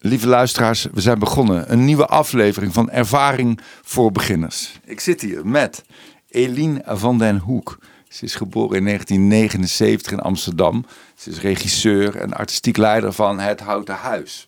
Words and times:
Lieve 0.00 0.26
luisteraars, 0.26 0.86
we 0.92 1.00
zijn 1.00 1.18
begonnen. 1.18 1.72
Een 1.72 1.84
nieuwe 1.84 2.06
aflevering 2.06 2.72
van 2.72 2.90
Ervaring 2.90 3.60
voor 3.82 4.12
Beginners. 4.12 4.80
Ik 4.84 5.00
zit 5.00 5.20
hier 5.20 5.46
met 5.46 5.84
Eline 6.28 6.82
van 6.86 7.18
den 7.18 7.38
Hoek. 7.38 7.78
Ze 8.08 8.24
is 8.24 8.34
geboren 8.34 8.76
in 8.76 8.84
1979 8.84 10.12
in 10.12 10.20
Amsterdam. 10.20 10.86
Ze 11.14 11.30
is 11.30 11.40
regisseur 11.40 12.16
en 12.16 12.32
artistiek 12.32 12.76
leider 12.76 13.12
van 13.12 13.38
Het 13.38 13.60
Houten 13.60 13.94
Huis. 13.94 14.46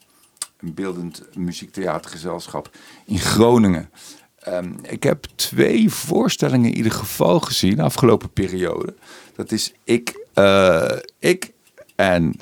Een 0.61 0.75
beeldend 0.75 1.23
muziektheatergezelschap 1.35 2.71
in 3.07 3.19
Groningen. 3.19 3.91
Ehm, 4.39 4.73
ik 4.82 5.03
heb 5.03 5.27
twee 5.35 5.91
voorstellingen 5.91 6.71
in 6.71 6.77
ieder 6.77 6.93
geval 6.93 7.41
gezien 7.41 7.77
de 7.77 7.82
afgelopen 7.82 8.32
periode. 8.32 8.95
Dat 9.37 9.53
is 9.53 9.73
Ik, 9.85 10.27
eh, 10.35 10.96
ik 11.19 11.53
en 11.96 12.35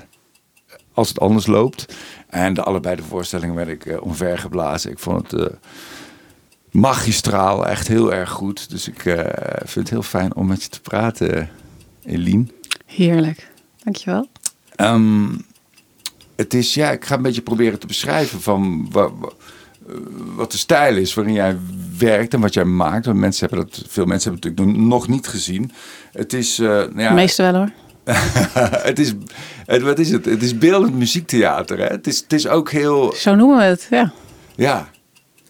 Als 0.92 1.08
het 1.08 1.20
anders 1.20 1.46
loopt. 1.46 1.94
En 2.28 2.54
de 2.54 2.62
allebei 2.62 2.96
de 2.96 3.02
voorstellingen 3.02 3.54
werd 3.54 3.68
ik 3.68 3.84
uh, 3.84 4.02
omvergeblazen. 4.02 4.90
Ik 4.90 4.98
vond 4.98 5.30
het 5.30 5.40
uh, 5.40 5.46
magistraal, 6.70 7.66
echt 7.66 7.88
heel 7.88 8.12
erg 8.12 8.30
goed. 8.30 8.70
Dus 8.70 8.88
ik 8.88 9.00
vind 9.58 9.74
het 9.74 9.90
heel 9.90 10.02
fijn 10.02 10.34
om 10.34 10.46
met 10.46 10.62
je 10.62 10.68
te 10.68 10.80
praten, 10.80 11.50
Eline. 12.04 12.46
Heerlijk, 12.86 13.50
dankjewel. 13.82 14.28
Um, 14.76 15.46
het 16.36 16.54
is, 16.54 16.74
ja, 16.74 16.90
ik 16.90 17.04
ga 17.04 17.14
een 17.16 17.22
beetje 17.22 17.42
proberen 17.42 17.78
te 17.78 17.86
beschrijven 17.86 18.40
van 18.40 18.88
wat, 18.90 19.12
wat 20.34 20.52
de 20.52 20.58
stijl 20.58 20.96
is 20.96 21.14
waarin 21.14 21.34
jij 21.34 21.58
werkt 21.98 22.34
en 22.34 22.40
wat 22.40 22.54
jij 22.54 22.64
maakt. 22.64 23.06
Want 23.06 23.18
mensen 23.18 23.48
hebben 23.48 23.66
dat, 23.66 23.84
veel 23.88 24.04
mensen 24.04 24.30
hebben 24.30 24.50
het 24.50 24.58
natuurlijk 24.58 24.86
nog 24.86 25.08
niet 25.08 25.26
gezien. 25.26 25.72
Het 26.12 26.32
is. 26.32 26.58
Nou 26.58 27.00
ja, 27.00 27.08
de 27.08 27.14
meeste 27.14 27.42
wel 27.42 27.54
hoor. 27.54 27.70
het 28.90 28.98
is, 28.98 29.14
het, 29.66 29.82
wat 29.82 29.98
is 29.98 30.10
het? 30.10 30.24
Het 30.24 30.42
is 30.42 30.58
beeldend 30.58 30.94
muziektheater. 30.94 31.78
Hè? 31.78 31.86
Het, 31.86 32.06
is, 32.06 32.18
het 32.18 32.32
is 32.32 32.48
ook 32.48 32.70
heel. 32.70 33.12
Zo 33.16 33.34
noemen 33.34 33.56
we 33.56 33.64
het, 33.64 33.86
ja. 33.90 34.12
Ja. 34.56 34.88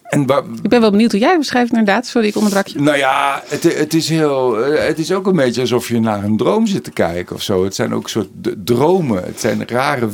En 0.02 0.20
ik 0.62 0.68
ben 0.68 0.80
wel 0.80 0.90
benieuwd 0.90 1.10
hoe 1.10 1.20
jij 1.20 1.30
het 1.30 1.38
beschrijft, 1.38 1.70
inderdaad. 1.70 2.06
Sorry, 2.06 2.28
ik 2.28 2.36
onderbrak 2.36 2.66
je. 2.66 2.80
Nou 2.80 2.96
ja, 2.96 3.42
het, 3.46 3.62
het, 3.78 3.94
is 3.94 4.08
heel, 4.08 4.54
het 4.62 4.98
is 4.98 5.12
ook 5.12 5.26
een 5.26 5.36
beetje 5.36 5.60
alsof 5.60 5.88
je 5.88 6.00
naar 6.00 6.24
een 6.24 6.36
droom 6.36 6.66
zit 6.66 6.84
te 6.84 6.90
kijken 6.90 7.36
of 7.36 7.42
zo. 7.42 7.64
Het 7.64 7.74
zijn 7.74 7.94
ook 7.94 8.08
soort 8.08 8.28
dromen. 8.64 9.24
Het 9.24 9.40
zijn 9.40 9.68
rare 9.68 10.08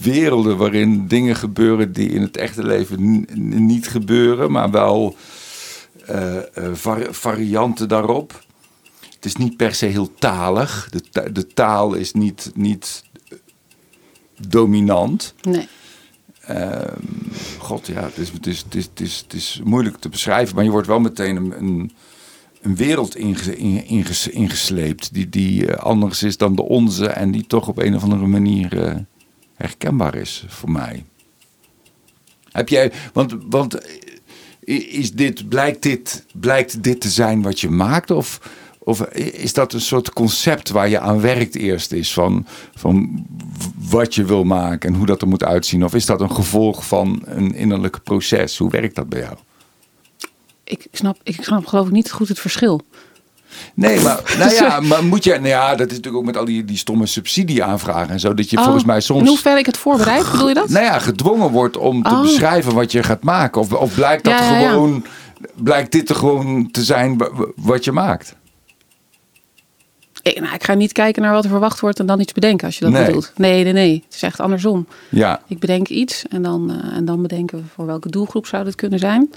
werelden 0.00 0.56
waarin 0.56 1.06
dingen 1.06 1.36
gebeuren 1.36 1.92
die 1.92 2.08
in 2.08 2.22
het 2.22 2.36
echte 2.36 2.62
leven 2.66 3.26
niet 3.66 3.88
gebeuren, 3.88 4.50
maar 4.50 4.70
wel 4.70 5.16
uh, 6.10 6.96
varianten 7.10 7.88
daarop. 7.88 8.46
Het 9.18 9.26
is 9.26 9.36
niet 9.36 9.56
per 9.56 9.74
se 9.74 9.86
heel 9.86 10.14
talig. 10.14 10.88
De, 10.90 11.32
de 11.32 11.46
taal 11.46 11.94
is 11.94 12.12
niet, 12.12 12.50
niet 12.54 13.02
dominant. 14.48 15.34
Nee. 15.42 15.68
Uh, 16.50 16.80
God, 17.58 17.86
ja, 17.86 18.02
het 18.02 18.18
is, 18.18 18.30
het, 18.30 18.46
is, 18.46 18.58
het, 18.58 18.74
is, 18.74 18.84
het, 18.84 19.00
is, 19.00 19.18
het 19.18 19.32
is 19.32 19.60
moeilijk 19.64 19.96
te 19.96 20.08
beschrijven, 20.08 20.54
maar 20.54 20.64
je 20.64 20.70
wordt 20.70 20.86
wel 20.86 21.00
meteen 21.00 21.36
een, 21.36 21.58
een, 21.58 21.92
een 22.60 22.76
wereld 22.76 23.16
inge, 23.16 23.56
inges, 23.86 24.28
ingesleept 24.28 25.14
die, 25.14 25.28
die 25.28 25.72
anders 25.72 26.22
is 26.22 26.36
dan 26.36 26.56
de 26.56 26.62
onze 26.62 27.06
en 27.06 27.30
die 27.30 27.46
toch 27.46 27.68
op 27.68 27.78
een 27.78 27.94
of 27.94 28.02
andere 28.02 28.26
manier 28.26 29.06
herkenbaar 29.54 30.14
is 30.14 30.44
voor 30.48 30.70
mij. 30.70 31.04
Heb 32.50 32.68
jij, 32.68 32.92
want, 33.12 33.36
want 33.48 33.78
is 34.60 35.12
dit, 35.12 35.48
blijkt, 35.48 35.82
dit, 35.82 36.26
blijkt 36.34 36.82
dit 36.82 37.00
te 37.00 37.08
zijn 37.08 37.42
wat 37.42 37.60
je 37.60 37.70
maakt? 37.70 38.10
Of, 38.10 38.40
of 38.78 39.00
is 39.12 39.52
dat 39.52 39.72
een 39.72 39.80
soort 39.80 40.12
concept 40.12 40.70
waar 40.70 40.88
je 40.88 41.00
aan 41.00 41.20
werkt 41.20 41.56
eerst 41.56 41.92
is 41.92 42.12
van, 42.12 42.46
van 42.74 43.24
wat 43.90 44.14
je 44.14 44.24
wil 44.24 44.44
maken 44.44 44.88
en 44.88 44.96
hoe 44.96 45.06
dat 45.06 45.22
er 45.22 45.28
moet 45.28 45.44
uitzien? 45.44 45.84
Of 45.84 45.94
is 45.94 46.06
dat 46.06 46.20
een 46.20 46.32
gevolg 46.32 46.86
van 46.86 47.22
een 47.24 47.54
innerlijk 47.54 48.02
proces? 48.02 48.58
Hoe 48.58 48.70
werkt 48.70 48.94
dat 48.94 49.08
bij 49.08 49.20
jou? 49.20 49.34
Ik 50.64 50.86
snap, 50.92 51.18
ik 51.22 51.42
snap 51.44 51.66
geloof 51.66 51.86
ik 51.86 51.92
niet 51.92 52.12
goed 52.12 52.28
het 52.28 52.40
verschil. 52.40 52.82
Nee, 53.74 54.00
maar, 54.00 54.20
nou 54.38 54.52
ja, 54.52 54.80
maar 54.80 55.04
moet 55.04 55.24
je. 55.24 55.32
Nou 55.32 55.46
ja, 55.46 55.68
dat 55.74 55.86
is 55.86 55.96
natuurlijk 55.96 56.16
ook 56.16 56.24
met 56.24 56.36
al 56.36 56.44
die, 56.44 56.64
die 56.64 56.76
stomme 56.76 57.06
subsidieaanvragen 57.06 58.10
en 58.10 58.20
zo. 58.20 58.34
Dat 58.34 58.50
je 58.50 58.56
volgens 58.58 58.84
mij 58.84 59.00
soms. 59.00 59.20
In 59.20 59.26
hoeverre 59.26 59.58
ik 59.58 59.66
het 59.66 59.76
voorbereid, 59.76 60.30
bedoel 60.30 60.48
je 60.48 60.54
dat? 60.54 60.68
Nou 60.68 60.84
ja, 60.84 60.98
gedwongen 60.98 61.50
wordt 61.50 61.76
om 61.76 62.02
te 62.02 62.10
oh. 62.10 62.20
beschrijven 62.20 62.74
wat 62.74 62.92
je 62.92 63.02
gaat 63.02 63.22
maken. 63.22 63.60
Of, 63.60 63.72
of 63.72 63.94
blijkt 63.94 64.24
dat 64.24 64.34
gewoon. 64.34 65.04
Blijkt 65.54 65.92
dit 65.92 66.08
er 66.08 66.14
gewoon 66.14 66.70
te 66.70 66.82
zijn 66.84 67.16
wat 67.56 67.84
je 67.84 67.92
maakt? 67.92 68.36
Ik, 70.34 70.40
nou, 70.40 70.54
ik 70.54 70.64
ga 70.64 70.74
niet 70.74 70.92
kijken 70.92 71.22
naar 71.22 71.32
wat 71.32 71.44
er 71.44 71.50
verwacht 71.50 71.80
wordt 71.80 72.00
en 72.00 72.06
dan 72.06 72.20
iets 72.20 72.32
bedenken 72.32 72.66
als 72.66 72.78
je 72.78 72.90
dat 72.90 73.06
bedoelt. 73.06 73.32
Nee, 73.36 73.64
nee, 73.64 73.72
nee. 73.72 74.02
Het 74.04 74.14
is 74.14 74.22
echt 74.22 74.40
andersom. 74.40 74.86
Ja. 75.08 75.42
Ik 75.46 75.58
bedenk 75.58 75.88
iets 75.88 76.24
en 76.28 76.42
dan, 76.42 76.70
uh, 76.70 76.96
en 76.96 77.04
dan 77.04 77.22
bedenken 77.22 77.58
we 77.58 77.64
voor 77.74 77.86
welke 77.86 78.08
doelgroep 78.08 78.46
zou 78.46 78.64
dit 78.64 78.74
kunnen 78.74 78.98
zijn. 78.98 79.30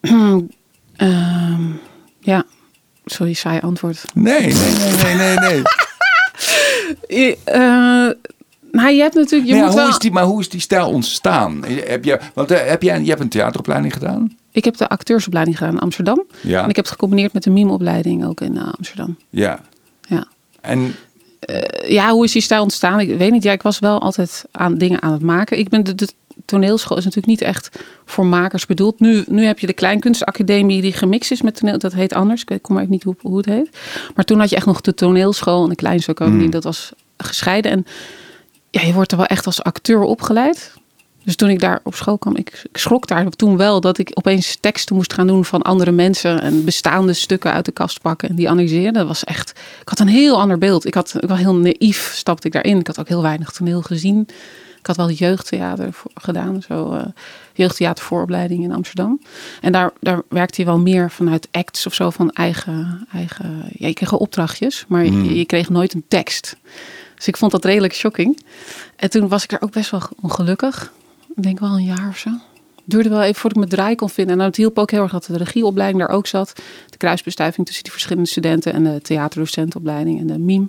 um, 0.00 0.50
Ja, 2.24 2.44
sorry, 3.04 3.32
saai 3.32 3.60
antwoord. 3.60 4.04
Nee, 4.14 4.40
nee, 4.40 4.94
nee, 5.02 5.14
nee, 5.14 5.36
nee. 5.36 5.62
je, 7.20 7.36
uh, 7.46 8.30
nou, 8.72 8.94
je 8.94 9.00
hebt 9.00 9.14
natuurlijk. 9.14 9.50
Je 9.50 9.54
maar, 9.54 9.64
moet 9.64 9.72
hoe 9.72 9.80
wel... 9.80 9.88
is 9.88 9.98
die, 9.98 10.10
maar 10.10 10.24
hoe 10.24 10.40
is 10.40 10.48
die 10.48 10.60
stijl 10.60 10.88
ontstaan? 10.88 11.64
Heb 11.64 12.04
je, 12.04 12.20
want 12.34 12.52
uh, 12.52 12.58
heb 12.58 12.82
jij, 12.82 13.00
je 13.00 13.08
hebt 13.08 13.20
een 13.20 13.28
theateropleiding 13.28 13.92
gedaan? 13.92 14.36
Ik 14.52 14.64
heb 14.64 14.76
de 14.76 14.88
acteursopleiding 14.88 15.58
gedaan 15.58 15.74
in 15.74 15.80
Amsterdam. 15.80 16.24
Ja. 16.40 16.62
En 16.62 16.68
ik 16.68 16.76
heb 16.76 16.84
het 16.84 16.94
gecombineerd 16.94 17.32
met 17.32 17.42
de 17.42 17.50
mimeopleiding 17.50 18.24
ook 18.24 18.40
in 18.40 18.54
uh, 18.54 18.72
Amsterdam. 18.78 19.16
Ja. 19.30 19.60
Ja. 20.08 20.26
En 20.60 20.94
ja, 21.86 22.10
hoe 22.10 22.24
is 22.24 22.32
die 22.32 22.42
stijl 22.42 22.62
ontstaan? 22.62 23.00
Ik 23.00 23.18
weet 23.18 23.32
niet. 23.32 23.42
Ja, 23.42 23.52
ik 23.52 23.62
was 23.62 23.78
wel 23.78 24.00
altijd 24.00 24.44
aan 24.50 24.78
dingen 24.78 25.02
aan 25.02 25.12
het 25.12 25.22
maken. 25.22 25.58
Ik 25.58 25.68
ben 25.68 25.84
de, 25.84 25.94
de 25.94 26.08
toneelschool 26.44 26.96
is 26.96 27.04
natuurlijk 27.04 27.40
niet 27.40 27.48
echt 27.48 27.78
voor 28.04 28.26
makers 28.26 28.66
bedoeld. 28.66 29.00
Nu, 29.00 29.24
nu 29.26 29.44
heb 29.44 29.58
je 29.58 29.66
de 29.66 29.72
Kleinkunstacademie 29.72 30.82
die 30.82 30.92
gemixt 30.92 31.30
is 31.30 31.42
met 31.42 31.56
toneel. 31.56 31.78
Dat 31.78 31.92
heet 31.92 32.12
anders. 32.12 32.44
Ik 32.44 32.62
kom 32.62 32.74
maar 32.74 32.86
niet 32.88 33.02
hoe, 33.02 33.16
hoe 33.20 33.36
het 33.36 33.46
heet. 33.46 33.78
Maar 34.14 34.24
toen 34.24 34.38
had 34.38 34.50
je 34.50 34.56
echt 34.56 34.66
nog 34.66 34.80
de 34.80 34.94
toneelschool 34.94 35.62
en 35.62 35.68
de 35.68 35.74
Kleinkunstacademie. 35.74 36.44
Mm. 36.44 36.50
Dat 36.50 36.64
was 36.64 36.92
gescheiden. 37.16 37.70
En 37.70 37.86
ja, 38.70 38.82
je 38.82 38.92
wordt 38.92 39.10
er 39.10 39.16
wel 39.16 39.26
echt 39.26 39.46
als 39.46 39.62
acteur 39.62 40.00
opgeleid. 40.00 40.72
Dus 41.24 41.36
toen 41.36 41.48
ik 41.48 41.60
daar 41.60 41.80
op 41.82 41.94
school 41.94 42.18
kwam, 42.18 42.36
ik, 42.36 42.62
ik 42.72 42.78
schrok 42.78 43.06
daar 43.06 43.30
toen 43.30 43.56
wel 43.56 43.80
dat 43.80 43.98
ik 43.98 44.10
opeens 44.14 44.56
teksten 44.60 44.96
moest 44.96 45.12
gaan 45.12 45.26
doen 45.26 45.44
van 45.44 45.62
andere 45.62 45.90
mensen 45.90 46.40
en 46.40 46.64
bestaande 46.64 47.12
stukken 47.12 47.52
uit 47.52 47.64
de 47.64 47.72
kast 47.72 48.00
pakken 48.00 48.28
en 48.28 48.34
die 48.34 48.50
analyseren. 48.50 48.92
Dat 48.92 49.06
was 49.06 49.24
echt, 49.24 49.50
ik 49.80 49.88
had 49.88 49.98
een 49.98 50.08
heel 50.08 50.40
ander 50.40 50.58
beeld. 50.58 50.86
Ik 50.86 50.94
had, 50.94 51.14
ik 51.20 51.28
was 51.28 51.38
heel 51.38 51.54
naïef, 51.54 52.12
stapte 52.14 52.46
ik 52.46 52.52
daarin. 52.52 52.78
Ik 52.78 52.86
had 52.86 53.00
ook 53.00 53.08
heel 53.08 53.22
weinig 53.22 53.50
toneel 53.50 53.82
gezien. 53.82 54.28
Ik 54.78 54.88
had 54.88 54.96
wel 54.96 55.10
jeugdtheater 55.10 55.92
voor, 55.92 56.10
gedaan, 56.14 56.62
zo 56.62 56.92
uh, 56.94 57.02
jeugdtheatervooropleiding 57.52 58.64
in 58.64 58.72
Amsterdam. 58.72 59.20
En 59.60 59.72
daar, 59.72 59.92
daar 60.00 60.22
werkte 60.28 60.60
je 60.60 60.66
wel 60.66 60.78
meer 60.78 61.10
vanuit 61.10 61.48
acts 61.50 61.86
of 61.86 61.94
zo 61.94 62.10
van 62.10 62.30
eigen, 62.30 63.06
eigen 63.12 63.64
ja, 63.72 63.86
je 63.86 63.92
kreeg 63.92 64.12
opdrachtjes, 64.12 64.84
maar 64.88 65.04
je, 65.04 65.38
je, 65.38 65.44
kreeg 65.44 65.68
nooit 65.68 65.94
een 65.94 66.04
tekst. 66.08 66.56
Dus 67.14 67.28
ik 67.28 67.36
vond 67.36 67.52
dat 67.52 67.64
redelijk 67.64 67.94
shocking. 67.94 68.42
En 68.96 69.10
toen 69.10 69.28
was 69.28 69.42
ik 69.42 69.50
daar 69.50 69.62
ook 69.62 69.72
best 69.72 69.90
wel 69.90 70.02
ongelukkig. 70.20 70.92
Ik 71.36 71.42
denk 71.42 71.60
wel 71.60 71.70
een 71.70 71.84
jaar 71.84 72.08
of 72.08 72.18
zo. 72.18 72.30
Duurde 72.84 73.08
wel 73.08 73.22
even 73.22 73.34
voordat 73.34 73.62
ik 73.62 73.68
mijn 73.68 73.80
draai 73.80 73.94
kon 73.94 74.10
vinden. 74.10 74.40
En 74.40 74.44
het 74.44 74.56
hielp 74.56 74.78
ook 74.78 74.90
heel 74.90 75.02
erg 75.02 75.12
dat 75.12 75.24
de 75.24 75.36
regieopleiding 75.36 76.06
daar 76.06 76.16
ook 76.16 76.26
zat. 76.26 76.52
De 76.90 76.96
kruisbestuiving 76.96 77.66
tussen 77.66 77.84
die 77.84 77.92
verschillende 77.92 78.28
studenten 78.28 78.72
en 78.72 78.84
de 78.84 79.00
theaterdocentenopleiding 79.02 80.20
en 80.20 80.26
de 80.26 80.38
mime. 80.38 80.68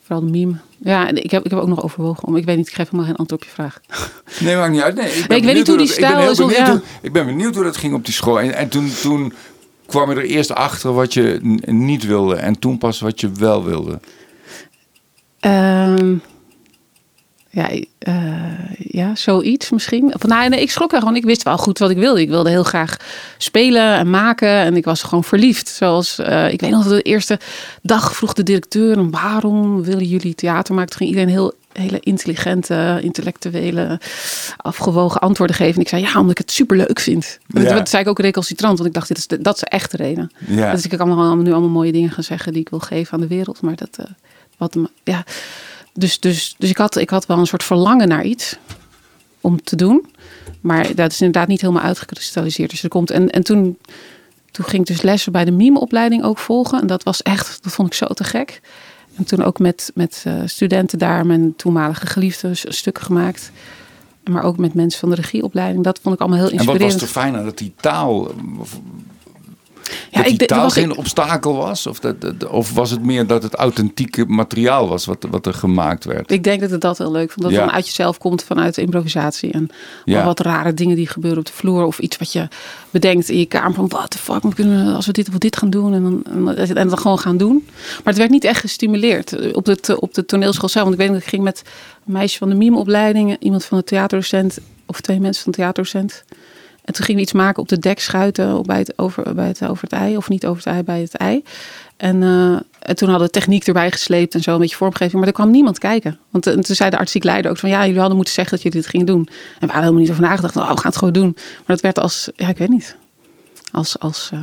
Vooral 0.00 0.24
de 0.24 0.30
meme. 0.30 0.54
Ja, 0.78 1.08
en 1.08 1.24
ik 1.24 1.30
heb, 1.30 1.44
ik 1.44 1.50
heb 1.50 1.60
ook 1.60 1.68
nog 1.68 1.82
overwogen 1.82 2.28
om. 2.28 2.36
Ik 2.36 2.44
weet 2.44 2.56
niet, 2.56 2.66
ik 2.66 2.74
geef 2.74 2.84
helemaal 2.84 3.06
geen 3.06 3.16
antwoord 3.16 3.42
op 3.42 3.48
je 3.48 3.54
vraag. 3.54 3.80
Nee, 4.40 4.56
maakt 4.56 4.72
niet 4.72 4.80
uit. 4.80 4.94
Nee, 4.94 5.10
ik, 5.10 5.44
weet 5.44 5.54
niet 5.54 5.66
hoe 5.66 5.76
die 5.76 5.86
stijl 5.86 6.30
is. 6.30 6.38
Ik 6.38 6.46
ben, 6.46 6.70
hoe, 6.70 6.80
ik 7.02 7.12
ben 7.12 7.26
benieuwd 7.26 7.54
hoe 7.54 7.64
dat 7.64 7.76
ging 7.76 7.94
op 7.94 8.04
die 8.04 8.14
school. 8.14 8.40
En, 8.40 8.54
en 8.54 8.68
toen, 8.68 8.92
toen 9.02 9.32
kwam 9.86 10.10
je 10.10 10.16
er 10.16 10.24
eerst 10.24 10.54
achter 10.54 10.92
wat 10.92 11.14
je 11.14 11.38
niet 11.66 12.06
wilde. 12.06 12.34
En 12.34 12.58
toen 12.58 12.78
pas 12.78 13.00
wat 13.00 13.20
je 13.20 13.32
wel 13.32 13.64
wilde. 13.64 14.00
Um, 15.40 16.22
ja, 17.52 17.70
uh, 18.08 18.14
ja, 18.78 19.14
zoiets 19.14 19.70
misschien. 19.70 20.14
Of, 20.14 20.22
nou, 20.22 20.48
nee, 20.48 20.60
ik 20.60 20.70
schrok 20.70 20.92
er 20.92 20.98
gewoon. 20.98 21.16
Ik 21.16 21.24
wist 21.24 21.42
wel 21.42 21.58
goed 21.58 21.78
wat 21.78 21.90
ik 21.90 21.96
wilde. 21.96 22.20
Ik 22.20 22.28
wilde 22.28 22.50
heel 22.50 22.62
graag 22.62 22.96
spelen 23.38 23.94
en 23.94 24.10
maken. 24.10 24.48
En 24.48 24.76
ik 24.76 24.84
was 24.84 25.02
gewoon 25.02 25.24
verliefd. 25.24 25.68
Zoals, 25.68 26.18
uh, 26.18 26.52
ik 26.52 26.60
weet 26.60 26.70
nog, 26.70 26.86
de 26.86 27.02
eerste 27.02 27.38
dag 27.82 28.16
vroeg 28.16 28.32
de 28.32 28.42
directeur... 28.42 29.10
waarom 29.10 29.82
willen 29.82 30.04
jullie 30.04 30.34
theater 30.34 30.74
maken? 30.74 30.90
Toen 30.90 30.98
ging 30.98 31.10
iedereen 31.10 31.34
heel 31.34 31.54
hele 31.72 32.00
intelligente, 32.00 32.98
intellectuele, 33.02 34.00
afgewogen 34.56 35.20
antwoorden 35.20 35.56
geven. 35.56 35.74
En 35.74 35.80
ik 35.80 35.88
zei, 35.88 36.02
ja, 36.02 36.14
omdat 36.14 36.30
ik 36.30 36.38
het 36.38 36.50
super 36.50 36.76
leuk 36.76 37.00
vind. 37.00 37.38
Ja. 37.46 37.74
Dat, 37.74 37.88
zei 37.88 38.02
ik 38.02 38.08
ook 38.08 38.18
recalcitrant, 38.18 38.76
want 38.76 38.88
ik 38.88 38.94
dacht, 38.94 39.08
dit 39.08 39.18
is 39.18 39.26
de, 39.26 39.40
dat 39.40 39.54
is 39.54 39.60
de 39.60 39.66
echte 39.66 39.96
reden. 39.96 40.30
Ja. 40.46 40.72
Dus 40.72 40.84
ik 40.84 40.98
kan 40.98 41.10
allemaal, 41.10 41.36
nu 41.36 41.52
allemaal 41.52 41.70
mooie 41.70 41.92
dingen 41.92 42.10
gaan 42.10 42.24
zeggen 42.24 42.52
die 42.52 42.60
ik 42.60 42.68
wil 42.68 42.78
geven 42.78 43.12
aan 43.12 43.20
de 43.20 43.26
wereld. 43.26 43.60
Maar 43.60 43.76
dat, 43.76 43.96
uh, 44.00 44.06
wat, 44.56 44.76
ja... 45.04 45.24
Dus, 45.92 46.20
dus, 46.20 46.54
dus 46.58 46.70
ik, 46.70 46.76
had, 46.76 46.96
ik 46.96 47.10
had 47.10 47.26
wel 47.26 47.38
een 47.38 47.46
soort 47.46 47.64
verlangen 47.64 48.08
naar 48.08 48.24
iets 48.24 48.56
om 49.40 49.62
te 49.62 49.76
doen. 49.76 50.06
Maar 50.60 50.94
dat 50.94 51.12
is 51.12 51.20
inderdaad 51.20 51.48
niet 51.48 51.60
helemaal 51.60 51.82
uitgekristalliseerd. 51.82 52.70
Dus 52.70 52.82
er 52.82 52.88
komt, 52.88 53.10
en, 53.10 53.30
en 53.30 53.42
toen, 53.42 53.78
toen 54.50 54.64
ging 54.64 54.82
ik 54.82 54.88
dus 54.88 55.02
lessen 55.02 55.32
bij 55.32 55.44
de 55.44 55.50
mimeopleiding 55.50 56.24
ook 56.24 56.38
volgen. 56.38 56.80
En 56.80 56.86
dat 56.86 57.02
was 57.02 57.22
echt, 57.22 57.62
dat 57.62 57.72
vond 57.72 57.88
ik 57.88 57.94
zo 57.94 58.06
te 58.06 58.24
gek. 58.24 58.60
En 59.16 59.24
toen 59.24 59.42
ook 59.42 59.58
met, 59.58 59.90
met 59.94 60.24
uh, 60.26 60.34
studenten 60.44 60.98
daar, 60.98 61.26
mijn 61.26 61.56
toenmalige 61.56 62.06
geliefde, 62.06 62.50
stukken 62.54 63.04
gemaakt. 63.04 63.50
Maar 64.24 64.42
ook 64.42 64.56
met 64.56 64.74
mensen 64.74 65.00
van 65.00 65.10
de 65.10 65.14
regieopleiding. 65.14 65.84
Dat 65.84 65.98
vond 66.02 66.14
ik 66.14 66.20
allemaal 66.20 66.38
heel 66.38 66.50
En 66.50 66.56
wat 66.56 66.66
inspirerend. 66.66 67.00
was 67.00 67.10
er 67.10 67.20
fijn 67.20 67.36
aan 67.36 67.44
dat 67.44 67.58
die 67.58 67.72
taal... 67.80 68.30
Ja, 70.10 70.22
dat 70.22 70.38
die 70.38 70.46
taal 70.46 70.70
geen 70.70 70.90
ik, 70.90 70.96
obstakel 70.96 71.56
was? 71.56 71.86
Of, 71.86 72.00
dat, 72.00 72.20
dat- 72.20 72.46
of 72.46 72.72
was 72.72 72.90
het 72.90 73.02
meer 73.02 73.26
dat 73.26 73.42
het 73.42 73.54
authentieke 73.54 74.24
materiaal 74.26 74.88
was 74.88 75.04
wat, 75.04 75.26
wat 75.30 75.46
er 75.46 75.54
gemaakt 75.54 76.04
werd? 76.04 76.30
ik 76.32 76.44
denk 76.44 76.60
dat 76.60 76.72
ik 76.72 76.80
dat 76.80 76.98
heel 76.98 77.10
leuk 77.10 77.30
vond. 77.30 77.50
Dat 77.50 77.60
het 77.62 77.70
uit 77.70 77.86
jezelf 77.86 78.18
komt 78.18 78.44
vanuit 78.44 78.74
de 78.74 78.82
improvisatie. 78.82 79.50
En 79.52 79.68
Ja. 80.04 80.24
wat 80.24 80.40
rare 80.40 80.74
dingen 80.74 80.96
die 80.96 81.06
gebeuren 81.06 81.38
op 81.38 81.46
de 81.46 81.52
vloer. 81.52 81.84
Of 81.84 81.98
iets 81.98 82.16
wat 82.18 82.32
je 82.32 82.48
bedenkt 82.90 83.28
in 83.28 83.38
je 83.38 83.46
kamer. 83.46 83.74
Van 83.74 83.88
what 83.88 84.10
the 84.10 84.18
fuck, 84.18 84.42
we 84.42 84.54
kunnen, 84.54 84.94
als 84.94 85.06
we 85.06 85.12
dit 85.12 85.28
of 85.28 85.34
dit 85.38 85.56
gaan 85.56 85.70
doen. 85.70 85.94
En 85.94 86.02
dan, 86.02 86.22
en, 86.24 86.44
dan- 86.44 86.76
en 86.76 86.88
dan 86.88 86.98
gewoon 86.98 87.18
gaan 87.18 87.36
doen. 87.36 87.64
Maar 87.76 88.00
het 88.04 88.16
werd 88.16 88.30
niet 88.30 88.44
echt 88.44 88.60
gestimuleerd 88.60 89.32
eh, 89.32 89.48
op 89.56 89.64
de, 89.64 90.00
op 90.00 90.14
de 90.14 90.24
toneelschool 90.24 90.68
zelf. 90.68 90.84
Want 90.84 90.98
ik 91.00 91.06
weet 91.06 91.12
dat 91.12 91.22
ik 91.22 91.28
ging 91.28 91.42
met 91.42 91.62
een 92.06 92.12
meisje 92.12 92.38
van 92.38 92.48
de 92.48 92.54
mimeopleiding. 92.54 93.36
Iemand 93.40 93.64
van 93.64 93.78
de 93.78 93.84
theaterdocent. 93.84 94.58
Of 94.86 95.00
twee 95.00 95.20
mensen 95.20 95.42
van 95.42 95.52
de 95.52 95.58
theaterdocent. 95.58 96.24
En 96.90 96.96
toen 96.96 97.04
gingen 97.04 97.20
we 97.20 97.26
iets 97.26 97.36
maken 97.36 97.62
op 97.62 97.68
de 97.68 97.78
dekschuiten 97.78 98.56
op- 98.56 98.66
bij 98.66 98.78
het, 98.78 98.92
over, 98.96 99.34
bij 99.34 99.46
het 99.46 99.66
over 99.66 99.82
het 99.82 99.92
ei. 99.92 100.16
Of 100.16 100.28
niet 100.28 100.46
over 100.46 100.64
het 100.64 100.72
ei, 100.72 100.82
bij 100.82 101.00
het 101.00 101.14
ei. 101.14 101.42
En, 101.96 102.22
eh, 102.22 102.52
en 102.78 102.96
toen 102.96 103.08
hadden 103.08 103.26
we 103.26 103.32
techniek 103.32 103.66
erbij 103.66 103.90
gesleept 103.90 104.34
en 104.34 104.40
zo, 104.40 104.52
een 104.54 104.58
beetje 104.58 104.76
vormgeving. 104.76 105.12
Maar 105.18 105.26
er 105.26 105.32
kwam 105.32 105.50
niemand 105.50 105.78
kijken. 105.78 106.18
Want 106.30 106.46
eh, 106.46 106.52
toen 106.54 106.74
zei 106.76 106.90
de 106.90 106.96
artistiek 106.96 107.24
leider 107.24 107.50
ook 107.50 107.58
van... 107.58 107.68
ja, 107.68 107.80
jullie 107.84 107.98
hadden 107.98 108.16
moeten 108.16 108.34
zeggen 108.34 108.54
dat 108.54 108.64
jullie 108.64 108.80
dit 108.80 108.90
gingen 108.90 109.06
doen. 109.06 109.18
En 109.28 109.34
we 109.34 109.58
hadden 109.60 109.80
helemaal 109.80 110.00
niet 110.00 110.10
over 110.10 110.22
nagedacht. 110.22 110.56
Oh, 110.56 110.62
we 110.70 110.76
gaan 110.76 110.86
het 110.90 110.96
gewoon 110.96 111.12
doen. 111.12 111.32
Maar 111.34 111.64
dat 111.66 111.80
werd 111.80 111.98
als, 111.98 112.28
ja, 112.36 112.48
ik 112.48 112.58
weet 112.58 112.68
niet. 112.68 112.96
Als, 113.72 113.98
als 113.98 114.30
eh, 114.32 114.40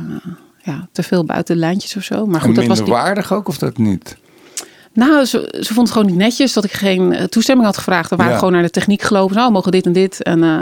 ja, 0.62 0.88
te 0.92 1.02
veel 1.02 1.24
buiten 1.24 1.54
de 1.54 1.60
lijntjes 1.60 1.96
of 1.96 2.02
zo. 2.02 2.26
Maar 2.26 2.40
en 2.40 2.46
goed, 2.46 2.54
dat 2.54 2.66
was 2.66 2.80
waardig 2.80 3.32
ook 3.32 3.48
of 3.48 3.58
dat 3.58 3.78
niet? 3.78 4.16
Nou, 4.92 5.24
ze, 5.24 5.54
ze 5.60 5.74
vond 5.74 5.88
het 5.88 5.96
gewoon 5.96 6.06
niet 6.12 6.20
netjes 6.20 6.52
dat 6.52 6.64
ik 6.64 6.72
geen 6.72 7.26
toestemming 7.28 7.66
had 7.66 7.76
gevraagd. 7.76 8.10
We 8.10 8.16
waren 8.16 8.32
Ja. 8.32 8.38
gewoon 8.38 8.52
naar 8.52 8.62
de 8.62 8.70
techniek 8.70 9.02
gelopen. 9.02 9.36
Nou, 9.36 9.52
mogen 9.52 9.72
dit 9.72 9.86
en 9.86 9.92
dit. 9.92 10.22
En 10.22 10.42
eh, 10.42 10.60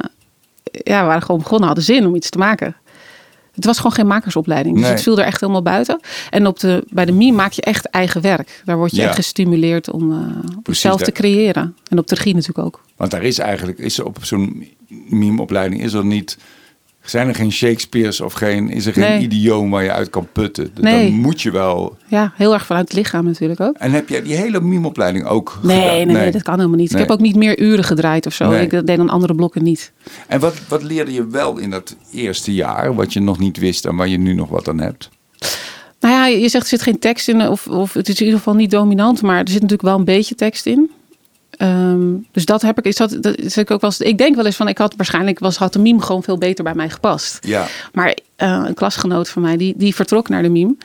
ja, 0.71 1.01
we 1.01 1.07
waren 1.07 1.23
gewoon 1.23 1.41
begonnen, 1.41 1.67
hadden 1.67 1.85
zin 1.85 2.07
om 2.07 2.15
iets 2.15 2.31
te 2.31 2.39
maken. 2.39 2.77
Het 3.55 3.65
was 3.65 3.77
gewoon 3.77 3.93
geen 3.93 4.07
makersopleiding. 4.07 4.75
Dus 4.75 4.85
Nee. 4.85 4.93
het 4.93 5.03
viel 5.03 5.19
er 5.19 5.25
echt 5.25 5.41
helemaal 5.41 5.63
buiten. 5.63 6.01
En 6.31 6.47
op 6.47 6.59
de, 6.61 6.85
bij 6.89 7.05
de 7.05 7.13
MIE 7.13 7.33
maak 7.33 7.53
je 7.53 7.63
echt 7.63 7.87
eigen 7.87 8.21
werk. 8.21 8.63
Daar 8.65 8.77
word 8.77 8.91
je 8.91 9.01
Ja. 9.01 9.07
echt 9.07 9.17
gestimuleerd 9.17 9.91
om 9.91 10.13
eh, 10.13 10.19
Precies, 10.63 10.83
zelf 10.83 11.03
te 11.03 11.13
creëren. 11.13 11.77
En 11.89 11.99
op 11.99 12.07
de 12.07 12.15
regie 12.15 12.35
natuurlijk 12.35 12.67
ook. 12.67 12.81
Want 12.97 13.11
daar 13.11 13.23
is 13.23 13.39
eigenlijk, 13.39 13.79
is 13.79 13.99
er 13.99 14.05
op 14.05 14.19
zo'n 14.25 14.69
mimeopleiding, 15.09 15.83
is 15.83 15.93
er 15.93 16.05
niet, 16.05 16.39
zijn 17.11 17.29
er 17.29 17.35
geen 17.35 17.53
Shakespeare's 17.53 18.21
of 18.21 18.33
geen, 18.33 18.71
is 18.71 18.87
er 18.87 18.93
geen 18.93 19.03
Nee. 19.11 19.21
idioom 19.21 19.71
waar 19.71 19.83
je 19.83 19.93
uit 19.93 20.11
kan 20.11 20.29
putten. 20.33 20.71
Dan 20.75 20.85
Nee. 20.85 21.11
moet 21.11 21.43
je 21.43 21.51
wel. 21.51 21.97
Ja, 22.07 22.33
heel 22.37 22.53
erg 22.53 22.67
vanuit 22.67 22.89
het 22.89 22.97
lichaam 22.97 23.25
natuurlijk 23.25 23.61
ook. 23.61 23.77
En 23.77 23.93
heb 23.93 24.09
jij 24.09 24.23
die 24.23 24.35
hele 24.35 24.61
mimeopleiding 24.61 25.25
ook 25.27 25.59
Nee, 25.63 25.77
gedaan? 25.81 25.95
nee, 25.95 26.07
nee, 26.07 26.31
dat 26.31 26.43
kan 26.43 26.55
helemaal 26.57 26.79
niet. 26.79 26.93
Nee. 26.93 27.03
Ik 27.03 27.09
heb 27.09 27.17
ook 27.19 27.23
niet 27.25 27.37
meer 27.37 27.59
uren 27.59 27.85
gedraaid 27.85 28.27
of 28.27 28.33
zo. 28.35 28.49
Nee. 28.51 28.63
Ik 28.63 28.71
deed 28.71 28.97
dan 28.97 29.11
andere 29.11 29.35
blokken 29.35 29.63
niet. 29.63 29.93
En 30.27 30.41
wat, 30.41 30.55
wat 30.69 30.83
leerde 30.83 31.13
je 31.13 31.27
wel 31.27 31.59
in 31.59 31.71
dat 31.71 31.97
eerste 32.13 32.55
jaar, 32.55 32.95
wat 32.95 33.13
je 33.13 33.21
nog 33.21 33.39
niet 33.39 33.59
wist 33.59 33.85
en 33.87 33.97
waar 33.97 34.09
je 34.09 34.19
nu 34.19 34.35
nog 34.35 34.49
wat 34.49 34.69
aan 34.69 34.81
hebt? 34.81 35.11
Nou 36.01 36.15
ja, 36.15 36.27
je 36.27 36.49
zegt 36.49 36.63
er 36.65 36.69
zit 36.71 36.83
geen 36.83 36.99
tekst 36.99 37.29
in, 37.29 37.49
of, 37.49 37.67
of 37.67 37.93
het 37.95 38.09
is 38.09 38.15
in 38.19 38.25
ieder 38.25 38.39
geval 38.39 38.55
niet 38.55 38.71
dominant, 38.71 39.23
maar 39.23 39.39
er 39.41 39.49
zit 39.49 39.55
natuurlijk 39.63 39.83
wel 39.89 39.99
een 39.99 40.05
beetje 40.05 40.35
tekst 40.35 40.67
in. 40.67 40.91
Ehm, 41.57 42.15
dus 42.33 42.45
dat 42.45 42.63
heb 42.63 42.79
ik, 42.79 42.85
is 42.85 42.97
dat, 42.97 43.17
dat 43.21 43.37
is 43.37 43.57
ik 43.57 43.71
ook 43.71 43.81
wel 43.81 43.91
eens, 43.91 44.01
ik 44.01 44.19
denk 44.19 44.35
wel 44.37 44.47
eens 44.47 44.57
van, 44.57 44.69
ik 44.69 44.79
had 44.79 44.95
waarschijnlijk 44.97 45.39
was, 45.39 45.57
had 45.57 45.73
de 45.73 45.79
meme 45.79 46.03
gewoon 46.03 46.23
veel 46.23 46.39
beter 46.39 46.65
bij 46.65 46.75
mij 46.75 46.91
gepast. 46.91 47.39
Ja, 47.41 47.67
Maar 47.93 48.17
eh, 48.37 48.63
een 48.67 48.75
klasgenoot 48.75 49.29
van 49.29 49.43
mij, 49.43 49.57
die, 49.57 49.75
die 49.77 49.95
vertrok 49.95 50.29
naar 50.29 50.43
de 50.43 50.49
meme. 50.49 50.77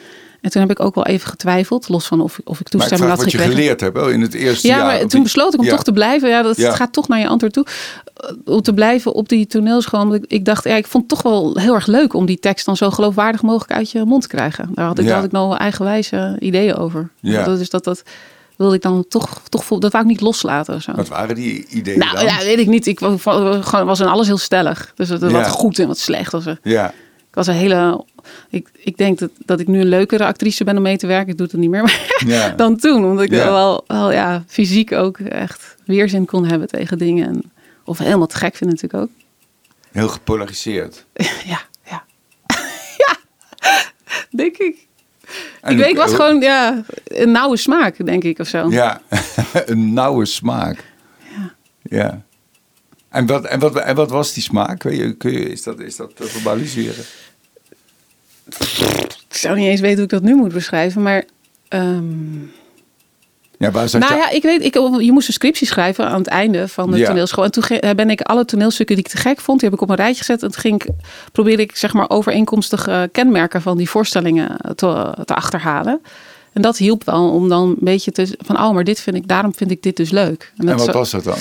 En 0.42 0.52
toen 0.52 0.62
heb 0.62 0.72
ik 0.72 0.80
ook 0.80 0.96
wel 0.96 1.06
even 1.06 1.30
getwijfeld, 1.30 1.90
los 1.90 2.08
van 2.08 2.22
of, 2.22 2.32
of 2.32 2.40
ik 2.40 2.46
maar 2.46 2.58
ik 2.60 2.68
toestemming 2.68 3.00
vraag 3.00 3.10
had 3.10 3.18
wat 3.24 3.32
je 3.32 3.38
gekregen. 3.38 3.58
geleerd 3.60 3.82
hebt 3.82 3.98
wel 3.98 4.10
in 4.10 4.22
het 4.22 4.34
eerste 4.34 4.68
Ja, 4.68 4.76
jaar. 4.78 4.86
maar 4.86 5.00
toen 5.00 5.08
die- 5.10 5.22
besloot 5.22 5.54
ik 5.54 5.60
om 5.60 5.66
Ja. 5.66 5.72
toch 5.72 5.84
te 5.84 5.92
blijven. 5.92 6.30
Ja, 6.30 6.42
dat 6.42 6.58
Ja. 6.58 6.76
gaat 6.76 6.94
toch 6.94 7.08
naar 7.08 7.20
je 7.20 7.28
antwoord 7.28 7.54
toe. 7.54 7.66
Uh, 8.46 8.54
Om 8.56 8.62
te 8.62 8.74
blijven 8.74 9.14
op 9.14 9.30
die 9.30 9.48
toneelschool. 9.48 10.00
Want 10.08 10.14
ik, 10.24 10.32
ik 10.32 10.46
dacht, 10.46 10.64
ja, 10.64 10.76
ik 10.76 10.88
vond 10.88 11.04
het 11.12 11.12
toch 11.22 11.32
wel 11.32 11.58
heel 11.58 11.74
erg 11.74 11.86
leuk 11.88 12.14
om 12.14 12.26
die 12.26 12.40
tekst 12.40 12.66
dan 12.66 12.78
zo 12.78 12.90
geloofwaardig 12.92 13.42
mogelijk 13.42 13.72
uit 13.72 13.92
je 13.92 14.04
mond 14.06 14.22
te 14.22 14.28
krijgen. 14.28 14.70
Daar 14.74 14.86
had 14.86 15.00
ik, 15.00 15.06
Ja. 15.06 15.16
had 15.16 15.24
ik 15.24 15.32
nog 15.32 15.48
wel 15.48 15.58
eigenwijze 15.58 16.36
ideeën 16.40 16.76
over. 16.76 17.10
Ja. 17.20 17.44
Dat, 17.44 17.58
dus 17.58 17.70
dat, 17.70 17.84
dat 17.84 18.04
wilde 18.62 18.76
ik 18.76 18.82
dan 18.82 19.06
toch, 19.08 19.42
toch 19.50 19.68
dat 19.80 19.92
wou 19.92 20.04
ik 20.04 20.10
niet 20.10 20.22
loslaten. 20.22 20.76
of 20.76 20.82
Zo. 20.82 20.92
Wat 20.92 21.08
waren 21.08 21.36
die 21.36 21.66
ideeën 21.68 22.00
Nou 22.00 22.16
dan? 22.16 22.26
ja, 22.26 22.38
weet 22.38 22.60
ik 22.60 22.68
niet. 22.68 22.88
Ik 22.88 23.00
was 23.00 24.00
in 24.00 24.08
alles 24.08 24.28
heel 24.28 24.38
stellig. 24.38 24.92
Dus 24.96 25.10
het, 25.10 25.22
Ja. 25.22 25.28
wat 25.30 25.48
goed 25.48 25.80
en 25.80 25.88
wat 25.88 25.98
slecht. 25.98 26.32
Was 26.32 26.46
er. 26.46 26.60
Ja, 26.64 26.90
Ik 27.30 27.36
was 27.38 27.48
een 27.48 27.54
hele. 27.54 28.06
Ik, 28.50 28.70
ik 28.78 28.98
denk 28.98 29.20
dat, 29.20 29.30
dat 29.46 29.60
ik 29.60 29.68
nu 29.68 29.80
een 29.80 29.88
leukere 29.90 30.26
actrice 30.26 30.64
ben 30.64 30.76
om 30.78 30.82
mee 30.82 30.98
te 30.98 31.08
werken. 31.08 31.32
Ik 31.32 31.38
doe 31.38 31.48
het 31.52 31.56
niet 31.56 31.70
meer. 31.70 31.82
Maar 31.84 32.16
ja. 32.26 32.50
dan 32.64 32.78
toen. 32.78 33.06
Omdat 33.06 33.26
ik 33.26 33.32
Ja. 33.32 33.52
wel, 33.52 33.84
wel 33.88 34.12
ja, 34.12 34.44
fysiek 34.48 34.92
ook 34.92 35.18
echt 35.20 35.76
weerzin 35.86 36.26
kon 36.26 36.46
hebben 36.46 36.68
tegen 36.68 36.98
dingen. 36.98 37.28
En, 37.28 37.52
of 37.86 37.98
helemaal 37.98 38.28
te 38.28 38.36
gek 38.38 38.56
vind 38.56 38.70
natuurlijk 38.72 39.04
ook. 39.04 39.10
heel 39.92 40.08
gepolariseerd. 40.08 41.06
ja, 41.54 41.62
ja. 41.90 42.04
ja, 43.06 43.18
denk 44.30 44.58
ik. 44.58 44.88
Ik 45.68 45.78
weet, 45.78 45.90
ik 45.90 45.98
was 45.98 46.14
gewoon 46.14 46.42
ja, 46.42 46.84
een 47.04 47.32
nauwe 47.32 47.58
smaak, 47.58 48.06
denk 48.06 48.24
ik, 48.24 48.40
of 48.40 48.48
zo. 48.48 48.70
Ja, 48.70 49.02
een 49.66 49.94
nauwe 49.94 50.26
smaak. 50.26 50.84
Ja. 51.28 51.54
Ja. 51.82 52.22
En 53.10 53.26
wat, 53.26 53.46
en, 53.46 53.60
wat, 53.60 53.76
en 53.76 53.96
wat 53.96 54.10
was 54.10 54.34
die 54.34 54.44
smaak? 54.44 54.80
Kun 54.80 54.96
je, 54.96 55.14
kun 55.14 55.32
je, 55.32 55.50
is, 55.50 55.64
dat, 55.64 55.80
is 55.80 55.96
dat 55.96 56.16
te 56.16 56.24
verbaliseren? 56.24 57.04
Ik 59.30 59.36
zou 59.38 59.58
niet 59.58 59.68
eens 59.68 59.80
weten 59.80 59.96
hoe 59.96 60.04
ik 60.04 60.10
dat 60.10 60.22
nu 60.22 60.36
moet 60.36 60.54
beschrijven, 60.54 61.02
maar... 61.02 61.24
ehm, 61.68 62.04
Ja, 63.62 63.72
waar 63.72 63.90
zat 63.90 64.02
nou 64.02 64.14
je? 64.14 64.20
ja, 64.20 64.30
ik 64.30 64.42
weet, 64.44 64.64
ik, 64.64 64.74
je 65.00 65.12
moest 65.12 65.28
een 65.28 65.34
scriptie 65.34 65.68
schrijven 65.68 66.08
aan 66.08 66.18
het 66.18 66.28
einde 66.28 66.68
van 66.68 66.92
de 66.92 66.98
Ja. 66.98 67.06
toneelschool. 67.08 67.44
En 67.44 67.52
toen 67.52 67.64
ge- 67.64 67.94
ben 67.96 68.10
ik 68.10 68.22
alle 68.22 68.46
toneelstukken 68.46 68.96
die 68.96 69.06
ik 69.06 69.12
te 69.12 69.18
gek 69.18 69.40
vond, 69.40 69.60
die 69.60 69.70
heb 69.70 69.78
ik 69.78 69.84
op 69.84 69.90
een 69.90 69.96
rijtje 69.96 70.18
gezet. 70.24 70.44
En 70.44 70.52
toen 70.52 70.62
ging 70.62 70.84
ik, 70.84 70.90
probeerde 71.32 71.64
ik 71.64 71.76
zeg 71.76 71.94
maar 71.94 72.10
overeenkomstige 72.10 73.10
kenmerken 73.12 73.62
van 73.62 73.78
die 73.78 73.90
voorstellingen 73.90 74.58
te, 74.76 75.14
te 75.26 75.36
achterhalen. 75.36 76.02
En 76.54 76.62
dat 76.62 76.78
hielp 76.78 77.04
wel 77.04 77.30
om 77.32 77.50
dan 77.50 77.68
een 77.70 77.76
beetje 77.80 78.12
te 78.12 78.36
van, 78.40 78.60
oh, 78.62 78.74
maar 78.74 78.84
dit 78.84 79.00
vind 79.00 79.16
ik, 79.16 79.28
daarom 79.28 79.56
vind 79.56 79.72
ik 79.72 79.84
dit 79.84 79.96
dus 79.98 80.10
leuk. 80.12 80.54
En 80.58 80.66
dat 80.66 80.76
wat 80.78 80.86
zo- 80.86 80.92
was 80.92 81.12
dat 81.12 81.24
dan? 81.24 81.38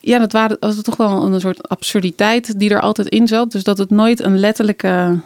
ja, 0.00 0.18
dat 0.18 0.32
waren, 0.32 0.56
was 0.60 0.82
toch 0.82 0.96
wel 0.96 1.22
een 1.22 1.40
soort 1.40 1.68
absurditeit 1.68 2.58
die 2.58 2.70
er 2.70 2.80
altijd 2.80 3.08
in 3.08 3.28
zat. 3.28 3.52
Dus 3.52 3.62
dat 3.64 3.78
het 3.78 3.90
nooit 3.90 4.20
een 4.20 4.38
letterlijke 4.38 5.20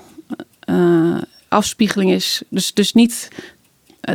eh, 0.60 1.16
afspiegeling 1.48 2.10
is. 2.12 2.42
Dus, 2.48 2.72
dus 2.74 2.92
niet 2.92 3.28
eh, 3.32 3.38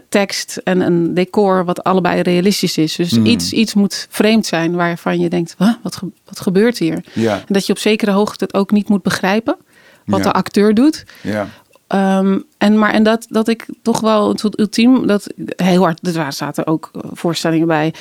tekst 0.10 0.62
en 0.64 0.80
een 0.82 1.14
decor 1.14 1.66
wat 1.66 1.84
allebei 1.84 2.22
realistisch 2.22 2.78
is. 2.78 2.96
Dus 2.96 3.12
Hmm. 3.12 3.26
iets, 3.26 3.54
iets 3.54 3.74
moet 3.74 4.08
vreemd 4.10 4.46
zijn 4.46 4.76
waarvan 4.76 5.20
je 5.20 5.30
denkt, 5.30 5.56
"Huh, 5.58 5.74
wat, 5.84 5.96
ge- 5.96 6.12
wat 6.26 6.40
gebeurt 6.40 6.78
hier? 6.78 7.04
Ja, 7.14 7.34
En 7.36 7.44
dat 7.48 7.66
je 7.66 7.72
op 7.74 7.80
zekere 7.80 8.12
hoogte 8.12 8.44
het 8.44 8.54
ook 8.54 8.72
niet 8.72 8.90
moet 8.90 9.04
begrijpen. 9.04 9.58
Wat 10.06 10.20
Ja. 10.20 10.26
de 10.26 10.32
acteur 10.34 10.74
doet. 10.74 11.04
ja. 11.22 11.48
Ehm, 11.88 12.40
en, 12.58 12.78
maar, 12.80 12.94
en 12.94 13.04
dat, 13.04 13.26
dat 13.30 13.48
ik 13.48 13.66
toch 13.82 14.00
wel 14.00 14.30
het 14.30 14.60
ultiem, 14.60 15.08
dat 15.08 15.28
heel 15.56 15.82
hard, 15.84 16.08
er 16.08 16.14
waren- 16.14 16.34
zaten 16.34 16.68
ook 16.68 16.90
eh, 16.94 17.02
voorstellingen 17.14 17.68
bij. 17.68 17.94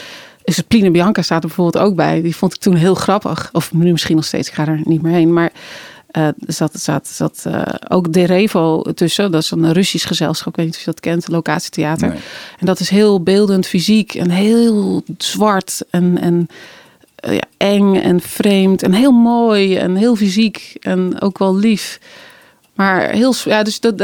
Dus 0.44 0.56
het 0.56 0.68
Pline 0.68 0.90
Bianca 0.90 1.22
staat 1.22 1.42
er 1.42 1.46
bijvoorbeeld 1.46 1.84
ook 1.84 1.94
bij. 1.94 2.22
Die 2.22 2.36
vond 2.36 2.54
ik 2.54 2.60
toen 2.60 2.74
heel 2.74 2.94
grappig. 2.94 3.48
Of 3.52 3.72
nu 3.72 3.92
misschien 3.92 4.16
nog 4.16 4.24
steeds, 4.24 4.48
ik 4.48 4.54
ga 4.54 4.66
er 4.66 4.80
niet 4.84 5.02
meer 5.02 5.12
heen. 5.12 5.32
Maar 5.32 5.52
er 6.10 6.34
zat, 6.46 6.80
zat, 6.80 7.08
zat 7.08 7.42
eh, 7.46 7.62
ook 7.88 8.12
De 8.12 8.24
Revo 8.24 8.82
tussen. 8.82 9.30
Dat 9.30 9.42
is 9.42 9.50
een 9.50 9.72
Russisch 9.72 10.06
gezelschap. 10.06 10.48
Ik 10.48 10.56
weet 10.56 10.66
niet 10.66 10.74
of 10.74 10.80
je 10.80 10.90
dat 10.90 11.00
kent, 11.00 11.28
locatietheater. 11.28 12.08
Nee. 12.08 12.18
En 12.58 12.66
dat 12.66 12.80
is 12.80 12.88
heel 12.88 13.22
beeldend 13.22 13.66
fysiek 13.66 14.14
en 14.14 14.30
heel 14.30 15.02
zwart 15.18 15.82
en, 15.90 16.18
en 16.20 16.48
eh, 17.14 17.34
ja, 17.34 17.42
eng 17.56 17.96
en 17.96 18.20
vreemd 18.20 18.82
en 18.82 18.92
heel 18.92 19.12
mooi 19.12 19.76
en 19.76 19.96
heel 19.96 20.16
fysiek 20.16 20.76
en 20.80 21.20
ook 21.20 21.38
wel 21.38 21.56
lief. 21.56 22.00
Maar 22.74 23.10
heel, 23.10 23.34
ja, 23.44 23.62
dus 23.62 23.80
dat, 23.80 24.00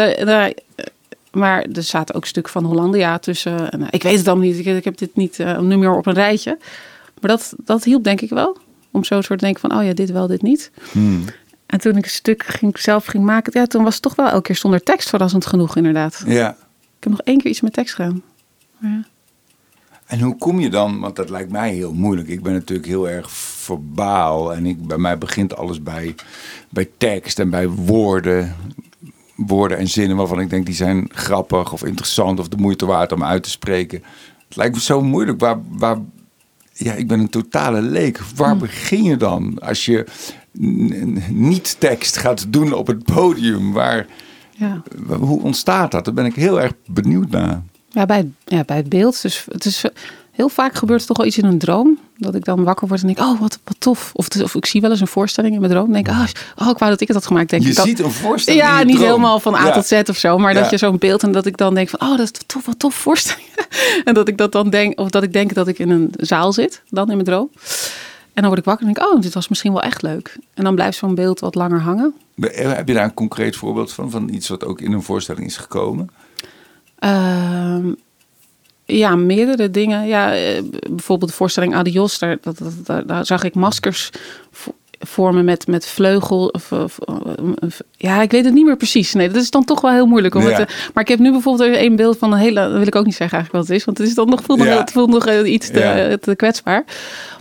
maar 1.32 1.66
er 1.72 1.82
zaten 1.82 2.14
ook 2.14 2.26
stukken 2.26 2.52
van 2.52 2.64
Hollandia 2.64 3.18
tussen. 3.18 3.70
En, 3.70 3.86
ik 3.90 4.02
weet 4.02 4.18
het 4.18 4.28
allemaal 4.28 4.46
niet. 4.46 4.58
Ik, 4.58 4.66
ik 4.66 4.84
heb 4.84 4.98
dit 4.98 5.16
niet 5.16 5.38
nu 5.60 5.76
meer 5.76 5.96
op 5.96 6.06
een 6.06 6.14
rijtje. 6.14 6.58
Maar 7.20 7.30
dat, 7.30 7.54
dat 7.64 7.84
hielp 7.84 8.04
denk 8.04 8.20
ik 8.20 8.30
wel. 8.30 8.56
Om 8.90 9.04
zo 9.04 9.20
soort 9.20 9.38
te 9.38 9.44
denken 9.44 9.60
van, 9.60 9.78
oh 9.78 9.84
ja, 9.84 9.92
dit 9.92 10.10
wel, 10.10 10.26
dit 10.26 10.42
niet. 10.42 10.70
Hmm. 10.92 11.24
En 11.66 11.80
toen 11.80 11.96
ik 11.96 12.04
een 12.04 12.10
stuk 12.10 12.44
ging, 12.46 12.78
zelf 12.78 13.04
ging 13.06 13.24
maken, 13.24 13.60
ja, 13.60 13.66
toen 13.66 13.84
was 13.84 13.94
het 13.94 14.02
toch 14.02 14.14
wel 14.14 14.28
elke 14.28 14.42
keer 14.42 14.56
zonder 14.56 14.82
tekst 14.82 15.08
verrassend 15.08 15.46
genoeg, 15.46 15.76
inderdaad. 15.76 16.22
ja. 16.26 16.56
Ik 16.96 17.10
heb 17.10 17.18
nog 17.18 17.28
één 17.28 17.40
keer 17.40 17.50
iets 17.50 17.60
met 17.60 17.72
tekst 17.72 17.94
gedaan. 17.94 18.22
Ja. 18.78 19.04
En 20.06 20.20
hoe 20.20 20.36
kom 20.36 20.60
je 20.60 20.70
dan, 20.70 21.00
want 21.00 21.16
dat 21.16 21.30
lijkt 21.30 21.50
mij 21.50 21.74
heel 21.74 21.92
moeilijk. 21.92 22.28
Ik 22.28 22.42
ben 22.42 22.52
natuurlijk 22.52 22.88
heel 22.88 23.08
erg 23.08 23.30
verbaal 23.30 24.54
en 24.54 24.66
ik, 24.66 24.86
bij 24.86 24.98
mij 24.98 25.18
begint 25.18 25.56
alles 25.56 25.82
bij, 25.82 26.14
bij 26.68 26.90
tekst 26.98 27.38
en 27.38 27.50
bij 27.50 27.68
woorden. 27.68 28.54
Woorden 29.34 29.78
en 29.78 29.88
zinnen 29.88 30.16
waarvan 30.16 30.40
ik 30.40 30.50
denk 30.50 30.66
die 30.66 30.74
zijn 30.74 31.08
grappig 31.12 31.72
of 31.72 31.84
interessant 31.84 32.38
of 32.38 32.48
de 32.48 32.56
moeite 32.56 32.86
waard 32.86 33.12
om 33.12 33.24
uit 33.24 33.42
te 33.42 33.50
spreken. 33.50 34.02
Het 34.46 34.56
lijkt 34.56 34.74
me 34.74 34.80
zo 34.80 35.00
moeilijk. 35.00 35.40
Waar, 35.40 35.58
waar, 35.68 35.98
ja, 36.72 36.92
ik 36.92 37.08
ben 37.08 37.20
een 37.20 37.28
totale 37.28 37.82
leek. 37.82 38.18
Waar 38.34 38.56
begin 38.56 39.02
je 39.02 39.16
dan 39.16 39.58
als 39.58 39.84
je 39.84 40.06
n- 40.60 41.14
n- 41.14 41.22
niet 41.28 41.76
tekst 41.78 42.16
gaat 42.16 42.46
doen 42.52 42.72
op 42.72 42.86
het 42.86 43.04
podium? 43.04 43.72
Waar, 43.72 44.06
Ja. 44.50 44.82
hoe 45.20 45.42
ontstaat 45.42 45.90
dat? 45.90 46.04
Daar 46.04 46.14
ben 46.14 46.24
ik 46.26 46.34
heel 46.34 46.60
erg 46.60 46.72
benieuwd 46.86 47.30
naar. 47.30 47.62
Ja, 47.88 48.06
bij, 48.06 48.16
het- 48.16 48.26
ja, 48.44 48.64
bij 48.64 48.76
het 48.76 48.88
beeld. 48.88 49.22
Dus 49.22 49.46
het 49.50 49.64
is, 49.64 49.84
heel 50.30 50.48
vaak 50.48 50.74
gebeurt 50.74 51.00
er 51.00 51.06
toch 51.06 51.16
wel 51.16 51.26
iets 51.26 51.38
in 51.38 51.44
een 51.44 51.58
droom. 51.58 51.98
Dat 52.16 52.34
ik 52.34 52.44
dan 52.44 52.64
wakker 52.64 52.88
word 52.88 53.00
en 53.00 53.06
denk, 53.06 53.18
oh, 53.18 53.40
wat, 53.40 53.58
wat 53.64 53.76
tof. 53.78 54.10
Of, 54.14 54.24
het- 54.32 54.42
of 54.42 54.54
ik 54.54 54.66
zie 54.66 54.80
wel 54.80 54.90
eens 54.90 55.00
een 55.00 55.06
voorstelling 55.06 55.54
in 55.54 55.60
mijn 55.60 55.72
droom. 55.72 55.86
En 55.86 55.92
denk, 55.92 56.08
oh, 56.08 56.24
oh, 56.56 56.68
ik 56.70 56.78
wou 56.78 56.90
dat 56.90 57.00
ik 57.00 57.06
het 57.08 57.16
had 57.16 57.26
gemaakt. 57.26 57.50
Denk 57.50 57.62
Je 57.62 57.68
ik 57.68 57.74
dat, 57.76 57.86
ziet 57.86 57.98
een 58.00 58.10
voorstelling 58.10 58.62
Ja, 58.62 58.82
niet 58.82 58.94
droom. 58.96 59.08
helemaal 59.08 59.40
van 59.40 59.54
A 59.54 59.66
Ja. 59.66 59.72
tot 59.72 59.86
Z 59.86 59.92
of 60.08 60.16
zo. 60.16 60.38
Maar 60.38 60.54
Ja. 60.54 60.60
dat 60.60 60.70
je 60.70 60.76
zo'n 60.78 60.98
beeld 60.98 61.22
en 61.22 61.32
dat 61.32 61.46
ik 61.46 61.56
dan 61.56 61.74
denk 61.74 61.88
van, 61.88 62.00
oh, 62.00 62.16
dat 62.16 62.20
is 62.20 62.40
tof, 62.46 62.66
wat 62.66 62.78
tof 62.78 62.94
voorstelling. 62.94 63.46
en 64.04 64.14
dat 64.14 64.28
ik 64.28 64.38
dat 64.38 64.52
dan 64.52 64.70
denk, 64.70 65.00
of 65.00 65.10
dat 65.10 65.22
ik 65.22 65.32
denk 65.32 65.54
dat 65.54 65.68
ik 65.68 65.78
in 65.78 65.90
een 65.90 66.10
zaal 66.16 66.52
zit, 66.52 66.82
dan 66.88 67.08
in 67.08 67.12
mijn 67.14 67.24
droom. 67.24 67.50
En 68.34 68.42
dan 68.42 68.46
word 68.46 68.58
ik 68.58 68.64
wakker 68.64 68.86
en 68.86 68.92
denk, 68.94 69.12
oh, 69.12 69.20
dit 69.20 69.34
was 69.34 69.48
misschien 69.48 69.72
wel 69.72 69.82
echt 69.82 70.02
leuk. 70.02 70.38
En 70.54 70.64
dan 70.64 70.74
blijft 70.74 70.98
zo'n 70.98 71.14
beeld 71.14 71.40
wat 71.40 71.54
langer 71.54 71.80
hangen. 71.80 72.14
Heb 72.40 72.88
je 72.88 72.94
daar 72.94 73.04
een 73.04 73.14
concreet 73.14 73.56
voorbeeld 73.56 73.92
van? 73.92 74.10
Van 74.10 74.28
iets 74.28 74.48
wat 74.48 74.64
ook 74.64 74.80
in 74.80 74.92
een 74.92 75.02
voorstelling 75.02 75.46
is 75.46 75.56
gekomen? 75.56 76.10
Ehm, 76.98 77.92
ja, 78.84 79.16
meerdere 79.16 79.70
dingen. 79.70 80.06
Ja, 80.06 80.34
eh, 80.34 80.62
bijvoorbeeld 80.90 81.30
de 81.30 81.36
voorstelling 81.36 81.74
Adios, 81.74 82.18
daar, 82.18 82.38
dat, 82.40 82.58
daar, 82.84 83.06
daar 83.06 83.26
zag 83.26 83.44
ik 83.44 83.54
maskers 83.54 84.10
vormen 85.06 85.44
met, 85.44 85.66
met 85.66 85.86
vleugel. 85.86 86.46
Of, 86.46 86.72
of, 86.72 86.98
of- 87.60 87.80
ja, 87.96 88.22
ik 88.22 88.30
weet 88.30 88.44
het 88.44 88.54
niet 88.54 88.64
meer 88.64 88.76
precies. 88.76 89.12
Nee, 89.12 89.28
dat 89.28 89.42
is 89.42 89.50
dan 89.50 89.64
toch 89.64 89.80
wel 89.80 89.90
heel 89.92 90.06
moeilijk. 90.06 90.34
Om 90.34 90.42
Ja. 90.42 90.48
het, 90.48 90.68
te- 90.68 90.74
maar 90.94 91.02
ik 91.02 91.08
heb 91.08 91.18
nu 91.18 91.30
bijvoorbeeld 91.32 91.76
een 91.76 91.96
beeld 91.96 92.18
van 92.18 92.32
een 92.32 92.38
hele... 92.38 92.60
Dat 92.60 92.72
wil 92.72 92.86
ik 92.86 92.94
ook 92.94 93.04
niet 93.04 93.14
zeggen 93.14 93.38
eigenlijk 93.38 93.52
wat 93.52 93.62
het 93.68 93.78
is. 93.80 93.84
Want 93.84 93.98
het 93.98 94.06
is 94.08 94.14
dan 94.14 94.28
nog, 94.28 94.42
voelt 94.42 94.58
nog, 94.58 94.68
Ja. 94.68 94.78
het 94.78 94.92
voelt 94.92 95.10
nog 95.10 95.26
eh, 95.26 95.52
iets 95.52 95.70
te, 95.70 95.78
Ja. 95.78 96.16
te 96.16 96.34
kwetsbaar. 96.36 96.84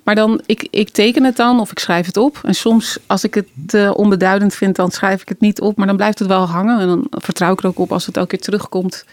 Maar 0.04 0.16
dan, 0.16 0.42
ik, 0.46 0.68
ik 0.70 0.90
teken 0.90 1.24
het 1.24 1.36
dan 1.36 1.60
of 1.60 1.72
ik 1.72 1.80
schrijf 1.80 2.06
het 2.06 2.18
op. 2.18 2.40
En 2.44 2.56
soms, 2.56 2.98
als 3.08 3.24
ik 3.24 3.34
het 3.34 3.48
te 3.68 3.94
onbeduidend 3.96 4.54
vind, 4.56 4.76
dan 4.76 4.92
schrijf 4.92 5.22
ik 5.22 5.30
het 5.30 5.40
niet 5.40 5.62
op. 5.62 5.78
Maar 5.78 5.88
dan 5.88 5.96
blijft 5.96 6.20
het 6.20 6.28
wel 6.28 6.46
hangen. 6.46 6.80
En 6.80 6.88
dan 6.88 7.08
vertrouw 7.10 7.54
ik 7.54 7.60
er 7.60 7.68
ook 7.68 7.80
op 7.80 7.92
als 7.92 8.06
het 8.06 8.18
elke 8.18 8.30
keer 8.30 8.40
terugkomt. 8.46 9.06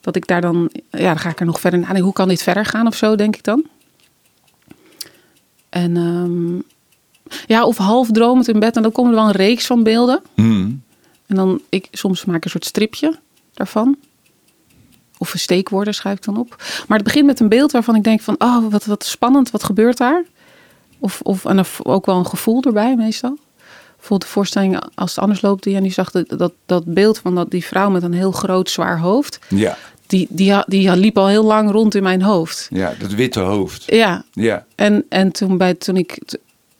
Dat 0.00 0.16
ik 0.16 0.26
daar 0.26 0.40
dan, 0.40 0.70
ja, 0.90 1.06
dan 1.08 1.18
ga 1.18 1.28
ik 1.30 1.40
er 1.40 1.46
nog 1.46 1.60
verder 1.60 1.78
nadenken. 1.78 2.04
Hoe 2.04 2.12
kan 2.12 2.28
dit 2.28 2.42
verder 2.42 2.64
gaan 2.64 2.86
of 2.86 2.94
zo, 2.96 3.14
denk 3.14 3.36
ik 3.36 3.42
dan. 3.44 3.64
En 5.68 5.96
ehm, 5.96 6.60
ja, 7.46 7.64
of 7.64 7.76
half 7.76 8.10
dromend 8.10 8.48
in 8.48 8.58
bed. 8.58 8.76
En 8.76 8.82
dan 8.82 8.92
komen 8.92 9.10
er 9.10 9.18
wel 9.18 9.28
een 9.28 9.34
reeks 9.34 9.66
van 9.66 9.82
beelden. 9.82 10.22
Hmm. 10.34 10.82
En 11.26 11.36
dan, 11.36 11.60
ik, 11.68 11.88
soms 11.92 12.24
maak 12.24 12.36
ik 12.36 12.44
een 12.44 12.50
soort 12.50 12.64
stripje 12.64 13.18
daarvan. 13.54 13.96
Of 15.18 15.32
een 15.32 15.38
steekwoorden 15.38 15.94
schrijf 15.94 16.16
ik 16.16 16.24
dan 16.24 16.38
op. 16.38 16.64
Maar 16.88 16.98
het 16.98 17.06
begint 17.06 17.26
met 17.26 17.40
een 17.40 17.48
beeld 17.48 17.72
waarvan 17.72 17.94
ik 17.94 18.04
denk 18.04 18.20
van... 18.20 18.34
oh, 18.38 18.70
wat, 18.70 18.84
wat 18.84 19.04
spannend, 19.04 19.50
wat 19.50 19.64
gebeurt 19.64 19.96
daar? 19.96 20.24
Of, 20.98 21.20
of 21.22 21.44
en 21.44 21.58
er 21.58 21.68
ook 21.82 22.06
wel 22.06 22.16
een 22.16 22.26
gevoel 22.26 22.62
erbij 22.62 22.96
meestal. 22.96 23.38
Bijvoorbeeld 23.96 24.22
de 24.22 24.26
voorstelling 24.26 24.80
Als 24.94 25.10
het 25.10 25.18
anders 25.18 25.42
loopt... 25.42 25.62
die, 25.62 25.76
en 25.76 25.82
die 25.82 25.92
zag 25.92 26.10
dat, 26.10 26.28
dat, 26.28 26.52
dat 26.66 26.84
beeld 26.84 27.18
van 27.18 27.34
dat, 27.34 27.50
die 27.50 27.64
vrouw 27.64 27.90
met 27.90 28.02
een 28.02 28.12
heel 28.12 28.32
groot 28.32 28.70
zwaar 28.70 28.98
hoofd... 28.98 29.38
Ja, 29.48 29.76
die, 30.06 30.26
die, 30.30 30.54
die 30.66 30.96
liep 30.96 31.18
al 31.18 31.26
heel 31.26 31.44
lang 31.44 31.70
rond 31.70 31.94
in 31.94 32.02
mijn 32.02 32.22
hoofd. 32.22 32.66
ja, 32.70 32.94
dat 32.98 33.12
witte 33.12 33.40
hoofd. 33.40 33.84
Ja, 33.86 34.24
Ja, 34.32 34.64
en, 34.74 35.04
en 35.08 35.32
toen, 35.32 35.58
bij, 35.58 35.74
toen 35.74 35.96
ik. 35.96 36.18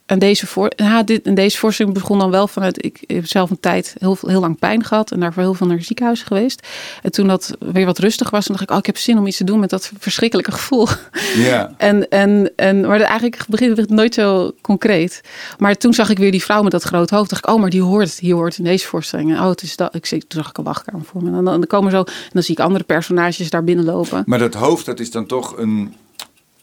En 0.06 0.18
deze, 0.18 0.46
voor, 0.46 0.72
dit, 1.04 1.22
en 1.26 1.34
deze 1.34 1.58
voorstelling 1.58 1.94
begon 1.94 2.18
dan 2.18 2.30
wel 2.30 2.48
vanuit. 2.48 2.84
Ik 2.84 3.00
heb 3.06 3.26
zelf 3.26 3.50
een 3.50 3.60
tijd 3.60 3.94
heel, 3.98 4.18
heel 4.20 4.40
lang 4.40 4.58
pijn 4.58 4.84
gehad. 4.84 5.10
En 5.10 5.20
daarvoor 5.20 5.42
heel 5.42 5.54
veel 5.54 5.66
naar 5.66 5.76
het 5.76 5.86
ziekenhuis 5.86 6.22
geweest. 6.22 6.66
En 7.02 7.10
toen 7.10 7.26
dat 7.26 7.56
weer 7.58 7.86
wat 7.86 7.98
rustig 7.98 8.30
was. 8.30 8.46
Dan 8.46 8.56
dacht 8.56 8.68
ik, 8.68 8.74
oh, 8.74 8.80
ik 8.80 8.86
heb 8.86 8.96
zin 8.96 9.18
om 9.18 9.26
iets 9.26 9.36
te 9.36 9.44
doen 9.44 9.60
met 9.60 9.70
dat 9.70 9.92
verschrikkelijke 9.98 10.52
gevoel. 10.52 10.88
ja. 11.36 11.64
En, 11.76 12.08
en, 12.08 12.52
en, 12.56 12.80
maar 12.80 13.00
eigenlijk 13.00 13.44
begint 13.48 13.76
het 13.76 13.90
nooit 13.90 14.14
zo 14.14 14.52
concreet. 14.60 15.20
Maar 15.58 15.76
toen 15.76 15.94
zag 15.94 16.10
ik 16.10 16.18
weer 16.18 16.30
die 16.30 16.42
vrouw 16.42 16.62
met 16.62 16.72
dat 16.72 16.82
grote 16.82 17.14
hoofd. 17.14 17.30
Dacht 17.30 17.46
ik, 17.46 17.54
oh, 17.54 17.60
maar 17.60 17.70
die 17.70 17.82
hoort, 17.82 18.18
die 18.20 18.34
hoort 18.34 18.58
in 18.58 18.64
deze 18.64 18.86
voorstelling. 18.86 19.30
En, 19.30 19.44
Oh, 19.46 19.52
het 19.52 19.62
is 19.62 19.76
dat. 19.76 19.94
Ik 19.94 20.06
toen 20.06 20.20
zag 20.28 20.48
ik 20.48 20.58
een 20.58 20.64
wachtkamer 20.64 21.04
voor 21.04 21.22
me. 21.22 21.28
En 21.28 21.34
dan, 21.34 21.44
dan 21.44 21.66
komen 21.66 21.90
zo. 21.90 21.98
En 21.98 22.30
dan 22.32 22.42
zie 22.42 22.54
ik 22.54 22.60
andere 22.60 22.84
personages 22.84 23.50
daar 23.50 23.64
binnenlopen. 23.64 24.22
Maar 24.26 24.38
dat 24.38 24.54
hoofd, 24.54 24.86
dat 24.86 25.00
is 25.00 25.10
dan 25.10 25.26
toch 25.26 25.58
een... 25.58 25.94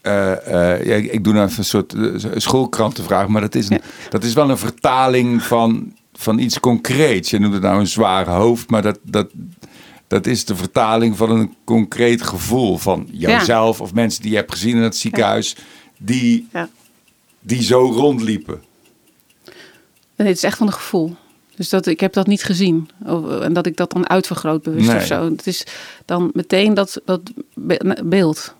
eh, 0.03 0.31
eh, 0.73 0.85
ja, 0.85 0.95
ik- 1.11 1.23
doe 1.23 1.33
nou 1.33 1.45
even 1.45 1.57
een 1.59 1.65
soort 1.65 1.93
uh, 1.93 2.15
schoolkrantenvraag, 2.35 3.27
maar 3.27 3.41
dat 3.41 3.55
is, 3.55 3.69
een, 3.69 3.81
dat 4.09 4.23
is 4.23 4.33
wel 4.33 4.49
een 4.49 4.57
vertaling 4.57 5.43
van, 5.43 5.93
van 6.13 6.39
iets 6.39 6.59
concreets. 6.59 7.29
Je 7.29 7.39
noemt 7.39 7.53
het 7.53 7.63
nou 7.63 7.79
een 7.79 7.87
zware 7.87 8.29
hoofd, 8.29 8.69
maar 8.69 8.81
dat, 8.81 8.99
dat, 9.03 9.29
dat 10.07 10.27
is 10.27 10.45
de 10.45 10.55
vertaling 10.55 11.17
van 11.17 11.29
een 11.31 11.53
concreet 11.63 12.21
gevoel 12.21 12.77
van 12.77 13.07
jouzelf 13.11 13.81
of 13.81 13.93
mensen 13.93 14.21
die 14.21 14.31
je 14.31 14.37
hebt 14.37 14.51
gezien 14.51 14.75
in 14.75 14.81
het 14.83 14.95
ziekenhuis, 14.97 15.55
die, 15.97 16.47
die 17.39 17.63
zo 17.63 17.79
rondliepen. 17.91 18.61
Nee, 20.15 20.27
het 20.27 20.37
is 20.37 20.43
echt 20.43 20.57
van 20.57 20.67
een 20.67 20.73
gevoel. 20.73 21.15
Dus 21.55 21.69
dat, 21.69 21.85
ik 21.87 21.99
heb 21.99 22.13
dat 22.13 22.27
niet 22.27 22.43
gezien. 22.43 22.89
En 23.41 23.53
dat 23.53 23.65
ik 23.65 23.77
dat 23.77 23.91
dan 23.91 24.09
uitvergroot 24.09 24.63
bewust 24.63 24.87
Nee. 24.87 24.95
of 24.97 25.05
zo. 25.05 25.23
Het 25.29 25.47
is 25.47 25.65
dan 26.05 26.29
meteen 26.33 26.73
dat, 26.73 27.01
dat 27.05 27.21
be- 27.53 28.01
beeld. 28.03 28.55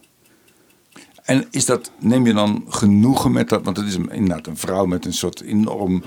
En 1.24 1.46
is 1.52 1.66
dat, 1.66 1.92
neem 2.00 2.26
je 2.26 2.34
dan 2.34 2.66
genoegen 2.70 3.32
met 3.32 3.50
dat? 3.50 3.64
Want 3.64 3.78
het 3.78 3.88
is 3.88 3.96
inderdaad 3.96 4.48
een 4.48 4.58
vrouw 4.58 4.86
met 4.86 5.06
een 5.06 5.14
soort 5.14 5.42
enorm, 5.42 6.04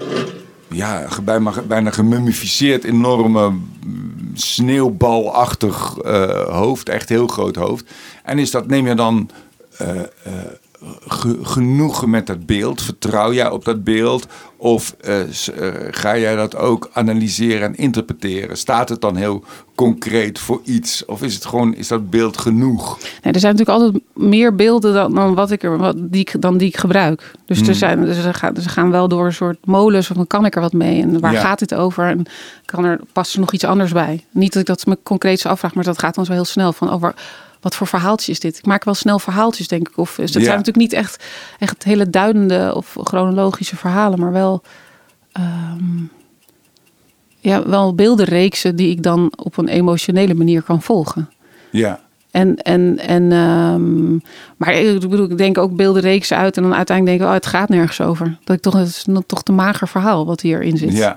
ja, 0.68 1.08
bijna, 1.24 1.52
bijna 1.68 1.90
gemummificeerd, 1.90 2.84
enorme 2.84 3.48
mm, 3.48 4.30
sneeuwbalachtig 4.34 5.98
eh, 5.98 6.48
hoofd, 6.48 6.88
echt 6.88 7.08
heel 7.08 7.26
groot 7.26 7.56
hoofd. 7.56 7.90
En 8.24 8.38
is 8.38 8.50
dat, 8.50 8.66
neem 8.66 8.86
je 8.86 8.94
dan 8.94 9.30
eh, 9.78 10.00
eh, 10.00 10.06
ge- 11.06 11.38
genoegen 11.42 12.10
met 12.10 12.26
dat 12.26 12.46
beeld? 12.46 12.82
Vertrouw 12.82 13.32
jij 13.32 13.50
op 13.50 13.64
dat 13.64 13.84
beeld? 13.84 14.26
Of 14.56 14.94
eh, 15.00 15.20
eh, 15.20 15.28
ga 15.90 16.18
jij 16.18 16.36
dat 16.36 16.56
ook 16.56 16.90
analyseren 16.92 17.62
en 17.68 17.76
interpreteren? 17.76 18.56
Staat 18.56 18.88
het 18.88 19.00
dan 19.00 19.16
heel 19.16 19.44
concreet 19.74 20.38
voor 20.38 20.60
iets? 20.64 21.04
Of 21.04 21.22
is 21.22 21.34
het 21.34 21.44
gewoon, 21.46 21.74
is 21.74 21.88
dat 21.88 22.10
beeld 22.10 22.38
genoeg? 22.38 22.98
Nee, 23.22 23.32
er 23.32 23.40
zijn 23.40 23.54
natuurlijk 23.56 23.82
altijd 23.82 24.02
meer 24.14 24.54
beelden 24.54 24.94
dan, 24.94 25.14
dan, 25.14 25.34
wat 25.34 25.50
ik 25.50 25.62
er, 25.62 25.78
wat, 25.78 25.96
die, 25.98 26.20
ik, 26.20 26.34
dan 26.40 26.56
die 26.58 26.68
ik 26.68 26.76
gebruik. 26.76 27.32
Dus 27.46 27.58
Hmm. 27.58 27.68
er 27.68 27.74
zijn, 27.74 28.04
dus 28.04 28.22
ze, 28.22 28.34
gaan, 28.34 28.56
ze 28.60 28.68
gaan 28.68 28.90
wel 28.90 29.08
door 29.08 29.26
een 29.26 29.32
soort 29.32 29.66
molens. 29.66 30.10
Of 30.10 30.16
dan 30.16 30.26
kan 30.26 30.44
ik 30.44 30.54
er 30.54 30.60
wat 30.60 30.72
mee. 30.72 31.02
En 31.02 31.20
waar 31.20 31.32
Ja. 31.32 31.40
gaat 31.40 31.58
dit 31.58 31.74
over? 31.74 32.04
En 32.08 32.26
kan 32.64 32.84
er, 32.84 33.00
past 33.12 33.34
er 33.34 33.40
nog 33.40 33.52
iets 33.52 33.64
anders 33.64 33.92
bij? 33.92 34.24
Niet 34.30 34.52
dat 34.52 34.60
ik 34.60 34.68
dat 34.68 34.86
me 34.86 34.98
concreet 35.02 35.46
afvraag. 35.46 35.74
Maar 35.74 35.84
dat 35.84 35.98
gaat 35.98 36.14
dan 36.14 36.24
zo 36.24 36.32
heel 36.32 36.44
snel. 36.44 36.72
Van 36.72 36.90
over 36.90 37.14
wat 37.60 37.74
voor 37.74 37.86
verhaaltje 37.86 38.32
is 38.32 38.40
dit? 38.40 38.58
Ik 38.58 38.66
maak 38.66 38.84
wel 38.84 38.94
snel 38.94 39.18
verhaaltjes, 39.18 39.68
denk 39.68 39.88
ik. 39.88 39.98
Of, 39.98 40.14
dus 40.14 40.32
dat 40.32 40.42
Ja. 40.42 40.48
zijn 40.48 40.58
natuurlijk 40.58 40.92
niet 40.92 40.92
echt, 41.00 41.24
echt 41.58 41.84
hele 41.84 42.10
duidende 42.10 42.72
of 42.74 42.96
chronologische 43.02 43.76
verhalen. 43.76 44.18
Maar 44.20 44.32
wel... 44.32 44.62
ehm, 45.32 46.02
ja, 47.40 47.68
wel 47.68 47.94
beeldenreeksen 47.94 48.76
die 48.76 48.90
ik 48.90 49.02
dan 49.02 49.32
op 49.36 49.56
een 49.58 49.68
emotionele 49.68 50.34
manier 50.34 50.62
kan 50.62 50.82
volgen. 50.82 51.30
Ja. 51.70 52.00
En, 52.30 52.56
en, 52.56 52.98
en, 52.98 53.32
ehm, 53.32 54.12
maar 54.56 54.74
ik 54.74 55.00
bedoel, 55.08 55.30
ik 55.30 55.38
denk 55.38 55.58
ook 55.58 55.76
beeldenreeksen 55.76 56.36
uit 56.36 56.56
en 56.56 56.62
dan 56.62 56.74
uiteindelijk 56.74 57.18
denk 57.18 57.30
ik, 57.30 57.36
oh, 57.36 57.42
het 57.42 57.52
gaat 57.56 57.68
nergens 57.68 58.00
over. 58.00 58.38
Dat 58.44 58.56
ik 58.56 58.62
toch, 58.62 58.74
het 58.74 58.86
is 58.86 59.06
toch 59.26 59.42
te 59.42 59.52
mager 59.52 59.88
verhaal 59.88 60.26
wat 60.26 60.40
hierin 60.40 60.76
zit. 60.76 60.92
Ja. 60.92 61.16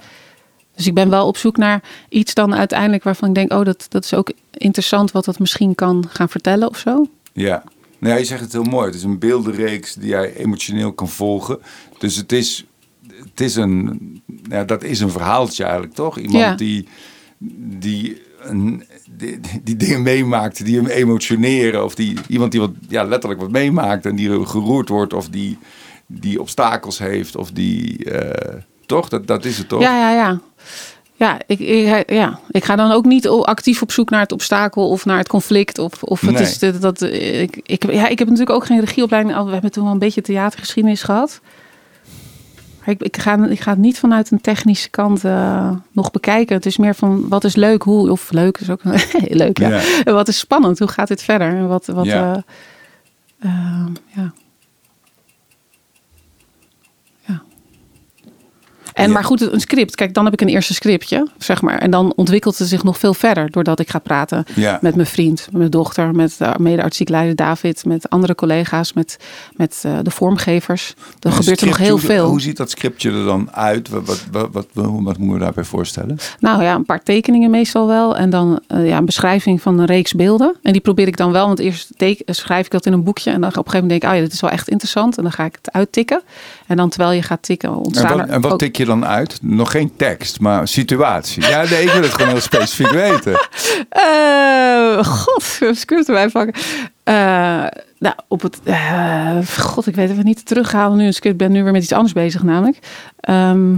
Dus 0.79 0.87
ik 0.87 0.93
ben 0.93 1.09
wel 1.09 1.27
op 1.27 1.37
zoek 1.37 1.57
naar 1.57 1.81
iets 2.09 2.33
dan 2.33 2.55
uiteindelijk 2.55 3.03
waarvan 3.03 3.29
ik 3.29 3.35
denk, 3.35 3.53
oh, 3.53 3.65
dat, 3.65 3.85
dat 3.89 4.03
is 4.03 4.13
ook 4.13 4.31
interessant 4.51 5.11
wat 5.11 5.25
dat 5.25 5.39
misschien 5.39 5.75
kan 5.75 6.05
gaan 6.09 6.29
vertellen 6.29 6.69
of 6.69 6.77
zo. 6.77 7.07
Ja. 7.33 7.63
Nou 7.97 8.13
ja, 8.13 8.19
je 8.19 8.25
zegt 8.25 8.41
het 8.41 8.51
heel 8.51 8.63
mooi. 8.63 8.85
Het 8.85 8.95
is 8.95 9.03
een 9.03 9.19
beeldenreeks 9.19 9.93
die 9.93 10.07
jij 10.09 10.35
emotioneel 10.35 10.93
kan 10.93 11.09
volgen. 11.09 11.59
Dus 11.97 12.15
het 12.15 12.31
is, 12.31 12.65
het 13.07 13.41
is 13.41 13.55
een, 13.55 14.21
ja, 14.49 14.63
dat 14.63 14.83
is 14.83 14.99
een 14.99 15.09
verhaaltje 15.09 15.63
eigenlijk, 15.63 15.93
toch? 15.93 16.17
Iemand 16.17 16.43
Ja. 16.43 16.55
die, 16.55 16.87
die, 17.79 18.21
een, 18.39 18.83
die, 19.17 19.39
die 19.63 19.75
dingen 19.75 20.01
meemaakt, 20.01 20.65
die 20.65 20.75
hem 20.75 20.87
emotioneren. 20.87 21.83
Of 21.85 21.95
die, 21.95 22.17
iemand 22.27 22.51
die 22.51 22.59
wat, 22.59 22.71
ja, 22.87 23.03
letterlijk 23.03 23.41
wat 23.41 23.51
meemaakt 23.51 24.05
en 24.05 24.15
die 24.15 24.45
geroerd 24.45 24.89
wordt. 24.89 25.13
Of 25.13 25.29
die, 25.29 25.57
die 26.07 26.41
obstakels 26.41 26.99
heeft. 26.99 27.35
Of 27.35 27.51
die, 27.51 28.03
eh, 28.11 28.61
toch? 28.85 29.09
Dat, 29.09 29.27
dat 29.27 29.45
is 29.45 29.57
het 29.57 29.69
toch? 29.69 29.81
Ja, 29.81 29.97
ja, 29.97 30.11
ja. 30.11 30.39
Ja 31.19 31.37
ik, 31.47 31.59
ik, 31.59 32.09
ja, 32.11 32.39
ik 32.51 32.63
ga 32.65 32.75
dan 32.75 32.91
ook 32.91 33.05
niet 33.05 33.27
actief 33.27 33.81
op 33.81 33.91
zoek 33.91 34.09
naar 34.09 34.19
het 34.19 34.31
obstakel 34.31 34.89
of 34.89 35.05
naar 35.05 35.17
het 35.17 35.27
conflict. 35.27 35.77
Of, 35.79 36.03
of 36.03 36.21
het 36.21 36.31
Nee. 36.31 36.41
is 36.41 36.59
dat, 36.59 36.81
dat 36.81 37.01
ik, 37.01 37.59
ik, 37.63 37.91
ja, 37.91 38.07
ik 38.07 38.19
heb 38.19 38.27
natuurlijk 38.27 38.55
ook 38.55 38.65
geen 38.65 38.79
regieopleiding. 38.79 39.35
al- 39.35 39.45
We 39.45 39.51
hebben 39.51 39.71
toen 39.71 39.83
wel 39.83 39.93
een 39.93 39.99
beetje 39.99 40.21
theatergeschiedenis 40.21 41.03
gehad. 41.03 41.41
Maar 42.79 42.89
ik, 42.89 43.01
ik, 43.01 43.17
ga, 43.17 43.45
ik 43.47 43.59
ga 43.59 43.69
het 43.71 43.79
niet 43.79 43.99
vanuit 43.99 44.31
een 44.31 44.41
technische 44.41 44.89
kant 44.89 45.23
eh, 45.25 45.71
nog 45.91 46.11
bekijken. 46.11 46.55
Het 46.55 46.65
is 46.65 46.77
meer 46.77 46.95
van 46.95 47.27
wat 47.29 47.43
is 47.43 47.55
leuk, 47.55 47.81
hoe, 47.83 48.11
of 48.11 48.31
leuk 48.31 48.57
is 48.57 48.69
ook 48.69 48.81
leuk. 49.43 49.57
Ja. 49.59 49.69
Ja. 49.69 49.81
En 50.03 50.13
wat 50.13 50.27
is 50.27 50.39
spannend, 50.39 50.79
hoe 50.79 50.87
gaat 50.87 51.07
dit 51.07 51.23
verder? 51.23 51.47
En 51.55 51.67
wat, 51.67 51.85
wat, 51.85 52.05
Ja. 52.05 52.43
eh, 53.39 53.49
eh, 53.49 53.85
ja. 54.15 54.33
En 58.99 59.07
Ja. 59.07 59.13
maar 59.13 59.23
goed, 59.23 59.51
een 59.53 59.59
script. 59.59 59.95
Kijk, 59.95 60.13
dan 60.13 60.23
heb 60.23 60.33
ik 60.33 60.41
een 60.41 60.47
eerste 60.47 60.73
scriptje, 60.73 61.27
zeg 61.37 61.61
maar. 61.61 61.77
En 61.77 61.91
dan 61.91 62.13
ontwikkelt 62.15 62.57
het 62.57 62.67
zich 62.67 62.83
nog 62.83 62.97
veel 62.97 63.13
verder. 63.13 63.51
Doordat 63.51 63.79
ik 63.79 63.89
ga 63.89 63.99
praten 63.99 64.45
Ja. 64.55 64.77
met 64.81 64.95
mijn 64.95 65.07
vriend, 65.07 65.45
met 65.49 65.57
mijn 65.57 65.69
dochter, 65.69 66.15
met 66.15 66.35
de 66.37 66.53
mede-artistiek 66.59 67.09
leider 67.09 67.35
David, 67.35 67.85
met 67.85 68.09
andere 68.09 68.35
collega's, 68.35 68.93
met, 68.93 69.17
met 69.55 69.81
eh, 69.85 69.97
de 70.03 70.11
vormgevers. 70.11 70.93
Er 71.19 71.29
Een 71.29 71.31
gebeurt 71.31 71.61
er 71.61 71.67
nog 71.67 71.77
heel 71.77 71.97
veel. 71.97 72.27
Hoe 72.29 72.41
ziet 72.41 72.57
dat 72.57 72.69
scriptje 72.69 73.11
er 73.11 73.25
dan 73.25 73.51
uit? 73.51 73.89
Wat, 73.89 74.05
wat, 74.05 74.25
wat, 74.31 74.49
wat, 74.51 74.67
wat 74.73 75.17
moeten 75.17 75.33
we 75.33 75.39
daarbij 75.39 75.63
voorstellen? 75.63 76.17
Nou 76.39 76.63
ja, 76.63 76.75
een 76.75 76.85
paar 76.85 77.03
tekeningen 77.03 77.49
meestal 77.49 77.87
wel. 77.87 78.17
En 78.17 78.29
dan 78.29 78.59
eh, 78.67 78.87
ja, 78.87 78.97
een 78.97 79.05
beschrijving 79.05 79.61
van 79.61 79.79
een 79.79 79.85
reeks 79.85 80.13
beelden. 80.13 80.55
En 80.63 80.71
die 80.71 80.81
probeer 80.81 81.07
ik 81.07 81.17
dan 81.17 81.31
wel. 81.31 81.45
Want 81.47 81.59
eerst 81.59 81.91
teken- 81.97 82.35
schrijf 82.35 82.65
ik 82.65 82.71
dat 82.71 82.85
in 82.85 82.93
een 82.93 83.03
boekje. 83.03 83.31
En 83.31 83.41
dan 83.41 83.49
op 83.49 83.55
een 83.57 83.63
gegeven 83.63 83.81
moment 83.81 84.01
denk 84.01 84.03
ik, 84.03 84.09
oh 84.09 84.15
ja, 84.15 84.21
dit 84.27 84.33
is 84.33 84.41
wel 84.41 84.49
echt 84.51 84.67
interessant. 84.69 85.17
En 85.17 85.23
dan 85.23 85.31
ga 85.31 85.45
ik 85.45 85.57
het 85.61 85.71
uittikken. 85.73 86.21
En 86.69 86.77
dan 86.77 86.89
terwijl 86.89 87.11
je 87.11 87.21
gaat 87.21 87.41
tikken, 87.43 87.69
En 87.69 87.75
ontstaan 87.75 88.17
wat, 88.17 88.27
en 88.27 88.41
wat 88.41 88.51
ook- 88.51 88.59
tik 88.59 88.77
je 88.77 88.85
dan 88.85 89.05
uit? 89.05 89.39
Nog 89.41 89.71
geen 89.71 89.91
tekst, 89.95 90.39
maar 90.39 90.67
situatie. 90.67 91.47
Ja, 91.47 91.63
nee, 91.69 91.83
ik 91.83 91.91
wil 91.91 92.01
het 92.01 92.13
gewoon 92.13 92.31
heel 92.31 92.41
specifiek 92.41 92.89
weten. 92.89 93.33
Eh, 93.89 95.03
god, 95.05 95.43
script 95.71 96.07
erbij 96.07 96.29
pakken. 96.29 96.53
Eh, 97.03 97.13
nou, 97.99 98.15
op 98.27 98.41
het... 98.41 98.59
eh, 98.63 99.37
god, 99.57 99.87
ik 99.87 99.95
weet 99.95 100.09
even 100.09 100.25
niet 100.25 100.45
terughalen 100.45 100.97
nu. 100.97 101.11
Ik 101.19 101.37
ben 101.37 101.51
nu 101.51 101.63
weer 101.63 101.71
met 101.71 101.83
iets 101.83 101.91
anders 101.91 102.13
bezig 102.13 102.43
namelijk. 102.43 102.77
Ehm, 103.19 103.73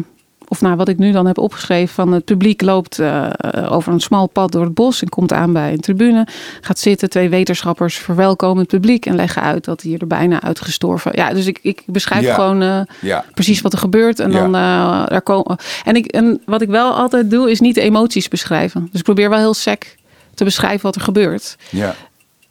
of 0.51 0.61
nou, 0.61 0.75
wat 0.75 0.87
ik 0.87 0.97
nu 0.97 1.11
dan 1.11 1.25
heb 1.25 1.37
opgeschreven 1.37 1.93
van 1.93 2.11
het 2.11 2.25
publiek 2.25 2.61
loopt 2.61 2.99
eh, 2.99 3.29
over 3.69 3.93
een 3.93 3.99
smal 3.99 4.27
pad 4.27 4.51
door 4.51 4.63
het 4.63 4.73
bos 4.73 5.01
en 5.01 5.09
komt 5.09 5.33
aan 5.33 5.53
bij 5.53 5.71
een 5.73 5.79
tribune. 5.79 6.27
Gaat 6.61 6.79
zitten, 6.79 7.09
twee 7.09 7.29
wetenschappers 7.29 7.95
verwelkomen 7.97 8.57
het 8.57 8.67
publiek 8.67 9.05
en 9.05 9.15
leggen 9.15 9.41
uit 9.41 9.65
dat 9.65 9.81
hij 9.81 9.95
er 9.97 10.07
bijna 10.07 10.41
uitgestorven. 10.41 11.11
Ja, 11.15 11.33
dus 11.33 11.45
ik, 11.45 11.59
ik 11.61 11.83
beschrijf 11.85 12.23
Ja. 12.25 12.33
gewoon 12.33 12.61
eh, 12.61 12.81
Ja, 13.01 13.25
precies 13.33 13.61
wat 13.61 13.73
er 13.73 13.79
gebeurt. 13.79 14.19
En 14.19 14.31
Ja. 14.31 14.39
dan 14.39 14.55
eh, 14.55 15.07
daar 15.07 15.21
komen. 15.21 15.57
En, 15.83 15.95
ik, 15.95 16.05
en 16.05 16.41
wat 16.45 16.61
ik 16.61 16.69
wel 16.69 16.93
altijd 16.93 17.29
doe, 17.31 17.51
is 17.51 17.59
niet 17.59 17.75
de 17.75 17.81
emoties 17.81 18.27
beschrijven. 18.27 18.87
Dus 18.91 18.99
ik 18.99 19.05
probeer 19.05 19.29
wel 19.29 19.39
heel 19.39 19.53
sec 19.53 19.95
te 20.33 20.43
beschrijven 20.43 20.81
wat 20.81 20.95
er 20.95 21.01
gebeurt. 21.01 21.55
ja. 21.69 21.95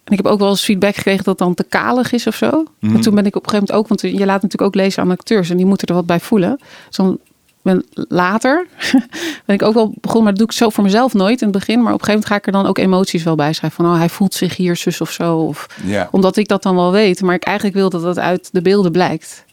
En 0.03 0.17
ik 0.17 0.23
heb 0.23 0.31
ook 0.31 0.39
wel 0.39 0.49
eens 0.49 0.63
feedback 0.63 0.95
gekregen 0.95 1.23
dat 1.23 1.37
dan 1.37 1.53
te 1.53 1.63
kalig 1.63 2.11
is 2.11 2.27
of 2.27 2.35
zo. 2.35 2.65
Mhm. 2.79 2.95
En 2.95 3.01
toen 3.01 3.15
ben 3.15 3.25
ik 3.25 3.35
op 3.35 3.43
een 3.43 3.49
gegeven 3.49 3.67
moment 3.67 3.71
ook, 3.71 3.87
want 3.87 4.01
je 4.19 4.25
laat 4.25 4.41
natuurlijk 4.41 4.61
ook 4.61 4.75
lezen 4.75 5.03
aan 5.03 5.11
acteurs 5.11 5.49
en 5.49 5.57
die 5.57 5.65
moeten 5.65 5.87
er 5.87 5.93
wat 5.93 6.05
bij 6.05 6.19
voelen. 6.19 6.57
Dus 6.87 6.95
dan 6.97 7.19
ben 7.61 7.85
later 7.93 8.67
ben 9.45 9.55
ik 9.55 9.61
ook 9.61 9.73
wel 9.73 9.93
begonnen, 10.01 10.23
maar 10.23 10.31
dat 10.31 10.41
doe 10.41 10.49
ik 10.49 10.63
zo 10.63 10.69
voor 10.69 10.83
mezelf 10.83 11.13
nooit 11.13 11.41
in 11.41 11.47
het 11.47 11.57
begin. 11.57 11.81
Maar 11.81 11.93
op 11.93 11.99
een 11.99 12.05
gegeven 12.05 12.13
moment 12.13 12.27
ga 12.27 12.35
ik 12.35 12.45
er 12.45 12.51
dan 12.51 12.65
ook 12.65 12.77
emoties 12.77 13.23
wel 13.23 13.35
bij 13.35 13.53
schrijven. 13.53 13.83
Van 13.83 13.93
oh, 13.93 13.97
hij 13.97 14.09
voelt 14.09 14.33
zich 14.33 14.55
hier 14.55 14.75
zus 14.75 15.01
of 15.01 15.11
zo. 15.11 15.37
Of, 15.37 15.67
Ja, 15.83 16.07
omdat 16.11 16.37
ik 16.37 16.47
dat 16.47 16.63
dan 16.63 16.75
wel 16.75 16.91
weet, 16.91 17.21
maar 17.21 17.35
ik 17.35 17.43
eigenlijk 17.43 17.75
wil 17.77 17.89
dat 17.89 18.01
dat 18.01 18.19
uit 18.19 18.49
de 18.51 18.61
beelden 18.61 18.91
blijkt. 18.91 19.45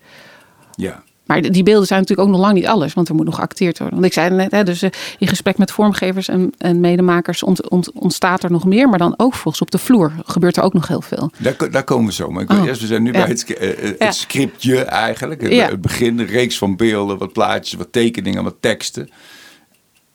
ja. 0.75 1.03
Maar 1.29 1.43
die 1.43 1.63
beelden 1.63 1.87
zijn 1.87 2.01
natuurlijk 2.01 2.29
ook 2.29 2.35
nog 2.35 2.45
lang 2.45 2.55
niet 2.55 2.67
alles, 2.67 2.95
want 2.95 3.09
er 3.09 3.15
moet 3.15 3.25
nog 3.25 3.35
geacteerd 3.35 3.79
worden. 3.79 3.95
Want 3.95 4.07
ik 4.07 4.13
zei 4.13 4.31
net, 4.35 4.51
hè, 4.51 4.65
dus 4.65 4.83
eh, 4.83 4.91
in 5.19 5.27
gesprek 5.27 5.59
met 5.59 5.71
vormgevers 5.71 6.29
en, 6.29 6.53
en 6.59 6.81
medemakers 6.81 7.43
ont- 7.43 7.69
ont- 7.69 7.93
ontstaat 7.93 8.43
er 8.43 8.51
nog 8.51 8.65
meer. 8.65 8.89
Maar 8.89 8.99
dan 8.99 9.15
ook 9.17 9.35
volgens 9.35 9.63
op 9.63 9.71
de 9.71 9.79
vloer 9.79 10.13
gebeurt 10.25 10.57
er 10.57 10.63
ook 10.63 10.73
nog 10.73 10.89
heel 10.89 11.01
veel. 11.01 11.31
Daar, 11.39 11.71
daar 11.71 11.85
komen 11.85 12.07
we 12.07 12.13
zo. 12.13 12.31
Maar 12.31 12.43
ik 12.43 12.49
wil 12.49 12.59
Oh. 12.61 12.67
eerst, 12.67 12.81
we 12.81 12.87
zijn 12.87 13.03
nu 13.03 13.13
Ja. 13.13 13.19
bij 13.19 13.29
het, 13.29 13.55
eh, 13.55 13.71
eh, 13.71 13.77
het 13.85 13.97
Ja. 13.99 14.11
scriptje 14.11 14.83
eigenlijk. 14.85 15.41
Het, 15.41 15.53
Ja. 15.53 15.69
het 15.69 15.81
begin, 15.81 16.19
een 16.19 16.27
reeks 16.27 16.59
van 16.59 16.77
beelden, 16.77 17.19
wat 17.19 17.33
plaatjes, 17.33 17.79
wat 17.79 17.93
tekeningen, 17.93 18.45
wat 18.45 18.57
teksten. 18.61 19.11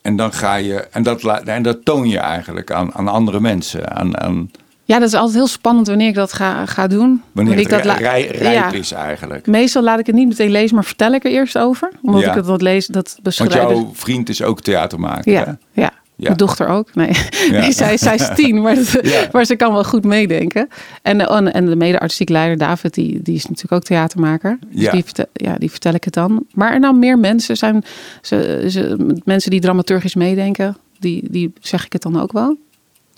En 0.02 0.16
dan 0.16 0.32
ga 0.32 0.54
je, 0.54 0.74
en 0.74 1.02
dat, 1.02 1.22
en 1.44 1.62
dat 1.62 1.84
toon 1.84 2.08
je 2.08 2.18
eigenlijk 2.18 2.70
aan, 2.72 2.94
aan 2.94 3.08
andere 3.08 3.40
mensen. 3.40 3.96
Aan, 3.96 4.20
aan 4.20 4.50
Ja, 4.86 4.98
dat 4.98 5.08
is 5.08 5.14
altijd 5.14 5.34
heel 5.36 5.46
spannend 5.46 5.86
wanneer 5.86 6.08
ik 6.08 6.14
dat 6.14 6.32
ga, 6.32 6.66
ga 6.66 6.86
doen. 6.86 7.22
wanneer 7.32 7.58
ik 7.58 7.68
dat 7.68 7.84
rij- 7.84 8.26
rijp 8.26 8.54
Ja. 8.54 8.72
is 8.72 8.92
eigenlijk. 8.92 9.46
Meestal 9.46 9.82
laat 9.82 9.98
ik 9.98 10.06
het 10.06 10.14
niet 10.14 10.28
meteen 10.28 10.50
lezen, 10.50 10.74
maar 10.74 10.84
vertel 10.84 11.12
ik 11.12 11.24
er 11.24 11.30
eerst 11.30 11.58
over. 11.58 11.90
Omdat 12.02 12.20
Ja. 12.22 12.28
ik 12.28 12.34
het 12.34 12.46
wat 12.46 12.62
lees, 12.62 12.86
dat 12.86 13.08
Want 13.12 13.22
beschrijf. 13.22 13.52
jouw 13.54 13.90
vriend 13.92 14.28
is 14.28 14.42
ook 14.42 14.60
theatermaker. 14.60 15.32
hè? 15.32 15.40
Ja, 15.40 15.58
ja. 15.72 15.92
Mijn 16.16 16.36
dochter 16.36 16.66
ook. 16.68 16.94
Nee, 16.94 17.10
Ja. 17.50 17.60
nee 17.60 17.72
zij, 17.72 17.96
zij 17.96 18.14
is 18.14 18.28
tien, 18.34 18.60
maar, 18.62 18.74
dat- 18.74 18.98
Ja. 19.02 19.28
maar 19.32 19.44
ze 19.44 19.56
kan 19.56 19.72
wel 19.72 19.84
goed 19.84 20.04
meedenken. 20.04 20.68
En, 21.02 21.18
de- 21.18 21.26
en, 21.26 21.52
en 21.52 21.66
de 21.66 21.76
mede-artistiek 21.76 22.28
leider 22.28 22.58
David, 22.58 22.94
die, 22.94 23.22
die 23.22 23.34
is 23.34 23.42
natuurlijk 23.46 23.72
ook 23.72 23.82
theatermaker. 23.84 24.58
Dus 24.70 24.82
Ja. 24.82 24.90
die, 24.90 25.04
vertel, 25.04 25.24
ja, 25.32 25.54
die 25.58 25.70
vertel 25.70 25.94
ik 25.94 26.04
het 26.04 26.14
dan. 26.14 26.44
Maar 26.52 26.72
er 26.72 26.80
nou 26.80 26.96
meer 26.96 27.18
mensen 27.18 27.56
zijn, 27.56 27.84
ze, 28.22 28.64
ze, 28.68 28.96
mensen 29.24 29.50
die 29.50 29.60
dramaturgisch 29.60 30.14
meedenken, 30.14 30.76
die, 30.98 31.24
die 31.30 31.52
zeg 31.60 31.84
ik 31.84 31.92
het 31.92 32.02
dan 32.02 32.20
ook 32.20 32.32
wel. 32.32 32.56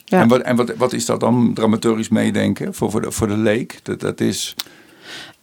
Ja. 0.09 0.21
En, 0.21 0.29
wat, 0.29 0.41
en 0.41 0.57
wat, 0.57 0.77
wat 0.77 0.93
is 0.93 1.07
dat 1.07 1.21
dan, 1.21 1.51
dramaturgisch 1.55 2.09
meedenken 2.09 2.75
voor, 2.75 2.91
voor, 2.91 3.01
de, 3.03 3.11
voor 3.11 3.27
de 3.29 3.37
leek? 3.37 3.81
Dat, 3.83 4.01
dat 4.01 4.21
is, 4.21 4.55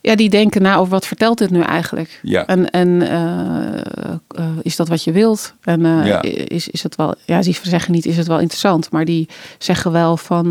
Ja, 0.01 0.15
die 0.15 0.29
denken 0.29 0.61
na 0.61 0.75
over 0.75 0.91
wat 0.91 1.05
vertelt 1.07 1.37
dit 1.37 1.49
nu 1.49 1.61
eigenlijk? 1.61 2.19
Ja. 2.21 2.45
En, 2.45 2.69
en 2.69 3.01
eh, 3.01 3.79
eh, 4.27 4.49
is 4.61 4.75
dat 4.75 4.87
wat 4.87 5.03
je 5.03 5.11
wilt? 5.11 5.53
En 5.61 5.85
eh, 5.85 6.05
Ja. 6.07 6.21
is, 6.47 6.67
is 6.67 6.83
het 6.83 6.95
wel, 6.95 7.15
ja, 7.25 7.41
die 7.41 7.57
zeggen 7.63 7.91
niet 7.91 8.05
is 8.05 8.17
het 8.17 8.27
wel 8.27 8.39
interessant, 8.39 8.91
maar 8.91 9.05
die 9.05 9.27
zeggen 9.57 9.91
wel 9.91 10.17
van. 10.17 10.47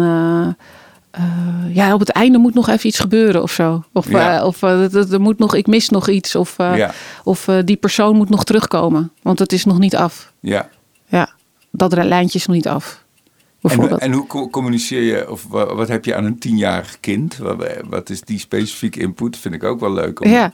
ja, 1.72 1.94
op 1.94 2.00
het 2.00 2.08
einde 2.10 2.38
moet 2.38 2.54
nog 2.54 2.68
even 2.68 2.86
iets 2.86 2.98
gebeuren 3.00 3.42
of 3.42 3.52
zo. 3.52 3.84
Of, 3.92 4.10
Ja. 4.10 4.44
of 4.44 4.62
er- 4.62 5.20
moet 5.20 5.38
nog, 5.38 5.54
ik 5.54 5.66
mis 5.66 5.88
nog 5.88 6.08
iets. 6.08 6.34
Of, 6.34 6.54
Ja. 6.58 6.92
of 7.24 7.48
die 7.64 7.76
persoon 7.76 8.16
moet 8.16 8.28
nog 8.30 8.44
terugkomen. 8.44 9.12
Want 9.22 9.38
het 9.38 9.52
is 9.52 9.64
nog 9.64 9.78
niet 9.78 9.96
af. 9.96 10.32
ja. 10.40 10.68
Ja, 11.06 11.28
dat 11.70 11.92
lijntje 12.04 12.38
is 12.38 12.46
nog 12.46 12.56
niet 12.56 12.68
af. 12.68 13.04
En, 13.62 13.68
Bijvoorbeeld. 13.68 14.00
en 14.00 14.12
hoe 14.12 14.26
co- 14.26 14.48
communiceer 14.48 15.02
je, 15.02 15.30
of 15.30 15.46
wa- 15.48 15.74
wat 15.74 15.88
heb 15.88 16.04
je 16.04 16.14
aan 16.14 16.24
een 16.24 16.38
tienjarig 16.38 17.00
kind? 17.00 17.36
Wat, 17.36 17.56
wat 17.88 18.10
is 18.10 18.20
die 18.20 18.38
specifieke 18.38 19.00
input? 19.00 19.36
Vind 19.36 19.54
ik 19.54 19.62
ook 19.64 19.80
wel 19.80 19.92
leuk. 19.92 20.20
Om, 20.20 20.30
Ja. 20.30 20.52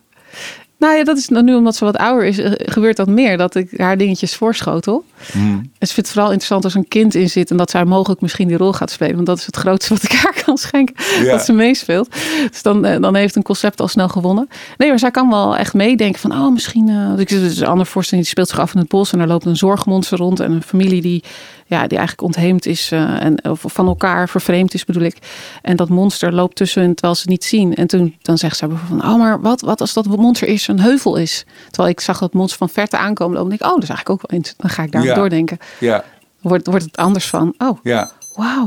Nou 0.79 0.97
ja, 0.97 1.05
dat 1.05 1.17
is 1.17 1.29
nu 1.29 1.55
omdat 1.55 1.77
ze 1.77 1.85
wat 1.85 1.97
ouder 1.97 2.25
is, 2.27 2.39
eh, 2.39 2.53
gebeurt 2.57 2.97
dat 2.97 3.09
meer. 3.09 3.37
Dat 3.37 3.55
ik 3.55 3.71
haar 3.77 3.97
dingetjes 3.97 4.35
voorschotel. 4.37 5.05
En 5.33 5.71
ze 5.87 5.95
vindt 5.95 5.97
het 5.97 6.09
vooral 6.11 6.27
interessant 6.27 6.65
als 6.65 6.75
een 6.75 6.89
kind 6.89 7.15
in 7.15 7.31
zit 7.31 7.51
en 7.51 7.57
dat 7.57 7.71
zij 7.71 7.85
mogelijk 7.85 8.21
misschien 8.21 8.49
die 8.49 8.57
rol 8.57 8.73
gaat 8.73 8.91
spelen. 8.91 9.15
Want 9.15 9.27
dat 9.27 9.39
is 9.39 9.47
het 9.47 9.57
grootste 9.57 9.95
wat 9.95 10.03
ik 10.03 10.13
haar 10.13 10.43
kan 10.45 10.57
schenken. 10.59 10.95
Ja. 11.25 11.31
Dat 11.31 11.45
ze 11.45 11.53
meespeelt. 11.53 12.09
Dus 12.51 12.63
dan, 12.63 12.85
eh, 12.85 13.01
dan 13.01 13.15
heeft 13.15 13.37
een 13.37 13.43
concept 13.43 13.81
al 13.81 13.89
snel 13.89 14.09
gewonnen. 14.09 14.49
Nee, 14.77 14.89
maar 14.89 14.99
zij 14.99 15.11
kan 15.11 15.29
wel 15.31 15.57
echt 15.57 15.75
meedenken 15.75 16.21
van, 16.21 16.33
oh 16.33 16.53
misschien. 16.53 16.89
eh 16.89 17.19
ik 17.19 17.29
dus 17.29 17.59
een 17.61 17.67
andere 17.67 17.91
voorstelling 17.91 18.27
die 18.27 18.35
speelt 18.35 18.49
zich 18.49 18.61
af 18.61 18.73
in 18.75 18.81
het 18.81 18.89
bos 18.89 19.13
en 19.13 19.19
daar 19.19 19.29
loopt 19.29 19.45
een 19.45 19.57
zorgmonster 19.57 20.19
rond 20.19 20.41
en 20.41 20.53
een 20.53 20.63
familie 20.63 21.03
die, 21.03 21.25
ja, 21.69 21.87
die 21.87 21.99
eigenlijk 21.99 22.23
ontheemd 22.23 22.67
is 22.67 22.91
eh, 22.93 23.23
en 23.25 23.45
of 23.45 23.65
van 23.67 23.87
elkaar 23.87 24.29
vervreemd 24.29 24.75
is, 24.75 24.85
bedoel 24.85 25.03
ik. 25.03 25.17
En 25.63 25.77
dat 25.77 25.89
monster 25.89 26.33
loopt 26.35 26.57
tussen 26.57 26.83
hen 26.83 26.93
terwijl 26.95 27.15
ze 27.15 27.21
het 27.21 27.31
niet 27.31 27.45
zien. 27.45 27.75
En 27.75 27.87
toen 27.87 28.17
dan 28.23 28.39
zegt 28.39 28.57
zij 28.57 28.69
bijvoorbeeld 28.69 29.01
van, 29.03 29.11
oh 29.13 29.19
maar 29.19 29.41
wat, 29.41 29.61
wat 29.61 29.81
als 29.81 29.93
dat 29.93 30.07
monster 30.07 30.49
is, 30.49 30.69
een 30.69 30.81
heuvel 30.81 31.17
is. 31.17 31.45
Terwijl 31.71 31.89
ik 31.89 32.01
zag 32.01 32.19
dat 32.19 32.33
monster 32.33 32.59
van 32.59 32.69
verte 32.69 32.97
aankomen 32.99 33.37
lopen. 33.37 33.51
En 33.53 33.57
ik, 33.59 33.65
oh, 33.65 33.75
dat 33.75 33.83
is 33.83 33.89
eigenlijk 33.89 34.23
ook 34.23 34.31
wel 34.31 34.39
eens. 34.41 34.55
Dan 34.57 34.71
ga 34.71 34.83
ik 34.83 34.93
daar 34.93 35.05
Ja. 35.05 35.15
doordenken 35.15 35.59
Ja, 35.81 36.05
wordt, 36.41 36.67
wordt 36.67 36.85
het 36.85 36.97
anders 36.97 37.27
van. 37.29 37.55
Oh, 37.59 37.79
ja. 37.83 38.11
wauw. 38.35 38.67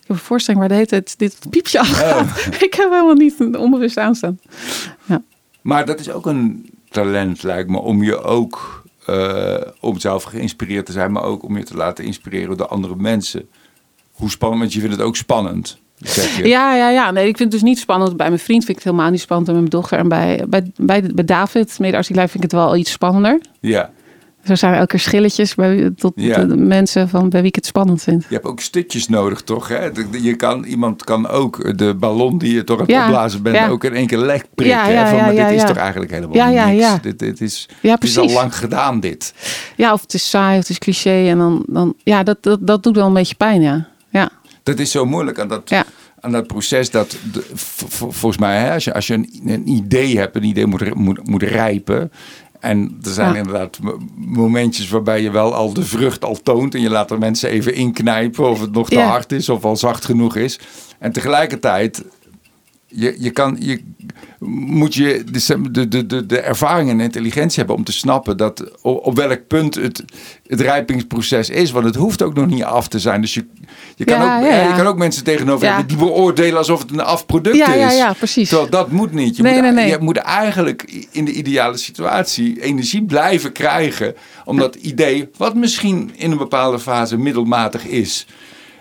Ik 0.00 0.10
heb 0.10 0.16
een 0.16 0.22
voorstelling 0.22 0.60
waar 0.60 0.68
de 0.70 0.74
hele 0.74 0.86
tijd 1.00 1.18
dit 1.18 1.38
piepje 1.50 1.78
Oh. 1.78 1.84
afgaat. 1.84 2.46
Ik 2.66 2.74
heb 2.74 2.90
helemaal 2.90 3.14
niet 3.14 3.34
een 3.40 3.58
onbewust 3.58 3.98
aanstaan. 3.98 4.38
Ja. 5.04 5.22
Maar 5.62 5.86
dat 5.86 6.00
is 6.00 6.10
ook 6.10 6.26
een 6.26 6.70
talent, 6.88 7.42
lijkt 7.42 7.70
me, 7.70 7.78
om 7.78 8.02
je 8.02 8.22
ook, 8.22 8.83
eh, 9.06 9.56
om 9.80 9.98
zelf 9.98 10.22
geïnspireerd 10.22 10.86
te 10.86 10.92
zijn, 10.92 11.12
maar 11.12 11.22
ook 11.22 11.42
om 11.42 11.56
je 11.56 11.64
te 11.64 11.76
laten 11.76 12.04
inspireren 12.04 12.56
door 12.56 12.66
andere 12.66 12.96
mensen. 12.96 13.48
Hoe 14.12 14.30
spannend, 14.30 14.60
want 14.60 14.72
je 14.72 14.80
vindt 14.80 14.96
het 14.96 15.04
ook 15.04 15.16
spannend, 15.16 15.78
zeg 15.98 16.36
je. 16.36 16.48
Ja, 16.48 16.74
ja, 16.74 16.90
ja. 16.90 17.10
Nee, 17.10 17.28
ik 17.28 17.36
vind 17.36 17.52
het 17.52 17.60
dus 17.60 17.70
niet 17.70 17.78
spannend. 17.78 18.16
Bij 18.16 18.28
mijn 18.28 18.40
vriend 18.40 18.64
vind 18.64 18.78
ik 18.78 18.84
het 18.84 18.92
helemaal 18.92 19.10
niet 19.10 19.20
spannend. 19.20 19.48
En 19.48 19.54
bij 19.54 19.62
mijn 19.62 19.80
dochter. 19.80 19.98
En 19.98 20.08
bij, 20.08 20.44
bij, 20.48 20.72
bij, 20.76 21.10
bij 21.14 21.24
David, 21.24 21.78
mede-artistiek 21.78 22.18
vind 22.18 22.34
ik 22.34 22.42
het 22.42 22.52
wel 22.52 22.76
iets 22.76 22.90
spannender. 22.90 23.40
Ja. 23.60 23.90
Zo 24.44 24.54
zijn 24.54 24.72
er 24.72 24.78
elke 24.78 24.90
keer 24.90 25.00
schilletjes 25.00 25.54
bij, 25.54 25.90
tot 25.96 26.12
Ja. 26.16 26.38
de, 26.40 26.46
de 26.46 26.56
mensen 26.56 27.08
van 27.08 27.28
bij 27.28 27.40
wie 27.40 27.48
ik 27.48 27.54
het 27.54 27.66
spannend 27.66 28.02
vind. 28.02 28.24
Je 28.28 28.34
hebt 28.34 28.46
ook 28.46 28.60
stutjes 28.60 29.08
nodig, 29.08 29.42
toch? 29.42 29.68
Hè? 29.68 29.88
Je 30.22 30.34
kan, 30.36 30.64
iemand 30.64 31.04
kan 31.04 31.28
ook 31.28 31.78
de 31.78 31.94
ballon 31.94 32.38
die 32.38 32.54
je 32.54 32.64
toch 32.64 32.76
aan 32.78 32.84
het 32.86 32.94
Ja, 32.94 33.04
opblazen 33.04 33.42
bent, 33.42 33.56
ja. 33.56 33.68
ook 33.68 33.84
in 33.84 33.92
één 33.94 34.06
keer 34.06 34.18
lek 34.18 34.44
prikken. 34.54 34.76
Ja, 34.78 34.84
hè? 34.86 35.06
Van, 35.08 35.16
ja, 35.16 35.24
maar 35.24 35.34
ja, 35.34 35.48
dit 35.48 35.56
is 35.56 35.64
toch 35.66 35.76
eigenlijk 35.76 36.10
helemaal 36.10 36.36
Ja, 36.36 36.48
ja, 36.48 36.66
niks. 36.66 36.80
ja. 36.80 36.98
Dit, 37.02 37.18
dit 37.18 37.40
is, 37.40 37.68
Ja, 37.80 37.94
het 37.94 38.04
is 38.04 38.18
al 38.18 38.28
lang 38.30 38.56
gedaan, 38.56 39.00
dit. 39.00 39.34
Ja, 39.76 39.92
of 39.92 40.00
het 40.00 40.14
is 40.14 40.30
saai 40.30 40.52
of 40.52 40.58
het 40.60 40.68
is 40.70 40.78
cliché. 40.78 41.28
En 41.28 41.38
dan, 41.38 41.64
dan 41.68 41.94
ja, 42.02 42.22
dat, 42.22 42.42
dat, 42.42 42.66
dat 42.66 42.82
doet 42.82 42.96
wel 42.96 43.06
een 43.06 43.12
beetje 43.12 43.34
pijn, 43.34 43.60
ja. 43.60 43.88
Ja, 44.10 44.30
Dat 44.62 44.78
is 44.78 44.90
zo 44.90 45.04
moeilijk 45.06 45.38
aan 45.38 45.48
dat, 45.48 45.68
Ja. 45.70 45.84
aan 46.20 46.32
dat 46.32 46.46
proces. 46.46 46.90
Dat 46.90 47.16
de- 47.32 47.44
volgens 47.54 48.38
mij, 48.38 48.58
hè, 48.58 48.72
als 48.72 48.84
je, 48.84 48.94
als 48.94 49.06
je 49.06 49.14
een, 49.14 49.28
een 49.46 49.68
idee 49.68 50.18
hebt, 50.18 50.36
een 50.36 50.44
idee 50.44 50.66
moet, 50.66 50.94
moet, 50.94 51.28
moet 51.28 51.42
rijpen. 51.42 52.12
En 52.64 52.98
er 53.02 53.10
zijn 53.10 53.32
Ja. 53.32 53.36
inderdaad 53.38 53.78
mo- 53.82 53.98
momentjes 54.16 54.88
waarbij 54.88 55.22
je 55.22 55.30
wel 55.30 55.54
al 55.54 55.72
de 55.72 55.84
vrucht 55.84 56.24
al 56.24 56.38
toont. 56.42 56.74
En 56.74 56.80
je 56.80 56.90
laat 56.90 57.10
er 57.10 57.18
mensen 57.18 57.48
even 57.50 57.74
inknijpen 57.74 58.48
of 58.48 58.60
het 58.60 58.72
nog 58.72 58.88
te 58.88 58.94
Ja. 58.94 59.06
hard 59.06 59.32
is 59.32 59.48
of 59.48 59.64
al 59.64 59.76
zacht 59.76 60.04
genoeg 60.04 60.36
is. 60.36 60.60
En 60.98 61.12
tegelijkertijd 61.12 62.04
je, 62.94 63.16
je 63.18 63.30
kan, 63.30 63.56
je, 63.60 63.80
moet 64.48 64.94
je 64.94 65.24
de, 65.70 65.88
de, 65.88 66.06
de, 66.06 66.26
de 66.26 66.40
ervaring 66.40 66.90
en 66.90 67.00
intelligentie 67.00 67.58
hebben 67.58 67.76
om 67.76 67.84
te 67.84 67.92
snappen 67.92 68.36
dat 68.36 68.80
op, 68.82 69.06
op 69.06 69.16
welk 69.16 69.46
punt 69.46 69.74
het, 69.74 70.04
het 70.46 70.60
rijpingsproces 70.60 71.50
is. 71.50 71.70
Want 71.70 71.84
het 71.84 71.94
hoeft 71.94 72.22
ook 72.22 72.34
nog 72.34 72.46
niet 72.46 72.62
af 72.62 72.88
te 72.88 72.98
zijn. 72.98 73.20
Dus 73.20 73.34
je, 73.34 73.44
je, 73.96 74.04
kan, 74.04 74.20
Ja, 74.20 74.36
ook, 74.36 74.44
ja, 74.44 74.56
ja. 74.56 74.68
je 74.68 74.74
kan 74.76 74.86
ook 74.86 74.96
mensen 74.96 75.24
tegenover 75.24 75.66
hebben 75.66 75.86
die 75.86 75.96
beoordelen 75.96 76.58
alsof 76.58 76.80
het 76.80 76.90
een 76.90 77.00
afproduct 77.00 77.56
is. 77.56 77.66
ja, 77.66 77.90
ja, 77.90 78.12
precies. 78.12 78.48
Terwijl 78.48 78.70
dat 78.70 78.90
moet 78.90 79.12
niet. 79.12 79.36
Je, 79.36 79.42
Nee, 79.42 79.52
moet, 79.52 79.62
nee, 79.62 79.72
nee. 79.72 79.88
je 79.88 79.98
moet 80.00 80.16
eigenlijk 80.16 81.06
in 81.10 81.24
de 81.24 81.32
ideale 81.32 81.76
situatie 81.76 82.62
energie 82.62 83.04
blijven 83.04 83.52
krijgen 83.52 84.14
om 84.44 84.56
dat 84.56 84.74
idee, 84.74 85.28
wat 85.36 85.54
misschien 85.54 86.10
in 86.16 86.30
een 86.30 86.38
bepaalde 86.38 86.78
fase 86.78 87.16
middelmatig 87.16 87.86
is. 87.86 88.26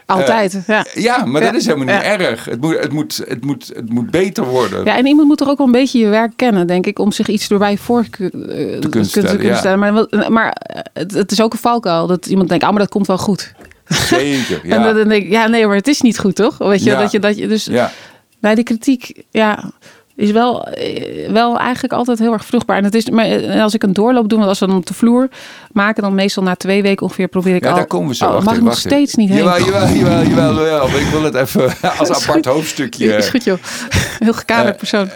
Altijd. 0.05 0.59
ja. 0.67 0.85
Ja, 0.93 1.25
maar 1.25 1.41
dat 1.41 1.53
is 1.53 1.65
helemaal 1.65 1.95
niet 1.95 2.03
ja. 2.03 2.19
erg. 2.19 2.45
Het 2.45 2.61
moet, 2.61 2.79
het, 2.79 2.91
moet, 2.91 3.23
het, 3.27 3.43
moet, 3.43 3.71
het 3.75 3.89
moet 3.89 4.11
beter 4.11 4.45
worden. 4.45 4.85
Ja, 4.85 4.97
en 4.97 5.05
iemand 5.05 5.27
moet 5.27 5.41
er 5.41 5.47
ook 5.47 5.57
wel 5.57 5.67
een 5.67 5.73
beetje 5.73 5.99
je 5.99 6.07
werk 6.07 6.31
kennen, 6.35 6.67
denk 6.67 6.85
ik, 6.85 6.99
om 6.99 7.11
zich 7.11 7.27
iets 7.27 7.49
erbij 7.49 7.77
voor 7.77 8.05
te, 8.09 8.23
eh, 8.23 8.79
te 8.79 8.89
kunnen 8.89 9.57
stellen. 9.57 9.79
Maar, 9.79 10.31
maar 10.31 10.51
eh, 10.51 10.81
het, 10.93 11.13
het 11.13 11.31
is 11.31 11.41
ook 11.41 11.53
een 11.53 11.59
valkuil 11.59 12.07
dat 12.07 12.25
iemand 12.25 12.49
denkt, 12.49 12.63
ah, 12.63 12.69
maar 12.69 12.79
dat 12.79 12.89
komt 12.89 13.07
wel 13.07 13.17
goed. 13.17 13.53
Zeker. 13.87 14.61
Ja. 14.67 14.87
En 14.87 14.95
dan, 14.95 15.07
denk 15.07 15.23
ik, 15.23 15.31
ja, 15.31 15.47
nee, 15.47 15.67
maar 15.67 15.75
het 15.75 15.87
is 15.87 16.01
niet 16.01 16.19
goed, 16.19 16.35
toch? 16.35 16.57
Weet 16.57 16.83
je, 16.83 16.95
dat 16.95 17.11
je, 17.11 17.19
dat 17.19 17.37
je 17.37 17.47
dus, 17.47 17.65
ja. 17.65 17.91
nee, 18.39 18.55
die 18.55 18.63
kritiek, 18.63 19.23
ja, 19.31 19.71
is 20.15 20.31
wel, 20.31 20.63
eh, 20.67 21.29
wel 21.31 21.57
eigenlijk 21.59 21.93
altijd 21.93 22.19
heel 22.19 22.33
erg 22.33 22.45
vruchtbaar. 22.45 22.77
En 22.77 22.83
het 22.83 22.95
is, 22.95 23.09
maar 23.09 23.25
eh, 23.25 23.63
als 23.63 23.73
ik 23.73 23.83
een 23.83 23.93
doorloop 23.93 24.29
doe, 24.29 24.37
want 24.37 24.49
als 24.49 24.59
we 24.59 24.67
dan 24.67 24.75
op 24.75 24.85
de 24.85 24.93
vloer 24.93 25.29
maken, 25.71 26.03
dan 26.03 26.15
meestal 26.15 26.43
na 26.43 26.55
twee 26.55 26.81
weken 26.81 27.03
ongeveer 27.05 27.27
probeer 27.27 27.55
ik 27.55 27.63
Ja, 27.63 27.69
al. 27.69 27.75
daar 27.75 27.85
komen 27.87 28.07
we 28.09 28.15
zo. 28.15 28.25
Oh, 28.25 28.31
Wacht 28.31 28.45
mag 28.45 28.55
ik 28.55 28.61
nog 28.61 28.77
steeds 28.77 29.15
niet 29.15 29.29
heen? 29.29 29.37
Jawel, 29.37 29.65
jawel, 29.65 29.87
jawel, 29.87 30.23
jawel, 30.23 30.53
jawel. 30.53 30.87
Maar 30.87 30.99
ik 31.01 31.07
wil 31.07 31.23
het 31.23 31.35
even 31.35 31.63
als 31.99 32.09
apart 32.09 32.25
goed. 32.25 32.45
hoofdstukje. 32.45 33.15
Is 33.15 33.29
goed, 33.29 33.43
joh. 33.43 33.57
Heel 34.19 34.33
gekaderd 34.33 34.73
Eh, 34.73 34.77
persoon. 34.79 35.09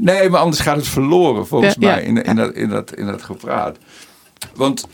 Nee, 0.00 0.28
maar 0.28 0.40
anders 0.40 0.60
gaat 0.62 0.76
het 0.76 0.88
verloren 0.88 1.46
volgens 1.46 1.76
Ja, 1.78 1.88
ja, 1.88 1.94
mij 1.94 2.04
in, 2.04 2.22
in, 2.22 2.36
dat, 2.36 2.54
in, 2.54 2.68
dat, 2.68 2.94
in 2.94 3.06
dat 3.06 3.22
gepraat. 3.22 3.76
Want, 4.54 4.86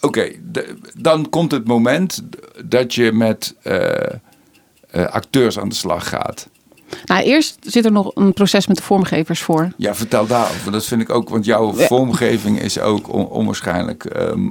oké, 0.00 0.30
dan 0.98 1.28
komt 1.30 1.50
het 1.50 1.66
moment 1.66 2.22
dat 2.64 2.94
je 2.94 3.12
met 3.12 3.54
acteurs 5.10 5.58
aan 5.58 5.68
de 5.68 5.74
slag 5.74 6.08
gaat. 6.08 6.48
Nou, 7.04 7.22
eerst 7.22 7.56
zit 7.60 7.84
er 7.84 7.92
nog 7.92 8.10
een 8.14 8.32
proces 8.32 8.66
met 8.66 8.76
de 8.76 8.82
vormgevers 8.82 9.42
voor. 9.42 9.72
Ja, 9.76 9.94
vertel 9.94 10.26
daarover. 10.26 10.72
Dat 10.72 10.84
vind 10.84 11.00
ik 11.00 11.10
ook, 11.10 11.28
want 11.28 11.44
jouw 11.44 11.76
Ja. 11.78 11.86
vormgeving 11.86 12.60
is 12.60 12.78
ook 12.80 13.12
on- 13.12 13.28
onwaarschijnlijk 13.28 14.04
ehm, 14.04 14.48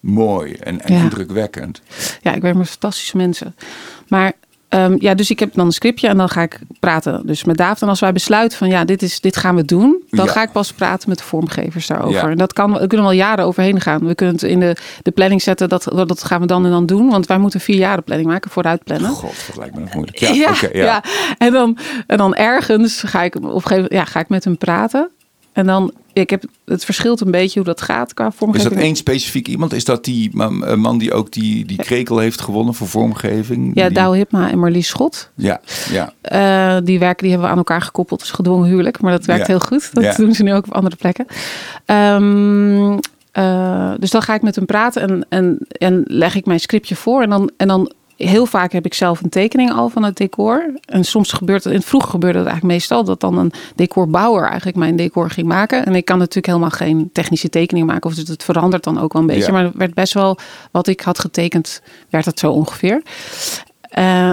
mooi 0.00 0.52
en, 0.52 0.80
en 0.80 0.94
Ja. 0.94 1.00
indrukwekkend. 1.02 1.80
Ja, 2.22 2.32
ik 2.34 2.42
werk 2.42 2.54
met 2.56 2.68
fantastische 2.68 3.16
mensen. 3.16 3.56
Maar 4.08 4.32
ehm, 4.68 4.96
ja, 4.98 5.14
dus 5.14 5.30
ik 5.30 5.38
heb 5.38 5.54
dan 5.54 5.66
een 5.66 5.72
scriptje 5.72 6.08
en 6.08 6.16
dan 6.16 6.28
ga 6.28 6.42
ik 6.42 6.58
praten 6.80 7.26
dus 7.26 7.44
met 7.44 7.56
David. 7.56 7.82
En 7.82 7.88
als 7.88 8.00
wij 8.00 8.12
besluiten 8.12 8.58
van 8.58 8.68
ja, 8.68 8.84
dit, 8.84 9.02
is, 9.02 9.20
dit 9.20 9.36
gaan 9.36 9.54
we 9.56 9.64
doen, 9.64 10.02
dan 10.10 10.24
Ja. 10.26 10.32
ga 10.32 10.42
ik 10.42 10.52
pas 10.52 10.72
praten 10.72 11.08
met 11.08 11.18
de 11.18 11.24
vormgevers 11.24 11.86
daarover. 11.86 12.22
Ja. 12.24 12.30
En 12.30 12.36
dat 12.36 12.52
kan, 12.52 12.72
we 12.72 12.86
kunnen 12.86 13.06
wel 13.06 13.16
jaren 13.16 13.44
overheen 13.44 13.80
gaan. 13.80 14.06
We 14.06 14.14
kunnen 14.14 14.34
het 14.34 14.44
in 14.44 14.60
de, 14.60 14.76
de 15.02 15.10
planning 15.10 15.42
zetten, 15.42 15.68
dat, 15.68 15.88
dat 15.94 16.24
gaan 16.24 16.40
we 16.40 16.46
dan 16.46 16.64
en 16.64 16.70
dan 16.70 16.86
doen. 16.86 17.10
Want 17.10 17.26
wij 17.26 17.38
moeten 17.38 17.60
vier 17.60 17.76
jaren 17.76 18.04
planning 18.04 18.28
maken, 18.28 18.50
vooruit 18.50 18.84
plannen. 18.84 19.10
God, 19.10 19.34
dat 19.46 19.56
lijkt 19.56 19.74
me 19.74 19.80
nog 19.80 19.94
moeilijk. 19.94 20.18
Ja, 20.24 20.30
ja. 20.32 20.68
ja. 20.72 21.02
En, 21.38 21.52
dan, 21.52 21.78
en 22.06 22.16
dan 22.16 22.34
ergens 22.34 23.02
ga 23.06 23.22
ik, 23.22 23.34
op 23.36 23.42
een 23.42 23.50
gegeven 23.50 23.74
moment 23.74 23.92
ja, 23.92 24.04
ga 24.04 24.20
ik 24.20 24.28
met 24.28 24.44
hem 24.44 24.58
praten. 24.58 25.10
En 25.54 25.66
dan, 25.66 25.92
ik 26.12 26.30
heb, 26.30 26.44
het 26.64 26.84
verschilt 26.84 27.20
een 27.20 27.30
beetje 27.30 27.58
hoe 27.58 27.68
dat 27.68 27.80
gaat 27.82 28.14
qua 28.14 28.26
Is 28.26 28.34
vormgeving. 28.36 28.74
dat 28.74 28.82
één 28.82 28.96
specifiek 28.96 29.48
iemand? 29.48 29.72
Is 29.72 29.84
dat 29.84 30.04
die 30.04 30.30
ma- 30.32 30.76
man 30.76 30.98
die 30.98 31.12
ook 31.12 31.32
die, 31.32 31.64
die 31.64 31.76
krekel 31.76 32.18
heeft 32.18 32.40
gewonnen 32.40 32.74
voor 32.74 32.88
vormgeving? 32.88 33.70
Ja, 33.74 33.86
Die- 33.86 33.94
Douwe 33.96 34.16
Hipma 34.16 34.50
en 34.50 34.58
Marlies 34.58 34.88
Schot. 34.88 35.30
Ja, 35.34 35.60
ja. 35.90 36.12
Eh, 36.20 36.76
die 36.84 36.98
werken, 36.98 37.22
die 37.22 37.30
hebben 37.30 37.46
we 37.46 37.52
aan 37.52 37.58
elkaar 37.58 37.82
gekoppeld. 37.82 38.20
Dus 38.20 38.30
gedwongen 38.30 38.68
huwelijk. 38.68 39.00
Maar 39.00 39.12
dat 39.12 39.24
werkt 39.24 39.46
Ja. 39.46 39.52
heel 39.52 39.60
goed. 39.60 39.90
Dat 39.94 40.04
Ja. 40.04 40.14
doen 40.14 40.34
ze 40.34 40.42
nu 40.42 40.54
ook 40.54 40.66
op 40.66 40.74
andere 40.74 40.96
plekken. 40.96 41.26
Ehm, 41.84 42.98
eh, 43.32 43.92
dus 43.98 44.10
dan 44.10 44.22
ga 44.22 44.34
ik 44.34 44.42
met 44.42 44.54
hem 44.56 44.66
praten 44.66 45.02
en, 45.02 45.26
en, 45.28 45.58
en 45.68 46.02
leg 46.06 46.34
ik 46.34 46.46
mijn 46.46 46.60
scriptje 46.60 46.96
voor. 46.96 47.22
En 47.22 47.30
dan, 47.30 47.50
en 47.56 47.68
dan 47.68 47.92
heel 48.16 48.46
vaak 48.46 48.72
heb 48.72 48.86
ik 48.86 48.94
zelf 48.94 49.22
een 49.22 49.28
tekening 49.28 49.72
al 49.72 49.88
van 49.88 50.02
het 50.02 50.16
decor. 50.16 50.74
En 50.84 51.04
soms 51.04 51.32
gebeurt 51.32 51.64
het, 51.64 51.72
in 51.72 51.78
het 51.78 51.88
vroeger 51.88 52.10
gebeurde 52.10 52.38
het 52.38 52.46
eigenlijk 52.46 52.76
meestal 52.76 53.04
dat 53.04 53.20
dan 53.20 53.38
een 53.38 53.52
decorbouwer 53.74 54.46
eigenlijk 54.46 54.76
mijn 54.76 54.96
decor 54.96 55.30
ging 55.30 55.46
maken. 55.46 55.86
En 55.86 55.94
ik 55.94 56.04
kan 56.04 56.18
natuurlijk 56.18 56.46
helemaal 56.46 56.70
geen 56.70 57.10
technische 57.12 57.48
tekening 57.48 57.86
maken. 57.86 58.10
Of 58.10 58.16
dus 58.16 58.28
het 58.28 58.44
verandert 58.44 58.84
dan 58.84 59.00
ook 59.00 59.12
wel 59.12 59.22
een 59.22 59.28
beetje. 59.28 59.46
Ja. 59.46 59.52
Maar 59.52 59.64
het 59.64 59.76
werd 59.76 59.94
best 59.94 60.14
wel 60.14 60.38
wat 60.70 60.86
ik 60.86 61.00
had 61.00 61.18
getekend, 61.18 61.82
werd 62.10 62.24
het 62.24 62.38
zo 62.38 62.52
ongeveer. 62.52 63.02
Eh, 63.80 64.32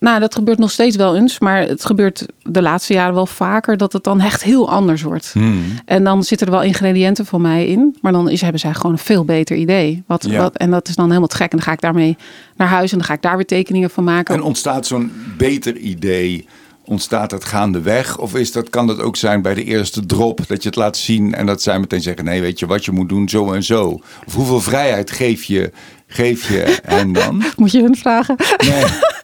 nou, 0.00 0.20
dat 0.20 0.34
gebeurt 0.34 0.58
nog 0.58 0.70
steeds 0.70 0.96
wel 0.96 1.16
eens, 1.16 1.38
maar 1.38 1.60
het 1.60 1.84
gebeurt 1.84 2.26
de 2.42 2.62
laatste 2.62 2.92
jaren 2.92 3.14
wel 3.14 3.26
vaker 3.26 3.76
dat 3.76 3.92
het 3.92 4.04
dan 4.04 4.20
echt 4.20 4.42
heel 4.42 4.70
anders 4.70 5.02
wordt. 5.02 5.30
Hmm. 5.32 5.62
En 5.84 6.04
dan 6.04 6.24
zitten 6.24 6.46
er 6.46 6.52
wel 6.52 6.62
ingrediënten 6.62 7.26
van 7.26 7.40
mij 7.40 7.66
in, 7.66 7.96
maar 8.00 8.12
dan 8.12 8.28
is, 8.28 8.40
hebben 8.40 8.60
zij 8.60 8.74
gewoon 8.74 8.92
een 8.92 8.98
veel 8.98 9.24
beter 9.24 9.56
idee. 9.56 10.02
Wat, 10.06 10.26
Ja. 10.28 10.38
wat, 10.40 10.56
en 10.56 10.70
dat 10.70 10.88
is 10.88 10.94
dan 10.94 11.06
helemaal 11.08 11.28
te 11.28 11.36
gek. 11.36 11.50
En 11.50 11.56
dan 11.56 11.66
ga 11.66 11.72
ik 11.72 11.80
daarmee 11.80 12.16
naar 12.56 12.68
huis 12.68 12.92
en 12.92 12.98
dan 12.98 13.06
ga 13.06 13.14
ik 13.14 13.22
daar 13.22 13.36
weer 13.36 13.46
tekeningen 13.46 13.90
van 13.90 14.04
maken. 14.04 14.34
En 14.34 14.42
ontstaat 14.42 14.86
zo'n 14.86 15.12
beter 15.36 15.76
idee? 15.76 16.46
Ontstaat 16.84 17.30
dat 17.30 17.44
gaandeweg? 17.44 18.18
Of 18.18 18.34
is 18.34 18.52
dat, 18.52 18.70
kan 18.70 18.86
dat 18.86 19.00
ook 19.00 19.16
zijn 19.16 19.42
bij 19.42 19.54
de 19.54 19.64
eerste 19.64 20.06
drop? 20.06 20.40
Dat 20.46 20.62
je 20.62 20.68
het 20.68 20.78
laat 20.78 20.96
zien 20.96 21.34
en 21.34 21.46
dat 21.46 21.62
zij 21.62 21.78
meteen 21.78 22.02
zeggen... 22.02 22.24
nee, 22.24 22.40
weet 22.40 22.58
je 22.58 22.66
wat 22.66 22.84
je 22.84 22.92
moet 22.92 23.08
doen, 23.08 23.28
zo 23.28 23.52
en 23.52 23.62
zo. 23.62 24.00
Of 24.26 24.34
hoeveel 24.34 24.60
vrijheid 24.60 25.10
geef 25.10 25.44
je, 25.44 25.72
geef 26.10 26.48
je 26.48 26.78
hen 26.84 27.12
dan? 27.12 27.42
Moet 27.56 27.72
je 27.72 27.82
hun 27.82 27.96
vragen? 27.96 28.36
Nee. 28.66 28.84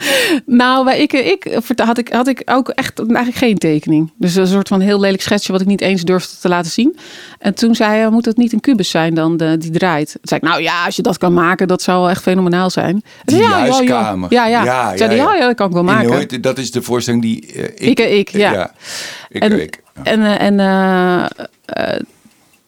Nou, 0.46 0.84
bij 0.84 0.98
ik, 1.00 1.12
ik 1.12 1.60
had, 1.76 1.98
ik 1.98 2.08
had 2.12 2.26
ik 2.28 2.42
ook 2.44 2.68
echt 2.68 2.98
eigenlijk 2.98 3.36
geen 3.36 3.58
tekening. 3.58 4.12
Dus 4.18 4.34
een 4.34 4.46
soort 4.46 4.68
van 4.68 4.80
heel 4.80 5.00
lelijk 5.00 5.22
schetsje 5.22 5.52
wat 5.52 5.60
ik 5.60 5.66
niet 5.66 5.80
eens 5.80 6.02
durfde 6.02 6.36
te 6.40 6.48
laten 6.48 6.70
zien. 6.70 6.96
En 7.38 7.54
toen 7.54 7.74
zei 7.74 7.98
hij, 7.98 8.10
moet 8.10 8.24
het 8.24 8.36
niet 8.36 8.52
een 8.52 8.60
kubus 8.60 8.90
zijn 8.90 9.14
dan 9.14 9.36
de, 9.36 9.58
die 9.58 9.70
draait? 9.70 10.10
Toen 10.12 10.20
zei 10.22 10.40
ik, 10.42 10.48
nou 10.48 10.62
ja, 10.62 10.84
als 10.84 10.96
je 10.96 11.02
dat 11.02 11.18
kan 11.18 11.34
maken, 11.34 11.68
dat 11.68 11.82
zou 11.82 12.00
wel 12.00 12.10
echt 12.10 12.22
fenomenaal 12.22 12.70
zijn. 12.70 13.02
Die 13.24 13.36
zei, 13.36 13.48
ja, 13.48 13.58
ja, 13.58 13.64
ja. 13.64 13.72
huiskamer. 13.72 14.32
Ja, 14.32 14.46
ja. 14.46 14.64
Ja, 14.64 14.96
zei 14.96 15.10
ja, 15.10 15.16
ja, 15.16 15.32
ja. 15.32 15.38
ja, 15.38 15.46
dat 15.46 15.56
kan 15.56 15.66
ik 15.66 15.72
wel 15.72 15.84
maken. 15.84 16.16
heet- 16.18 16.42
dat 16.42 16.58
is 16.58 16.70
de 16.70 16.82
voorstelling 16.82 17.22
die... 17.22 17.52
eh, 17.52 17.88
Ik, 17.88 18.00
ik, 18.00 18.28
ja. 18.30 18.72
ik, 19.28 19.42
en, 19.42 19.60
ik. 19.60 19.82
Ja. 19.94 20.02
en, 20.02 20.22
eh, 20.22 20.40
en 20.46 20.60
eh, 20.60 21.24
eh, 21.64 22.00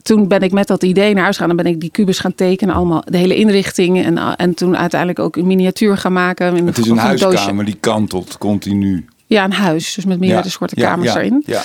toen 0.09 0.29
ben 0.29 0.41
ik 0.41 0.53
met 0.53 0.67
dat 0.67 0.83
idee 0.83 1.15
naar 1.15 1.23
huis 1.23 1.37
gegaan. 1.37 1.57
Dan 1.57 1.65
ben 1.65 1.73
ik 1.73 1.81
die 1.81 1.91
kubus 1.91 2.19
gaan 2.19 2.35
tekenen, 2.35 2.75
allemaal 2.75 3.03
de 3.05 3.19
hele 3.19 3.37
inrichting. 3.37 4.05
En, 4.05 4.37
en 4.37 4.55
toen 4.55 4.77
uiteindelijk 4.77 5.21
ook 5.21 5.37
een 5.37 5.47
miniatuur 5.47 5.97
gaan 5.97 6.13
maken. 6.13 6.57
In 6.57 6.67
Het 6.67 6.79
is 6.79 6.89
een 6.89 6.97
doosje. 6.97 7.25
huiskamer 7.25 7.65
die 7.65 7.77
kantelt 7.81 8.39
continu. 8.39 9.05
Ja, 9.27 9.45
een 9.45 9.53
huis. 9.53 9.95
Dus 9.95 10.05
met 10.05 10.19
meerdere 10.19 10.49
soorten 10.49 10.81
ja, 10.81 10.91
kamers 10.91 11.13
ja, 11.13 11.19
erin. 11.19 11.43
Ja. 11.47 11.63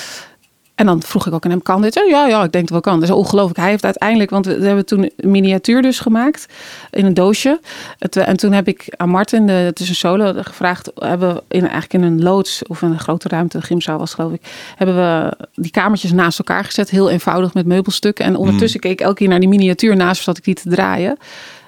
En 0.76 0.86
dan 0.86 1.02
vroeg 1.02 1.28
ik 1.28 1.34
ook 1.34 1.46
aan 1.46 1.52
hem, 1.52 1.62
kan 1.62 1.82
dit? 1.82 1.94
Ja, 1.94 2.28
ja, 2.28 2.44
ik 2.44 2.52
denk 2.52 2.64
dat 2.64 2.70
wel 2.70 2.82
kan. 2.82 3.00
Dat 3.00 3.10
is 3.10 3.16
ongelooflijk. 3.16 3.60
Hij 3.60 3.70
heeft 3.70 3.84
uiteindelijk, 3.84 4.30
want 4.30 4.46
we 4.46 4.66
hebben 4.66 4.86
toen 4.86 5.12
een 5.18 5.32
miniatuur 5.32 5.82
dus 5.82 6.00
gemaakt 6.00 6.46
in 6.92 7.06
een 7.06 7.14
doosje. 7.14 7.60
Het, 8.00 8.16
en 8.16 8.38
toen 8.38 8.52
heb 8.52 8.68
ik 8.68 8.94
aan 8.98 9.10
Martin, 9.10 9.48
de, 9.48 9.54
het 9.54 9.80
is 9.80 9.90
een 9.90 9.96
solo, 9.96 10.34
gevraagd, 10.36 10.92
hebben 10.96 11.34
we 11.34 11.44
in, 11.48 11.62
eigenlijk 11.62 11.94
in 11.94 12.04
een 12.04 12.24
loods 12.24 12.64
of 12.68 12.82
in 12.82 12.92
een 12.92 13.00
grote 13.00 13.28
ruimte, 13.28 13.58
een 13.58 13.64
gymzaal 13.64 13.98
was 13.98 14.14
geloof 14.14 14.32
ik, 14.32 14.42
hebben 14.76 14.96
we 14.96 15.38
die 15.56 15.72
kamertjes 15.72 16.12
naast 16.12 16.40
elkaar 16.40 16.64
gezet. 16.64 16.90
Heel 16.90 17.10
eenvoudig 17.10 17.54
met 17.54 17.66
meubelstukken. 17.66 18.26
En 18.26 18.36
ondertussen 18.36 18.80
keek 18.80 18.92
ik 18.92 19.02
elke 19.02 19.16
keer 19.16 19.28
naar 19.28 19.40
die 19.40 19.50
miniatuur 19.50 19.96
naast, 19.96 20.22
zodat 20.22 20.38
ik 20.38 20.44
die 20.44 20.56
te 20.56 20.70
draaien. 20.70 21.18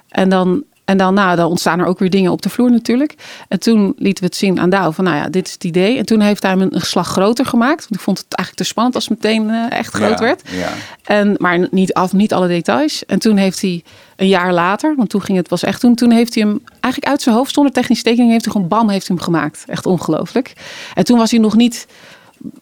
En 0.10 0.30
dan, 0.30 0.64
en 0.86 0.98
dan, 0.98 1.14
nou, 1.14 1.36
dan 1.36 1.50
ontstaan 1.50 1.80
er 1.80 1.86
ook 1.86 2.00
weer 2.00 2.10
dingen 2.10 2.32
op 2.32 2.42
de 2.42 2.50
vloer 2.50 2.72
natuurlijk. 2.72 3.16
En 3.48 3.60
toen 3.60 3.94
lieten 3.98 4.24
we 4.24 4.30
het 4.30 4.38
zien 4.38 4.60
aan 4.60 4.70
Douw 4.70 4.92
van, 4.92 5.04
nou 5.04 5.18
ja, 5.18 5.30
dit 5.30 5.48
is 5.48 5.54
het 5.54 5.64
idee. 5.64 5.98
En 5.98 6.06
toen 6.06 6.20
heeft 6.20 6.44
hij 6.44 6.52
hem 6.52 6.62
een, 6.62 6.82
slag 6.82 7.08
groter 7.08 7.46
gemaakt. 7.46 7.80
Want 7.80 7.96
ik 7.96 8.00
vond 8.00 8.18
het 8.18 8.34
eigenlijk 8.34 8.58
te 8.58 8.64
spannend 8.68 8.96
als 8.96 9.08
het 9.08 9.24
meteen 9.24 9.50
eh, 9.50 9.78
echt 9.78 9.94
groot 9.94 10.20
Ja, 10.20 10.26
werd. 10.26 10.42
Ja. 10.50 10.70
En, 11.04 11.36
maar 11.38 11.68
niet 11.72 11.94
af, 11.94 12.14
niet 12.14 12.34
alle 12.34 12.48
details. 12.48 13.06
En 13.06 13.20
toen 13.20 13.38
heeft 13.38 13.62
hij 13.62 13.84
een 14.16 14.28
jaar 14.28 14.54
later, 14.54 14.96
want 14.96 15.10
toen 15.10 15.22
ging 15.22 15.38
het 15.38 15.50
was 15.50 15.64
echt 15.64 15.80
toen, 15.80 15.96
toen 15.96 16.12
heeft 16.12 16.36
hij 16.36 16.44
hem 16.44 16.62
eigenlijk 16.80 17.14
uit 17.14 17.22
zijn 17.22 17.36
hoofd 17.36 17.54
zonder 17.54 17.74
technische 17.74 18.04
tekening 18.04 18.32
heeft 18.32 18.44
hij 18.44 18.54
gewoon 18.54 18.68
bam 18.68 18.90
heeft 18.90 19.08
hij 19.08 19.16
hem 19.16 19.26
gemaakt. 19.26 19.64
Echt 19.68 19.86
ongelooflijk. 19.86 20.54
En 20.94 21.04
toen 21.04 21.18
was 21.18 21.32
hij 21.32 21.40
nog 21.40 21.56
niet 21.56 21.88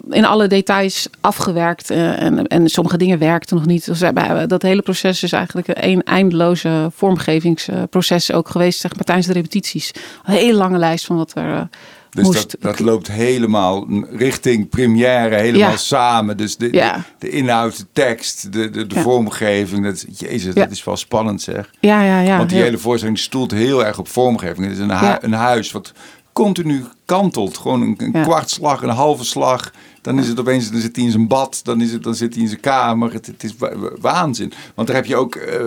in 0.09 0.25
alle 0.25 0.47
details 0.47 1.07
afgewerkt 1.21 1.89
eh, 1.89 2.21
en, 2.21 2.47
en 2.47 2.69
sommige 2.69 2.97
dingen 2.97 3.19
werkten 3.19 3.55
nog 3.57 3.65
niet. 3.65 3.85
Dus 3.85 3.99
wij- 3.99 4.47
dat 4.47 4.61
hele 4.61 4.81
proces 4.81 5.23
is 5.23 5.31
eigenlijk 5.31 5.67
een 5.73 6.03
eindeloze 6.03 6.89
vormgevingsproces 6.95 8.31
ook 8.31 8.49
geweest 8.49 8.79
zeg 8.79 8.95
maar, 8.95 9.03
tijdens 9.03 9.27
de 9.27 9.33
repetities. 9.33 9.91
Een 10.25 10.33
hele 10.33 10.57
lange 10.57 10.77
lijst 10.77 11.05
van 11.05 11.15
wat 11.15 11.31
er 11.35 11.53
eh, 11.53 11.61
Dus 12.09 12.23
moest. 12.23 12.51
dat, 12.51 12.61
dat 12.61 12.79
loopt 12.79 13.11
helemaal 13.11 13.87
richting 14.11 14.69
première, 14.69 15.35
helemaal 15.35 15.69
Ja. 15.71 15.77
samen. 15.77 16.37
Dus 16.37 16.57
de, 16.57 16.69
Ja. 16.71 16.95
de, 16.95 17.01
de 17.19 17.29
inhoud, 17.29 17.77
de 17.77 17.85
tekst, 17.93 18.51
de, 18.53 18.69
de, 18.69 18.87
de 18.87 18.95
Ja. 18.95 19.01
vormgeving. 19.01 19.83
Dat, 19.83 20.05
jezus, 20.19 20.53
dat 20.53 20.71
is 20.71 20.83
wel 20.83 20.97
spannend 20.97 21.41
zeg. 21.41 21.69
ja, 21.79 22.03
ja, 22.03 22.19
ja. 22.19 22.37
Want 22.37 22.49
die 22.49 22.61
hele 22.61 22.77
voorstelling 22.77 23.19
stoelt 23.19 23.51
heel 23.51 23.85
erg 23.85 23.99
op 23.99 24.07
vormgeving. 24.07 24.63
Het 24.67 24.71
is 24.75 24.79
een, 24.79 24.97
hu- 24.97 25.17
een 25.21 25.33
huis 25.33 25.71
wat 25.71 25.91
continu 26.33 26.83
kantelt. 27.05 27.57
Gewoon 27.57 27.81
een, 27.81 27.95
een 27.97 28.11
Ja. 28.13 28.23
kwartslag, 28.23 28.81
een 28.81 28.89
halve 28.89 29.23
slag. 29.23 29.71
Dan 30.03 30.19
is 30.19 30.27
het 30.27 30.39
opeens, 30.39 30.71
dan 30.71 30.81
zit 30.81 30.95
hij 30.95 31.05
in 31.05 31.11
zijn 31.11 31.27
bad, 31.27 31.59
dan, 31.63 31.81
is 31.81 31.91
het, 31.91 32.03
dan 32.03 32.15
zit 32.15 32.33
hij 32.33 32.41
in 32.43 32.47
zijn 32.49 32.59
kamer. 32.59 33.13
Het, 33.13 33.25
het 33.25 33.43
is 33.43 33.55
wa- 33.57 33.77
wa- 33.77 33.89
waanzin. 34.01 34.53
Want 34.75 34.87
daar 34.87 34.95
heb 34.97 35.05
je 35.05 35.15
ook 35.15 35.35
eh, 35.35 35.59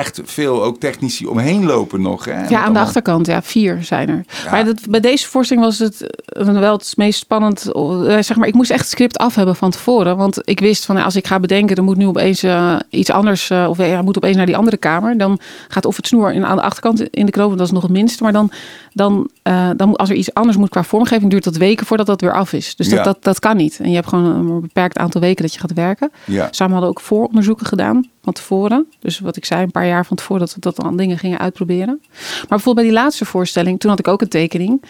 echt 0.00 0.20
veel 0.24 0.64
ook 0.64 0.80
technici 0.80 1.26
omheen 1.26 1.64
lopen 1.64 2.02
nog. 2.02 2.24
Hè? 2.24 2.46
Ja, 2.48 2.64
aan 2.64 2.72
de 2.72 2.78
achterkant. 2.78 3.26
Ja, 3.26 3.42
vier 3.42 3.78
zijn 3.84 4.08
er. 4.08 4.24
Ja. 4.44 4.50
Maar 4.50 4.64
dat, 4.64 4.80
bij 4.88 5.00
deze 5.00 5.26
voorstelling 5.28 5.66
was 5.66 5.78
het 5.78 6.06
eh, 6.26 6.44
wel 6.58 6.72
het 6.76 6.92
meest 6.96 7.18
spannend. 7.18 7.72
eh, 7.72 7.82
zeg 8.20 8.36
maar, 8.36 8.48
ik 8.48 8.54
moest 8.54 8.70
echt 8.70 8.80
het 8.80 8.90
script 8.90 9.18
af 9.18 9.34
hebben 9.34 9.56
van 9.56 9.70
tevoren. 9.70 10.16
Want 10.16 10.38
ik 10.44 10.60
wist 10.60 10.84
van, 10.84 10.96
als 10.96 11.16
ik 11.16 11.26
ga 11.26 11.40
bedenken, 11.40 11.76
dan 11.76 11.84
moet 11.84 11.96
nu 11.96 12.06
opeens 12.06 12.44
iets 12.90 13.10
anders. 13.10 13.50
of 13.50 13.78
ja, 13.78 14.02
moet 14.02 14.16
opeens 14.16 14.36
naar 14.36 14.46
die 14.46 14.56
andere 14.56 14.76
kamer. 14.76 15.18
Dan 15.18 15.38
gaat 15.68 15.84
of 15.84 15.96
het 15.96 16.06
snoer 16.06 16.32
in, 16.32 16.44
aan 16.46 16.56
de 16.56 16.62
achterkant 16.62 17.02
in 17.10 17.26
de 17.26 17.32
knoop, 17.32 17.46
want 17.46 17.58
dat 17.58 17.66
is 17.66 17.72
nog 17.72 17.82
het 17.82 17.90
minste. 17.92 18.22
Maar 18.22 18.32
dan, 18.32 18.50
dan, 18.92 19.30
dan 19.76 19.88
moet- 19.88 19.98
als 19.98 20.08
er 20.10 20.16
iets 20.16 20.34
anders 20.34 20.56
moet 20.56 20.68
qua 20.68 20.82
vormgeving, 20.82 21.30
duurt 21.30 21.44
dat 21.44 21.56
weken 21.56 21.86
voordat 21.86 22.06
dat 22.06 22.20
weer 22.20 22.32
af 22.34 22.52
is. 22.52 22.76
Dus 22.76 22.88
dat, 22.88 22.98
Ja. 22.98 23.04
dat, 23.04 23.16
dat 23.24 23.38
kan 23.38 23.56
niet. 23.56 23.75
En 23.80 23.88
je 23.88 23.94
hebt 23.94 24.08
gewoon 24.08 24.24
een 24.24 24.60
beperkt 24.60 24.98
aantal 24.98 25.20
weken 25.20 25.42
dat 25.42 25.54
je 25.54 25.60
gaat 25.60 25.72
werken. 25.72 26.10
Ja. 26.24 26.48
Samen 26.50 26.72
hadden 26.72 26.90
ook 26.90 27.00
vooronderzoeken 27.00 27.66
gedaan 27.66 28.10
van 28.22 28.32
tevoren. 28.32 28.86
Dus 28.98 29.18
wat 29.18 29.36
ik 29.36 29.44
zei, 29.44 29.62
een 29.62 29.70
paar 29.70 29.86
jaar 29.86 30.06
van 30.06 30.16
tevoren 30.16 30.40
dat 30.40 30.54
we 30.54 30.60
dat 30.60 30.76
dan 30.76 30.96
dingen 30.96 31.18
gingen 31.18 31.38
uitproberen. 31.38 31.98
Maar 32.00 32.46
bijvoorbeeld 32.48 32.74
bij 32.74 32.84
die 32.84 33.02
laatste 33.02 33.24
voorstelling, 33.24 33.80
toen 33.80 33.90
had 33.90 33.98
ik 33.98 34.08
ook 34.08 34.20
een 34.20 34.28
tekening. 34.28 34.82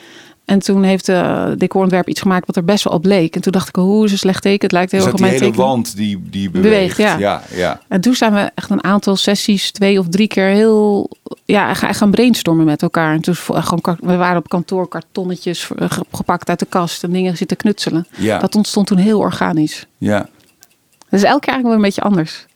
En 0.46 0.58
toen 0.58 0.82
heeft 0.82 1.06
de 1.06 1.54
decorontwerp 1.58 2.08
iets 2.08 2.20
gemaakt 2.20 2.46
wat 2.46 2.56
er 2.56 2.64
best 2.64 2.84
wel 2.84 2.92
op 2.92 3.04
leek. 3.04 3.34
En 3.34 3.40
toen 3.40 3.52
dacht 3.52 3.68
ik, 3.68 3.76
hoe 3.76 4.04
is 4.04 4.12
een 4.12 4.18
slecht 4.18 4.42
teken? 4.42 4.62
Het 4.62 4.72
lijkt 4.72 4.90
heel 4.90 5.00
Dus 5.00 5.08
erg 5.12 5.20
op 5.20 5.26
mijn 5.26 5.40
hele 5.40 5.52
wand 5.56 5.96
die, 5.96 6.22
die 6.30 6.50
beweegt. 6.50 6.70
Beweegt, 6.74 6.96
ja. 6.96 7.18
ja, 7.18 7.42
ja. 7.54 7.80
En 7.88 8.00
toen 8.00 8.14
zijn 8.14 8.32
we 8.32 8.50
echt 8.54 8.70
een 8.70 8.84
aantal 8.84 9.16
sessies, 9.16 9.70
twee 9.70 9.98
of 9.98 10.06
drie 10.08 10.28
keer 10.28 10.46
heel 10.48 11.10
ja, 11.44 11.74
ga- 11.74 11.92
gaan 11.92 12.10
brainstormen 12.10 12.64
met 12.64 12.82
elkaar. 12.82 13.14
En 13.14 13.20
toen 13.20 13.34
gewoon, 13.36 13.96
we 14.00 14.16
waren 14.16 14.36
op 14.38 14.48
kantoor 14.48 14.88
kartonnetjes 14.88 15.68
eh, 15.76 15.90
ge- 15.90 16.04
gepakt 16.12 16.48
uit 16.48 16.58
de 16.58 16.66
kast 16.66 17.04
en 17.04 17.10
dingen 17.12 17.36
zitten 17.36 17.56
knutselen. 17.56 18.06
Ja. 18.16 18.38
Dat 18.38 18.54
ontstond 18.54 18.86
toen 18.86 18.98
heel 18.98 19.18
organisch. 19.18 19.86
ja. 19.98 20.28
Is 21.10 21.22
elke 21.22 21.40
keer 21.40 21.52
eigenlijk 21.52 21.64
wel 21.64 21.72
een 21.74 21.80
beetje 21.80 22.00
anders. 22.00 22.46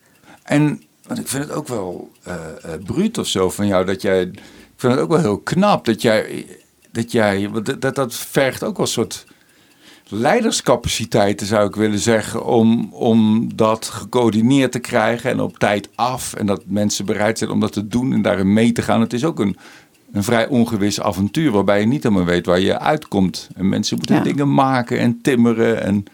En 0.43 0.83
want 1.07 1.21
ik 1.21 1.29
vind 1.29 1.45
het 1.45 1.53
ook 1.53 1.69
wel 1.69 2.11
eh 2.23 2.35
eh, 2.35 2.71
bruut 2.85 3.19
of 3.19 3.27
zo 3.27 3.51
van 3.51 3.67
jou 3.67 3.85
dat 3.85 4.03
jij. 4.03 4.21
Ik 4.23 4.41
vind 4.77 4.93
het 4.93 5.03
ook 5.03 5.09
wel 5.11 5.19
heel 5.19 5.39
knap 5.39 5.85
dat 5.85 6.03
jij. 6.03 6.47
Dat 6.93 7.13
jij. 7.13 7.49
Want 7.51 7.81
dat, 7.81 7.95
dat, 7.95 8.15
vergt 8.15 8.65
ook 8.65 8.77
wel 8.77 8.87
een 8.87 8.93
soort 8.93 9.25
leiderscapaciteiten, 10.09 11.47
zou 11.47 11.69
ik 11.69 11.75
willen 11.77 11.99
zeggen. 11.99 12.45
Om, 12.45 12.89
om 12.93 13.49
dat 13.57 13.87
gecoördineerd 13.87 14.73
te 14.73 14.79
krijgen 14.79 15.31
en 15.31 15.41
op 15.41 15.59
tijd 15.59 15.89
af. 15.95 16.35
En 16.35 16.47
dat 16.47 16.63
mensen 16.67 17.05
bereid 17.05 17.39
zijn 17.39 17.51
om 17.51 17.61
dat 17.61 17.73
te 17.73 17.87
doen 17.87 18.13
en 18.13 18.23
daarin 18.23 18.53
mee 18.53 18.73
te 18.73 18.83
gaan. 18.83 19.01
Het 19.01 19.13
is 19.13 19.25
ook 19.25 19.41
een. 19.41 19.57
Een 20.13 20.25
vrij 20.25 20.49
ongewis 20.49 21.01
avontuur 21.01 21.51
waarbij 21.51 21.81
je 21.81 21.87
niet 21.87 22.03
helemaal 22.03 22.25
weet 22.25 22.47
waar 22.47 22.61
je 22.61 22.79
uitkomt. 22.79 23.49
En 23.55 23.69
mensen 23.69 23.97
moeten 23.97 24.15
Ja. 24.17 24.23
dingen 24.23 24.55
maken 24.55 24.99
en 24.99 25.19
timmeren. 25.23 25.83
En. 25.83 26.05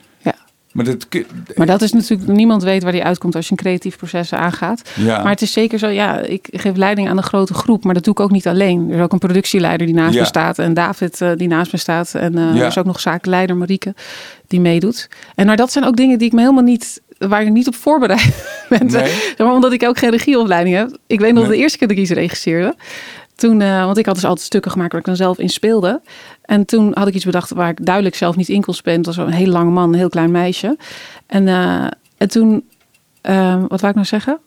Maar 0.77 0.85
dat, 0.85 1.07
Maar 1.55 1.67
dat 1.67 1.83
is 1.83 1.93
natuurlijk, 1.93 2.29
niemand 2.29 2.63
weet 2.63 2.83
waar 2.83 2.93
die 2.93 3.05
uitkomt 3.05 3.35
als 3.35 3.45
je 3.47 3.51
een 3.51 3.57
creatief 3.57 3.97
proces 3.97 4.33
aangaat. 4.33 4.83
Ja. 4.95 5.23
Maar 5.23 5.31
het 5.33 5.43
is 5.43 5.53
zeker 5.53 5.79
zo, 5.79 5.89
ja, 5.89 6.19
ik 6.21 6.49
geef 6.51 6.77
leiding 6.77 7.09
aan 7.09 7.17
een 7.17 7.23
grote 7.23 7.55
groep, 7.55 7.85
maar 7.85 7.95
dat 7.95 8.05
doe 8.05 8.13
ik 8.13 8.21
ook 8.21 8.31
niet 8.31 8.47
alleen. 8.47 8.91
Er 8.91 8.97
is 8.97 9.03
ook 9.03 9.13
een 9.13 9.19
productieleider 9.19 9.87
die 9.87 9.95
naast 9.97 10.15
Ja. 10.15 10.21
me 10.21 10.27
staat 10.27 10.59
en 10.59 10.75
David 10.75 11.21
eh, 11.21 11.31
die 11.37 11.49
naast 11.49 11.73
me 11.73 11.79
staat. 11.79 12.15
En 12.15 12.39
eh, 12.39 12.55
Ja. 12.55 12.61
er 12.61 12.67
is 12.67 12.79
ook 12.79 12.85
nog 12.85 13.01
zakenleider 13.01 13.57
Marieke 13.57 13.95
die 14.49 14.61
meedoet. 14.61 15.09
En 15.35 15.47
maar 15.47 15.57
dat 15.57 15.73
zijn 15.73 15.85
ook 15.85 15.97
dingen 15.97 16.19
die 16.19 16.27
ik 16.27 16.33
me 16.33 16.41
helemaal 16.41 16.63
niet, 16.63 17.01
waar 17.19 17.43
ik 17.43 17.51
niet 17.51 17.67
op 17.67 17.75
voorbereid 17.75 18.45
ben. 18.69 18.87
Nee? 18.87 19.07
Zeg 19.09 19.39
maar 19.39 19.53
omdat 19.55 19.73
ik 19.73 19.83
ook 19.85 19.99
geen 19.99 20.11
regieopleiding 20.11 20.77
heb. 20.77 20.97
Ik 21.07 21.21
weet 21.21 21.33
nog 21.35 21.43
Nee. 21.43 21.53
de 21.53 21.59
eerste 21.63 21.79
keer 21.79 21.89
dat 21.89 21.97
ik 21.97 22.03
iets 22.03 22.13
regisseerde. 22.13 22.75
Toen, 23.35 23.61
eh, 23.61 23.85
want 23.85 23.99
ik 23.99 24.07
had 24.07 24.15
dus 24.15 24.25
altijd 24.25 24.47
stukken 24.47 24.71
gemaakt 24.71 24.91
waar 24.93 25.01
ik 25.01 25.07
dan 25.07 25.17
zelf 25.17 25.39
in 25.39 25.49
speelde. 25.49 26.01
En 26.47 26.65
toen 26.65 26.91
had 26.95 27.09
ik 27.09 27.15
iets 27.15 27.25
bedacht 27.25 27.51
waar 27.51 27.69
ik 27.69 27.85
duidelijk 27.87 28.15
zelf 28.15 28.37
niet 28.37 28.49
in 28.49 28.61
kon 28.63 28.75
spelen. 28.75 28.99
Het 28.99 29.07
was 29.07 29.17
een 29.17 29.33
heel 29.33 29.47
lang 29.53 29.73
man, 29.73 29.89
een 29.89 29.99
heel 29.99 30.09
klein 30.09 30.31
meisje. 30.31 30.77
En, 31.27 31.49
eh, 31.49 31.87
en 32.17 32.29
toen, 32.29 32.65
eh, 33.21 33.61
wat 33.69 33.81
wou 33.81 33.89
ik 33.89 33.95
nou 33.95 34.07
zeggen? 34.07 34.39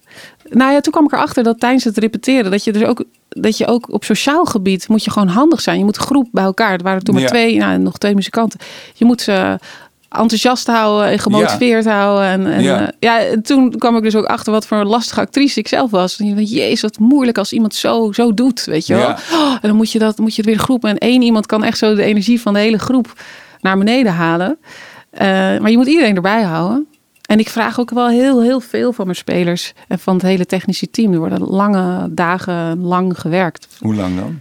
Nou 0.50 0.72
ja, 0.72 0.80
toen 0.80 0.92
kwam 0.92 1.06
ik 1.06 1.12
erachter 1.12 1.44
dat 1.44 1.60
tijdens 1.60 1.84
het 1.84 1.98
repeteren, 1.98 2.52
dat 2.52 2.64
je 2.64 2.72
dus 2.72 2.84
ook, 2.84 3.04
dat 3.30 3.58
je 3.58 3.68
ook 3.68 3.94
op 3.94 4.04
sociaal 4.04 4.46
gebied 4.46 4.88
moet 4.88 5.04
je 5.04 5.12
gewoon 5.12 5.28
handig 5.28 5.62
zijn. 5.62 5.78
Je 5.78 5.84
moet 5.84 5.98
groep 5.98 6.28
bij 6.32 6.44
elkaar. 6.44 6.74
Er 6.74 6.84
waren 6.84 7.04
toen 7.04 7.14
maar 7.14 7.24
Ja. 7.24 7.30
twee, 7.30 7.58
nou, 7.58 7.78
nog 7.78 7.98
twee 7.98 8.16
muzikanten. 8.16 8.60
Je 8.94 9.06
moet 9.06 9.22
ze 9.22 9.60
enthousiast 10.10 10.68
houden 10.68 11.12
en 11.12 11.20
gemotiveerd 11.20 11.86
houden. 11.86 12.26
En, 12.26 12.48
en 12.54 12.62
Ja. 12.62 12.80
ja. 12.80 12.92
ja, 13.00 13.20
en 13.20 13.42
toen 13.42 13.70
kwam 13.78 13.96
ik 13.98 14.04
dus 14.04 14.16
ook 14.16 14.26
achter 14.26 14.52
wat 14.52 14.68
voor 14.68 14.78
een 14.78 14.88
lastige 14.88 15.20
actrice 15.20 15.60
ik 15.60 15.68
zelf 15.68 15.92
was. 15.92 16.20
En 16.20 16.28
je 16.28 16.34
denkt, 16.36 16.52
jezus, 16.52 16.82
wat 16.82 17.00
moeilijk 17.00 17.38
als 17.38 17.54
iemand 17.54 17.76
zo, 17.76 18.12
zo 18.12 18.34
doet, 18.34 18.66
weet 18.66 18.88
je 18.88 18.94
wel. 18.94 19.08
Ja. 19.08 19.18
Oh, 19.34 19.52
en 19.52 19.68
dan 19.68 19.76
moet 19.76 19.92
je, 19.92 20.00
dat, 20.00 20.18
moet 20.18 20.36
je 20.36 20.42
het 20.42 20.50
weer 20.50 20.60
groepen. 20.60 20.90
En 20.90 20.98
één 20.98 21.22
iemand 21.22 21.46
kan 21.46 21.64
echt 21.64 21.78
zo 21.78 21.96
de 21.96 22.04
energie 22.04 22.42
van 22.42 22.54
de 22.54 22.60
hele 22.60 22.80
groep 22.80 23.14
naar 23.62 23.78
beneden 23.78 24.14
halen. 24.14 24.58
Eh, 25.10 25.28
maar 25.28 25.70
je 25.70 25.78
moet 25.78 25.88
iedereen 25.88 26.16
erbij 26.16 26.42
houden. 26.42 26.88
En 27.26 27.40
ik 27.40 27.50
vraag 27.50 27.80
ook 27.80 27.90
wel 27.90 28.08
heel, 28.08 28.42
heel 28.42 28.60
veel 28.60 28.94
van 28.94 29.06
mijn 29.06 29.18
spelers 29.18 29.74
en 29.88 30.00
van 30.00 30.14
het 30.14 30.24
hele 30.24 30.46
technische 30.46 30.90
team. 30.90 31.14
Er 31.14 31.20
worden 31.20 31.42
lange 31.42 32.08
dagen 32.12 32.82
lang 32.82 33.20
gewerkt. 33.20 33.68
Hoe 33.80 33.96
lang 33.96 34.16
dan? 34.20 34.40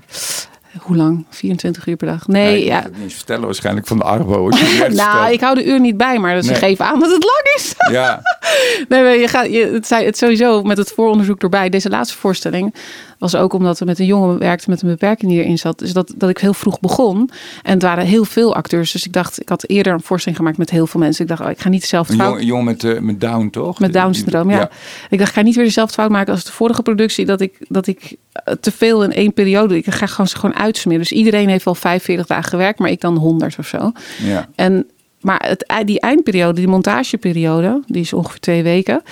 Hoe 0.78 0.96
lang? 0.96 1.24
24 1.30 1.86
uur 1.86 1.96
per 1.96 2.06
dag? 2.06 2.26
Nee, 2.26 2.44
Nee, 2.44 2.60
ik 2.60 2.66
ja. 2.66 2.80
kan 2.80 2.90
het 2.92 3.00
niet 3.02 3.14
vertellen 3.14 3.44
waarschijnlijk 3.44 3.86
van 3.86 3.96
de 3.98 4.04
Arbo. 4.04 4.48
Nou, 4.48 4.56
vertelt. 4.56 5.30
ik 5.32 5.40
hou 5.40 5.54
de 5.54 5.64
uur 5.64 5.80
niet 5.80 5.96
bij, 5.96 6.18
maar 6.18 6.42
ze 6.42 6.50
Nee. 6.50 6.58
geven 6.58 6.84
aan 6.84 7.00
dat 7.00 7.10
het 7.10 7.24
lang 7.24 7.54
is. 7.56 7.74
Ja, 7.90 8.20
Nee, 8.88 9.02
maar 9.02 9.16
je 9.16 9.28
gaat, 9.28 9.46
je, 9.46 9.70
het, 9.72 9.86
zei, 9.86 10.04
het 10.04 10.18
sowieso 10.18 10.62
met 10.62 10.76
het 10.76 10.92
vooronderzoek 10.92 11.42
erbij. 11.42 11.68
Deze 11.68 11.88
laatste 11.88 12.16
voorstelling 12.16 12.74
was 13.18 13.34
ook 13.34 13.52
omdat 13.52 13.78
we 13.78 13.84
met 13.84 13.98
een 13.98 14.06
jongen 14.06 14.38
werkten 14.38 14.70
met 14.70 14.82
een 14.82 14.88
beperking 14.88 15.30
die 15.30 15.42
erin 15.42 15.58
zat. 15.58 15.78
Dus 15.78 15.92
dat, 15.92 16.14
dat 16.16 16.30
ik 16.30 16.38
heel 16.38 16.54
vroeg 16.54 16.80
begon. 16.80 17.30
En 17.62 17.72
het 17.72 17.82
waren 17.82 18.04
heel 18.04 18.24
veel 18.24 18.54
acteurs. 18.54 18.92
Dus 18.92 19.06
ik 19.06 19.12
dacht, 19.12 19.40
ik 19.40 19.48
had 19.48 19.68
eerder 19.68 19.92
een 19.92 20.02
voorstelling 20.02 20.38
gemaakt 20.40 20.58
met 20.58 20.70
heel 20.70 20.86
veel 20.86 21.00
mensen. 21.00 21.22
Ik 21.22 21.28
dacht, 21.28 21.40
oh, 21.42 21.50
ik 21.50 21.58
ga 21.60 21.68
niet 21.68 21.80
dezelfde 21.80 22.12
een 22.12 22.18
fout 22.18 22.30
jongen, 22.30 22.46
jongen 22.46 22.64
met, 22.64 22.84
eh, 22.84 22.98
met 23.00 23.20
Down, 23.20 23.48
toch? 23.50 23.78
met 23.78 23.92
Down 23.92 24.10
Die- 24.10 24.20
syndroom, 24.20 24.50
ja. 24.50 24.70
Ik 25.10 25.18
dacht, 25.18 25.30
ik 25.30 25.36
ga 25.36 25.42
niet 25.42 25.56
weer 25.56 25.64
dezelfde 25.64 25.94
fout 25.94 26.10
maken 26.10 26.32
als 26.32 26.44
de 26.44 26.52
vorige 26.52 26.82
productie. 26.82 27.26
Dat 27.26 27.40
ik, 27.40 27.56
dat 27.68 27.86
ik 27.86 28.16
eh, 28.32 28.54
te 28.60 28.72
veel 28.72 29.04
in 29.04 29.12
één 29.12 29.32
periode. 29.32 29.76
Ik 29.76 29.90
ga 29.90 30.06
gewoon 30.06 30.28
ze 30.28 30.36
gewoon 30.36 30.56
uitsmeren. 30.56 31.00
Dus 31.00 31.12
iedereen 31.12 31.48
heeft 31.48 31.64
wel 31.64 31.74
45 31.74 32.26
dagen 32.26 32.48
gewerkt, 32.48 32.78
maar 32.78 32.90
ik 32.90 33.00
dan 33.00 33.16
100 33.16 33.58
of 33.58 33.66
zo. 33.66 33.92
Ja. 34.22 34.48
En, 34.54 34.86
maar 35.20 35.44
het, 35.46 35.82
die 35.84 36.00
eindperiode, 36.00 36.60
die 36.60 36.68
montageperiode, 36.68 37.82
die 37.86 38.02
is 38.02 38.12
ongeveer 38.12 38.40
twee 38.40 38.62
weken. 38.62 39.02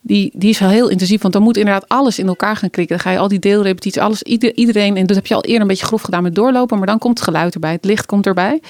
Die, 0.00 0.30
die 0.34 0.50
is 0.50 0.58
wel 0.58 0.68
heel 0.68 0.88
intensief, 0.88 1.22
want 1.22 1.34
dan 1.34 1.42
moet 1.42 1.56
inderdaad 1.56 1.88
alles 1.88 2.18
in 2.18 2.26
elkaar 2.26 2.56
gaan 2.56 2.70
klikken. 2.70 2.96
Dan 2.96 3.04
ga 3.04 3.12
je 3.12 3.18
al 3.18 3.28
die 3.28 3.38
deelrepetities, 3.38 4.02
alles, 4.02 4.22
ieder, 4.22 4.54
iedereen. 4.54 4.96
En 4.96 5.06
dat 5.06 5.16
heb 5.16 5.26
je 5.26 5.34
al 5.34 5.44
eerder 5.44 5.60
een 5.60 5.66
beetje 5.66 5.86
grof 5.86 6.02
gedaan 6.02 6.22
met 6.22 6.34
doorlopen, 6.34 6.78
maar 6.78 6.86
dan 6.86 6.98
komt 6.98 7.18
het 7.18 7.28
geluid 7.28 7.54
erbij, 7.54 7.72
het 7.72 7.84
licht 7.84 8.06
komt 8.06 8.26
erbij. 8.26 8.60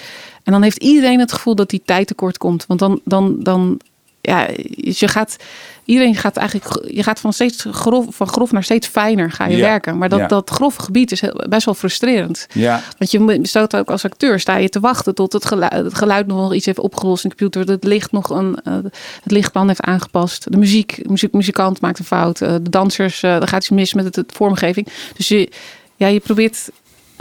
En 0.42 0.52
dan 0.52 0.62
heeft 0.62 0.82
iedereen 0.82 1.18
het 1.18 1.32
gevoel 1.32 1.54
dat 1.54 1.70
die 1.70 1.82
tijd 1.84 2.06
tekort 2.06 2.38
komt. 2.38 2.64
Want 2.66 2.80
dan, 2.80 3.00
dan, 3.04 3.36
dan 3.38 3.80
ja, 4.22 4.48
je 4.74 5.08
gaat, 5.08 5.36
iedereen 5.84 6.14
gaat 6.14 6.36
eigenlijk, 6.36 6.84
je 6.94 7.02
gaat 7.02 7.20
van 7.20 7.32
steeds 7.32 7.66
grof, 7.70 8.06
van 8.08 8.26
grof 8.26 8.52
naar 8.52 8.64
steeds 8.64 8.86
fijner 8.86 9.30
ga 9.30 9.46
je 9.46 9.56
Ja, 9.56 9.62
werken. 9.62 9.98
Maar 9.98 10.08
dat, 10.08 10.18
ja. 10.18 10.26
dat 10.26 10.50
grove 10.50 10.82
gebied 10.82 11.12
is 11.12 11.20
heel, 11.20 11.44
best 11.48 11.64
wel 11.64 11.74
frustrerend. 11.74 12.46
Ja, 12.52 12.82
Want 12.98 13.10
je 13.10 13.38
staat 13.42 13.76
ook 13.76 13.90
als 13.90 14.04
acteur, 14.04 14.40
sta 14.40 14.56
je 14.56 14.68
te 14.68 14.80
wachten 14.80 15.14
tot 15.14 15.32
het 15.32 15.44
geluid, 15.44 15.72
het 15.72 15.94
geluid 15.94 16.26
nog 16.26 16.54
iets 16.54 16.66
heeft 16.66 16.78
opgelost 16.78 17.24
in 17.24 17.30
de 17.30 17.36
computer. 17.36 17.72
Het 17.72 17.84
licht 17.84 18.12
nog 18.12 18.30
een, 18.30 18.60
eh, 18.64 18.74
het 19.22 19.32
lichtplan 19.32 19.68
heeft 19.68 19.80
aangepast. 19.80 20.50
De 20.52 20.58
muziek, 20.58 21.08
muziek 21.08 21.32
muzikant 21.32 21.80
maakt 21.80 21.98
een 21.98 22.04
fout. 22.04 22.40
eh, 22.40 22.52
de 22.52 22.70
dansers, 22.70 23.22
eh 23.22 23.40
er 23.40 23.48
gaat 23.48 23.60
iets 23.60 23.70
mis 23.70 23.94
met 23.94 24.04
het, 24.04 24.16
het 24.16 24.32
vormgeving. 24.34 24.86
Dus 25.16 25.28
je, 25.28 25.50
ja, 25.96 26.06
je 26.06 26.20
probeert, 26.20 26.68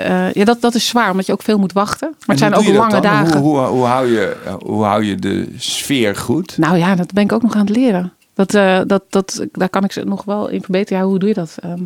eh, 0.03 0.33
ja, 0.33 0.45
dat, 0.45 0.61
dat 0.61 0.75
is 0.75 0.87
zwaar, 0.87 1.11
omdat 1.11 1.25
je 1.25 1.31
ook 1.31 1.41
veel 1.41 1.57
moet 1.57 1.73
wachten. 1.73 2.09
Maar 2.09 2.19
het 2.27 2.39
zijn 2.39 2.53
ook 2.53 2.67
lange 2.67 3.01
dagen. 3.01 3.39
Hoe, 3.39 3.57
hoe, 3.57 3.67
hoe, 3.67 3.85
hou 3.85 4.07
je, 4.07 4.35
hoe 4.65 4.83
hou 4.83 5.03
je 5.03 5.15
de 5.15 5.53
sfeer 5.57 6.15
goed? 6.15 6.57
Nou 6.57 6.77
ja, 6.77 6.95
dat 6.95 7.13
ben 7.13 7.23
ik 7.23 7.31
ook 7.31 7.41
nog 7.41 7.53
aan 7.53 7.65
het 7.65 7.75
leren. 7.75 8.13
Dat, 8.33 8.53
eh, 8.53 8.79
dat, 8.87 9.03
dat, 9.09 9.45
daar 9.51 9.69
kan 9.69 9.83
ik 9.83 9.91
ze 9.91 10.03
nog 10.03 10.23
wel 10.23 10.49
in 10.49 10.61
verbeteren. 10.61 11.01
Ja, 11.01 11.07
hoe 11.07 11.19
doe 11.19 11.29
je 11.29 11.35
dat? 11.35 11.57
Ehm, 11.59 11.81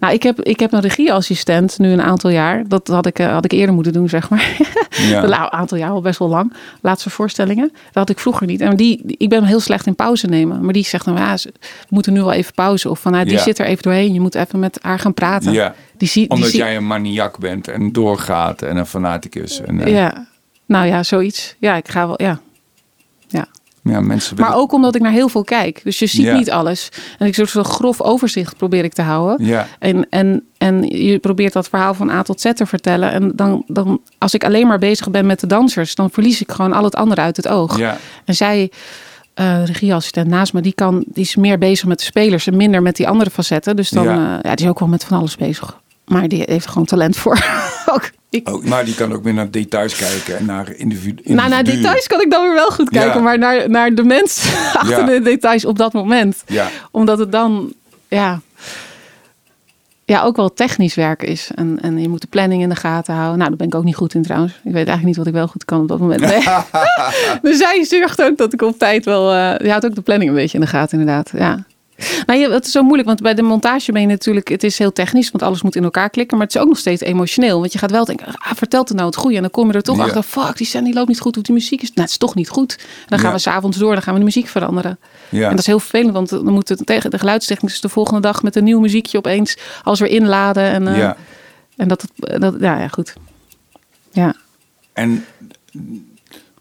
nou, 0.00 0.14
ik 0.14 0.22
heb, 0.22 0.42
ik 0.42 0.60
heb 0.60 0.72
een 0.72 0.80
regieassistent 0.80 1.78
nu 1.78 1.90
een 1.90 2.02
aantal 2.02 2.30
jaar. 2.30 2.68
Dat 2.68 2.88
had 2.88 3.06
ik, 3.06 3.18
eh, 3.18 3.32
had 3.32 3.44
ik 3.44 3.52
eerder 3.52 3.74
moeten 3.74 3.92
doen, 3.92 4.08
zeg 4.08 4.28
maar. 4.30 4.56
Ja. 4.90 5.22
Een 5.24 5.34
aantal 5.34 5.78
jaar, 5.78 5.90
al 5.90 6.00
best 6.00 6.18
wel 6.18 6.28
lang. 6.28 6.52
Laatste 6.80 7.10
voorstellingen. 7.10 7.68
Dat 7.72 7.94
had 7.94 8.10
ik 8.10 8.18
vroeger 8.18 8.46
niet. 8.46 8.60
En 8.60 8.76
die, 8.76 9.02
ik 9.06 9.28
ben 9.28 9.44
heel 9.44 9.60
slecht 9.60 9.86
in 9.86 9.94
pauze 9.94 10.26
nemen. 10.26 10.64
Maar 10.64 10.72
die 10.72 10.84
zegt 10.84 11.04
dan, 11.04 11.16
ja, 11.16 11.34
we 11.44 11.52
moeten 11.88 12.12
nu 12.12 12.20
wel 12.20 12.32
even 12.32 12.54
pauze. 12.54 12.90
Of 12.90 13.00
van, 13.00 13.12
nou, 13.12 13.24
die 13.24 13.34
Ja. 13.34 13.42
zit 13.42 13.58
er 13.58 13.66
even 13.66 13.82
doorheen. 13.82 14.12
Je 14.12 14.20
moet 14.20 14.34
even 14.34 14.58
met 14.58 14.78
haar 14.82 14.98
gaan 14.98 15.14
praten. 15.14 15.52
Ja, 15.52 15.74
Die 15.96 16.08
zie, 16.08 16.22
die 16.22 16.30
omdat 16.30 16.52
jij 16.52 16.76
een 16.76 16.86
maniak 16.86 17.38
bent 17.38 17.68
en 17.68 17.92
doorgaat 17.92 18.62
en 18.62 18.76
een 18.76 18.86
fanaticus. 18.86 19.60
En, 19.60 19.80
eh, 19.80 19.92
Ja, 19.92 20.26
nou 20.66 20.86
ja, 20.86 21.02
zoiets. 21.02 21.54
Ja, 21.58 21.74
ik 21.76 21.88
ga 21.88 22.06
wel, 22.06 22.22
ja. 22.22 22.40
Ja. 23.28 23.46
Ja, 23.84 24.00
mensen 24.00 24.36
Maar 24.40 24.54
ook 24.56 24.72
omdat 24.72 24.94
ik 24.94 25.02
naar 25.02 25.12
heel 25.12 25.28
veel 25.28 25.44
kijk. 25.44 25.80
Dus 25.84 25.98
je 25.98 26.06
ziet 26.06 26.24
Ja. 26.24 26.36
niet 26.36 26.50
alles. 26.50 26.88
En 27.18 27.26
ik 27.26 27.34
soort 27.34 27.50
van 27.50 27.64
grof 27.64 28.00
overzicht 28.00 28.56
probeer 28.56 28.84
ik 28.84 28.92
te 28.92 29.02
houden. 29.02 29.46
Ja, 29.46 29.66
En, 29.78 30.06
en, 30.10 30.42
en 30.58 30.82
je 30.82 31.18
probeert 31.18 31.52
dat 31.52 31.68
verhaal 31.68 31.94
van 31.94 32.10
A 32.10 32.22
tot 32.22 32.40
Z 32.40 32.52
te 32.52 32.66
vertellen. 32.66 33.10
En 33.10 33.32
dan, 33.34 33.62
dan, 33.66 34.00
als 34.18 34.34
ik 34.34 34.44
alleen 34.44 34.66
maar 34.66 34.78
bezig 34.78 35.10
ben 35.10 35.26
met 35.26 35.40
de 35.40 35.46
dansers, 35.46 35.94
dan 35.94 36.10
verlies 36.10 36.40
ik 36.40 36.52
gewoon 36.52 36.72
al 36.72 36.84
het 36.84 36.94
andere 36.94 37.20
uit 37.20 37.36
het 37.36 37.48
oog. 37.48 37.78
ja, 37.78 37.96
En 38.24 38.34
zij, 38.34 38.70
eh 39.34 39.64
regieassistent 39.64 40.28
naast 40.28 40.52
me, 40.52 40.60
die, 40.60 40.74
kan, 40.74 41.04
die 41.08 41.22
is 41.24 41.36
meer 41.36 41.58
bezig 41.58 41.86
met 41.88 41.98
de 41.98 42.04
spelers 42.04 42.46
en 42.46 42.56
minder 42.56 42.82
met 42.82 42.96
die 42.96 43.08
andere 43.08 43.30
facetten. 43.30 43.76
Dus 43.76 43.90
dan, 43.90 44.04
Ja. 44.04 44.38
ja, 44.42 44.54
die 44.54 44.64
is 44.64 44.70
ook 44.70 44.78
wel 44.78 44.88
met 44.88 45.04
van 45.04 45.18
alles 45.18 45.36
bezig. 45.36 45.80
Maar 46.04 46.28
die 46.28 46.42
heeft 46.46 46.66
gewoon 46.66 46.84
talent 46.84 47.16
voor. 47.16 47.44
ook. 47.92 48.10
Ik, 48.30 48.48
Oh, 48.48 48.64
maar 48.64 48.84
die 48.84 48.94
kan 48.94 49.12
ook 49.12 49.22
meer 49.22 49.34
naar 49.34 49.50
details 49.50 49.96
kijken 49.96 50.38
en 50.38 50.44
naar 50.46 50.74
individu 50.74 51.34
nou, 51.34 51.48
naar 51.48 51.64
details 51.64 52.06
kan 52.06 52.20
ik 52.20 52.30
dan 52.30 52.42
weer 52.42 52.54
wel 52.54 52.70
goed 52.70 52.90
kijken. 52.90 53.14
Ja. 53.14 53.20
Maar 53.20 53.38
naar, 53.38 53.70
naar 53.70 53.94
de 53.94 54.04
mens 54.04 54.52
achter 54.72 54.98
Ja. 54.98 55.04
de 55.06 55.20
details 55.22 55.64
op 55.64 55.78
dat 55.78 55.92
moment. 55.92 56.42
Ja. 56.46 56.68
Omdat 56.90 57.18
het 57.18 57.32
dan, 57.32 57.72
ja, 58.08 58.40
ja, 60.04 60.22
ook 60.22 60.36
wel 60.36 60.52
technisch 60.52 60.94
werk 60.94 61.22
is. 61.22 61.50
En, 61.54 61.78
en 61.82 61.98
je 62.00 62.08
moet 62.08 62.20
de 62.20 62.26
planning 62.26 62.62
in 62.62 62.68
de 62.68 62.76
gaten 62.76 63.14
houden. 63.14 63.36
Nou, 63.38 63.48
daar 63.48 63.58
ben 63.58 63.66
ik 63.66 63.74
ook 63.74 63.84
niet 63.84 63.96
goed 63.96 64.14
in 64.14 64.22
trouwens. 64.22 64.52
Ik 64.52 64.60
weet 64.64 64.74
eigenlijk 64.74 65.04
niet 65.06 65.16
wat 65.16 65.26
ik 65.26 65.32
wel 65.32 65.46
goed 65.48 65.64
kan 65.64 65.80
op 65.80 65.88
dat 65.88 65.98
moment. 65.98 66.20
Nee. 66.20 66.42
dus 67.42 67.58
zij 67.58 67.84
zorgt 67.84 68.22
ook 68.22 68.36
dat 68.36 68.52
ik 68.52 68.62
op 68.62 68.78
tijd 68.78 69.04
wel... 69.04 69.32
eh 69.32 69.58
je 69.58 69.70
houdt 69.70 69.84
ook 69.86 69.94
de 69.94 70.00
planning 70.00 70.30
een 70.30 70.36
beetje 70.36 70.58
in 70.58 70.64
de 70.64 70.70
gaten 70.70 70.98
inderdaad. 70.98 71.30
Ja. 71.36 71.64
Nou, 72.26 72.38
je- 72.40 72.50
het 72.50 72.66
is 72.66 72.72
zo 72.72 72.82
moeilijk, 72.82 73.08
want 73.08 73.22
bij 73.22 73.34
de 73.34 73.42
montage 73.42 73.92
ben 73.92 74.00
je 74.00 74.06
natuurlijk... 74.06 74.48
Het 74.48 74.62
is 74.64 74.78
heel 74.78 74.92
technisch, 74.92 75.30
want 75.30 75.42
alles 75.44 75.62
moet 75.62 75.76
in 75.76 75.84
elkaar 75.84 76.10
klikken. 76.10 76.36
Maar 76.36 76.46
het 76.46 76.56
is 76.56 76.62
ook 76.62 76.68
nog 76.68 76.78
steeds 76.78 77.02
emotioneel. 77.02 77.60
Want 77.60 77.72
je 77.72 77.78
gaat 77.78 77.90
wel 77.90 78.04
denken, 78.04 78.26
ah, 78.26 78.52
vertelt 78.54 78.88
het 78.88 78.96
nou 78.96 79.08
het 79.10 79.18
goede? 79.18 79.36
En 79.36 79.42
dan 79.42 79.50
kom 79.50 79.66
je 79.68 79.72
er 79.72 79.82
toch 79.82 79.96
Ja. 79.96 80.02
achter, 80.04 80.22
fuck, 80.22 80.56
die 80.56 80.66
scène 80.66 80.84
die 80.84 80.94
loopt 80.94 81.08
niet 81.08 81.20
goed. 81.20 81.36
Of 81.36 81.42
die 81.42 81.54
muziek 81.54 81.82
is... 81.82 81.88
Nou, 81.88 82.00
het 82.00 82.10
is 82.10 82.16
toch 82.16 82.34
niet 82.34 82.48
goed. 82.48 82.76
En 82.78 82.84
dan 83.06 83.18
gaan 83.18 83.28
Ja. 83.28 83.34
we 83.34 83.40
s'avonds 83.40 83.78
door, 83.78 83.92
dan 83.92 84.02
gaan 84.02 84.12
we 84.12 84.18
de 84.18 84.24
muziek 84.24 84.46
veranderen. 84.48 84.98
Ja. 85.28 85.44
En 85.44 85.50
dat 85.50 85.58
is 85.58 85.66
heel 85.66 85.80
vervelend, 85.80 86.12
want 86.14 86.28
dan 86.28 86.52
moet 86.52 86.68
het 86.68 86.86
tegen 86.86 87.10
de 87.10 87.18
geluidstechnicus 87.18 87.80
de 87.80 87.88
volgende 87.88 88.20
dag 88.20 88.42
met 88.42 88.56
een 88.56 88.64
nieuw 88.64 88.80
muziekje 88.80 89.18
opeens 89.18 89.56
alles 89.82 90.00
weer 90.00 90.10
inladen. 90.10 90.62
En, 90.70 90.88
eh, 90.88 90.98
ja. 90.98 91.16
en 91.76 91.88
dat, 91.88 92.02
het- 92.16 92.40
dat, 92.40 92.54
ja, 92.60 92.78
ja, 92.78 92.88
goed. 92.88 93.14
Ja. 94.12 94.34
En 94.92 95.24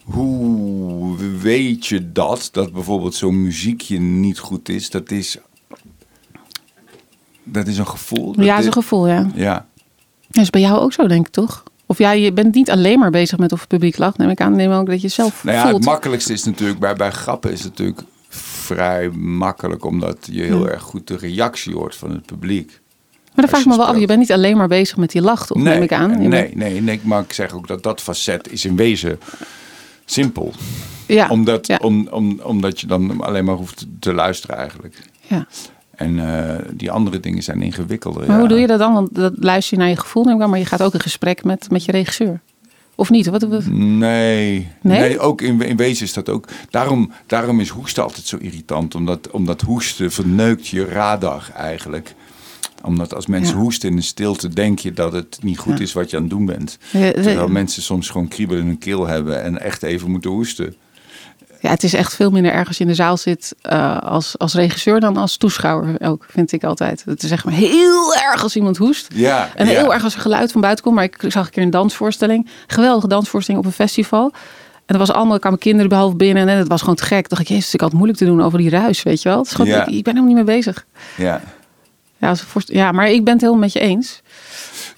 hoe 0.03 1.17
weet 1.41 1.85
je 1.85 2.11
dat? 2.11 2.49
Dat 2.51 2.73
bijvoorbeeld 2.73 3.15
zo'n 3.15 3.41
muziekje 3.41 3.99
niet 3.99 4.39
goed 4.39 4.69
is. 4.69 4.89
Dat 4.89 5.11
is, 5.11 5.37
dat 7.43 7.67
is 7.67 7.77
een 7.77 7.87
gevoel. 7.87 8.33
Dat 8.33 8.45
ja, 8.45 8.51
dat 8.51 8.59
is 8.59 8.65
een 8.65 8.73
gevoel, 8.73 9.07
ja. 9.07 9.31
Ja. 9.35 9.67
Dat 10.29 10.43
is 10.43 10.49
bij 10.49 10.61
jou 10.61 10.79
ook 10.79 10.93
zo, 10.93 11.07
denk 11.07 11.27
ik, 11.27 11.33
toch? 11.33 11.63
Of 11.85 11.97
ja, 11.97 12.11
je 12.11 12.33
bent 12.33 12.53
niet 12.55 12.71
alleen 12.71 12.99
maar 12.99 13.09
bezig 13.11 13.37
met 13.37 13.51
of 13.51 13.59
het 13.59 13.67
publiek 13.69 13.97
lacht. 13.97 14.17
Neem 14.17 14.29
ik 14.29 14.41
aan, 14.41 14.55
neem 14.55 14.71
ook 14.71 14.85
dat 14.87 15.01
je 15.01 15.07
zelf 15.07 15.43
Nou 15.43 15.57
ja, 15.57 15.61
voelt. 15.63 15.75
het 15.75 15.85
makkelijkste 15.85 16.33
is 16.33 16.43
natuurlijk 16.43 16.79
bij, 16.79 16.93
bij 16.95 17.11
grappen 17.11 17.51
is 17.51 17.59
het 17.63 17.69
natuurlijk 17.69 18.01
vrij 18.29 19.09
makkelijk, 19.09 19.85
omdat 19.85 20.17
je 20.31 20.41
heel 20.43 20.65
Ja. 20.65 20.71
erg 20.71 20.81
goed 20.81 21.07
de 21.07 21.17
reactie 21.17 21.73
hoort 21.73 21.95
van 21.95 22.11
het 22.11 22.25
publiek. 22.25 22.67
maar 22.67 23.31
dan 23.35 23.47
vraag 23.47 23.59
ik 23.61 23.65
me 23.67 23.77
wel 23.77 23.85
af, 23.85 23.99
je 23.99 24.05
bent 24.07 24.19
niet 24.19 24.31
alleen 24.31 24.57
maar 24.57 24.67
bezig 24.67 24.97
met 24.97 25.11
die 25.11 25.21
lach, 25.21 25.45
toch? 25.47 25.57
neem 25.57 25.81
ik 25.81 25.91
aan. 25.93 26.09
Nee, 26.17 26.29
bent- 26.29 26.55
nee, 26.55 26.81
nee, 26.81 26.99
maar 27.03 27.21
ik 27.23 27.33
zeg 27.33 27.53
ook 27.53 27.67
dat 27.67 27.83
dat 27.83 28.01
facet 28.01 28.51
is 28.51 28.65
in 28.65 28.75
wezen 28.75 29.19
simpel. 30.05 30.53
ja, 31.07 31.27
Omdat, 31.29 31.67
ja, 31.67 31.79
om, 31.81 32.07
om, 32.11 32.39
omdat 32.43 32.79
je 32.79 32.87
dan 32.87 33.21
alleen 33.21 33.45
maar 33.45 33.55
hoeft 33.55 33.85
te 33.99 34.13
luisteren 34.13 34.57
eigenlijk. 34.57 35.01
ja. 35.27 35.47
En 35.95 36.19
eh, 36.39 36.65
die 36.73 36.91
andere 36.91 37.19
dingen 37.19 37.43
zijn 37.43 37.61
ingewikkelder. 37.61 38.21
Maar 38.21 38.31
ja. 38.33 38.39
hoe 38.39 38.47
doe 38.47 38.59
je 38.59 38.67
dat 38.67 38.79
dan? 38.79 38.93
Want 38.93 39.15
dat 39.15 39.33
luister 39.39 39.77
je 39.77 39.83
naar 39.83 39.91
je 39.91 39.99
gevoel, 39.99 40.23
neem 40.23 40.35
ik 40.35 40.41
aan. 40.41 40.49
Maar 40.49 40.59
je 40.59 40.65
gaat 40.65 40.81
ook 40.81 40.93
in 40.93 40.99
gesprek 40.99 41.43
met, 41.43 41.69
met 41.71 41.85
je 41.85 41.91
regisseur. 41.91 42.39
Of 42.95 43.09
niet? 43.09 43.27
Wat, 43.27 43.41
wat- 43.43 43.65
Nee, 43.65 44.67
Nee? 44.81 44.99
nee? 44.99 45.19
ook 45.19 45.41
in, 45.41 45.61
in 45.61 45.77
wezen 45.77 46.05
is 46.05 46.13
dat 46.13 46.29
ook. 46.29 46.47
Daarom, 46.69 47.11
daarom 47.27 47.59
is 47.59 47.69
hoesten 47.69 48.03
altijd 48.03 48.25
zo 48.25 48.37
irritant. 48.37 48.95
Omdat, 48.95 49.31
omdat 49.31 49.61
hoesten 49.61 50.11
verneukt 50.11 50.67
je 50.67 50.85
radar 50.85 51.49
eigenlijk. 51.55 52.13
Omdat 52.83 53.13
als 53.15 53.27
mensen 53.27 53.55
Ja. 53.55 53.61
hoesten 53.61 53.89
in 53.89 53.95
de 53.95 54.01
stilte, 54.01 54.49
denk 54.49 54.79
je 54.79 54.91
dat 54.93 55.13
het 55.13 55.37
niet 55.41 55.57
goed 55.57 55.77
Ja. 55.77 55.83
is 55.83 55.93
wat 55.93 56.09
je 56.09 56.15
aan 56.15 56.21
het 56.21 56.31
doen 56.31 56.45
bent. 56.45 56.77
Ja, 56.91 57.11
Terwijl 57.11 57.47
mensen 57.47 57.81
soms 57.81 58.09
gewoon 58.09 58.27
kriebel 58.27 58.57
in 58.57 58.65
hun 58.65 58.77
keel 58.77 59.07
hebben 59.07 59.43
en 59.43 59.61
echt 59.61 59.83
even 59.83 60.11
moeten 60.11 60.29
hoesten. 60.31 60.75
Ja, 61.61 61.69
het 61.69 61.83
is 61.83 61.93
echt 61.93 62.15
veel 62.15 62.31
minder 62.31 62.51
erg 62.51 62.67
als 62.67 62.77
je 62.77 62.83
in 62.83 62.89
de 62.89 62.95
zaal 62.95 63.17
zit 63.17 63.55
eh, 63.61 63.99
als, 63.99 64.37
als 64.37 64.53
regisseur 64.53 64.99
dan 64.99 65.17
als 65.17 65.37
toeschouwer 65.37 65.95
ook, 66.01 66.25
vind 66.29 66.51
ik 66.51 66.63
altijd. 66.63 67.03
Het 67.05 67.23
is 67.23 67.31
echt 67.31 67.45
maar 67.45 67.53
heel 67.53 68.15
erg 68.31 68.43
als 68.43 68.55
iemand 68.55 68.77
hoest. 68.77 69.07
Ja, 69.13 69.49
En 69.55 69.65
ja. 69.67 69.71
heel 69.71 69.93
erg 69.93 70.03
als 70.03 70.13
er 70.15 70.21
geluid 70.21 70.51
van 70.51 70.61
buiten 70.61 70.83
komt. 70.83 70.95
Maar 70.95 71.03
ik 71.03 71.15
zag 71.27 71.45
een 71.45 71.51
keer 71.51 71.63
een 71.63 71.69
dansvoorstelling. 71.69 72.47
Geweldige 72.67 73.07
dansvoorstelling 73.07 73.63
op 73.63 73.69
een 73.69 73.75
festival. 73.77 74.31
En 74.85 74.93
er 74.93 74.97
was 74.97 75.11
allemaal, 75.11 75.39
kwamen 75.39 75.59
kinderen 75.59 75.89
behalve 75.89 76.15
binnen. 76.15 76.47
En 76.47 76.57
het 76.57 76.67
was 76.67 76.79
gewoon 76.79 76.95
te 76.95 77.03
gek. 77.03 77.29
Dacht 77.29 77.41
ik, 77.41 77.47
jezus, 77.47 77.73
ik 77.73 77.79
had 77.79 77.89
het 77.89 77.97
moeilijk 77.97 78.19
te 78.19 78.25
doen 78.25 78.41
over 78.41 78.57
die 78.57 78.69
ruis, 78.69 79.03
weet 79.03 79.21
je 79.21 79.29
wel. 79.29 79.37
Het 79.37 79.47
is 79.47 79.53
gewoon, 79.53 79.71
Ja. 79.71 79.85
ik, 79.85 79.93
ik 79.93 80.03
ben 80.03 80.13
helemaal 80.15 80.35
niet 80.35 80.45
mee 80.45 80.55
bezig. 80.55 80.85
Ja. 81.17 81.41
Ja, 82.23 82.29
als 82.29 82.41
voorst- 82.41 82.71
ja, 82.71 82.91
maar 82.91 83.09
ik 83.09 83.23
ben 83.23 83.33
het 83.33 83.41
helemaal 83.41 83.61
met 83.63 83.73
je 83.73 83.79
eens. 83.79 84.21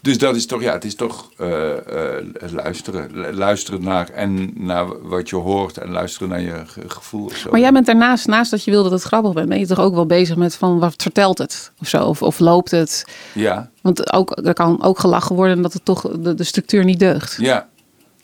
Dus 0.01 0.17
dat 0.17 0.35
is 0.35 0.45
toch, 0.45 0.61
ja, 0.61 0.73
het 0.73 0.83
is 0.85 0.95
toch 0.95 1.29
eh, 1.37 1.71
eh, 2.17 2.25
luisteren. 2.51 3.09
Lu- 3.13 3.31
Luisteren 3.33 3.83
naar 3.83 4.09
en 4.09 4.51
naar 4.55 5.07
wat 5.07 5.29
je 5.29 5.35
hoort 5.35 5.77
en 5.77 5.91
luisteren 5.91 6.29
naar 6.29 6.41
je 6.41 6.61
ge- 6.65 6.89
gevoel. 6.89 7.25
Of 7.25 7.35
zo. 7.35 7.51
Maar 7.51 7.59
jij 7.59 7.71
bent 7.71 7.85
daarnaast, 7.85 8.27
naast 8.27 8.51
dat 8.51 8.63
je 8.63 8.71
wil 8.71 8.83
dat 8.83 8.91
het 8.91 9.01
grappig 9.01 9.33
bent, 9.33 9.49
ben 9.49 9.59
je 9.59 9.67
toch 9.67 9.79
ook 9.79 9.93
wel 9.93 10.05
bezig 10.05 10.35
met 10.35 10.55
van 10.55 10.79
wat 10.79 10.93
vertelt 11.01 11.37
het 11.37 11.71
of 11.81 11.87
zo? 11.87 12.05
Of, 12.05 12.21
of 12.21 12.39
loopt 12.39 12.71
het? 12.71 13.05
Ja, 13.33 13.69
Want 13.81 14.13
ook, 14.13 14.37
er 14.43 14.53
kan 14.53 14.83
ook 14.83 14.99
gelachen 14.99 15.35
worden 15.35 15.61
dat 15.61 15.73
het 15.73 15.85
toch 15.85 16.01
de, 16.19 16.33
de 16.33 16.43
structuur 16.43 16.83
niet 16.83 16.99
deugt. 16.99 17.37
ja, 17.39 17.67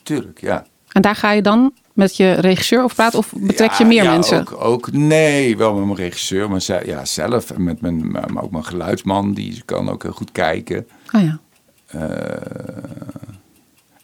tuurlijk, 0.03 0.41
ja. 0.41 0.65
En 0.91 1.01
daar 1.01 1.15
ga 1.15 1.31
je 1.31 1.41
dan 1.41 1.73
met 1.93 2.17
je 2.17 2.32
regisseur 2.34 2.84
over 2.84 2.95
praten 2.95 3.19
of 3.19 3.34
betrek 3.38 3.71
je 3.71 3.84
Ja, 3.84 3.89
meer 3.89 4.04
ja, 4.04 4.12
mensen? 4.12 4.39
Ook, 4.39 4.63
ook, 4.63 4.91
nee, 4.91 5.58
wel 5.58 5.73
met 5.73 5.86
mijn 5.86 5.97
regisseur, 5.97 6.49
maar 6.49 6.62
ze- 6.62 6.84
ja, 6.86 7.06
zelf. 7.06 7.51
En 7.51 7.63
met 7.63 7.82
mijn, 7.82 8.12
maar 8.12 8.43
ook 8.43 8.51
mijn 8.51 8.65
geluidsman, 8.65 9.34
die 9.34 9.62
kan 9.65 9.89
ook 9.89 10.04
heel 10.04 10.12
goed 10.12 10.32
kijken. 10.32 10.88
Ah 11.08 11.23
ja. 11.23 11.39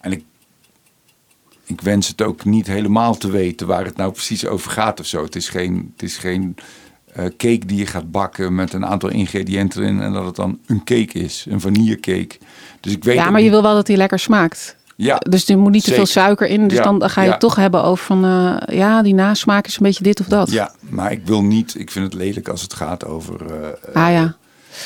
En 0.00 0.12
ik, 0.12 0.24
ik 1.64 1.80
wens 1.80 2.08
het 2.08 2.22
ook 2.22 2.44
niet 2.44 2.66
helemaal 2.66 3.16
te 3.16 3.30
weten 3.30 3.66
waar 3.66 3.84
het 3.84 3.96
nou 3.96 4.12
precies 4.12 4.46
over 4.46 4.70
gaat 4.70 5.00
of 5.00 5.06
zo. 5.06 5.22
Het 5.22 5.36
is 5.36 5.48
geen, 5.48 5.90
het 5.92 6.02
is 6.02 6.16
geen 6.16 6.54
eh, 7.12 7.24
cake 7.24 7.66
die 7.66 7.78
je 7.78 7.86
gaat 7.86 8.10
bakken 8.10 8.54
met 8.54 8.72
een 8.72 8.86
aantal 8.86 9.08
ingrediënten 9.10 9.82
erin 9.82 10.00
en 10.00 10.12
dat 10.12 10.24
het 10.24 10.36
dan 10.36 10.58
een 10.66 10.78
cake 10.84 11.12
is, 11.18 11.46
een 11.48 11.60
vanillecake. 11.60 12.38
Dus 12.80 12.92
ik 12.92 13.04
weet 13.04 13.14
Ja, 13.16 13.24
maar 13.30 13.36
je 13.38 13.42
niet- 13.42 13.50
wil 13.52 13.62
wel 13.62 13.74
dat 13.74 13.86
hij 13.86 13.96
lekker 13.96 14.18
smaakt. 14.18 14.76
Ja, 15.00 15.16
Dus 15.28 15.48
er 15.48 15.58
moet 15.58 15.72
niet 15.72 15.84
te 15.84 15.94
veel 15.94 16.06
suiker 16.06 16.46
in. 16.46 16.68
Dus 16.68 16.78
Ja, 16.78 16.84
dan 16.84 17.10
ga 17.10 17.20
je 17.20 17.26
ja. 17.26 17.32
het 17.32 17.40
toch 17.40 17.56
hebben 17.56 17.82
over 17.84 18.04
van... 18.04 18.24
eh, 18.24 18.76
ja, 18.76 19.02
die 19.02 19.14
nasmaak 19.14 19.66
is 19.66 19.76
een 19.76 19.82
beetje 19.82 20.02
dit 20.02 20.20
of 20.20 20.26
dat. 20.26 20.50
ja, 20.50 20.72
maar 20.88 21.12
ik 21.12 21.20
wil 21.24 21.42
niet, 21.42 21.74
ik 21.78 21.90
vind 21.90 22.04
het 22.04 22.14
lelijk 22.14 22.48
als 22.48 22.62
het 22.62 22.74
gaat 22.74 23.06
over 23.06 23.34
eh, 23.46 23.94
Ah 24.02 24.12
ja. 24.12 24.36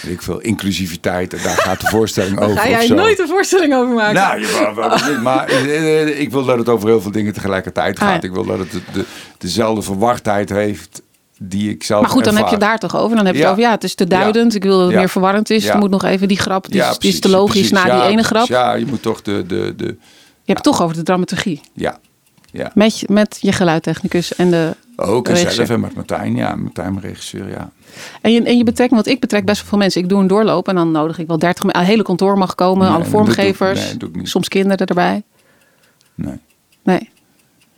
weet 0.03 0.13
ik 0.13 0.23
veel, 0.23 0.41
inclusiviteit. 0.41 1.35
En 1.35 1.43
daar 1.43 1.57
gaat 1.57 1.81
de 1.81 1.87
voorstelling 1.87 2.41
over. 2.45 2.59
Ga 2.59 2.69
jij 2.69 2.89
nooit 2.89 3.19
een 3.19 3.29
voorstelling 3.29 3.75
over 3.75 3.95
maken? 3.95 4.15
Nou, 4.15 4.41
ja, 4.41 5.07
niet, 5.09 5.21
maar 5.29 5.49
eh, 5.49 6.21
ik 6.21 6.31
wil 6.31 6.45
dat 6.45 6.59
het 6.59 6.69
over 6.69 6.89
heel 6.89 7.01
veel 7.01 7.11
dingen 7.13 7.33
tegelijkertijd 7.33 7.99
Ah, 7.99 8.09
gaat. 8.09 8.25
Ik 8.25 8.33
wil 8.33 8.45
dat 8.45 8.59
het 8.59 8.71
de, 8.71 8.81
de- 8.93 9.05
dezelfde 9.39 9.83
verwardheid 9.83 10.49
heeft 10.51 11.03
die 11.49 11.71
ik 11.71 11.83
zelf 11.85 12.01
maar 12.01 12.11
goed, 12.11 12.25
dan 12.25 12.37
heb 12.37 12.49
je 12.49 12.57
daar 12.57 12.79
toch 12.79 12.97
over. 12.97 13.17
Dan 13.17 13.27
heb 13.27 13.35
je 13.35 13.41
Ja. 13.41 13.51
over, 13.51 13.63
ja, 13.63 13.71
het 13.71 13.85
is 13.85 13.95
te 13.95 14.07
duidend. 14.07 14.55
Ik 14.55 14.63
wil 14.63 14.73
dat 14.77 14.83
het 14.85 14.93
Ja. 14.93 14.99
meer 14.99 15.09
verwarrend 15.09 15.51
is. 15.51 15.65
Ja. 15.65 15.73
Er 15.73 15.79
moet 15.79 15.91
nog 15.91 16.05
even 16.05 16.29
die 16.29 16.39
grap. 16.39 16.67
Ja, 16.69 16.83
het 16.85 16.91
is 16.93 16.99
precies, 16.99 17.21
te 17.21 17.29
logisch 17.29 17.53
precies. 17.69 17.71
na 17.71 17.87
Ja, 17.87 17.93
die 17.95 18.03
ene 18.03 18.11
precies. 18.13 18.27
grap. 18.31 18.47
Ja, 18.47 18.75
je 18.75 18.87
moet 18.87 19.03
toch 19.03 19.23
de... 19.23 19.45
de, 19.47 19.75
de 19.77 19.85
Je 19.85 20.53
hebt 20.53 20.65
het 20.67 20.75
toch 20.77 20.83
over 20.83 20.97
de 20.97 21.03
dramaturgie. 21.03 21.61
ja, 21.75 21.99
ja. 22.53 22.71
Met, 22.75 22.99
je- 23.01 23.07
met 23.11 23.39
je 23.41 23.53
geluidtechnicus 23.53 24.35
en 24.35 24.51
de 24.51 24.77
Ook 24.97 25.29
en 25.29 25.37
zelf 25.37 25.71
en 25.71 25.81
met 25.81 25.95
Martijn. 25.95 26.37
Ja, 26.37 26.55
Martijn, 26.57 26.93
mijn 26.95 27.07
regisseur, 27.07 27.49
ja. 27.49 27.71
En 28.21 28.33
je, 28.33 28.43
en 28.43 28.57
je 28.57 28.65
betrekt, 28.65 28.91
want 28.93 29.07
ik 29.07 29.21
betrek 29.21 29.45
best 29.45 29.61
wel 29.61 29.69
veel 29.69 29.79
mensen. 29.79 30.01
Ik 30.03 30.09
doe 30.09 30.21
een 30.21 30.27
doorloop 30.27 30.69
en 30.69 30.75
dan 30.75 30.91
nodig 30.91 31.19
ik 31.19 31.27
wel 31.27 31.39
30 31.39 31.63
mensen. 31.65 31.81
Het 31.83 31.91
hele 31.91 32.03
kantoor 32.03 32.39
mag 32.39 32.55
komen, 32.55 32.85
Nee, 32.85 32.95
alle 32.95 33.03
doe 33.03 33.13
vormgevers. 33.13 33.81
nee, 33.85 33.97
doe 33.97 34.09
ik 34.09 34.15
niet. 34.17 34.29
soms 34.29 34.49
kinderen 34.49 34.87
erbij. 34.87 35.23
Nee. 36.15 36.39
Nee. 36.85 37.11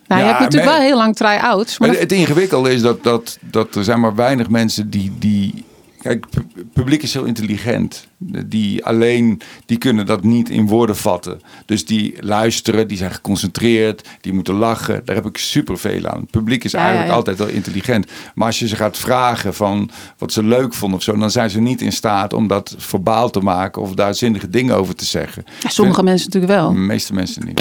Nou, 0.06 0.20
Ja, 0.20 0.26
je 0.26 0.32
hebt 0.32 0.42
natuurlijk 0.44 0.70
maar- 0.70 0.78
wel 0.80 0.88
heel 0.88 0.96
lang 0.96 1.16
try-outs. 1.16 1.78
Maar 1.78 1.88
Maar 1.88 1.96
dat- 1.96 2.10
het 2.10 2.18
ingewikkelde 2.18 2.72
is 2.72 2.82
dat, 2.82 3.02
dat, 3.02 3.38
dat 3.40 3.74
er 3.74 3.84
zijn 3.84 4.00
maar 4.00 4.14
weinig 4.14 4.48
mensen 4.48 4.90
die... 4.90 5.12
die 5.18 5.64
kijk, 6.04 6.26
pu- 6.30 6.64
publiek 6.72 7.02
is 7.02 7.12
heel 7.14 7.24
intelligent. 7.24 8.06
Die 8.46 8.84
alleen, 8.84 9.40
die 9.66 9.78
kunnen 9.78 10.06
dat 10.06 10.22
niet 10.24 10.50
in 10.50 10.66
woorden 10.66 10.96
vatten. 10.96 11.40
Dus 11.66 11.84
die 11.84 12.14
luisteren, 12.20 12.88
die 12.88 12.96
zijn 12.96 13.10
geconcentreerd, 13.12 14.08
die 14.20 14.32
moeten 14.32 14.54
lachen. 14.54 15.02
Daar 15.04 15.16
heb 15.16 15.26
ik 15.26 15.36
superveel 15.38 16.06
aan. 16.06 16.20
Het 16.20 16.30
publiek 16.30 16.64
is 16.64 16.72
Ja, 16.72 16.78
eigenlijk 16.78 17.06
ja, 17.06 17.12
ja. 17.12 17.18
altijd 17.18 17.38
wel 17.38 17.48
intelligent. 17.48 18.06
Maar 18.34 18.46
als 18.46 18.58
je 18.58 18.68
ze 18.68 18.76
gaat 18.76 18.98
vragen 18.98 19.54
van 19.54 19.90
wat 20.18 20.32
ze 20.32 20.42
leuk 20.42 20.74
vonden 20.74 20.98
of 20.98 21.04
zo... 21.04 21.16
dan 21.16 21.30
zijn 21.30 21.50
ze 21.50 21.60
niet 21.60 21.80
in 21.80 21.92
staat 21.92 22.32
om 22.32 22.46
dat 22.46 22.74
verbaal 22.78 23.30
te 23.30 23.40
maken... 23.40 23.82
of 23.82 23.94
daar 23.94 24.14
zinnige 24.14 24.48
dingen 24.48 24.76
over 24.76 24.94
te 24.94 25.04
zeggen. 25.04 25.44
sommige 25.68 25.94
Vind- 25.96 26.08
mensen 26.08 26.26
natuurlijk 26.30 26.52
wel. 26.60 26.72
De 26.72 26.78
meeste 26.78 27.14
mensen 27.14 27.46
niet. 27.46 27.60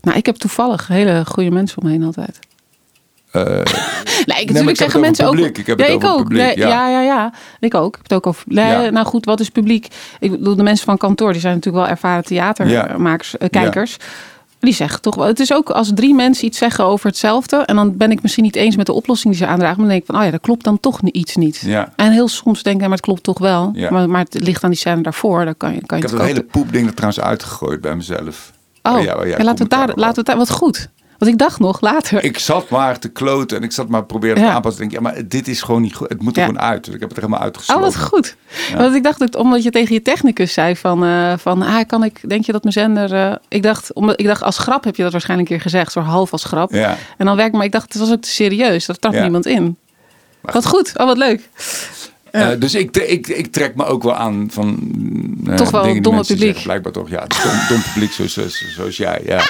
Nou, 0.00 0.16
ik 0.18 0.26
heb 0.26 0.36
toevallig 0.36 0.86
hele 0.88 1.24
goede 1.26 1.50
mensen 1.50 1.78
om 1.78 1.86
me 1.86 1.92
heen 1.92 2.02
altijd. 2.04 2.38
Nee, 3.32 4.40
ik, 4.40 4.46
natuurlijk 4.50 4.76
zeggen 4.76 5.00
mensen 5.00 5.26
ook. 5.26 5.36
Ik 5.36 5.66
heb 5.66 5.78
ja, 5.78 5.84
het 5.84 5.94
over 5.94 6.08
ook. 6.10 6.16
publiek, 6.22 6.56
ja. 6.56 6.68
ja. 6.68 6.88
ja, 6.88 7.00
ja, 7.02 7.32
Ik 7.60 7.74
ook. 7.74 7.86
Ik 7.86 7.94
heb 7.94 8.02
het 8.02 8.12
ook 8.12 8.26
over. 8.26 8.42
Nee, 8.46 8.64
Ja. 8.82 8.90
Nou 8.90 9.06
goed, 9.06 9.24
wat 9.24 9.40
is 9.40 9.48
publiek? 9.48 9.86
Ik 10.20 10.30
bedoel, 10.30 10.56
de 10.56 10.62
mensen 10.62 10.84
van 10.86 10.96
kantoor, 10.96 11.32
die 11.32 11.40
zijn 11.40 11.54
natuurlijk 11.54 11.84
wel 11.84 11.92
ervaren 11.94 12.24
theatermakers, 12.24 13.36
eh, 13.36 13.48
kijkers. 13.50 13.96
Die 14.60 14.72
zeggen 14.72 15.00
toch 15.00 15.14
wel. 15.14 15.26
Het 15.26 15.40
is 15.40 15.52
ook 15.52 15.70
als 15.70 15.90
drie 15.94 16.14
mensen 16.14 16.46
iets 16.46 16.58
zeggen 16.58 16.84
over 16.84 17.06
hetzelfde. 17.06 17.56
En 17.56 17.76
dan 17.76 17.96
ben 17.96 18.10
ik 18.10 18.22
misschien 18.22 18.44
niet 18.44 18.56
eens 18.56 18.76
met 18.76 18.86
de 18.86 18.92
oplossing 18.92 19.34
die 19.34 19.42
ze 19.44 19.48
aandragen. 19.50 19.76
Maar 19.76 19.84
dan 19.86 19.94
denk 19.94 20.00
ik 20.00 20.06
van, 20.10 20.18
oh 20.18 20.24
ja, 20.24 20.30
dat 20.30 20.40
klopt 20.40 20.64
dan 20.64 20.80
toch 20.80 21.00
iets 21.02 21.36
niet. 21.36 21.62
Ja. 21.66 21.92
En 21.96 22.12
heel 22.12 22.28
soms 22.28 22.62
denk 22.62 22.76
ik, 22.76 22.82
ja, 22.82 22.88
maar 22.88 22.96
het 22.96 23.06
klopt 23.06 23.22
toch 23.22 23.38
wel. 23.38 23.70
Ja. 23.74 23.90
Maar, 23.90 24.08
maar 24.10 24.24
het 24.24 24.42
ligt 24.42 24.64
aan 24.64 24.70
die 24.70 24.78
scène 24.78 25.02
daarvoor. 25.02 25.44
Dan 25.44 25.56
kan 25.56 25.74
je, 25.74 25.80
kan 25.86 25.98
je 25.98 26.04
Ik 26.04 26.10
heb 26.10 26.18
dat 26.18 26.28
ook- 26.28 26.34
hele 26.34 26.46
poepding 26.50 26.86
er 26.86 26.94
trouwens 26.94 27.22
uitgegooid 27.24 27.80
bij 27.80 27.96
mezelf. 27.96 28.52
Oh, 28.82 28.92
waar 28.92 29.02
jij- 29.02 29.14
waar 29.16 29.28
jij 29.28 29.38
ja, 29.38 29.44
laten, 29.44 29.64
we 29.64 29.70
daar, 29.70 29.86
laten 29.88 29.98
we 30.10 30.14
het 30.16 30.26
daar. 30.26 30.36
Wat 30.36 30.50
goed. 30.50 30.88
Want 31.18 31.30
ik 31.32 31.38
dacht 31.38 31.58
nog 31.58 31.80
later. 31.80 32.24
Ik 32.24 32.38
zat 32.38 32.68
maar 32.68 32.98
te 32.98 33.08
kloten 33.08 33.56
en 33.56 33.62
ik 33.62 33.72
zat 33.72 33.88
maar 33.88 34.04
proberen 34.04 34.36
te 34.36 34.42
Ja. 34.42 34.52
aanpassen. 34.52 34.82
Ik 34.84 34.90
denk, 34.90 35.02
ja, 35.04 35.10
maar 35.12 35.28
dit 35.28 35.48
is 35.48 35.62
gewoon 35.62 35.82
niet 35.82 35.94
goed. 35.94 36.08
Het 36.08 36.22
moet 36.22 36.36
er 36.36 36.42
Ja. 36.42 36.46
gewoon 36.48 36.60
uit. 36.62 36.84
Dus 36.84 36.94
ik 36.94 37.00
heb 37.00 37.08
het 37.08 37.18
er 37.18 37.24
helemaal 37.24 37.48
Oh, 37.48 37.54
uitgesloten. 37.54 37.82
wat 37.84 37.96
goed. 38.08 38.36
Want 38.76 38.94
ik 38.94 39.02
dacht, 39.02 39.22
ook, 39.22 39.36
omdat 39.42 39.62
je 39.62 39.70
tegen 39.70 39.94
je 39.94 40.02
technicus 40.02 40.52
zei 40.52 40.76
van, 40.76 41.04
eh, 41.04 41.32
van 41.38 41.62
ah, 41.62 41.86
kan 41.86 42.04
ik, 42.04 42.28
denk 42.28 42.44
je 42.44 42.52
dat 42.52 42.62
mijn 42.62 42.72
zender... 42.74 43.12
eh, 43.14 43.34
ik, 43.48 43.62
dacht, 43.62 43.92
omdat, 43.92 44.20
ik 44.20 44.26
dacht, 44.26 44.42
als 44.42 44.58
grap 44.58 44.84
heb 44.84 44.96
je 44.96 45.02
dat 45.02 45.12
waarschijnlijk 45.12 45.50
een 45.50 45.56
keer 45.56 45.64
gezegd. 45.70 45.92
Zo 45.92 46.00
half 46.00 46.32
als 46.32 46.44
grap. 46.44 46.72
Ja. 46.72 46.96
En 47.16 47.26
dan 47.26 47.36
werk 47.36 47.52
maar 47.52 47.64
ik 47.64 47.72
dacht, 47.72 47.92
het 47.92 48.02
was 48.02 48.10
ook 48.12 48.22
te 48.22 48.28
serieus. 48.30 48.86
Daar 48.86 48.96
trapt 48.96 49.16
Ja. 49.16 49.22
niemand 49.22 49.46
in. 49.46 49.76
Wat 50.40 50.66
goed. 50.66 50.92
Oh, 50.96 51.06
wat 51.06 51.16
leuk. 51.16 51.48
Eh, 52.30 52.48
dus 52.58 52.74
ik, 52.74 52.96
ik, 52.96 53.26
ik 53.26 53.52
trek 53.52 53.74
me 53.74 53.84
ook 53.84 54.02
wel 54.02 54.14
aan 54.14 54.48
van 54.50 54.78
eh, 55.46 55.54
Toch 55.54 55.70
wel 55.70 55.80
dingen 55.80 55.94
die 55.94 56.02
domme 56.02 56.20
publiek. 56.20 56.40
zeggen. 56.44 56.62
Blijkbaar 56.62 56.92
toch, 56.92 57.08
ja. 57.10 57.24
Dom, 57.26 57.52
dom 57.68 57.82
publiek 57.92 58.12
zoals, 58.12 58.32
zoals, 58.32 58.64
zoals 58.74 58.96
jij, 58.96 59.20
ja. 59.24 59.40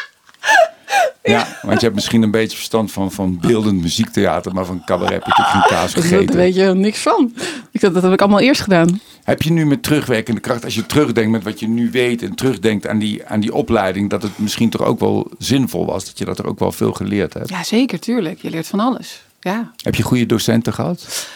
Ja, 1.22 1.47
want 1.62 1.78
je 1.78 1.84
hebt 1.84 1.95
misschien 1.95 2.22
een 2.22 2.30
beetje 2.30 2.57
verstand 2.57 2.93
van, 2.93 3.12
van 3.12 3.39
beeldend 3.41 3.80
muziektheater, 3.80 4.55
maar 4.55 4.64
van 4.64 4.82
cabaret 4.84 5.12
heb 5.12 5.22
je 5.22 5.28
natuurlijk 5.28 5.66
geen 5.66 5.76
kaas 5.78 5.95
Daar 5.95 6.03
gegeten. 6.03 6.36
weet 6.36 6.55
je 6.55 6.64
niks 6.74 6.99
van. 6.99 7.32
Ik 7.70 7.80
dacht, 7.80 7.95
dat 7.95 8.03
heb 8.03 8.12
ik 8.12 8.20
allemaal 8.20 8.41
eerst 8.41 8.61
gedaan. 8.61 9.01
Heb 9.24 9.43
je 9.43 9.53
nu 9.53 9.66
met 9.66 9.82
terugwerkende 9.82 10.41
kracht, 10.41 10.64
als 10.64 10.74
je 10.74 10.86
terugdenkt 10.86 11.30
met 11.30 11.43
wat 11.45 11.61
je 11.61 11.68
nu 11.68 11.91
weet 11.91 12.22
en 12.22 12.34
terugdenkt 12.34 12.86
aan 12.86 12.99
die, 12.99 13.26
aan 13.26 13.41
die 13.41 13.55
opleiding, 13.55 14.11
dat 14.11 14.22
het 14.22 14.39
misschien 14.39 14.70
toch 14.70 14.82
ook 14.82 15.01
wel 15.01 15.30
zinvol 15.39 15.86
was, 15.86 16.05
dat 16.05 16.18
je 16.18 16.24
dat 16.24 16.39
er 16.39 16.47
ook 16.47 16.59
wel 16.59 16.72
veel 16.72 16.93
geleerd 16.93 17.34
hebt? 17.34 17.49
Ja, 17.49 17.64
zeker, 17.64 17.99
tuurlijk. 18.01 18.43
Je 18.43 18.51
leert 18.51 18.66
van 18.66 18.80
alles. 18.80 19.22
Ja. 19.41 19.72
Heb 19.82 19.95
je 19.95 20.03
goede 20.03 20.26
docenten 20.26 20.72
gehad? 20.72 21.28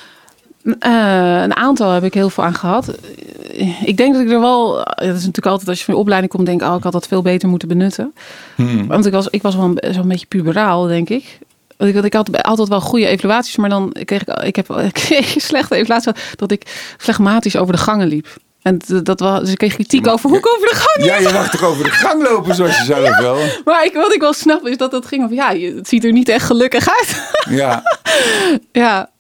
Eh, 0.79 1.43
een 1.43 1.57
aantal 1.57 1.91
heb 1.91 2.05
ik 2.05 2.15
heel 2.15 2.31
veel 2.31 2.45
aan 2.45 2.55
gehad. 2.55 2.89
Eh, 2.89 3.83
Ik 3.89 3.97
denk 3.97 4.13
dat 4.15 4.23
ik 4.23 4.31
er 4.31 4.41
wel. 4.41 4.75
Dat 4.85 5.01
is 5.01 5.13
natuurlijk 5.13 5.47
altijd 5.47 5.69
als 5.69 5.79
je 5.79 5.85
van 5.85 5.95
de 5.95 6.01
opleiding 6.01 6.33
komt, 6.33 6.47
denk 6.47 6.63
ik, 6.63 6.69
oh, 6.69 6.77
ik 6.77 6.83
had 6.83 6.93
dat 6.93 7.07
veel 7.07 7.23
beter 7.23 7.49
moeten 7.49 7.69
benutten. 7.69 8.15
Hmm. 8.55 8.87
Want 8.87 9.07
ik 9.07 9.13
was, 9.13 9.29
ik 9.29 9.43
was 9.43 9.57
wel 9.57 9.65
een, 9.77 9.95
zo'n 9.95 10.09
beetje 10.09 10.27
puberaal, 10.27 10.87
denk 10.87 11.09
ik. 11.09 11.39
Want 11.77 11.95
ik, 11.95 12.05
ik 12.05 12.13
had 12.15 12.43
altijd 12.43 12.69
wel 12.69 12.81
goede 12.81 13.07
evaluaties, 13.07 13.57
maar 13.57 13.69
dan 13.71 13.97
kreeg 14.05 14.21
ik, 14.21 14.29
ik 14.43 14.57
heb 14.57 14.71
ik 14.89 14.93
kreeg 14.93 15.35
slechte 15.37 15.75
evaluatie 15.77 16.13
dat 16.37 16.51
ik 16.51 16.63
flegmatisch 16.99 17.57
over 17.57 17.73
de 17.75 17.81
gangen 17.81 18.07
liep. 18.07 18.27
En 18.63 18.81
dat 19.03 19.21
was, 19.21 19.41
dus 19.41 19.51
ik 19.51 19.59
kreeg 19.59 19.75
kritiek 19.75 20.07
over 20.07 20.29
hoe 20.29 20.39
ik 20.39 20.49
over 20.57 20.69
de 20.69 20.75
gang 20.75 21.05
Ja, 21.07 21.17
je 21.29 21.33
mag 21.35 21.51
toch 21.51 21.63
over 21.65 21.85
de 21.85 21.91
gang 21.91 22.23
lopen 22.29 22.55
zoals 22.55 22.79
je 22.79 22.85
zelf 22.85 23.17
wil? 23.21 23.37
Maar 23.65 23.85
ik, 23.85 23.95
wat 23.95 24.15
ik 24.15 24.21
wel 24.21 24.33
snap 24.33 24.67
is 24.67 24.77
dat 24.77 24.91
dat 24.91 25.07
ging 25.07 25.23
over, 25.25 25.37
ja, 25.37 25.51
je- 25.51 25.75
het 25.75 25.89
ziet 25.89 26.05
er 26.05 26.13
niet 26.13 26.29
echt 26.29 26.47
gelukkig 26.47 26.89
uit. 26.99 27.31
Ja, 27.51 27.83
ja. 28.73 29.11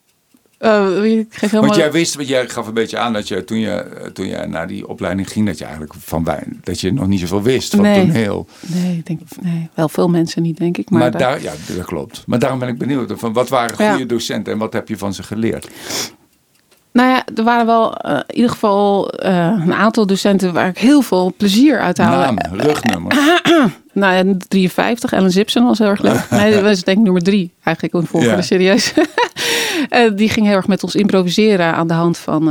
Eh, 0.62 1.04
ik 1.04 1.26
geef 1.30 1.40
helemaal... 1.40 1.60
want 1.62 1.74
jij 1.76 1.92
wist, 1.92 2.14
want 2.14 2.28
jij 2.28 2.48
gaf 2.48 2.66
een 2.66 2.74
beetje 2.74 2.98
aan 2.98 3.12
dat 3.12 3.28
je 3.28 3.44
toen 3.44 3.58
je, 3.58 4.10
toen 4.12 4.26
je 4.26 4.36
naar 4.46 4.66
die 4.66 4.88
opleiding 4.88 5.30
ging, 5.30 5.46
dat 5.46 5.58
je 5.58 5.64
eigenlijk 5.64 5.94
van 5.98 6.22
bij, 6.24 6.42
dat 6.62 6.80
je 6.80 6.92
nog 6.92 7.06
niet 7.06 7.20
zoveel 7.20 7.42
wist 7.42 7.70
van 7.74 7.80
Nee. 7.82 8.06
toneel. 8.06 8.46
Nee, 8.60 8.96
ik 8.96 9.06
denk, 9.06 9.20
nee, 9.40 9.68
wel 9.74 9.88
veel 9.88 10.08
mensen 10.08 10.42
niet, 10.42 10.56
denk 10.58 10.78
ik. 10.78 10.90
Maar, 10.90 11.00
Maar, 11.00 11.10
daar- 11.10 11.20
daar, 11.20 11.42
ja, 11.42 11.52
dat 11.76 11.84
klopt. 11.86 12.22
Maar 12.26 12.38
daarom 12.38 12.58
ben 12.58 12.68
ik 12.68 12.78
benieuwd 12.78 13.12
van 13.16 13.32
wat 13.32 13.48
waren 13.48 13.84
Ja. 13.84 13.90
goede 13.90 14.06
docenten 14.06 14.52
en 14.52 14.58
wat 14.58 14.72
heb 14.72 14.88
je 14.88 14.98
van 14.98 15.14
ze 15.14 15.22
geleerd? 15.22 15.68
Nou 16.92 17.08
ja, 17.08 17.22
er 17.36 17.44
waren 17.44 17.66
wel 17.66 17.96
eh, 17.96 18.14
in 18.26 18.34
ieder 18.34 18.50
geval 18.50 19.10
eh, 19.10 19.36
een 19.64 19.74
aantal 19.74 20.06
docenten 20.06 20.52
waar 20.52 20.68
ik 20.68 20.78
heel 20.78 21.02
veel 21.02 21.34
plezier 21.36 21.80
uit 21.80 21.98
haalde. 21.98 22.32
Naam, 22.42 22.60
rugnummer. 22.60 23.12
Nou 23.94 24.14
ja, 24.28 24.34
53, 24.48 25.12
Ellen 25.12 25.30
Zipsen 25.30 25.64
was 25.64 25.78
heel 25.78 25.88
erg 25.88 26.00
leuk. 26.02 26.26
Nee, 26.30 26.52
dat 26.52 26.62
was 26.62 26.82
denk 26.82 26.98
ik 26.98 27.04
nummer 27.04 27.22
drie 27.22 27.52
eigenlijk 27.62 27.94
in 27.94 28.06
volgende, 28.06 28.36
Ja. 28.36 28.42
serieus. 28.42 28.92
Eh, 29.88 30.10
die 30.16 30.28
ging 30.28 30.46
heel 30.46 30.54
erg 30.56 30.66
met 30.66 30.82
ons 30.82 30.94
improviseren 30.94 31.74
aan 31.74 31.86
de 31.86 31.94
hand 31.94 32.18
van 32.18 32.44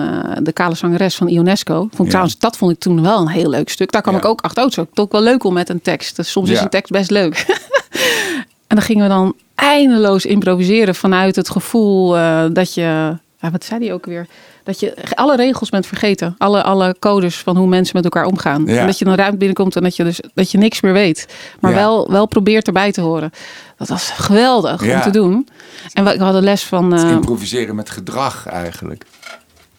de 0.44 0.52
kale 0.52 0.76
zangeres 0.76 1.16
van 1.16 1.28
Ionesco. 1.28 1.76
Vond 1.80 1.98
Ja. 1.98 2.06
trouwens, 2.08 2.38
dat 2.40 2.58
vond 2.58 2.72
ik 2.72 2.80
toen 2.80 3.02
wel 3.02 3.20
een 3.22 3.28
heel 3.28 3.50
leuk 3.50 3.70
stuk. 3.70 3.92
Daar 3.92 4.02
kwam 4.02 4.14
Ja. 4.14 4.20
ik 4.20 4.26
ook 4.26 4.42
achter. 4.42 4.64
Oh, 4.64 4.70
het 4.70 4.78
is 4.78 4.84
ook 4.84 4.94
toch 4.94 5.12
wel 5.12 5.22
leuk 5.22 5.44
om 5.44 5.54
met 5.54 5.70
een 5.70 5.82
tekst. 5.82 6.16
Dus 6.16 6.32
soms 6.32 6.50
is 6.50 6.60
een 6.60 6.70
tekst 6.70 6.92
best 6.92 7.12
leuk. 7.12 7.46
en 8.68 8.76
dan 8.76 8.82
gingen 8.82 9.04
we 9.04 9.10
dan 9.10 9.34
eindeloos 9.56 10.26
improviseren 10.26 10.96
vanuit 10.96 11.36
het 11.36 11.50
gevoel 11.50 12.10
dat 12.54 12.74
je... 12.74 13.18
Ja, 13.42 13.52
wat 13.52 13.64
zei 13.64 13.80
die 13.80 13.94
ook 13.94 14.06
weer? 14.06 14.28
Dat 14.64 14.80
je 14.80 14.94
alle 15.14 15.36
regels 15.36 15.70
bent 15.70 15.86
vergeten. 15.86 16.36
Alle, 16.38 16.64
alle 16.64 16.96
codes 17.00 17.38
van 17.38 17.58
hoe 17.58 17.68
mensen 17.68 17.96
met 17.96 18.04
elkaar 18.04 18.26
omgaan. 18.26 18.64
Ja. 18.66 18.80
En 18.80 18.86
dat 18.86 19.00
je 19.00 19.06
dan 19.06 19.14
ruimte 19.16 19.38
binnenkomt 19.38 19.76
en 19.76 19.84
dat 19.84 19.96
je, 19.96 20.04
dus, 20.04 20.20
dat 20.34 20.52
je 20.52 20.58
niks 20.58 20.82
meer 20.82 20.94
weet. 20.94 21.28
Maar 21.60 21.72
Ja. 21.72 21.78
wel, 21.78 22.12
wel 22.12 22.26
probeert 22.26 22.68
erbij 22.68 22.92
te 22.92 23.02
horen. 23.02 23.32
Dat 23.78 23.88
was 23.88 24.10
geweldig 24.10 24.86
Ja. 24.86 24.96
om 24.96 25.02
te 25.02 25.10
doen. 25.10 25.48
En 25.94 26.04
we 26.04 26.18
we 26.18 26.24
hadden 26.24 26.44
les 26.44 26.64
van... 26.64 26.94
eh, 26.94 27.10
Improviseren 27.12 27.76
met 27.76 27.90
gedrag 27.90 28.48
eigenlijk. 28.48 29.06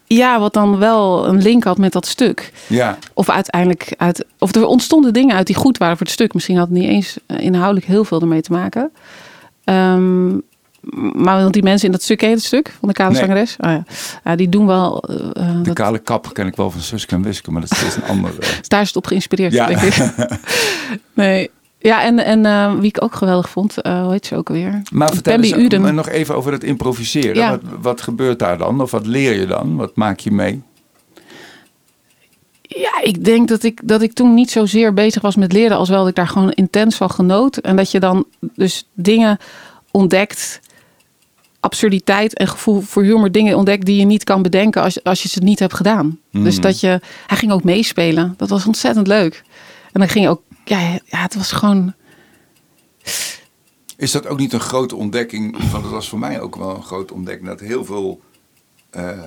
ja, 0.07 0.39
wat 0.39 0.53
dan 0.53 0.77
wel 0.79 1.27
een 1.27 1.41
link 1.41 1.63
had 1.63 1.77
met 1.77 1.91
dat 1.91 2.05
stuk. 2.07 2.51
Ja, 2.67 2.97
Of 3.13 3.29
uiteindelijk 3.29 3.93
uit... 3.97 4.25
Of 4.39 4.55
er 4.55 4.65
ontstonden 4.65 5.13
dingen 5.13 5.35
uit 5.35 5.47
die 5.47 5.55
goed 5.55 5.77
waren 5.77 5.97
voor 5.97 6.05
het 6.05 6.15
stuk. 6.15 6.33
Misschien 6.33 6.57
had 6.57 6.67
het 6.69 6.77
niet 6.77 6.89
eens 6.89 7.17
eh, 7.25 7.39
inhoudelijk 7.39 7.85
heel 7.85 8.03
veel 8.03 8.21
ermee 8.21 8.41
te 8.41 8.51
maken. 8.51 8.91
Ehm, 9.63 10.37
maar 11.13 11.41
want 11.41 11.53
die 11.53 11.63
mensen 11.63 11.85
in 11.85 11.91
dat 11.91 12.03
stuk, 12.03 12.17
ken 12.17 12.29
je 12.29 12.35
het 12.35 12.43
stuk 12.43 12.75
van 12.79 12.87
de 12.87 12.93
kale 12.93 13.11
Nee. 13.11 13.19
zangeres? 13.19 13.55
Oh 13.59 13.69
ja. 13.69 13.83
Ja, 14.23 14.35
die 14.35 14.49
doen 14.49 14.65
wel... 14.65 15.01
eh, 15.03 15.15
eh, 15.15 15.55
de 15.57 15.61
dat, 15.61 15.73
kale 15.73 15.99
kap 15.99 16.33
ken 16.33 16.47
ik 16.47 16.55
wel 16.55 16.71
van 16.71 16.81
Suske 16.81 17.15
en 17.15 17.21
Wiske, 17.21 17.51
maar 17.51 17.61
dat 17.61 17.71
is 17.71 17.95
een 17.95 18.03
andere. 18.03 18.33
daar 18.67 18.81
is 18.81 18.87
het 18.87 18.95
op 18.95 19.07
geïnspireerd, 19.07 19.53
Ja. 19.53 19.65
denk 19.67 19.81
ik. 19.81 19.95
nee. 21.13 21.49
Ja, 21.79 22.03
en, 22.03 22.19
en 22.19 22.45
eh, 22.45 22.73
wie 22.73 22.87
ik 22.87 23.03
ook 23.03 23.15
geweldig 23.15 23.49
vond, 23.49 23.81
eh, 23.81 24.01
hoe 24.01 24.11
heet 24.11 24.25
ze 24.25 24.35
ook 24.35 24.47
alweer? 24.49 24.81
Maar 24.91 25.13
vertel 25.13 25.37
eens, 25.39 25.51
Uden. 25.51 25.95
nog 25.95 26.09
even 26.09 26.35
over 26.35 26.51
dat 26.51 26.63
improviseren. 26.63 27.35
Ja. 27.35 27.49
Wat, 27.49 27.61
wat 27.81 28.01
gebeurt 28.01 28.39
daar 28.39 28.57
dan? 28.57 28.81
Of 28.81 28.91
wat 28.91 29.05
leer 29.05 29.39
je 29.39 29.45
dan? 29.45 29.75
Wat 29.75 29.95
maak 29.95 30.19
je 30.19 30.31
mee? 30.31 30.61
Ja, 32.61 33.01
ik 33.01 33.25
denk 33.25 33.47
dat 33.47 33.63
ik, 33.63 33.79
dat 33.83 34.01
ik 34.01 34.13
toen 34.13 34.33
niet 34.33 34.51
zozeer 34.51 34.93
bezig 34.93 35.21
was 35.21 35.35
met 35.35 35.53
leren, 35.53 35.77
als 35.77 35.89
wel 35.89 35.99
dat 35.99 36.07
ik 36.07 36.15
daar 36.15 36.27
gewoon 36.27 36.51
intens 36.51 36.95
van 36.95 37.09
genoot. 37.11 37.57
En 37.57 37.75
dat 37.75 37.91
je 37.91 37.99
dan 37.99 38.25
dus 38.55 38.87
dingen 38.93 39.37
ontdekt, 39.91 40.59
absurditeit 41.63 42.33
en 42.37 42.47
gevoel 42.47 42.81
voor 42.81 43.03
humor, 43.03 43.31
dingen 43.31 43.57
ontdekt 43.57 43.85
die 43.85 43.99
je 43.99 44.05
niet 44.05 44.23
kan 44.23 44.41
bedenken 44.41 44.81
als, 44.81 45.03
als 45.03 45.23
je 45.23 45.29
ze 45.29 45.39
niet 45.39 45.59
hebt 45.59 45.73
gedaan. 45.73 46.19
Dus 46.31 46.59
dat 46.59 46.79
je, 46.79 46.99
hij 47.27 47.37
ging 47.37 47.51
ook 47.51 47.63
meespelen. 47.63 48.33
Dat 48.37 48.49
was 48.49 48.65
ontzettend 48.65 49.07
leuk. 49.07 49.43
En 49.91 49.99
dan 49.99 50.09
ging 50.09 50.25
je 50.25 50.29
ook, 50.31 50.41
ja, 50.65 50.79
ja 51.05 51.21
het 51.21 51.35
was 51.35 51.51
gewoon, 51.51 51.93
Is 53.97 54.11
dat 54.11 54.27
ook 54.27 54.39
niet 54.39 54.53
een 54.53 54.59
grote 54.59 54.95
ontdekking? 54.95 55.71
Want 55.71 55.83
dat 55.83 55.91
was 55.91 56.09
voor 56.09 56.19
mij 56.19 56.41
ook 56.41 56.55
wel 56.55 56.75
een 56.75 56.83
grote 56.83 57.13
ontdekking. 57.13 57.47
Dat 57.47 57.59
heel 57.59 57.85
veel 57.85 58.21
eh, 58.93 59.19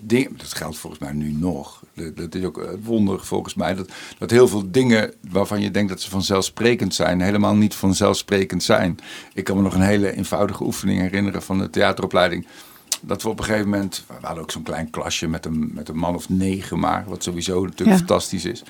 dingen, 0.00 0.36
dat 0.36 0.54
geldt 0.54 0.76
volgens 0.78 1.02
mij 1.02 1.12
nu 1.12 1.32
nog. 1.32 1.82
Dat, 1.94 2.16
dat 2.16 2.34
is 2.34 2.44
ook 2.44 2.56
het 2.56 2.84
wonder 2.84 3.24
volgens 3.24 3.54
mij. 3.54 3.74
Dat, 3.74 3.90
dat 4.18 4.30
heel 4.30 4.48
veel 4.48 4.70
dingen 4.70 5.14
waarvan 5.30 5.60
je 5.60 5.70
denkt 5.70 5.88
dat 5.90 6.00
ze 6.00 6.10
vanzelfsprekend 6.10 6.94
zijn, 6.94 7.20
helemaal 7.20 7.54
niet 7.54 7.74
vanzelfsprekend 7.74 8.62
zijn. 8.62 8.98
Ik 9.34 9.44
kan 9.44 9.56
me 9.56 9.62
nog 9.62 9.74
een 9.74 9.80
hele 9.80 10.16
eenvoudige 10.16 10.64
oefening 10.64 11.00
herinneren 11.00 11.42
van 11.42 11.58
de 11.58 11.70
theateropleiding. 11.70 12.46
Dat 13.00 13.22
we 13.22 13.28
op 13.28 13.38
een 13.38 13.44
gegeven 13.44 13.68
moment, 13.68 14.04
we 14.06 14.26
hadden 14.26 14.42
ook 14.42 14.50
zo'n 14.50 14.62
klein 14.62 14.90
klasje 14.90 15.28
met 15.28 15.46
een, 15.46 15.70
met 15.74 15.88
een 15.88 15.96
man 15.96 16.14
of 16.14 16.28
negen 16.28 16.78
maar, 16.78 17.04
wat 17.06 17.22
sowieso 17.22 17.62
natuurlijk 17.62 17.90
Ja. 17.90 17.96
fantastisch 17.96 18.44
is. 18.44 18.62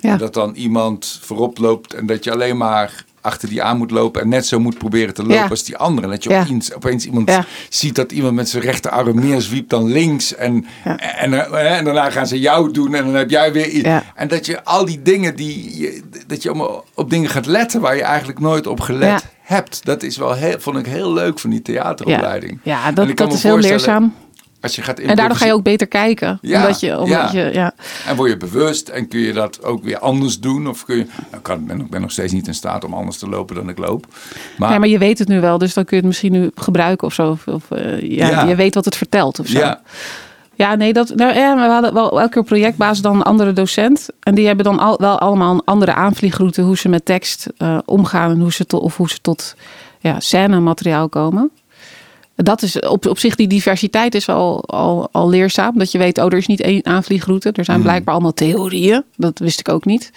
Ja. 0.00 0.12
En 0.12 0.18
dat 0.18 0.34
dan 0.34 0.54
iemand 0.54 1.18
voorop 1.22 1.58
loopt 1.58 1.94
en 1.94 2.06
dat 2.06 2.24
je 2.24 2.32
alleen 2.32 2.56
maar 2.56 3.04
achter 3.20 3.48
die 3.48 3.62
aan 3.62 3.78
moet 3.78 3.90
lopen 3.90 4.22
en 4.22 4.28
net 4.28 4.46
zo 4.46 4.60
moet 4.60 4.78
proberen 4.78 5.14
te 5.14 5.22
lopen 5.22 5.36
Ja. 5.36 5.46
als 5.48 5.64
die 5.64 5.76
andere. 5.76 6.06
En 6.06 6.12
dat 6.12 6.24
je 6.24 6.30
Ja. 6.30 6.40
opeens, 6.40 6.74
opeens 6.74 7.04
iemand 7.06 7.30
Ja. 7.30 7.44
ziet 7.68 7.94
dat 7.94 8.12
iemand 8.12 8.34
met 8.34 8.48
zijn 8.48 8.62
rechterarm 8.62 9.20
neerzwiept 9.20 9.70
dan 9.70 9.90
links. 9.92 10.34
En, 10.34 10.66
en, 10.84 11.00
en, 11.32 11.66
en 11.66 11.84
daarna 11.84 12.10
gaan 12.10 12.26
ze 12.26 12.38
jou 12.40 12.72
doen 12.72 12.94
en 12.94 13.04
dan 13.04 13.14
heb 13.14 13.30
jij 13.30 13.52
weer. 13.52 14.02
En 14.14 14.28
dat 14.28 14.46
je 14.46 14.64
al 14.64 14.84
die 14.84 15.02
dingen 15.02 15.36
die 15.36 16.02
dat 16.26 16.42
je 16.42 16.48
allemaal 16.48 16.84
op 16.94 17.10
dingen 17.10 17.30
gaat 17.30 17.46
letten 17.46 17.80
waar 17.80 17.96
je 17.96 18.02
eigenlijk 18.02 18.38
nooit 18.38 18.66
op 18.66 18.80
gelet 18.80 19.24
hebt. 19.42 19.84
Dat 19.84 20.02
is 20.02 20.16
wel 20.16 20.32
heel, 20.34 20.60
vond 20.60 20.76
ik 20.78 20.86
heel 20.86 21.12
leuk 21.12 21.38
van 21.38 21.50
die 21.50 21.62
theateropleiding. 21.62 22.58
ja, 22.62 22.86
En 22.86 22.94
dat, 22.94 23.08
ik 23.08 23.14
kan 23.16 23.24
dat 23.28 23.34
me 23.34 23.40
is 23.42 23.42
heel 23.50 23.58
leerzaam. 23.70 24.14
Als 24.60 24.76
je 24.76 24.82
gaat 24.82 24.98
En 24.98 25.16
daardoor 25.16 25.36
ga 25.36 25.46
je 25.46 25.52
ook 25.52 25.62
beter 25.62 25.86
kijken. 25.86 26.38
Ja, 26.42 26.60
omdat 26.60 26.80
je, 26.80 26.98
omdat 26.98 27.32
ja. 27.32 27.44
je, 27.44 27.52
ja. 27.52 27.74
En 28.06 28.16
word 28.16 28.30
je 28.30 28.36
bewust 28.36 28.88
en 28.88 29.08
kun 29.08 29.20
je 29.20 29.32
dat 29.32 29.64
ook 29.64 29.82
weer 29.84 29.98
anders 29.98 30.40
doen? 30.40 30.68
Of 30.68 30.84
kun 30.84 30.96
je. 30.96 31.06
Nou, 31.30 31.42
kan, 31.42 31.66
ben, 31.66 31.80
ik 31.80 31.90
ben 31.90 32.00
nog 32.00 32.10
steeds 32.10 32.32
niet 32.32 32.46
in 32.46 32.54
staat 32.54 32.84
om 32.84 32.94
anders 32.94 33.18
te 33.18 33.28
lopen 33.28 33.54
dan 33.54 33.68
ik 33.68 33.78
loop. 33.78 34.06
Maar, 34.56 34.72
Ja, 34.72 34.78
maar 34.78 34.88
je 34.88 34.98
weet 34.98 35.18
het 35.18 35.28
nu 35.28 35.40
wel, 35.40 35.58
dus 35.58 35.74
dan 35.74 35.84
kun 35.84 35.96
je 35.96 36.02
het 36.02 36.12
misschien 36.12 36.32
nu 36.32 36.50
gebruiken 36.54 37.06
of 37.06 37.14
zo. 37.14 37.38
Of, 37.46 37.70
eh, 37.70 38.00
ja, 38.00 38.28
Ja. 38.28 38.42
je 38.42 38.54
weet 38.54 38.74
wat 38.74 38.84
het 38.84 38.96
vertelt 38.96 39.38
of 39.38 39.46
zo. 39.46 39.58
ja, 39.58 39.80
Ja, 40.54 40.74
nee, 40.74 40.92
dat, 40.92 41.14
nou, 41.14 41.34
ja, 41.34 41.54
we 41.54 41.72
hadden 41.72 41.94
wel 41.94 42.20
elke 42.20 42.32
keer 42.32 42.42
projectbasis 42.44 43.02
dan 43.02 43.16
een 43.16 43.22
andere 43.22 43.52
docent. 43.52 44.08
En 44.20 44.34
die 44.34 44.46
hebben 44.46 44.64
dan 44.64 44.78
al, 44.78 44.96
wel 45.00 45.18
allemaal 45.18 45.54
een 45.54 45.64
andere 45.64 45.94
aanvliegroute 45.94 46.62
hoe 46.62 46.76
ze 46.76 46.88
met 46.88 47.04
tekst 47.04 47.46
eh, 47.56 47.78
omgaan 47.84 48.30
en 48.30 48.40
hoe 48.40 48.52
ze 48.52 48.66
tot, 48.66 48.82
of 48.82 48.96
hoe 48.96 49.08
ze 49.08 49.18
tot 49.20 49.54
ja, 49.98 50.20
scène 50.20 50.60
materiaal 50.60 51.08
komen. 51.08 51.50
Dat 52.42 52.62
is 52.62 52.78
op, 52.80 53.06
op 53.06 53.18
zich, 53.18 53.34
die 53.34 53.46
diversiteit 53.48 54.14
is 54.14 54.28
al, 54.28 54.64
al, 54.68 55.08
al 55.12 55.28
leerzaam. 55.28 55.78
Dat 55.78 55.92
je 55.92 55.98
weet, 55.98 56.18
oh, 56.18 56.24
er 56.24 56.36
is 56.38 56.46
niet 56.46 56.60
één 56.60 56.86
aanvliegroute. 56.86 57.52
Er 57.52 57.64
zijn 57.64 57.82
blijkbaar 57.82 58.14
allemaal 58.14 58.32
theorieën. 58.34 59.04
Dat 59.16 59.38
wist 59.38 59.60
ik 59.60 59.68
ook 59.68 59.84
niet. 59.84 60.10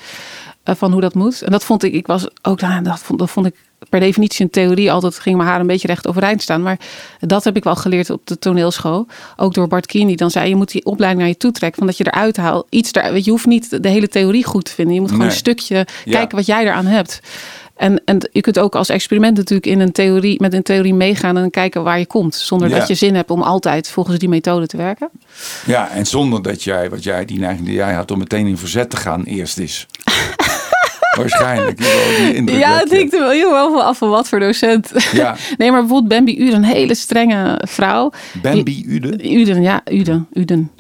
eh, 0.64 0.76
van 0.76 0.92
hoe 0.92 1.02
dat 1.02 1.14
moet. 1.14 1.42
En 1.42 1.52
dat 1.52 1.64
vond 1.64 1.84
ik, 1.84 1.94
ik 1.94 2.08
was 2.08 2.28
ook, 2.42 2.62
nou, 2.62 2.84
dat 2.84 3.00
vond, 3.00 3.20
dat 3.20 3.30
vond 3.30 3.46
ik 3.46 3.56
per 3.90 4.00
definitie 4.00 4.46
een 4.46 4.52
theorie. 4.52 4.92
Altijd 4.92 5.20
ging 5.20 5.38
mijn 5.38 5.50
haar 5.50 5.60
een 5.60 5.68
beetje 5.68 5.88
recht 5.88 6.08
overeind 6.08 6.42
staan. 6.42 6.62
Maar 6.62 6.80
dat 7.20 7.44
heb 7.44 7.56
ik 7.56 7.64
wel 7.64 7.76
geleerd 7.76 8.10
op 8.10 8.22
de 8.28 8.40
toneelschool. 8.40 9.08
Ook 9.38 9.54
door 9.54 9.68
Bart 9.68 9.86
Kien, 9.86 10.08
die 10.08 10.16
dan 10.18 10.32
zei, 10.32 10.50
je 10.50 10.56
moet 10.56 10.72
die 10.72 10.86
opleiding 10.86 11.22
naar 11.22 11.32
je 11.32 11.38
toe 11.38 11.52
trekken. 11.52 11.78
Van 11.78 11.88
dat 11.88 11.98
je 11.98 12.06
eruit 12.12 12.38
haalt. 12.38 12.68
Iets 12.70 12.92
daar, 12.92 13.14
je, 13.16 13.22
je 13.24 13.30
hoeft 13.32 13.46
niet 13.46 13.84
de 13.84 13.90
hele 13.90 14.08
theorie 14.08 14.46
goed 14.46 14.66
te 14.66 14.72
vinden. 14.72 14.94
Je 14.94 15.00
moet 15.00 15.10
gewoon 15.10 15.26
Nee. 15.26 15.34
een 15.36 15.42
stukje 15.42 15.76
Ja. 16.06 16.12
kijken 16.12 16.38
wat 16.38 16.46
jij 16.46 16.64
eraan 16.64 16.86
hebt. 16.86 17.20
En, 17.82 18.02
en 18.06 18.30
je 18.32 18.42
kunt 18.42 18.60
ook 18.60 18.76
als 18.76 18.90
experiment 18.90 19.38
natuurlijk 19.38 19.66
in 19.68 19.80
een 19.80 19.92
theorie, 19.92 20.42
met 20.42 20.54
een 20.54 20.64
theorie 20.64 20.94
meegaan 20.94 21.38
en 21.38 21.50
kijken 21.50 21.84
waar 21.84 22.00
je 22.00 22.06
komt. 22.06 22.36
Zonder 22.36 22.70
Ja. 22.70 22.78
dat 22.78 22.88
je 22.88 22.96
zin 22.96 23.16
hebt 23.16 23.32
om 23.32 23.42
altijd 23.42 23.90
volgens 23.90 24.18
die 24.20 24.30
methode 24.30 24.68
te 24.68 24.78
werken. 24.78 25.10
Ja, 25.66 25.90
en 25.90 26.06
zonder 26.06 26.42
dat 26.42 26.64
jij, 26.64 26.90
wat 26.90 27.04
jij, 27.04 27.26
die 27.26 27.40
neiging 27.40 27.66
die 27.66 27.76
jij 27.76 27.94
had 27.94 28.12
om 28.12 28.18
meteen 28.18 28.48
in 28.48 28.58
verzet 28.58 28.90
te 28.90 28.98
gaan, 28.98 29.24
eerst 29.24 29.58
is. 29.58 29.86
Waarschijnlijk. 31.18 31.78
Die, 31.78 32.58
Ja, 32.58 32.78
het 32.78 32.92
hangt 32.92 33.14
er 33.14 33.20
wel 33.20 33.30
heel 33.30 33.52
wel 33.52 33.72
van 33.72 33.86
af 33.86 33.98
van 33.98 34.10
wat 34.10 34.28
voor 34.28 34.40
docent. 34.40 34.92
Ja, 35.12 35.36
Nee, 35.58 35.72
maar 35.72 35.80
bijvoorbeeld 35.80 36.10
Bambi 36.14 36.42
Uden, 36.42 36.54
een 36.56 36.64
hele 36.64 36.96
strenge 36.96 37.62
vrouw. 37.68 38.12
Bambi 38.42 38.86
Ude. 38.88 39.32
Uden, 39.40 39.62
ja, 39.62 39.82
Uden. 39.92 40.28
Uden. 40.34 40.72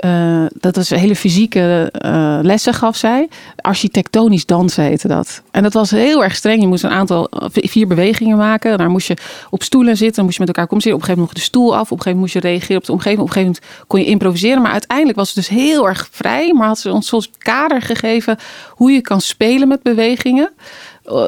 Eh, 0.00 0.44
dat 0.60 0.76
een 0.76 0.98
hele 0.98 1.16
fysieke 1.16 1.88
eh, 1.92 2.38
lessen 2.42 2.74
gaf 2.74 2.96
zij. 2.96 3.28
Architectonisch 3.56 4.46
dansen 4.46 4.84
heette 4.84 5.08
dat. 5.08 5.42
En 5.50 5.62
dat 5.62 5.72
was 5.72 5.90
heel 5.90 6.24
erg 6.24 6.36
streng. 6.36 6.60
Je 6.60 6.66
moest 6.66 6.84
een 6.84 6.90
aantal, 6.90 7.28
eh, 7.28 7.48
vier 7.52 7.86
bewegingen 7.86 8.36
maken. 8.36 8.78
Daar 8.78 8.90
moest 8.90 9.06
je 9.06 9.16
op 9.50 9.62
stoelen 9.62 9.96
zitten. 9.96 10.14
Dan 10.16 10.24
moest 10.24 10.36
je 10.36 10.44
met 10.44 10.56
elkaar 10.56 10.66
communiceren. 10.66 11.02
Op 11.02 11.08
een 11.08 11.14
gegeven 11.14 11.34
moment 11.34 11.52
nog 11.52 11.62
de 11.62 11.74
stoel 11.74 11.76
af. 11.76 11.92
Op 11.92 11.96
een 11.96 12.02
gegeven 12.02 12.18
moment 12.18 12.34
moest 12.34 12.44
je 12.44 12.50
reageren 12.50 12.76
op 12.76 12.84
de 12.84 12.92
omgeving. 12.92 13.20
Op 13.20 13.26
een 13.26 13.32
gegeven 13.32 13.54
moment 13.60 13.86
kon 13.86 14.00
je 14.00 14.06
improviseren. 14.06 14.62
Maar 14.62 14.72
uiteindelijk 14.72 15.18
was 15.18 15.26
het 15.26 15.36
dus 15.36 15.48
heel 15.48 15.88
erg 15.88 16.08
vrij. 16.10 16.52
Maar 16.52 16.66
had 16.66 16.78
ze 16.78 16.92
ons 16.92 17.06
soms 17.06 17.30
kader 17.38 17.82
gegeven 17.82 18.36
hoe 18.70 18.90
je 18.90 19.00
kan 19.00 19.20
spelen 19.20 19.68
met 19.68 19.82
bewegingen 19.82 20.50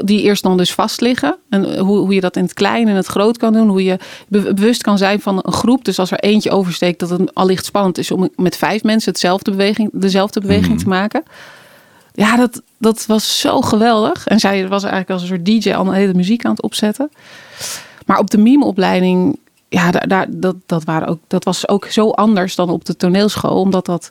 die 0.04 0.22
eerst 0.22 0.42
dan 0.42 0.56
dus 0.56 0.74
vast 0.74 1.00
liggen. 1.00 1.36
En 1.48 1.78
hoe, 1.78 1.98
hoe 1.98 2.14
je 2.14 2.20
dat 2.20 2.36
in 2.36 2.42
het 2.42 2.54
klein 2.54 2.88
en 2.88 2.94
het 2.94 3.06
groot 3.06 3.36
kan 3.36 3.52
doen. 3.52 3.68
Hoe 3.68 3.84
je 3.84 3.98
be- 4.28 4.54
bewust 4.54 4.82
kan 4.82 4.98
zijn 4.98 5.20
van 5.20 5.40
een 5.42 5.52
groep. 5.52 5.84
Dus 5.84 5.98
als 5.98 6.10
er 6.10 6.18
eentje 6.18 6.50
oversteekt, 6.50 6.98
dat 7.00 7.10
het 7.10 7.34
allicht 7.34 7.64
spannend 7.64 7.98
is 7.98 8.10
om 8.10 8.28
met 8.36 8.56
vijf 8.56 8.82
mensen 8.82 9.10
hetzelfde 9.10 9.50
beweging, 9.50 9.90
dezelfde 9.92 10.40
beweging 10.40 10.78
te 10.78 10.88
maken. 10.88 11.22
Ja, 12.12 12.36
dat, 12.36 12.62
dat 12.78 13.06
was 13.06 13.40
zo 13.40 13.60
geweldig. 13.60 14.26
En 14.26 14.40
zij 14.40 14.68
was 14.68 14.82
eigenlijk 14.82 15.12
als 15.12 15.22
een 15.22 15.28
soort 15.28 15.46
DJ 15.46 15.72
al 15.72 15.86
een 15.86 15.92
hele 15.92 16.14
muziek 16.14 16.44
aan 16.44 16.50
het 16.50 16.62
opzetten. 16.62 17.10
Maar 18.06 18.18
op 18.18 18.30
de 18.30 18.38
mimeopleiding, 18.38 19.38
ja, 19.68 19.90
daar, 19.90 20.08
daar, 20.08 20.26
dat, 20.30 20.56
dat, 20.66 20.84
waren 20.84 21.08
ook, 21.08 21.18
dat 21.26 21.44
was 21.44 21.68
ook 21.68 21.86
zo 21.86 22.10
anders 22.10 22.54
dan 22.54 22.68
op 22.68 22.84
de 22.84 22.96
toneelschool. 22.96 23.60
Omdat 23.60 23.86
dat 23.86 24.10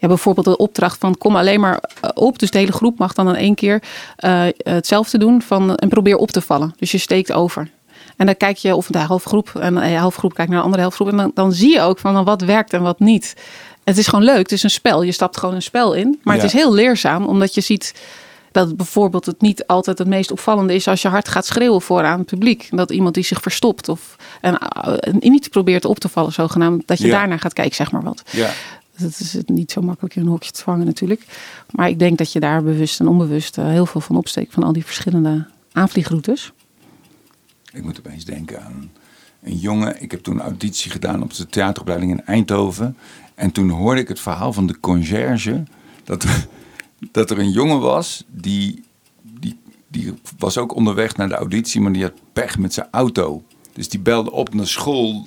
ja, 0.00 0.08
bijvoorbeeld 0.08 0.46
de 0.46 0.56
opdracht 0.56 0.98
van 0.98 1.18
kom 1.18 1.36
alleen 1.36 1.60
maar 1.60 1.80
eh, 2.00 2.10
op. 2.14 2.38
Dus 2.38 2.50
de 2.50 2.58
hele 2.58 2.72
groep 2.72 2.98
mag 2.98 3.12
dan 3.12 3.28
in 3.28 3.34
één 3.34 3.54
keer 3.54 3.82
eh, 4.16 4.42
hetzelfde 4.56 5.18
doen 5.18 5.42
van, 5.42 5.74
en 5.76 5.88
probeer 5.88 6.16
op 6.16 6.30
te 6.30 6.40
vallen. 6.40 6.74
Dus 6.76 6.90
je 6.90 6.98
steekt 6.98 7.32
over. 7.32 7.70
En 8.16 8.26
dan 8.26 8.36
kijk 8.36 8.56
je 8.56 8.74
of 8.76 8.86
de 8.86 8.98
helft 8.98 9.26
groep 9.26 9.50
en 9.60 9.74
de 9.74 9.80
helft 9.80 10.16
groep 10.18 10.34
kijkt 10.34 10.50
naar 10.50 10.58
de 10.58 10.64
andere 10.64 10.82
helft 10.82 10.96
groep. 10.96 11.08
En 11.10 11.16
dan, 11.16 11.30
dan 11.34 11.52
zie 11.52 11.72
je 11.72 11.80
ook 11.80 11.98
van 11.98 12.14
dan 12.14 12.24
wat 12.24 12.42
werkt 12.42 12.72
en 12.72 12.82
wat 12.82 12.98
niet. 12.98 13.36
Het 13.84 13.98
is 13.98 14.06
gewoon 14.06 14.24
leuk. 14.24 14.38
Het 14.38 14.52
is 14.52 14.62
een 14.62 14.70
spel. 14.70 15.02
Je 15.02 15.12
stapt 15.12 15.36
gewoon 15.36 15.54
een 15.54 15.62
spel 15.62 15.92
in. 15.92 16.18
Maar 16.22 16.36
Ja. 16.36 16.42
het 16.42 16.52
is 16.54 16.60
heel 16.60 16.72
leerzaam, 16.74 17.26
omdat 17.26 17.54
je 17.54 17.60
ziet 17.60 17.94
dat 18.52 18.76
bijvoorbeeld 18.76 19.26
het 19.26 19.40
niet 19.40 19.66
altijd 19.66 19.98
het 19.98 20.08
meest 20.08 20.30
opvallende 20.30 20.74
is 20.74 20.88
als 20.88 21.02
je 21.02 21.08
hard 21.08 21.28
gaat 21.28 21.46
schreeuwen 21.46 21.82
vooraan 21.82 22.18
het 22.18 22.26
publiek. 22.26 22.68
Dat 22.70 22.90
iemand 22.90 23.14
die 23.14 23.24
zich 23.24 23.40
verstopt 23.40 23.88
of 23.88 24.16
en, 24.40 24.58
eh, 24.58 24.92
en 25.00 25.16
niet 25.20 25.50
probeert 25.50 25.84
op 25.84 25.98
te 25.98 26.08
vallen, 26.08 26.32
zogenaamd, 26.32 26.86
dat 26.86 26.98
je 26.98 27.06
Ja. 27.06 27.12
daarna 27.18 27.36
gaat 27.36 27.52
kijken, 27.52 27.74
zeg 27.74 27.90
maar 27.92 28.02
wat. 28.02 28.22
Ja. 28.30 28.50
Dat 29.00 29.20
is 29.20 29.32
het 29.32 29.48
niet 29.48 29.72
zo 29.72 29.80
makkelijk 29.80 30.16
in 30.16 30.22
een 30.22 30.28
hokje 30.28 30.50
te 30.50 30.62
vangen 30.62 30.86
natuurlijk. 30.86 31.26
Maar 31.70 31.88
ik 31.88 31.98
denk 31.98 32.18
dat 32.18 32.32
je 32.32 32.40
daar 32.40 32.62
bewust 32.62 33.00
en 33.00 33.08
onbewust 33.08 33.58
eh, 33.58 33.66
heel 33.66 33.86
veel 33.86 34.00
van 34.00 34.16
opsteekt 34.16 34.52
van 34.52 34.62
al 34.62 34.72
die 34.72 34.84
verschillende 34.84 35.46
aanvliegroutes. 35.72 36.52
Ik 37.72 37.82
moet 37.82 37.98
opeens 37.98 38.24
denken 38.24 38.64
aan 38.64 38.90
een 39.42 39.56
jongen. 39.56 40.02
Ik 40.02 40.10
heb 40.10 40.20
toen 40.20 40.40
auditie 40.40 40.90
gedaan 40.90 41.22
op 41.22 41.34
de 41.34 41.46
theateropleiding 41.46 42.12
in 42.12 42.24
Eindhoven. 42.24 42.96
En 43.34 43.52
toen 43.52 43.70
hoorde 43.70 44.00
ik 44.00 44.08
het 44.08 44.20
verhaal 44.20 44.52
van 44.52 44.66
de 44.66 44.80
conciërge. 44.80 45.62
Dat, 46.04 46.26
dat 47.12 47.30
er 47.30 47.38
een 47.38 47.50
jongen 47.50 47.80
was 47.80 48.24
die, 48.28 48.84
die, 49.22 49.58
die 49.88 50.14
was 50.38 50.58
ook 50.58 50.74
onderweg 50.74 51.16
naar 51.16 51.28
de 51.28 51.34
auditie, 51.34 51.80
maar 51.80 51.92
die 51.92 52.02
had 52.02 52.14
pech 52.32 52.58
met 52.58 52.74
zijn 52.74 52.88
auto. 52.90 53.42
Dus 53.72 53.88
die 53.88 54.00
belde 54.00 54.32
op 54.32 54.54
naar 54.54 54.66
school. 54.66 55.26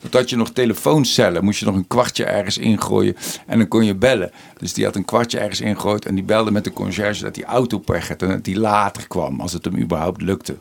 Want 0.00 0.14
had 0.14 0.30
je 0.30 0.36
nog 0.36 0.50
telefooncellen, 0.50 1.44
moest 1.44 1.58
je 1.58 1.66
nog 1.66 1.74
een 1.74 1.86
kwartje 1.86 2.24
ergens 2.24 2.58
ingooien 2.58 3.16
en 3.46 3.58
dan 3.58 3.68
kon 3.68 3.84
je 3.84 3.94
bellen. 3.94 4.30
Dus 4.56 4.72
die 4.72 4.84
had 4.84 4.96
een 4.96 5.04
kwartje 5.04 5.38
ergens 5.38 5.60
ingegooid 5.60 6.06
en 6.06 6.14
die 6.14 6.24
belde 6.24 6.50
met 6.50 6.64
de 6.64 6.72
conciërge 6.72 7.22
dat 7.22 7.34
die 7.34 7.44
auto 7.44 7.78
pech 7.78 8.08
had 8.08 8.22
en 8.22 8.28
dat 8.28 8.44
die 8.44 8.58
later 8.58 9.06
kwam, 9.08 9.40
als 9.40 9.52
het 9.52 9.64
hem 9.64 9.78
überhaupt 9.78 10.22
lukte. 10.22 10.56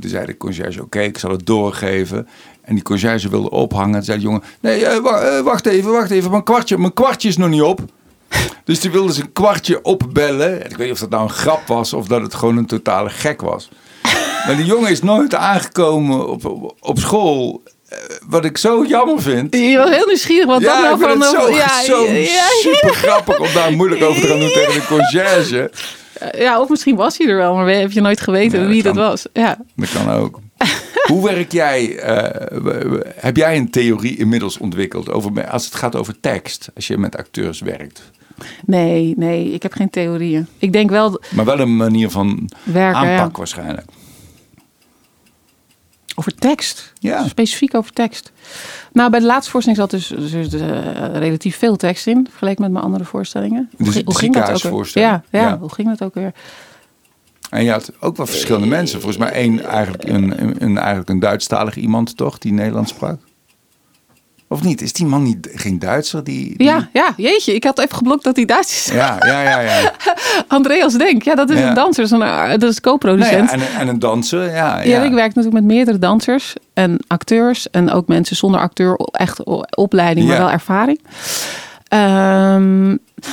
Toen 0.00 0.10
zei 0.10 0.26
de 0.26 0.36
conciërge, 0.36 0.82
oké, 0.82 1.00
ik 1.00 1.18
zal 1.18 1.30
het 1.30 1.46
doorgeven. 1.46 2.28
En 2.62 2.74
die 2.74 2.82
conciërge 2.82 3.28
wilde 3.28 3.50
ophangen. 3.50 3.92
Toen 3.92 4.02
zei 4.02 4.18
de 4.18 4.24
jongen, 4.24 4.42
nee, 4.60 4.86
eh, 4.86 4.96
eh, 4.96 5.44
wacht 5.44 5.66
even, 5.66 5.92
wacht 5.92 6.10
even, 6.10 6.30
mijn 6.30 6.42
kwartje, 6.42 6.78
mijn 6.78 6.92
kwartje 6.92 7.28
is 7.28 7.36
nog 7.36 7.48
niet 7.48 7.62
op. 7.62 7.80
Dus 8.64 8.80
die 8.80 8.90
wilde 8.90 9.12
zijn 9.12 9.32
kwartje 9.32 9.82
opbellen. 9.82 10.62
En 10.62 10.70
Ik 10.70 10.76
weet 10.76 10.86
niet 10.86 10.92
of 10.92 10.98
dat 10.98 11.10
nou 11.10 11.22
een 11.22 11.30
grap 11.30 11.66
was 11.66 11.92
of 11.92 12.06
dat 12.06 12.22
het 12.22 12.34
gewoon 12.34 12.56
een 12.56 12.66
totale 12.66 13.10
gek 13.10 13.40
was. 13.40 13.70
Maar 14.46 14.56
die 14.56 14.64
jongen 14.64 14.90
is 14.90 15.02
nooit 15.02 15.34
aangekomen 15.34 16.28
op, 16.28 16.74
op 16.80 16.98
school. 16.98 17.62
Wat 18.26 18.44
ik 18.44 18.58
zo 18.58 18.84
jammer 18.84 19.22
vind. 19.22 19.56
Je 19.56 19.76
was 19.76 19.90
heel 19.90 20.06
nieuwsgierig 20.06 20.46
wat 20.46 20.60
dat 20.62 20.72
Ja, 20.72 20.80
nou 20.80 20.94
ik 20.94 21.08
vind 21.08 21.24
van... 21.24 21.40
het 21.40 21.42
zo, 21.42 21.54
ja, 21.54 21.82
zo 21.82 22.12
ja, 22.12 22.44
super 22.60 22.94
grappig 22.94 23.40
om 23.40 23.52
daar 23.54 23.72
moeilijk 23.72 24.02
over 24.02 24.20
te 24.20 24.26
gaan 24.26 24.38
doen 24.38 24.52
tegen 24.52 24.74
de 24.74 24.86
conciërge. 24.86 25.70
ja, 26.38 26.60
of 26.60 26.68
misschien 26.68 26.96
was 26.96 27.18
hij 27.18 27.28
er 27.28 27.36
wel, 27.36 27.54
maar 27.54 27.68
heb 27.68 27.92
je 27.92 28.00
nooit 28.00 28.20
geweten 28.20 28.60
Ja, 28.60 28.66
wie 28.66 28.82
dat 28.82 28.96
was. 28.96 29.26
Ja. 29.32 29.58
Dat 29.76 29.92
kan 29.92 30.10
ook. 30.10 30.40
Hoe 31.12 31.24
werk 31.24 31.52
jij, 31.52 31.98
eh, 31.98 32.48
heb 33.14 33.36
jij 33.36 33.56
een 33.56 33.70
theorie 33.70 34.16
inmiddels 34.16 34.58
ontwikkeld 34.58 35.10
over, 35.10 35.48
als 35.48 35.64
het 35.64 35.74
gaat 35.74 35.96
over 35.96 36.20
tekst, 36.20 36.68
als 36.74 36.86
je 36.86 36.98
met 36.98 37.16
acteurs 37.16 37.60
werkt? 37.60 38.10
Nee, 38.66 39.14
nee, 39.16 39.52
ik 39.52 39.62
heb 39.62 39.72
geen 39.72 39.90
theorieën. 39.90 40.46
Ik 40.58 40.72
denk 40.72 40.90
wel 40.90 41.20
Maar 41.30 41.44
wel 41.44 41.58
een 41.58 41.76
manier 41.76 42.10
van 42.10 42.48
werken 42.62 43.00
aanpak 43.00 43.36
waarschijnlijk. 43.36 43.84
Over 46.14 46.34
tekst. 46.34 46.92
Ja. 46.98 47.26
Specifiek 47.28 47.74
over 47.74 47.92
tekst. 47.92 48.32
Nou, 48.92 49.10
bij 49.10 49.20
de 49.20 49.26
laatste 49.26 49.50
voorstelling 49.50 49.82
zat 49.82 49.90
dus, 49.90 50.32
dus 50.32 50.52
eh, 50.54 51.14
relatief 51.14 51.56
veel 51.56 51.76
tekst 51.76 52.06
in, 52.06 52.26
vergeleken 52.30 52.62
met 52.62 52.72
mijn 52.72 52.84
andere 52.84 53.04
voorstellingen. 53.04 53.70
De 53.76 53.84
Hoe, 53.84 54.04
de 54.04 54.14
ging 54.14 54.34
dat 54.34 54.66
ook 54.66 54.84
weer? 54.84 54.90
Ja, 55.02 55.22
ja, 55.30 55.40
Ja. 55.40 55.58
hoe 55.58 55.72
ging 55.72 55.88
dat 55.88 56.02
ook 56.02 56.14
weer? 56.14 56.32
En 57.50 57.64
je 57.64 57.70
had 57.70 57.92
ook 58.00 58.16
wel 58.16 58.26
verschillende 58.26 58.66
mensen. 58.66 59.00
Volgens 59.00 59.22
mij 59.22 59.32
één 59.32 59.64
eigenlijk 59.64 60.04
een, 60.08 60.42
een, 60.42 60.62
een, 60.62 60.78
eigenlijk 60.78 61.08
een 61.08 61.18
Duitsstalig 61.18 61.76
iemand, 61.76 62.16
toch? 62.16 62.38
Die 62.38 62.52
Nederlands 62.52 62.90
sprak. 62.90 63.20
Of 64.52 64.62
niet? 64.62 64.80
Is 64.82 64.92
die 64.92 65.06
man 65.06 65.22
niet, 65.22 65.48
geen 65.54 65.78
Duitser? 65.78 66.24
Die, 66.24 66.56
die- 66.56 66.66
Ja, 66.66 66.88
ja, 66.92 67.14
jeetje, 67.16 67.54
ik 67.54 67.64
had 67.64 67.78
even 67.78 67.96
geblokt 67.96 68.24
dat 68.24 68.36
hij 68.36 68.44
Duits 68.44 68.86
is. 68.86 68.92
Ja, 68.94 69.16
ja, 69.26 69.42
ja. 69.42 69.60
ja. 69.60 69.92
Andreas 70.48 70.94
Denk, 70.94 71.22
ja, 71.22 71.34
dat 71.34 71.50
is 71.50 71.58
Ja. 71.58 71.68
een 71.68 71.74
danser, 71.74 72.08
dat 72.08 72.12
is, 72.20 72.26
een, 72.26 72.58
dat 72.60 72.70
is 72.70 72.80
Nou 72.80 72.80
co-producent. 72.80 73.50
ja, 73.50 73.56
en, 73.56 73.60
en 73.78 73.88
een 73.88 73.98
danser, 73.98 74.42
ja. 74.44 74.50
Ja, 74.50 74.82
ja. 74.82 75.02
ik 75.02 75.12
werk 75.12 75.34
natuurlijk 75.34 75.54
met 75.54 75.64
meerdere 75.74 75.98
dansers 75.98 76.54
en 76.74 76.98
acteurs. 77.06 77.70
En 77.70 77.90
ook 77.90 78.08
mensen 78.08 78.36
zonder 78.36 78.60
acteur, 78.60 78.96
echt 79.12 79.44
opleiding, 79.76 80.26
maar 80.28 80.38
wel 80.38 80.50
ervaring. 80.50 81.00
Ehm, 81.88 82.86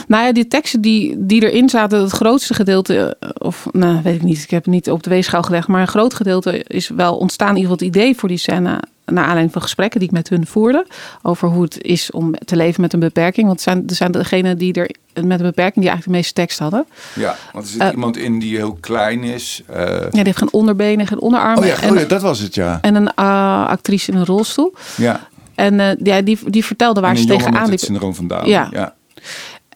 nou 0.07 0.25
ja, 0.25 0.31
die 0.31 0.47
teksten 0.47 0.81
die, 0.81 1.15
die 1.17 1.49
erin 1.49 1.69
zaten, 1.69 2.01
het 2.01 2.11
grootste 2.11 2.53
gedeelte, 2.53 3.17
eh, 3.19 3.29
of 3.37 3.67
nou 3.71 3.99
weet 4.03 4.15
ik 4.15 4.23
niet, 4.23 4.43
ik 4.43 4.49
heb 4.49 4.63
het 4.65 4.73
niet 4.73 4.89
op 4.91 5.03
de 5.03 5.09
weegschaal 5.09 5.41
gelegd, 5.43 5.67
maar 5.67 5.81
een 5.81 5.87
groot 5.87 6.13
gedeelte 6.13 6.63
is 6.63 6.89
wel 6.89 7.17
ontstaan, 7.17 7.49
in 7.49 7.55
ieder 7.55 7.71
geval 7.71 7.87
het 7.87 7.95
idee 7.95 8.15
voor 8.15 8.29
die 8.29 8.37
scène, 8.37 8.79
naar 9.11 9.23
aanleiding 9.23 9.51
van 9.51 9.61
gesprekken 9.61 9.99
die 9.99 10.07
ik 10.09 10.13
met 10.15 10.29
hun 10.29 10.47
voerde, 10.47 10.85
over 11.21 11.47
hoe 11.47 11.63
het 11.63 11.81
is 11.83 12.11
om 12.11 12.33
te 12.45 12.55
leven 12.55 12.81
met 12.81 12.93
een 12.93 12.99
beperking. 12.99 13.47
Want 13.47 13.61
zijn, 13.61 13.83
er 13.87 13.95
zijn 13.95 14.11
degenen 14.11 14.57
die 14.57 14.73
er 14.73 14.89
met 15.13 15.39
een 15.39 15.45
beperking 15.45 15.75
die 15.85 15.87
eigenlijk 15.89 16.03
de 16.03 16.09
meeste 16.11 16.33
tekst 16.33 16.59
hadden. 16.59 16.85
Ja, 17.15 17.35
want 17.53 17.65
er 17.65 17.71
zit 17.71 17.81
Eh, 17.81 17.89
iemand 17.91 18.17
in 18.17 18.39
die 18.39 18.55
heel 18.55 18.77
klein 18.79 19.23
is. 19.23 19.63
eh, 19.67 19.85
Ja, 19.85 20.09
die 20.09 20.23
heeft 20.23 20.37
geen 20.37 20.53
onderbenen, 20.53 21.07
geen 21.07 21.19
onderarmen. 21.19 21.59
oh 21.59 21.65
ja, 21.65 21.81
en, 21.81 21.91
oh 21.91 21.99
ja, 21.99 22.05
dat 22.05 22.21
was 22.21 22.39
het, 22.39 22.55
ja. 22.55 22.79
en 22.81 22.95
een 22.95 23.07
eh, 23.13 23.67
actrice 23.67 24.11
in 24.11 24.17
een 24.17 24.25
rolstoel. 24.25 24.73
ja. 24.97 25.27
En 25.55 25.97
ja, 26.03 26.21
die, 26.21 26.39
die 26.45 26.65
vertelde 26.65 27.01
waar 27.01 27.11
En 27.11 27.17
ze 27.17 27.25
tegenaan 27.25 27.61
met 27.61 27.69
het 27.71 27.79
syndroom 27.81 28.15
van 28.15 28.27
Down. 28.27 28.49
Ja. 28.49 28.67
ja. 28.71 28.95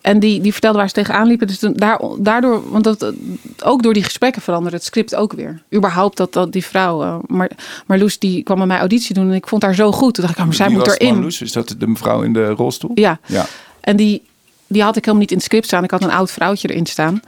En 0.03 0.19
die, 0.19 0.41
die 0.41 0.51
vertelde 0.51 0.77
waar 0.77 0.87
ze 0.87 0.93
tegenaan 0.93 1.27
liepen. 1.27 1.47
Dus 1.47 1.59
toen, 1.59 1.73
daar, 1.73 1.99
daardoor, 2.17 2.71
want 2.71 2.83
dat, 2.83 3.13
ook 3.63 3.83
door 3.83 3.93
die 3.93 4.03
gesprekken 4.03 4.41
veranderde 4.41 4.77
het 4.77 4.85
script 4.85 5.15
ook 5.15 5.33
weer. 5.33 5.61
Überhaupt 5.73 6.17
dat, 6.17 6.33
dat 6.33 6.51
die 6.51 6.65
vrouw, 6.65 7.03
eh, 7.03 7.15
maar 7.27 7.51
Marloes, 7.87 8.19
die 8.19 8.43
kwam 8.43 8.57
bij 8.57 8.67
mij 8.67 8.77
auditie 8.77 9.15
doen 9.15 9.29
en 9.29 9.33
ik 9.33 9.47
vond 9.47 9.61
haar 9.61 9.75
zo 9.75 9.91
goed. 9.91 10.13
Toen 10.13 10.23
dacht 10.23 10.35
ik, 10.35 10.39
ah, 10.39 10.45
maar 10.45 10.55
zij 10.55 10.69
moet 10.69 10.85
was 10.85 10.97
erin. 10.97 11.13
Marloes? 11.13 11.41
Is 11.41 11.51
dat 11.51 11.75
de 11.77 11.87
mevrouw 11.87 12.21
in 12.21 12.33
de 12.33 12.49
rolstoel? 12.49 12.91
Ja. 12.93 13.19
Ja. 13.25 13.45
En 13.81 13.95
die, 13.95 14.21
die 14.67 14.81
had 14.81 14.95
ik 14.95 15.05
helemaal 15.05 15.21
niet 15.21 15.31
in 15.31 15.37
het 15.37 15.45
script 15.45 15.65
staan. 15.65 15.83
Ik 15.83 15.91
had 15.91 16.03
een 16.03 16.11
oud 16.11 16.31
vrouwtje 16.31 16.69
erin 16.69 16.85
staan. 16.85 17.21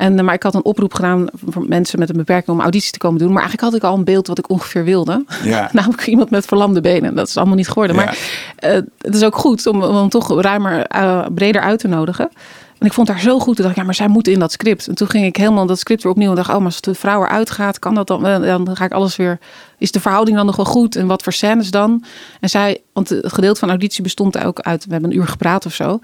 En, 0.00 0.18
eh, 0.18 0.24
maar 0.24 0.34
ik 0.34 0.42
had 0.42 0.54
een 0.54 0.64
oproep 0.64 0.94
gedaan 0.94 1.26
voor 1.46 1.64
mensen 1.68 1.98
met 1.98 2.08
een 2.08 2.16
beperking 2.16 2.56
om 2.56 2.62
auditie 2.62 2.92
te 2.92 2.98
komen 2.98 3.18
doen. 3.18 3.32
Maar 3.32 3.42
eigenlijk 3.42 3.72
had 3.72 3.82
ik 3.82 3.88
al 3.88 3.96
een 3.98 4.04
beeld 4.04 4.26
wat 4.26 4.38
ik 4.38 4.50
ongeveer 4.50 4.84
wilde. 4.84 5.24
Ja. 5.44 5.68
Namelijk 5.72 6.06
iemand 6.06 6.30
met 6.30 6.46
verlamde 6.46 6.80
benen. 6.80 7.14
Dat 7.14 7.28
is 7.28 7.36
allemaal 7.36 7.56
niet 7.56 7.68
geworden. 7.68 7.96
Ja. 7.96 8.04
Maar 8.04 8.18
eh, 8.56 8.72
het 8.98 9.14
is 9.14 9.22
ook 9.22 9.36
goed 9.36 9.66
om, 9.66 9.82
om 9.82 9.96
hem 9.96 10.08
toch 10.08 10.40
ruimer, 10.40 10.86
eh, 10.86 11.26
breder 11.34 11.62
uit 11.62 11.78
te 11.78 11.88
nodigen. 11.88 12.30
En 12.78 12.86
ik 12.86 12.92
vond 12.92 13.08
haar 13.08 13.20
zo 13.20 13.38
goed. 13.38 13.54
Toen 13.54 13.64
dacht 13.64 13.70
ik, 13.70 13.76
ja, 13.76 13.84
maar 13.84 13.94
zij 13.94 14.08
moet 14.08 14.28
in 14.28 14.38
dat 14.38 14.52
script. 14.52 14.86
En 14.86 14.94
toen 14.94 15.08
ging 15.08 15.24
ik 15.26 15.36
helemaal 15.36 15.66
dat 15.66 15.78
script 15.78 16.02
weer 16.02 16.12
opnieuw. 16.12 16.30
En 16.30 16.36
dacht, 16.36 16.48
oh, 16.48 16.56
maar 16.56 16.64
als 16.64 16.80
de 16.80 16.94
vrouw 16.94 17.22
eruit 17.22 17.50
gaat, 17.50 17.78
kan 17.78 17.94
dat 17.94 18.06
dan? 18.06 18.22
Dan 18.42 18.76
ga 18.76 18.84
ik 18.84 18.92
alles 18.92 19.16
weer. 19.16 19.38
Is 19.78 19.92
de 19.92 20.00
verhouding 20.00 20.36
dan 20.36 20.46
nog 20.46 20.56
wel 20.56 20.64
goed? 20.64 20.96
En 20.96 21.06
wat 21.06 21.22
voor 21.22 21.32
scènes 21.32 21.70
dan? 21.70 22.04
En 22.40 22.48
zij, 22.48 22.80
want 22.92 23.08
het 23.08 23.32
gedeelte 23.32 23.60
van 23.60 23.68
auditie 23.68 24.02
bestond 24.02 24.44
ook 24.44 24.60
uit. 24.60 24.84
We 24.84 24.92
hebben 24.92 25.10
een 25.10 25.16
uur 25.16 25.26
gepraat 25.28 25.66
of 25.66 25.74
zo. 25.74 25.86
Toen 25.88 26.00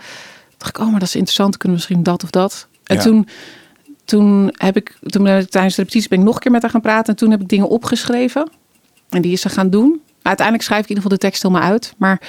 dacht 0.58 0.76
ik, 0.76 0.82
oh, 0.82 0.90
maar 0.90 1.00
dat 1.00 1.08
is 1.08 1.14
interessant. 1.14 1.56
Kunnen 1.56 1.78
we 1.78 1.84
misschien 1.84 2.02
dat 2.04 2.22
of 2.22 2.30
dat? 2.30 2.66
En 2.84 2.96
Ja. 2.96 3.02
toen 3.02 3.28
toen 4.06 4.54
heb 4.56 4.76
ik, 4.76 4.98
toen 5.06 5.22
ben 5.22 5.38
ik 5.38 5.50
tijdens 5.50 5.74
de 5.74 5.80
repetitie 5.80 6.08
ben 6.08 6.18
ik 6.18 6.24
nog 6.24 6.34
een 6.34 6.40
keer 6.40 6.50
met 6.50 6.62
haar 6.62 6.70
gaan 6.70 6.80
praten. 6.80 7.06
En 7.06 7.16
toen 7.16 7.30
heb 7.30 7.40
ik 7.40 7.48
dingen 7.48 7.68
opgeschreven. 7.68 8.50
En 9.08 9.22
die 9.22 9.32
is 9.32 9.40
ze 9.40 9.48
gaan 9.48 9.70
doen. 9.70 10.00
Uiteindelijk 10.22 10.66
schrijf 10.66 10.82
ik 10.82 10.88
in 10.90 10.96
ieder 10.96 11.10
geval 11.10 11.18
de 11.18 11.26
tekst 11.26 11.42
helemaal 11.42 11.70
uit. 11.70 11.94
Maar 11.96 12.20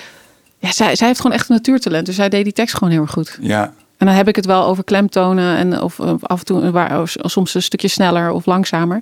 ja, 0.57 0.71
zij, 0.71 0.95
zij 0.95 1.07
heeft 1.07 1.19
gewoon 1.19 1.35
echt 1.35 1.49
een 1.49 1.55
natuurtalent. 1.55 2.05
Dus 2.05 2.15
zij 2.15 2.29
deed 2.29 2.43
die 2.43 2.53
tekst 2.53 2.75
gewoon 2.75 2.93
heel 2.93 3.01
erg 3.01 3.11
goed. 3.11 3.37
Ja, 3.41 3.63
En 3.97 4.05
dan 4.05 4.15
heb 4.15 4.27
ik 4.27 4.35
het 4.35 4.45
wel 4.45 4.65
over 4.65 4.83
klemtonen. 4.83 5.57
En 5.57 5.81
of 5.81 5.99
af 5.99 6.39
en 6.39 6.45
toe 6.45 6.71
waar, 6.71 7.01
of 7.01 7.15
soms 7.17 7.53
een 7.53 7.61
stukje 7.61 7.87
sneller 7.87 8.31
of 8.31 8.45
langzamer. 8.45 9.01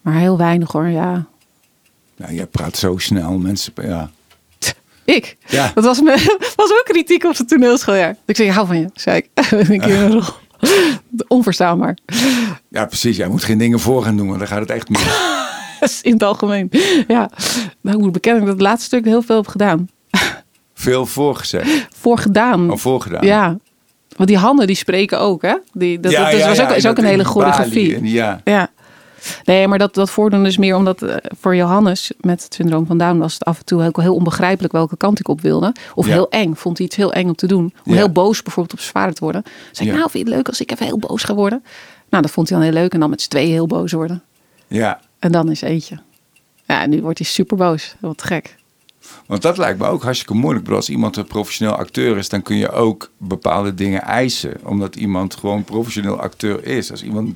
Maar 0.00 0.14
heel 0.14 0.36
weinig 0.36 0.72
hoor, 0.72 0.88
ja. 0.88 1.26
nou, 2.16 2.34
jij 2.34 2.46
praat 2.46 2.76
zo 2.76 2.98
snel. 2.98 3.38
Mensen, 3.38 3.72
ja. 3.82 4.10
Ik? 5.04 5.36
Ja. 5.46 5.70
Dat 5.74 5.84
was, 5.84 6.00
me, 6.00 6.10
was 6.56 6.70
ook 6.72 6.82
kritiek 6.84 7.24
op 7.24 7.36
de 7.36 7.44
toneelschool. 7.44 7.94
Ja. 7.94 8.16
Ik 8.24 8.36
zei, 8.36 8.48
ik 8.48 8.54
hou 8.54 8.66
van 8.66 8.78
je, 8.78 8.86
zei 8.94 9.16
ik. 9.16 9.28
een 9.50 9.80
keer 9.80 9.94
in 9.94 10.00
een 10.00 10.12
rol. 10.20 10.22
Onverstaanbaar. 11.28 11.96
ja, 12.68 12.86
precies. 12.86 13.16
Jij 13.16 13.28
moet 13.28 13.44
geen 13.44 13.58
dingen 13.58 13.80
voor 13.80 14.02
gaan 14.02 14.16
doen, 14.16 14.26
want 14.26 14.38
dan 14.38 14.48
gaat 14.48 14.60
het 14.60 14.70
echt 14.70 14.88
mis. 14.88 15.02
In 16.02 16.12
het 16.12 16.22
algemeen. 16.22 16.70
Ja. 17.08 17.30
Nou, 17.80 17.96
ik 17.96 18.02
moet 18.02 18.12
bekennen 18.12 18.40
dat 18.44 18.52
ik 18.52 18.58
het 18.58 18.68
laatste 18.68 18.86
stuk 18.86 19.04
heel 19.04 19.22
veel 19.22 19.36
heb 19.36 19.46
gedaan. 19.46 19.88
Veel 20.74 21.06
voorgezegd. 21.06 21.88
Voor 21.96 22.18
gedaan. 22.18 22.70
Of 22.70 22.80
voorgedaan. 22.80 23.26
Ja. 23.26 23.58
Want 24.16 24.28
die 24.28 24.38
handen 24.38 24.66
die 24.66 24.76
spreken 24.76 25.20
ook, 25.20 25.42
hè? 25.42 25.56
Die, 25.72 26.00
dat, 26.00 26.12
Ja, 26.12 26.24
dat 26.24 26.32
is, 26.32 26.38
ja, 26.38 26.48
was 26.48 26.56
ja, 26.56 26.64
ook, 26.64 26.76
is 26.76 26.86
ook 26.86 26.98
een 26.98 27.04
hele 27.04 27.24
choreografie. 27.24 28.04
Ja, 28.04 28.40
Ja. 28.44 28.70
Nee, 29.44 29.68
maar 29.68 29.78
dat, 29.78 29.94
dat 29.94 30.10
voordoen 30.10 30.46
is 30.46 30.56
meer 30.56 30.76
omdat 30.76 31.02
eh, 31.02 31.16
voor 31.40 31.56
Johannes 31.56 32.12
met 32.20 32.42
het 32.44 32.54
syndroom 32.54 32.86
van 32.86 32.98
Down 32.98 33.18
was 33.18 33.32
het 33.34 33.44
af 33.44 33.58
en 33.58 33.64
toe 33.64 33.82
heel, 33.82 33.92
heel 33.94 34.14
onbegrijpelijk 34.14 34.72
welke 34.72 34.96
kant 34.96 35.20
ik 35.20 35.28
op 35.28 35.40
wilde. 35.40 35.74
Of 35.94 36.06
Ja. 36.06 36.12
heel 36.12 36.30
eng. 36.30 36.54
Vond 36.54 36.76
hij 36.78 36.86
iets 36.86 36.96
heel 36.96 37.12
eng 37.12 37.26
om 37.28 37.34
te 37.34 37.46
doen. 37.46 37.74
Om 37.84 37.92
Ja. 37.92 37.98
heel 37.98 38.10
boos 38.12 38.42
bijvoorbeeld 38.42 38.74
op 38.74 38.80
zijn 38.80 38.92
vader 38.92 39.14
te 39.14 39.24
worden. 39.24 39.42
Zei 39.72 39.88
ik, 39.88 39.94
nou 39.94 40.10
vind 40.10 40.24
je 40.24 40.28
het 40.30 40.38
leuk 40.38 40.48
als 40.48 40.60
ik 40.60 40.70
even 40.72 40.86
heel 40.86 40.98
boos 40.98 41.22
ga 41.22 41.34
worden? 41.34 41.62
Nou, 42.10 42.22
dat 42.22 42.32
vond 42.32 42.48
hij 42.48 42.58
dan 42.58 42.66
heel 42.66 42.76
leuk. 42.76 42.92
En 42.94 43.00
dan 43.00 43.10
met 43.10 43.20
z'n 43.22 43.28
tweeën 43.28 43.50
heel 43.50 43.66
boos 43.66 43.92
worden. 43.92 44.22
ja. 44.66 45.00
En 45.18 45.32
dan 45.32 45.50
is 45.50 45.60
eentje. 45.62 45.98
Ja, 46.66 46.82
en 46.82 46.90
nu 46.90 47.02
wordt 47.02 47.18
hij 47.18 47.26
super 47.26 47.56
boos. 47.56 47.94
Wat 48.00 48.22
gek. 48.22 48.56
Want 49.26 49.42
dat 49.42 49.56
lijkt 49.58 49.78
me 49.78 49.86
ook 49.86 50.02
hartstikke 50.02 50.34
moeilijk. 50.34 50.62
Bedoel, 50.64 50.78
Als 50.78 50.88
iemand 50.90 51.16
een 51.16 51.24
professioneel 51.26 51.74
acteur 51.74 52.16
is, 52.18 52.28
dan 52.28 52.42
kun 52.42 52.56
je 52.56 52.70
ook 52.70 53.10
bepaalde 53.16 53.74
dingen 53.74 54.02
eisen. 54.02 54.54
Omdat 54.64 54.96
iemand 54.96 55.34
gewoon 55.36 55.64
professioneel 55.64 56.20
acteur 56.20 56.64
is. 56.66 56.90
Als 56.90 57.02
iemand 57.02 57.34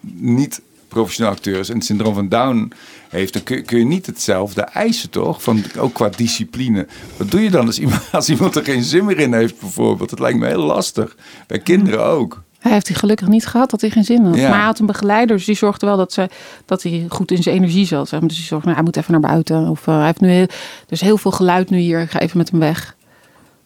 niet 0.00 0.60
professioneel 0.88 1.32
acteur 1.32 1.58
is 1.58 1.68
en 1.68 1.74
het 1.74 1.84
syndroom 1.84 2.14
van 2.14 2.28
Down 2.28 2.72
heeft, 3.08 3.32
dan 3.32 3.42
kun, 3.42 3.64
kun 3.64 3.78
je 3.78 3.84
niet 3.84 4.06
hetzelfde 4.06 4.62
eisen, 4.62 5.10
toch? 5.10 5.42
Van, 5.42 5.62
ook 5.78 5.94
qua 5.94 6.08
discipline. 6.08 6.86
Wat 7.16 7.30
doe 7.30 7.42
je 7.42 7.50
dan 7.50 7.66
als 7.66 7.78
iemand, 7.78 8.02
als 8.12 8.28
iemand 8.28 8.56
er 8.56 8.64
geen 8.64 8.82
zin 8.82 9.04
meer 9.04 9.18
in 9.18 9.34
heeft, 9.34 9.60
bijvoorbeeld? 9.60 10.10
Dat 10.10 10.18
lijkt 10.18 10.38
me 10.38 10.46
heel 10.46 10.64
lastig. 10.64 11.16
Bij 11.46 11.58
kinderen 11.58 12.04
ook. 12.04 12.42
Hij 12.58 12.72
heeft 12.72 12.88
hij 12.88 12.96
gelukkig 12.96 13.28
niet 13.28 13.46
gehad 13.46 13.70
dat 13.70 13.80
hij 13.80 13.90
geen 13.90 14.04
zin 14.04 14.24
had. 14.24 14.36
Ja. 14.36 14.48
Maar 14.48 14.58
hij 14.58 14.66
had 14.66 14.78
een 14.78 14.86
begeleider, 14.86 15.36
dus 15.36 15.46
die 15.46 15.56
zorgde 15.56 15.86
wel 15.86 15.96
dat, 15.96 16.12
ze, 16.12 16.28
dat 16.64 16.82
hij 16.82 17.06
goed 17.08 17.30
in 17.30 17.42
zijn 17.42 17.56
energie 17.56 17.86
zat. 17.86 18.10
Dus 18.10 18.20
die 18.20 18.44
zorgde, 18.44 18.66
nou, 18.66 18.74
hij 18.74 18.82
moet 18.82 18.96
even 18.96 19.12
naar 19.12 19.30
buiten. 19.30 19.68
Of 19.68 19.86
eh, 19.86 19.96
hij 19.96 20.06
heeft 20.06 20.20
nu 20.20 20.28
heel, 20.28 20.46
dus 20.86 21.00
heel 21.00 21.18
veel 21.18 21.30
geluid 21.30 21.70
nu 21.70 21.78
hier. 21.78 22.00
Ik 22.00 22.10
ga 22.10 22.20
even 22.20 22.38
met 22.38 22.50
hem 22.50 22.60
weg. 22.60 22.96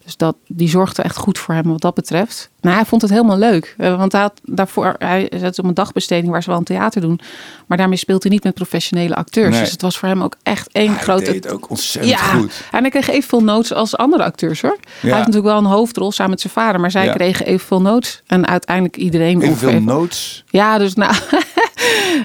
Dus 0.05 0.17
dat, 0.17 0.37
die 0.47 0.69
zorgde 0.69 1.03
echt 1.03 1.17
goed 1.17 1.39
voor 1.39 1.55
hem 1.55 1.65
wat 1.65 1.81
dat 1.81 1.95
betreft. 1.95 2.51
Nou, 2.61 2.77
hij 2.77 2.85
vond 2.85 3.03
het 3.03 3.11
helemaal 3.11 3.39
leuk. 3.39 3.75
Eh, 3.79 3.97
Want 3.97 4.13
hij 4.13 4.21
had 4.21 4.41
daarvoor, 4.45 4.95
hij 4.99 5.31
zat 5.41 5.59
op 5.59 5.65
een 5.65 5.75
dagbesteding 5.75 6.33
waar 6.33 6.43
ze 6.43 6.51
wel 6.51 6.59
een 6.59 6.65
theater 6.65 7.01
doen. 7.01 7.21
Maar 7.67 7.79
daarmee 7.79 7.97
speelt 7.99 8.23
hij 8.23 8.33
niet 8.33 8.45
met 8.45 8.55
professionele 8.55 9.15
acteurs. 9.15 9.51
Nee. 9.51 9.61
Dus 9.61 9.71
het 9.71 9.83
was 9.83 9.99
voor 9.99 10.09
hem 10.09 10.23
ook 10.23 10.37
echt 10.43 10.69
één 10.73 10.93
Hij 10.93 11.03
grote... 11.03 11.25
deed 11.25 11.45
het 11.45 11.53
ook 11.53 11.71
ontzettend 11.71 12.15
ja, 12.19 12.25
goed. 12.27 12.63
en 12.73 12.81
hij 12.81 12.91
kreeg 12.91 13.09
evenveel 13.09 13.43
notes 13.43 13.73
als 13.73 13.97
andere 13.97 14.25
acteurs 14.25 14.61
hoor. 14.63 14.77
Hij 14.81 15.11
heeft 15.11 15.15
natuurlijk 15.27 15.45
wel 15.47 15.57
een 15.59 15.65
hoofdrol 15.65 16.13
samen 16.13 16.31
met 16.31 16.41
zijn 16.41 16.53
vader, 16.53 16.81
maar 16.81 16.91
zij 16.91 17.05
Ja. 17.05 17.13
kregen 17.13 17.47
evenveel 17.47 17.81
notes. 17.81 18.23
En 18.27 18.47
uiteindelijk 18.47 18.97
iedereen 18.97 19.43
Evenveel 19.43 19.69
ongeveer- 19.69 19.87
notes. 19.87 20.45
ja, 20.47 20.79
dus 20.79 20.95
nou, 20.95 21.15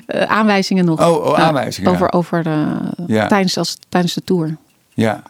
eh, 0.06 0.22
aanwijzingen 0.22 0.86
nog. 0.86 1.08
Oh, 1.08 1.26
oh, 1.26 1.38
Ja, 1.38 1.44
aanwijzingen, 1.44 1.92
Over, 1.92 2.12
over 2.14 2.46
eh, 2.46 2.66
Ja. 3.08 3.28
tijdens, 3.28 3.58
als, 3.58 3.78
tijdens 3.90 4.14
de 4.14 4.22
tour. 4.24 4.58
Ja. 4.94 5.24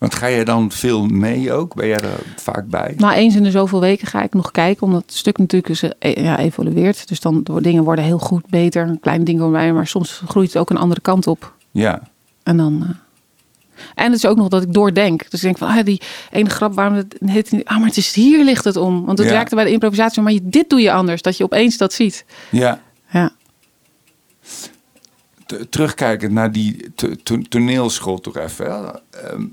Want 0.00 0.14
ga 0.14 0.26
je 0.26 0.44
dan 0.44 0.70
veel 0.72 1.06
mee 1.06 1.52
ook? 1.52 1.74
Ben 1.74 1.86
jij 1.86 2.00
er 2.00 2.20
vaak 2.36 2.66
bij? 2.68 2.94
Nou, 2.96 3.14
eens 3.14 3.34
in 3.36 3.42
de 3.42 3.50
zoveel 3.50 3.80
weken 3.80 4.06
ga 4.06 4.22
ik 4.22 4.34
nog 4.34 4.50
kijken, 4.50 4.82
omdat 4.86 5.02
het 5.02 5.14
stuk 5.14 5.38
natuurlijk 5.38 5.68
is, 5.72 5.82
eh, 5.98 6.14
ja, 6.24 6.38
evolueert. 6.38 7.08
Dus 7.08 7.20
dan 7.20 7.46
dingen 7.60 7.84
worden 7.84 8.04
heel 8.04 8.18
goed, 8.18 8.46
beter, 8.46 8.88
een 8.88 9.00
klein 9.00 9.24
ding 9.24 9.38
worden 9.38 9.60
bij, 9.60 9.72
maar 9.72 9.86
soms 9.86 10.22
groeit 10.28 10.48
het 10.52 10.56
ook 10.62 10.70
een 10.70 10.76
andere 10.76 11.00
kant 11.00 11.26
op. 11.26 11.54
Ja. 11.70 12.02
En 12.42 12.56
dan. 12.56 12.82
eh, 12.82 12.94
en 13.94 14.04
het 14.12 14.14
is 14.14 14.26
ook 14.26 14.36
nog 14.36 14.48
dat 14.48 14.62
ik 14.62 14.72
doordenk. 14.72 15.20
Dus 15.30 15.40
ik 15.40 15.46
denk 15.46 15.58
van, 15.58 15.68
ah, 15.68 15.84
die 15.84 16.00
ene 16.30 16.48
grap, 16.50 16.74
waarom 16.74 16.94
het 16.94 17.16
heet 17.24 17.50
niet. 17.50 17.64
Ah, 17.64 17.78
maar 17.78 17.86
het 17.88 17.96
is 17.96 18.14
hier 18.14 18.44
ligt 18.44 18.64
het 18.64 18.76
om. 18.76 19.04
Want 19.04 19.18
het 19.18 19.26
Ja. 19.26 19.32
werkte 19.32 19.54
bij 19.54 19.64
de 19.64 19.70
improvisatie, 19.70 20.22
maar 20.22 20.32
je, 20.32 20.40
dit 20.42 20.70
doe 20.70 20.80
je 20.80 20.92
anders. 20.92 21.22
Dat 21.22 21.36
je 21.36 21.44
opeens 21.44 21.76
dat 21.76 21.92
ziet. 21.92 22.24
Ja. 22.50 22.80
Ja. 23.10 23.32
T- 25.46 25.66
terugkijkend 25.70 26.32
naar 26.32 26.52
die 26.52 26.90
to- 26.94 27.14
to- 27.22 27.42
toneelschool 27.48 28.18
toch 28.20 28.36
even. 28.36 28.66
hè. 28.66 29.18
Ehm, 29.20 29.44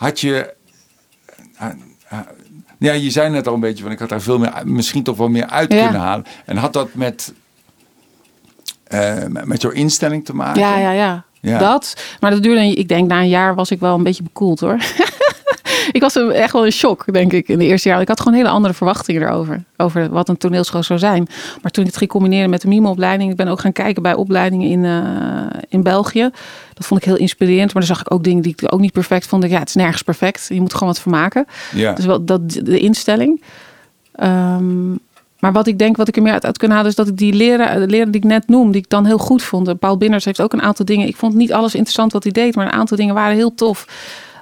had 0.00 0.20
je... 0.20 0.54
eh, 1.58 1.68
eh, 2.08 2.18
ja, 2.78 2.92
je 2.92 3.10
zei 3.10 3.30
net 3.30 3.46
al 3.46 3.54
een 3.54 3.60
beetje 3.60 3.82
van 3.82 3.92
ik 3.92 3.98
had 3.98 4.08
daar 4.08 4.20
veel 4.20 4.38
meer, 4.38 4.52
misschien 4.64 5.02
toch 5.02 5.16
wel 5.16 5.28
meer 5.28 5.46
uit 5.46 5.72
Ja. 5.72 5.82
kunnen 5.82 6.00
halen. 6.00 6.24
En 6.44 6.56
had 6.56 6.72
dat 6.72 6.94
met, 6.94 7.32
eh, 8.84 9.24
met 9.28 9.44
met 9.44 9.62
jouw 9.62 9.70
instelling 9.70 10.24
te 10.24 10.34
maken? 10.34 10.60
Ja, 10.60 10.78
ja, 10.78 10.90
ja, 10.90 11.24
Ja. 11.40 11.58
Dat. 11.58 11.94
Maar 12.20 12.30
dat 12.30 12.42
duurde, 12.42 12.74
ik 12.74 12.88
denk 12.88 13.08
na 13.08 13.20
een 13.20 13.28
jaar 13.28 13.54
was 13.54 13.70
ik 13.70 13.80
wel 13.80 13.94
een 13.94 14.02
beetje 14.02 14.22
bekoeld 14.22 14.60
hoor. 14.60 14.76
ik 15.92 16.00
was 16.00 16.16
echt 16.16 16.52
wel 16.52 16.64
in 16.64 16.72
shock, 16.72 17.12
denk 17.12 17.32
ik, 17.32 17.48
in 17.48 17.58
de 17.58 17.64
eerste 17.64 17.88
jaar. 17.88 18.00
Ik 18.00 18.08
had 18.08 18.20
gewoon 18.20 18.38
hele 18.38 18.48
andere 18.48 18.74
verwachtingen 18.74 19.22
erover. 19.22 19.64
Over 19.76 20.10
wat 20.10 20.28
een 20.28 20.36
toneelschool 20.36 20.82
zou 20.82 20.98
zijn. 20.98 21.26
Maar 21.62 21.70
toen 21.70 21.82
ik 21.82 21.88
het 21.88 21.98
ging 21.98 22.10
combineren 22.10 22.50
met 22.50 22.60
de 22.60 22.68
mimeopleiding. 22.68 23.30
Ik 23.30 23.36
ben 23.36 23.48
ook 23.48 23.60
gaan 23.60 23.72
kijken 23.72 24.02
bij 24.02 24.14
opleidingen 24.14 24.68
in, 24.68 24.84
eh, 24.84 25.60
in 25.68 25.82
België. 25.82 26.30
Dat 26.74 26.86
vond 26.86 27.00
ik 27.00 27.06
heel 27.06 27.16
inspirerend. 27.16 27.74
Maar 27.74 27.86
dan 27.86 27.96
zag 27.96 28.00
ik 28.00 28.12
ook 28.12 28.24
dingen 28.24 28.42
die 28.42 28.54
ik 28.56 28.72
ook 28.72 28.80
niet 28.80 28.92
perfect 28.92 29.26
vond. 29.26 29.44
Ja, 29.44 29.58
het 29.58 29.68
is 29.68 29.74
nergens 29.74 30.02
perfect. 30.02 30.46
Je 30.48 30.60
moet 30.60 30.72
gewoon 30.72 30.88
wat 30.88 31.00
van 31.00 31.12
maken. 31.12 31.46
Ja. 31.74 31.92
Dus 31.92 32.04
wel 32.04 32.24
dat, 32.24 32.50
de 32.50 32.78
instelling. 32.78 33.42
Ehm, 34.12 34.90
maar 35.40 35.52
wat 35.52 35.66
ik 35.66 35.78
denk, 35.78 35.96
wat 35.96 36.08
ik 36.08 36.16
er 36.16 36.22
meer 36.22 36.32
uit, 36.32 36.44
uit 36.44 36.58
kan 36.58 36.70
halen, 36.70 36.86
is 36.86 36.94
dat 36.94 37.08
ik 37.08 37.16
die 37.16 37.32
leren, 37.32 37.86
leren 37.90 38.10
die 38.10 38.20
ik 38.20 38.26
net 38.26 38.48
noem, 38.48 38.70
die 38.70 38.80
ik 38.80 38.88
dan 38.88 39.04
heel 39.04 39.18
goed 39.18 39.42
vond. 39.42 39.78
Paul 39.78 39.96
Binners 39.96 40.24
heeft 40.24 40.40
ook 40.40 40.52
een 40.52 40.62
aantal 40.62 40.84
dingen. 40.84 41.06
Ik 41.06 41.16
vond 41.16 41.34
niet 41.34 41.52
alles 41.52 41.74
interessant 41.74 42.12
wat 42.12 42.22
hij 42.22 42.32
deed, 42.32 42.54
maar 42.54 42.66
een 42.66 42.72
aantal 42.72 42.96
dingen 42.96 43.14
waren 43.14 43.36
heel 43.36 43.54
tof. 43.54 43.86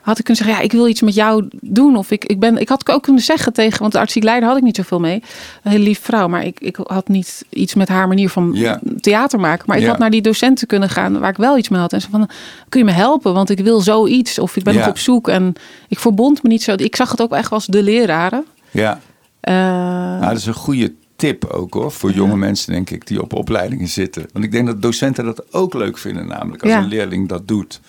Had 0.08 0.18
ik 0.18 0.24
kunnen 0.24 0.44
zeggen, 0.44 0.62
ja, 0.62 0.68
ik 0.70 0.72
wil 0.72 0.88
iets 0.88 1.00
met 1.02 1.14
jou 1.14 1.48
doen. 1.60 1.96
Of 1.96 2.10
ik, 2.10 2.24
ik 2.24 2.38
ben, 2.40 2.56
ik 2.56 2.68
had 2.68 2.90
ook 2.90 3.02
kunnen 3.02 3.22
zeggen 3.22 3.52
tegen, 3.52 3.80
want 3.80 3.92
de 3.92 3.98
artistiek 3.98 4.22
leider 4.22 4.48
had 4.48 4.56
ik 4.58 4.62
niet 4.64 4.76
zoveel 4.76 5.00
mee. 5.00 5.22
Een 5.62 5.70
hele 5.70 5.84
lieve 5.84 6.02
vrouw, 6.02 6.28
maar 6.28 6.44
ik, 6.44 6.60
ik 6.60 6.78
had 6.82 7.08
niet 7.08 7.44
iets 7.50 7.74
met 7.74 7.88
haar 7.88 8.08
manier 8.08 8.28
van 8.30 8.50
Ja. 8.54 8.80
theater 9.00 9.40
maken. 9.40 9.64
Maar 9.66 9.76
ik 9.76 9.82
Ja. 9.82 9.88
had 9.88 9.98
naar 9.98 10.10
die 10.10 10.22
docenten 10.22 10.66
kunnen 10.66 10.88
gaan 10.88 11.18
waar 11.18 11.30
ik 11.30 11.36
wel 11.36 11.58
iets 11.58 11.68
mee 11.68 11.80
had. 11.80 11.92
En 11.92 12.00
ze 12.00 12.10
van, 12.10 12.28
kun 12.68 12.80
je 12.80 12.86
me 12.86 12.92
helpen? 12.92 13.34
Want 13.34 13.50
ik 13.50 13.58
wil 13.60 13.80
zoiets. 13.80 14.38
Of 14.38 14.56
ik 14.56 14.62
ben 14.62 14.74
Ja. 14.74 14.78
nog 14.80 14.88
op 14.88 14.98
zoek. 14.98 15.28
En 15.28 15.52
ik 15.88 15.98
verbond 15.98 16.42
me 16.42 16.48
niet 16.48 16.62
zo. 16.62 16.72
Ik 16.76 16.96
zag 16.96 17.10
het 17.10 17.20
ook 17.22 17.32
echt 17.32 17.52
als 17.52 17.66
de 17.66 17.82
leraren. 17.82 18.44
ja. 18.70 19.00
Nou, 19.40 20.20
dat 20.20 20.36
is 20.36 20.46
een 20.46 20.54
goede 20.54 20.92
tip 21.16 21.44
ook 21.44 21.74
hoor, 21.74 21.92
voor 21.92 22.12
jonge 22.12 22.36
mensen 22.36 22.72
denk 22.72 22.90
ik 22.90 23.06
die 23.06 23.22
op 23.22 23.32
opleidingen 23.34 23.88
zitten. 23.88 24.26
Want 24.32 24.44
ik 24.44 24.52
denk 24.52 24.66
dat 24.66 24.82
docenten 24.82 25.24
dat 25.24 25.52
ook 25.52 25.74
leuk 25.74 25.98
vinden 25.98 26.26
namelijk 26.26 26.62
als 26.62 26.72
een 26.72 26.88
leerling 26.88 27.28
dat 27.28 27.48
doet. 27.48 27.80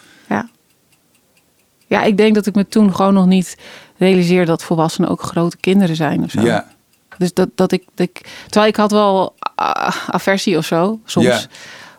Ja. 1.90 2.04
ik 2.04 2.18
denk 2.18 2.36
dat 2.36 2.46
ik 2.46 2.56
me 2.56 2.68
toen 2.68 2.96
gewoon 2.96 3.14
nog 3.14 3.26
niet 3.26 3.58
realiseerde 3.98 4.46
dat 4.46 4.64
volwassenen 4.64 5.10
ook 5.10 5.22
grote 5.22 5.58
kinderen 5.58 5.96
zijn 5.96 6.24
of 6.24 6.32
zo. 6.32 6.42
Ja, 6.42 6.68
Dus 7.18 7.34
dat, 7.34 7.50
dat 7.56 7.72
ik, 7.72 7.84
dat 7.96 8.08
ik, 8.08 8.22
terwijl 8.44 8.72
ik 8.72 8.76
had 8.76 8.92
wel 8.92 9.36
ah, 9.56 10.08
aversie 10.08 10.58
of 10.58 10.66
zo, 10.66 11.00
soms. 11.06 11.26
Ja. 11.26 11.42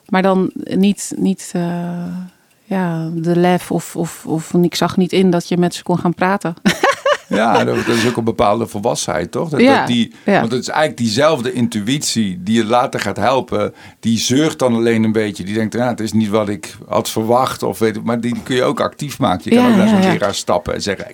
Maar 0.07 0.22
dan 0.22 0.51
niet, 0.55 1.12
niet 1.16 1.51
eh, 1.53 2.16
ja, 2.64 3.09
de 3.14 3.36
lef 3.36 3.70
of, 3.70 3.97
of, 3.97 4.26
of 4.26 4.53
ik 4.55 4.74
zag 4.74 4.97
niet 4.97 5.12
in 5.12 5.30
dat 5.30 5.49
je 5.49 5.57
met 5.57 5.74
ze 5.74 5.82
kon 5.82 5.99
gaan 5.99 6.14
praten. 6.14 6.55
ja 7.36 7.64
dat, 7.64 7.76
is 7.86 8.08
ook 8.08 8.16
een 8.16 8.24
bepaalde 8.24 8.66
volwassenheid 8.66 9.30
toch? 9.30 9.48
Dat, 9.48 9.60
Ja, 9.60 9.78
dat 9.78 9.86
die, 9.86 10.12
ja. 10.24 10.40
Want 10.40 10.52
het 10.52 10.60
is 10.60 10.68
eigenlijk 10.68 10.98
diezelfde 10.98 11.52
intuïtie 11.52 12.40
die 12.42 12.54
je 12.54 12.64
later 12.64 13.00
gaat 13.00 13.16
helpen. 13.16 13.74
Die 14.00 14.18
zeugt 14.18 14.58
dan 14.58 14.74
alleen 14.74 15.02
een 15.04 15.12
beetje. 15.12 15.44
Die 15.44 15.54
denkt, 15.54 15.74
ja, 15.74 15.88
het 15.88 16.00
is 16.00 16.12
niet 16.12 16.28
wat 16.28 16.48
ik 16.48 16.76
had 16.88 17.10
verwacht. 17.10 17.62
Of 17.62 17.78
weet, 17.78 18.04
maar 18.04 18.20
die 18.20 18.36
kun 18.42 18.54
je 18.56 18.62
ook 18.62 18.80
actief 18.80 19.18
maken. 19.18 19.50
Je 19.50 19.56
kan 19.56 19.70
ook 19.70 19.76
naar 19.76 19.88
zo'n 19.88 20.00
leraar 20.12 20.34
stappen 20.34 20.74
en 20.74 20.82
zeggen... 20.82 21.06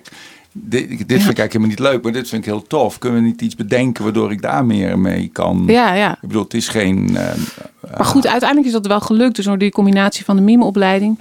Dit, 0.59 0.87
dit 0.87 0.97
vind 0.97 1.09
ik 1.09 1.13
eigenlijk 1.17 1.53
helemaal 1.53 1.67
niet 1.69 1.79
leuk, 1.79 2.03
maar 2.03 2.11
dit 2.11 2.29
vind 2.29 2.45
ik 2.45 2.49
heel 2.51 2.67
tof. 2.67 2.97
Kunnen 2.97 3.21
we 3.21 3.27
niet 3.27 3.41
iets 3.41 3.55
bedenken 3.55 4.03
waardoor 4.03 4.31
ik 4.31 4.41
daar 4.41 4.65
meer 4.65 4.99
mee 4.99 5.29
kan? 5.33 5.63
Ja, 5.67 5.93
ja. 5.93 6.11
Ik 6.11 6.17
bedoel, 6.27 6.43
het 6.43 6.53
is 6.53 6.67
geen... 6.67 7.17
eh, 7.17 7.25
Maar 7.97 8.05
goed, 8.05 8.27
uiteindelijk 8.27 8.67
is 8.67 8.73
dat 8.73 8.87
wel 8.87 8.99
gelukt. 8.99 9.35
Dus 9.35 9.45
door 9.45 9.57
die 9.57 9.71
combinatie 9.71 10.25
van 10.25 10.35
de 10.35 10.41
mimeopleiding. 10.41 11.19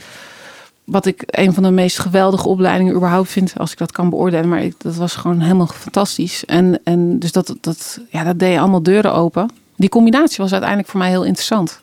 Wat 0.87 1.07
ik 1.07 1.23
een 1.27 1.55
van 1.55 1.63
de 1.63 1.71
meest 1.71 1.99
geweldige 1.99 2.49
opleidingen 2.49 2.95
überhaupt 2.95 3.29
vind. 3.29 3.53
Als 3.57 3.73
ik 3.73 3.79
dat 3.79 3.93
kan 3.93 4.11
beoordelen. 4.11 4.49
Maar 4.49 4.69
dat 4.79 4.97
was 4.97 5.15
gewoon 5.15 5.41
helemaal 5.41 5.67
fantastisch. 5.67 6.45
En, 6.45 6.81
en 6.85 7.19
dus 7.19 7.33
dat, 7.33 7.57
dat, 7.61 8.01
ja, 8.11 8.25
dat 8.25 8.39
deed 8.39 8.59
allemaal 8.59 8.83
deuren 8.83 9.15
open. 9.15 9.51
Die 9.77 9.89
combinatie 9.89 10.37
was 10.37 10.53
uiteindelijk 10.53 10.91
voor 10.91 11.01
mij 11.01 11.09
heel 11.09 11.25
interessant. 11.25 11.81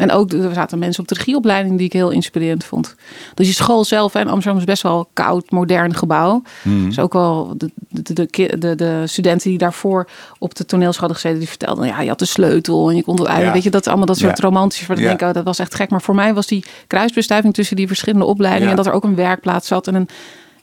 En 0.00 0.10
ook 0.12 0.32
er 0.32 0.54
zaten 0.54 0.78
mensen 0.78 1.02
op 1.02 1.08
de 1.08 1.14
regieopleiding 1.14 1.76
die 1.76 1.86
ik 1.86 1.92
heel 1.92 2.10
inspirerend 2.10 2.64
vond. 2.64 2.94
Dus 3.34 3.46
die 3.46 3.54
school 3.54 3.84
zelf 3.84 4.14
en 4.14 4.28
Amsterdam 4.28 4.58
is 4.60 4.64
best 4.66 4.82
wel 4.82 4.98
een 4.98 5.06
koud, 5.12 5.50
modern 5.50 5.94
gebouw. 5.94 6.42
Hmm. 6.62 6.84
Dus 6.86 6.98
ook 6.98 7.12
wel 7.12 7.54
de, 7.56 7.70
de, 7.88 8.74
de, 8.76 9.02
studenten 9.06 9.48
die 9.50 9.58
daarvoor 9.58 10.08
op 10.38 10.54
de 10.54 10.64
toneelschool 10.66 11.08
hadden 11.08 11.16
gezeten, 11.16 11.38
die 11.38 11.48
vertelden, 11.48 11.86
ja, 11.86 12.00
je 12.00 12.08
had 12.08 12.18
de 12.18 12.24
sleutel 12.24 12.90
en 12.90 12.96
je 12.96 13.02
kon 13.02 13.18
het 13.18 13.26
uit. 13.28 13.44
Ja. 13.44 13.52
Weet 13.52 13.62
je, 13.62 13.70
dat 13.70 13.86
allemaal 13.86 14.06
dat 14.06 14.18
soort 14.18 14.38
Ja. 14.38 14.44
romantisch. 14.44 14.86
Waar 14.86 14.98
ik 14.98 15.20
Ja. 15.20 15.28
oh, 15.28 15.34
dat 15.34 15.44
was 15.44 15.58
echt 15.58 15.74
gek. 15.74 15.90
Maar 15.90 16.02
voor 16.02 16.14
mij 16.14 16.34
was 16.34 16.46
die 16.46 16.64
kruisbestuiving 16.86 17.54
tussen 17.54 17.76
die 17.76 17.86
verschillende 17.86 18.24
opleidingen, 18.24 18.68
Ja. 18.70 18.74
dat 18.76 18.86
er 18.86 18.92
ook 18.92 19.04
een 19.04 19.14
werkplaats 19.14 19.68
zat 19.68 19.86
en 19.86 19.94
een 19.94 20.08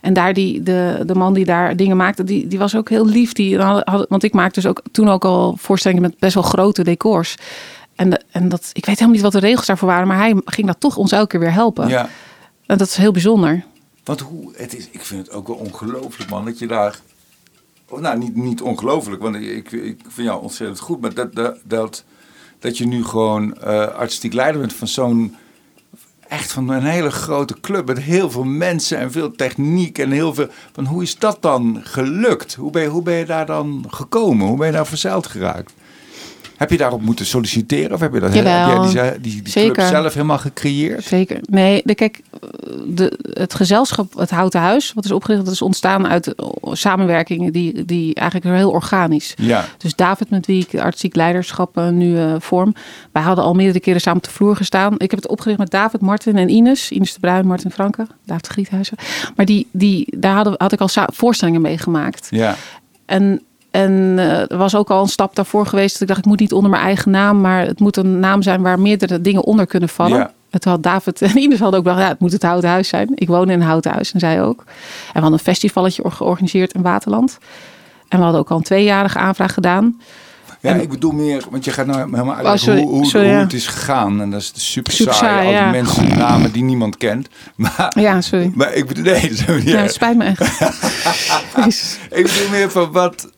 en 0.01 0.13
daar 0.13 0.33
die, 0.33 0.63
de, 0.63 1.03
de 1.05 1.15
man 1.15 1.33
die 1.33 1.45
daar 1.45 1.75
dingen 1.75 1.97
maakte, 1.97 2.23
die, 2.23 2.47
die 2.47 2.59
was 2.59 2.75
ook 2.75 2.89
heel 2.89 3.05
lief. 3.05 3.33
Die 3.33 3.59
had- 3.59 4.05
want 4.09 4.23
ik 4.23 4.33
maakte 4.33 4.61
dus 4.61 4.69
ook 4.69 4.81
toen 4.91 5.09
ook 5.09 5.25
al 5.25 5.55
voorstellingen 5.59 6.03
met 6.03 6.19
best 6.19 6.33
wel 6.33 6.43
grote 6.43 6.83
decors. 6.83 7.35
En, 7.97 8.23
en 8.31 8.49
dat, 8.49 8.69
ik 8.73 8.85
weet 8.85 8.95
helemaal 8.95 9.13
niet 9.13 9.21
wat 9.21 9.31
de 9.31 9.47
regels 9.47 9.65
daarvoor 9.65 9.87
waren, 9.87 10.07
maar 10.07 10.17
hij 10.17 10.41
ging 10.45 10.67
dat 10.67 10.79
toch 10.79 10.97
ons 10.97 11.11
elke 11.11 11.27
keer 11.27 11.39
weer 11.39 11.53
helpen. 11.53 11.87
Ja. 11.87 12.09
En 12.65 12.77
dat 12.77 12.87
is 12.87 12.95
heel 12.95 13.11
bijzonder. 13.11 13.65
Want 14.03 14.19
hoe, 14.19 14.51
het 14.55 14.75
is, 14.75 14.87
ik 14.91 15.01
vind 15.01 15.25
het 15.25 15.35
ook 15.35 15.47
wel 15.47 15.55
ongelooflijk, 15.55 16.29
man, 16.29 16.45
dat 16.45 16.59
je 16.59 16.67
daar. 16.67 16.99
Of 17.89 17.99
nou, 17.99 18.17
niet, 18.17 18.35
niet 18.35 18.61
ongelooflijk, 18.61 19.21
want 19.21 19.35
ik, 19.35 19.71
ik 19.71 19.99
vind 20.07 20.27
jou 20.27 20.41
ontzettend 20.41 20.79
goed, 20.79 21.01
maar 21.01 21.13
dat, 21.13 21.35
dat, 21.35 21.57
dat, 21.63 22.03
dat 22.59 22.77
je 22.77 22.87
nu 22.87 23.05
gewoon 23.05 23.57
eh, 23.57 23.87
artistiek 23.87 24.33
leider 24.33 24.61
bent 24.61 24.73
van 24.73 24.87
zo'n. 24.87 25.35
Echt 26.27 26.51
van 26.51 26.69
een 26.69 26.83
hele 26.83 27.11
grote 27.11 27.59
club 27.59 27.87
met 27.87 27.99
heel 27.99 28.31
veel 28.31 28.43
mensen 28.43 28.97
en 28.97 29.11
veel 29.11 29.31
techniek 29.31 29.97
en 29.97 30.11
heel 30.11 30.33
veel. 30.33 30.47
Van 30.71 30.85
hoe 30.85 31.03
is 31.03 31.17
dat 31.17 31.41
dan 31.41 31.79
gelukt? 31.83 32.55
Hoe 32.55 32.71
ben 32.71 32.81
je, 32.81 32.87
hoe 32.87 33.03
ben 33.03 33.13
je 33.13 33.25
daar 33.25 33.45
dan 33.45 33.85
gekomen? 33.89 34.47
Hoe 34.47 34.57
ben 34.57 34.67
je 34.67 34.73
daar 34.73 34.87
verzeild 34.87 35.27
geraakt? 35.27 35.73
Heb 36.57 36.69
je 36.69 36.77
daarop 36.77 37.01
moeten 37.01 37.25
solliciteren 37.25 37.93
of 37.93 37.99
heb 37.99 38.13
je 38.13 38.19
dat 38.19 38.33
heb 38.33 38.45
jij 38.45 38.79
die, 38.79 39.21
die, 39.21 39.21
die 39.21 39.41
club 39.41 39.47
zeker. 39.47 39.87
zelf 39.87 40.13
helemaal 40.13 40.37
gecreëerd? 40.37 41.03
Zeker. 41.03 41.39
Nee, 41.41 41.81
de, 41.85 41.95
kijk, 41.95 42.21
de, 42.87 43.19
het 43.33 43.53
gezelschap, 43.53 44.17
het 44.17 44.29
Houten 44.29 44.59
Huis, 44.59 44.93
wat 44.93 45.05
is 45.05 45.11
opgericht, 45.11 45.45
dat 45.45 45.53
is 45.53 45.61
ontstaan 45.61 46.07
uit 46.07 46.35
eh, 46.35 46.47
samenwerkingen 46.71 47.51
die, 47.51 47.85
die 47.85 48.15
eigenlijk 48.15 48.57
heel 48.57 48.71
organisch. 48.71 49.33
Ja. 49.37 49.65
Dus 49.77 49.95
David, 49.95 50.29
met 50.29 50.45
wie 50.45 50.67
ik 50.69 50.79
artistiek 50.79 51.15
leiderschap 51.15 51.75
nu 51.91 52.17
eh, 52.17 52.35
vorm. 52.39 52.73
Wij 53.11 53.21
hadden 53.21 53.43
al 53.43 53.53
meerdere 53.53 53.79
keren 53.79 54.01
samen 54.01 54.19
op 54.19 54.25
de 54.25 54.33
vloer 54.33 54.55
gestaan. 54.55 54.93
Ik 54.93 55.11
heb 55.11 55.19
het 55.21 55.27
opgericht 55.27 55.59
met 55.59 55.71
David, 55.71 56.01
Martin 56.01 56.37
en 56.37 56.49
Ines. 56.49 56.91
Ines 56.91 57.13
de 57.13 57.19
Bruin, 57.19 57.47
Martin 57.47 57.71
Franke, 57.71 58.07
David 58.25 58.47
Griethuizen. 58.47 58.97
Maar 59.35 59.45
die, 59.45 59.67
die, 59.71 60.07
daar 60.17 60.35
hadden, 60.35 60.53
had 60.57 60.71
ik 60.71 60.79
al 60.79 60.89
voorstellingen 61.13 61.61
mee 61.61 61.77
gemaakt. 61.77 62.27
Ja. 62.29 62.55
En, 63.05 63.41
en 63.83 64.15
eh, 64.19 64.51
er 64.51 64.57
was 64.57 64.75
ook 64.75 64.89
al 64.89 65.01
een 65.01 65.07
stap 65.07 65.35
daarvoor 65.35 65.65
geweest. 65.65 65.91
Dat 65.93 66.01
ik 66.01 66.07
dacht, 66.07 66.19
ik 66.19 66.25
moet 66.25 66.39
niet 66.39 66.53
onder 66.53 66.71
mijn 66.71 66.83
eigen 66.83 67.11
naam. 67.11 67.41
Maar 67.41 67.65
het 67.65 67.79
moet 67.79 67.97
een 67.97 68.19
naam 68.19 68.41
zijn 68.41 68.61
waar 68.61 68.79
meerdere 68.79 69.21
dingen 69.21 69.43
onder 69.43 69.65
kunnen 69.67 69.89
vallen. 69.89 70.17
Ja. 70.17 70.31
Het 70.49 70.63
had 70.63 70.83
David 70.83 71.21
en 71.21 71.37
Ines 71.37 71.59
hadden 71.59 71.79
ook 71.79 71.85
wel, 71.85 71.99
ja, 71.99 72.07
het 72.07 72.19
moet 72.19 72.31
het 72.31 72.43
Houten 72.43 72.69
Huis 72.69 72.87
zijn. 72.87 73.09
Ik 73.15 73.27
woon 73.27 73.49
in 73.49 73.59
een 73.61 73.67
Houten 73.67 73.91
Huis 73.91 74.11
en 74.13 74.19
zij 74.19 74.43
ook. 74.43 74.59
En 74.59 74.65
we 75.13 75.19
hadden 75.19 75.31
een 75.33 75.39
festivalletje 75.39 76.03
or- 76.03 76.11
georganiseerd 76.11 76.73
in 76.73 76.81
Waterland. 76.81 77.37
En 78.07 78.17
we 78.17 78.23
hadden 78.23 78.41
ook 78.41 78.49
al 78.51 78.57
een 78.57 78.63
tweejarige 78.63 79.17
aanvraag 79.17 79.53
gedaan. 79.53 79.99
Ja, 80.61 80.73
ik 80.73 80.89
bedoel 80.89 81.11
meer, 81.11 81.43
want 81.49 81.65
je 81.65 81.71
gaat 81.71 81.85
nou 81.85 81.99
helemaal 81.99 82.35
uitleggen 82.35 82.73
Oh, 82.77 82.79
hoe, 82.79 82.89
hoe, 82.89 83.05
sorry, 83.05 83.27
hoe 83.27 83.35
ja. 83.35 83.41
het 83.41 83.53
is 83.53 83.67
gegaan. 83.67 84.21
En 84.21 84.31
dat 84.31 84.41
is 84.41 84.51
super, 84.55 84.93
Super 84.93 85.13
saai, 85.13 85.31
saai, 85.33 85.45
al 85.45 85.51
die 85.51 85.61
ja. 85.61 85.69
mensen, 85.69 86.17
namen 86.17 86.51
die 86.51 86.63
niemand 86.63 86.97
kent. 86.97 87.27
Maar, 87.55 87.91
Ja, 87.99 88.21
sorry. 88.21 88.51
maar 88.55 88.73
ik 88.73 88.87
bedoel, 88.87 89.03
nee, 89.03 89.31
Ja, 89.73 89.77
het 89.81 89.93
spijt 89.93 90.17
me 90.17 90.23
echt. 90.23 90.41
Ik 92.09 92.23
bedoel 92.23 92.49
meer 92.51 92.71
van 92.71 92.91
wat 92.91 93.29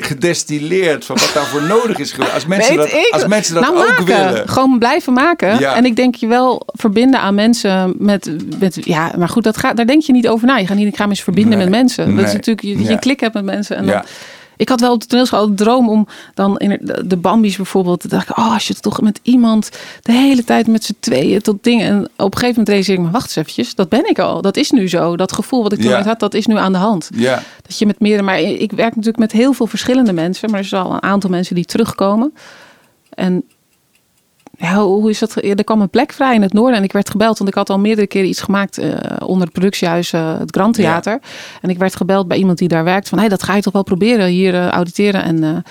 gedestilleerd, 0.00 1.04
van 1.04 1.16
wat 1.16 1.30
daarvoor 1.34 1.62
nodig 1.62 1.98
is 1.98 2.12
geweest. 2.12 2.32
Als 2.34 2.46
mensen, 2.56 2.76
Weet 2.76 2.90
dat, 2.90 3.00
ik. 3.00 3.08
als 3.12 3.26
mensen 3.26 3.54
dat 3.54 3.62
Nou, 3.62 3.76
ook 3.78 3.88
maken. 3.88 4.04
willen. 4.04 4.48
Gewoon 4.48 4.78
blijven 4.78 5.12
maken. 5.12 5.58
Ja. 5.58 5.74
En 5.74 5.84
ik 5.84 5.96
denk 5.96 6.14
je 6.14 6.26
wel 6.26 6.62
verbinden 6.66 7.20
aan 7.20 7.34
mensen 7.34 7.94
met, 7.98 8.30
met 8.58 8.78
ja, 8.84 9.12
maar 9.18 9.28
goed, 9.28 9.44
dat 9.44 9.56
gaat, 9.56 9.76
daar 9.76 9.86
denk 9.86 10.02
je 10.02 10.12
niet 10.12 10.28
over 10.28 10.46
na. 10.46 10.56
Je 10.56 10.66
gaat 10.66 10.76
niet, 10.76 10.86
ik 10.88 10.96
ga 10.96 11.04
me 11.04 11.10
eens 11.10 11.22
verbinden 11.22 11.58
Nee. 11.58 11.68
met 11.68 11.76
mensen. 11.78 12.04
Dat 12.06 12.14
Nee. 12.14 12.24
is 12.24 12.32
natuurlijk, 12.32 12.66
je, 12.66 12.78
je 12.82 12.90
Ja. 12.90 12.96
klik 12.96 13.20
hebt 13.20 13.34
met 13.34 13.44
mensen. 13.44 13.76
En 13.76 13.86
dan. 13.86 14.02
Ik 14.58 14.68
had 14.68 14.80
wel 14.80 14.92
op 14.92 15.00
de 15.00 15.06
toneelschool 15.06 15.46
de 15.48 15.54
droom 15.54 15.88
om 15.88 16.06
dan 16.34 16.58
in 16.58 16.78
de- 16.82 17.06
de 17.06 17.16
Bambi's 17.16 17.56
bijvoorbeeld. 17.56 18.10
Dacht 18.10 18.28
ik, 18.28 18.38
oh, 18.38 18.52
als 18.52 18.68
je 18.68 18.74
toch 18.74 19.00
met 19.00 19.20
iemand 19.22 19.70
de 20.02 20.12
hele 20.12 20.44
tijd 20.44 20.66
met 20.66 20.84
z'n 20.84 20.96
tweeën 21.00 21.40
tot 21.40 21.64
dingen. 21.64 21.86
En 21.86 21.98
op 22.04 22.08
een 22.16 22.38
gegeven 22.38 22.48
moment 22.48 22.68
realiseer 22.68 22.94
ik 22.94 23.00
me, 23.00 23.10
wacht 23.10 23.24
eens 23.26 23.36
eventjes, 23.36 23.74
dat 23.74 23.88
ben 23.88 24.08
ik 24.08 24.18
al. 24.18 24.42
Dat 24.42 24.56
is 24.56 24.70
nu 24.70 24.88
zo. 24.88 25.16
Dat 25.16 25.32
gevoel 25.32 25.62
wat 25.62 25.72
ik 25.72 25.80
toen 25.80 25.90
Ja. 25.90 26.02
had, 26.02 26.20
dat 26.20 26.34
is 26.34 26.46
nu 26.46 26.56
aan 26.56 26.72
de 26.72 26.78
hand. 26.78 27.10
Ja, 27.14 27.42
Dat 27.62 27.78
je 27.78 27.86
met 27.86 28.00
meerdere, 28.00 28.22
maar 28.22 28.40
ik 28.40 28.72
werk 28.72 28.90
natuurlijk 28.90 29.18
met 29.18 29.32
heel 29.32 29.52
veel 29.52 29.66
verschillende 29.66 30.12
mensen, 30.12 30.50
maar 30.50 30.58
er 30.60 30.64
zijn 30.66 30.82
al 30.82 30.92
een 30.92 31.02
aantal 31.02 31.30
mensen 31.30 31.54
die 31.54 31.64
terugkomen. 31.64 32.34
En 33.10 33.42
ja, 34.60 34.82
hoe 34.84 35.10
is 35.10 35.18
dat? 35.18 35.34
Ja, 35.40 35.54
er 35.54 35.64
kwam 35.64 35.80
een 35.80 35.90
plek 35.90 36.12
vrij 36.12 36.34
in 36.34 36.42
het 36.42 36.52
noorden 36.52 36.76
en 36.76 36.84
ik 36.84 36.92
werd 36.92 37.10
gebeld, 37.10 37.38
want 37.38 37.50
ik 37.50 37.56
had 37.56 37.70
al 37.70 37.78
meerdere 37.78 38.06
keren 38.06 38.28
iets 38.28 38.40
gemaakt 38.40 38.78
eh, 38.78 38.90
onder 39.24 39.42
het 39.44 39.52
productiehuis, 39.52 40.12
eh, 40.12 40.38
het 40.38 40.50
Grand 40.54 40.74
Theater. 40.74 41.20
En 41.60 41.70
ik 41.70 41.78
werd 41.78 41.96
gebeld 41.96 42.28
bij 42.28 42.38
iemand 42.38 42.58
die 42.58 42.68
daar 42.68 42.84
werkt 42.84 43.08
van, 43.08 43.18
hey, 43.18 43.28
dat 43.28 43.42
ga 43.42 43.54
je 43.54 43.62
toch 43.62 43.72
wel 43.72 43.82
proberen 43.82 44.26
hier 44.26 44.54
eh, 44.54 44.68
auditeren. 44.68 45.22
En 45.22 45.64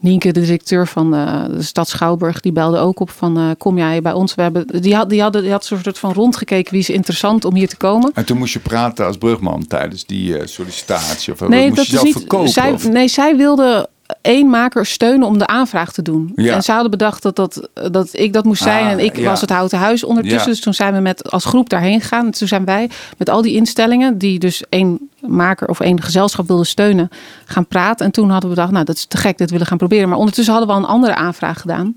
Nienke, 0.00 0.32
de 0.32 0.40
directeur 0.40 0.86
van 0.86 1.10
de 1.10 1.62
stad 1.62 1.88
Schouwburg, 1.88 2.40
die 2.40 2.52
belde 2.52 2.78
ook 2.78 3.00
op 3.00 3.10
van, 3.10 3.54
kom 3.58 3.78
jij 3.78 4.02
bij 4.02 4.12
ons? 4.12 4.34
We 4.34 4.42
hebben, 4.42 4.66
die 4.80 4.94
had, 4.94 5.10
die 5.10 5.22
hadden, 5.22 5.42
die 5.42 5.50
had 5.50 5.68
een 5.70 5.78
soort 5.82 5.98
van 5.98 6.12
rondgekeken 6.12 6.70
wie 6.72 6.80
is 6.80 6.90
interessant 6.90 7.44
om 7.44 7.54
hier 7.54 7.68
te 7.68 7.76
komen. 7.76 8.10
en 8.14 8.24
toen 8.24 8.38
moest 8.38 8.52
je 8.52 8.58
praten 8.58 9.06
als 9.06 9.16
brugman 9.16 9.66
tijdens 9.66 10.06
die 10.06 10.46
sollicitatie. 10.46 11.32
Of 11.32 11.48
Nee, 11.48 11.64
moest 11.64 11.76
dat 11.76 11.86
je 11.86 11.92
zelf 11.92 12.04
niet. 12.04 12.16
verkopen? 12.16 12.48
Zij, 12.48 12.72
of- 12.72 12.88
nee, 12.88 13.08
zij 13.08 13.36
wilde 13.36 13.88
één 14.20 14.48
maker 14.48 14.86
steunen 14.86 15.26
om 15.26 15.38
de 15.38 15.46
aanvraag 15.46 15.92
te 15.92 16.02
doen. 16.02 16.32
Ja. 16.34 16.54
En 16.54 16.62
ze 16.62 16.72
hadden 16.72 16.90
bedacht 16.90 17.22
dat, 17.22 17.36
dat, 17.36 17.68
dat 17.90 18.08
ik 18.12 18.32
dat 18.32 18.44
moest 18.44 18.62
zijn 18.62 18.84
Ah, 18.84 18.90
en 18.90 18.98
ik 18.98 19.16
ja. 19.16 19.24
was 19.24 19.40
het 19.40 19.50
houten 19.50 19.78
huis 19.78 20.04
ondertussen. 20.04 20.50
Dus 20.50 20.60
toen 20.60 20.74
zijn 20.74 20.94
we 20.94 21.00
met 21.00 21.30
als 21.30 21.44
groep 21.44 21.68
daarheen 21.68 22.00
gegaan. 22.00 22.26
En 22.26 22.30
toen 22.30 22.48
zijn 22.48 22.64
wij 22.64 22.90
met 23.18 23.30
al 23.30 23.42
die 23.42 23.54
instellingen 23.54 24.18
die 24.18 24.38
dus 24.38 24.64
één 24.68 25.10
maker 25.20 25.68
of 25.68 25.80
één 25.80 26.02
gezelschap 26.02 26.46
wilden 26.46 26.66
steunen 26.66 27.08
gaan 27.44 27.66
praten. 27.66 28.06
En 28.06 28.12
toen 28.12 28.30
hadden 28.30 28.48
we 28.50 28.54
bedacht, 28.54 28.72
nou 28.72 28.84
dat 28.84 28.96
is 28.96 29.04
te 29.04 29.16
gek, 29.16 29.38
dit 29.38 29.50
willen 29.50 29.66
gaan 29.66 29.78
proberen. 29.78 30.08
Maar 30.08 30.18
ondertussen 30.18 30.54
hadden 30.54 30.72
we 30.72 30.78
al 30.78 30.82
een 30.88 30.94
andere 30.94 31.14
aanvraag 31.14 31.60
gedaan 31.60 31.96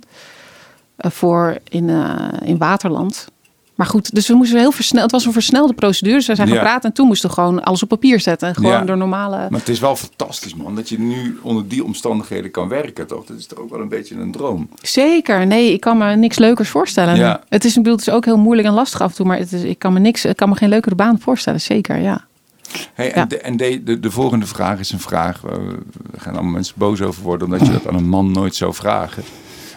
eh, 0.95 1.11
voor 1.11 1.57
in, 1.69 1.89
eh, 1.89 2.15
in 2.43 2.57
Waterland. 2.57 3.27
Maar 3.75 3.87
goed, 3.87 4.15
dus 4.15 4.27
we 4.27 4.33
moesten 4.33 4.59
heel 4.59 4.71
versneld. 4.71 5.03
Het 5.03 5.11
was 5.11 5.25
een 5.25 5.31
versnelde 5.33 5.73
procedure. 5.73 6.15
Dus 6.17 6.27
we 6.27 6.35
zijn 6.35 6.47
Ja. 6.47 6.59
praten 6.59 6.89
en 6.89 6.95
toen 6.95 7.07
moesten 7.07 7.29
we 7.29 7.35
gewoon 7.35 7.63
alles 7.63 7.83
op 7.83 7.89
papier 7.89 8.19
zetten. 8.19 8.47
En 8.47 8.55
gewoon 8.55 8.71
Ja. 8.71 8.81
door 8.81 8.97
normale. 8.97 9.37
Maar 9.49 9.59
het 9.59 9.69
is 9.69 9.79
wel 9.79 9.95
fantastisch, 9.95 10.55
man, 10.55 10.75
dat 10.75 10.89
je 10.89 10.99
nu 10.99 11.39
onder 11.41 11.67
die 11.67 11.83
omstandigheden 11.83 12.51
kan 12.51 12.67
werken, 12.67 13.07
toch? 13.07 13.25
Dat 13.25 13.37
is 13.37 13.45
toch 13.45 13.59
ook 13.59 13.69
wel 13.69 13.81
een 13.81 13.89
beetje 13.89 14.15
een 14.15 14.31
droom. 14.31 14.69
Zeker. 14.81 15.47
Nee, 15.47 15.73
ik 15.73 15.79
kan 15.79 15.97
me 15.97 16.15
niks 16.15 16.37
leukers 16.37 16.69
voorstellen. 16.69 17.15
Ja. 17.15 17.41
Het 17.49 17.65
is, 17.65 17.73
bedoel, 17.73 17.91
het 17.95 18.01
is 18.07 18.13
ook 18.13 18.25
heel 18.25 18.37
moeilijk 18.37 18.67
en 18.67 18.73
lastig 18.73 19.01
af 19.01 19.09
en 19.09 19.15
toe. 19.15 19.25
Maar 19.25 19.37
het 19.37 19.51
is, 19.51 19.63
ik, 19.63 19.79
kan 19.79 19.93
me 19.93 19.99
niks, 19.99 20.25
ik 20.25 20.35
kan 20.35 20.49
me 20.49 20.55
geen 20.55 20.69
leukere 20.69 20.95
baan 20.95 21.19
voorstellen. 21.19 21.61
Zeker, 21.61 21.97
ja. 21.97 22.25
Hey, 22.93 23.11
en 23.13 23.27
de, 23.27 23.37
en 23.39 23.57
de, 23.57 23.83
de, 23.83 23.99
de 23.99 24.11
volgende 24.11 24.45
vraag 24.45 24.79
is 24.79 24.91
een 24.91 24.99
vraag. 24.99 25.41
waar 25.41 25.67
we 25.67 25.77
we 26.11 26.19
gaan 26.19 26.33
allemaal 26.33 26.51
mensen 26.51 26.73
boos 26.77 27.01
over 27.01 27.23
worden, 27.23 27.47
omdat 27.47 27.65
je 27.67 27.71
dat 27.73 27.87
aan 27.87 27.95
een 27.95 28.09
man 28.09 28.31
nooit 28.31 28.55
zou 28.55 28.73
vragen. 28.73 29.23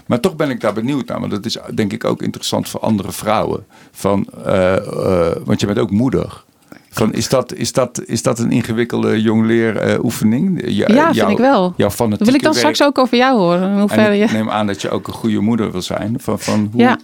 Maar 0.08 0.20
toch 0.20 0.36
ben 0.36 0.50
ik 0.50 0.60
daar 0.60 0.72
benieuwd 0.72 1.08
naar, 1.08 1.20
want 1.20 1.32
dat 1.32 1.44
is 1.44 1.58
denk 1.74 1.92
ik 1.92 2.04
ook 2.04 2.22
interessant 2.22 2.68
voor 2.68 2.80
andere 2.80 3.12
vrouwen. 3.12 3.66
Van, 3.90 4.26
eh, 4.44 4.76
eh, 4.76 5.36
want 5.44 5.60
je 5.60 5.66
bent 5.66 5.78
ook 5.78 5.90
moeder. 5.90 6.44
Van, 6.90 7.12
is, 7.12 7.28
dat, 7.28 7.54
is, 7.54 7.72
dat, 7.72 8.02
is 8.06 8.22
dat 8.22 8.38
een 8.38 8.50
ingewikkelde 8.50 9.22
jongleer 9.22 10.04
oefening? 10.04 10.62
Ja, 10.66 11.12
vind 11.12 11.30
ik 11.30 11.38
wel. 11.38 11.74
Jouw 11.76 11.90
Dat 12.08 12.18
wil 12.18 12.34
ik 12.34 12.42
dan 12.42 12.54
straks 12.54 12.82
ook 12.82 12.98
over 12.98 13.16
jou 13.16 13.38
horen. 13.38 13.70
In 13.70 13.78
hoeverre 13.78 14.08
En 14.08 14.16
je... 14.16 14.24
ik 14.24 14.32
neem 14.32 14.50
aan 14.50 14.66
dat 14.66 14.82
je 14.82 14.90
ook 14.90 15.06
een 15.06 15.12
goede 15.12 15.40
moeder 15.40 15.72
wil 15.72 15.82
zijn. 15.82 16.16
Van, 16.20 16.38
van 16.38 16.68
hoe, 16.72 16.80
Ja. 16.80 16.98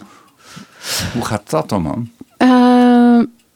hoe 1.13 1.25
gaat 1.25 1.49
dat 1.49 1.69
dan, 1.69 1.81
man? 1.81 2.09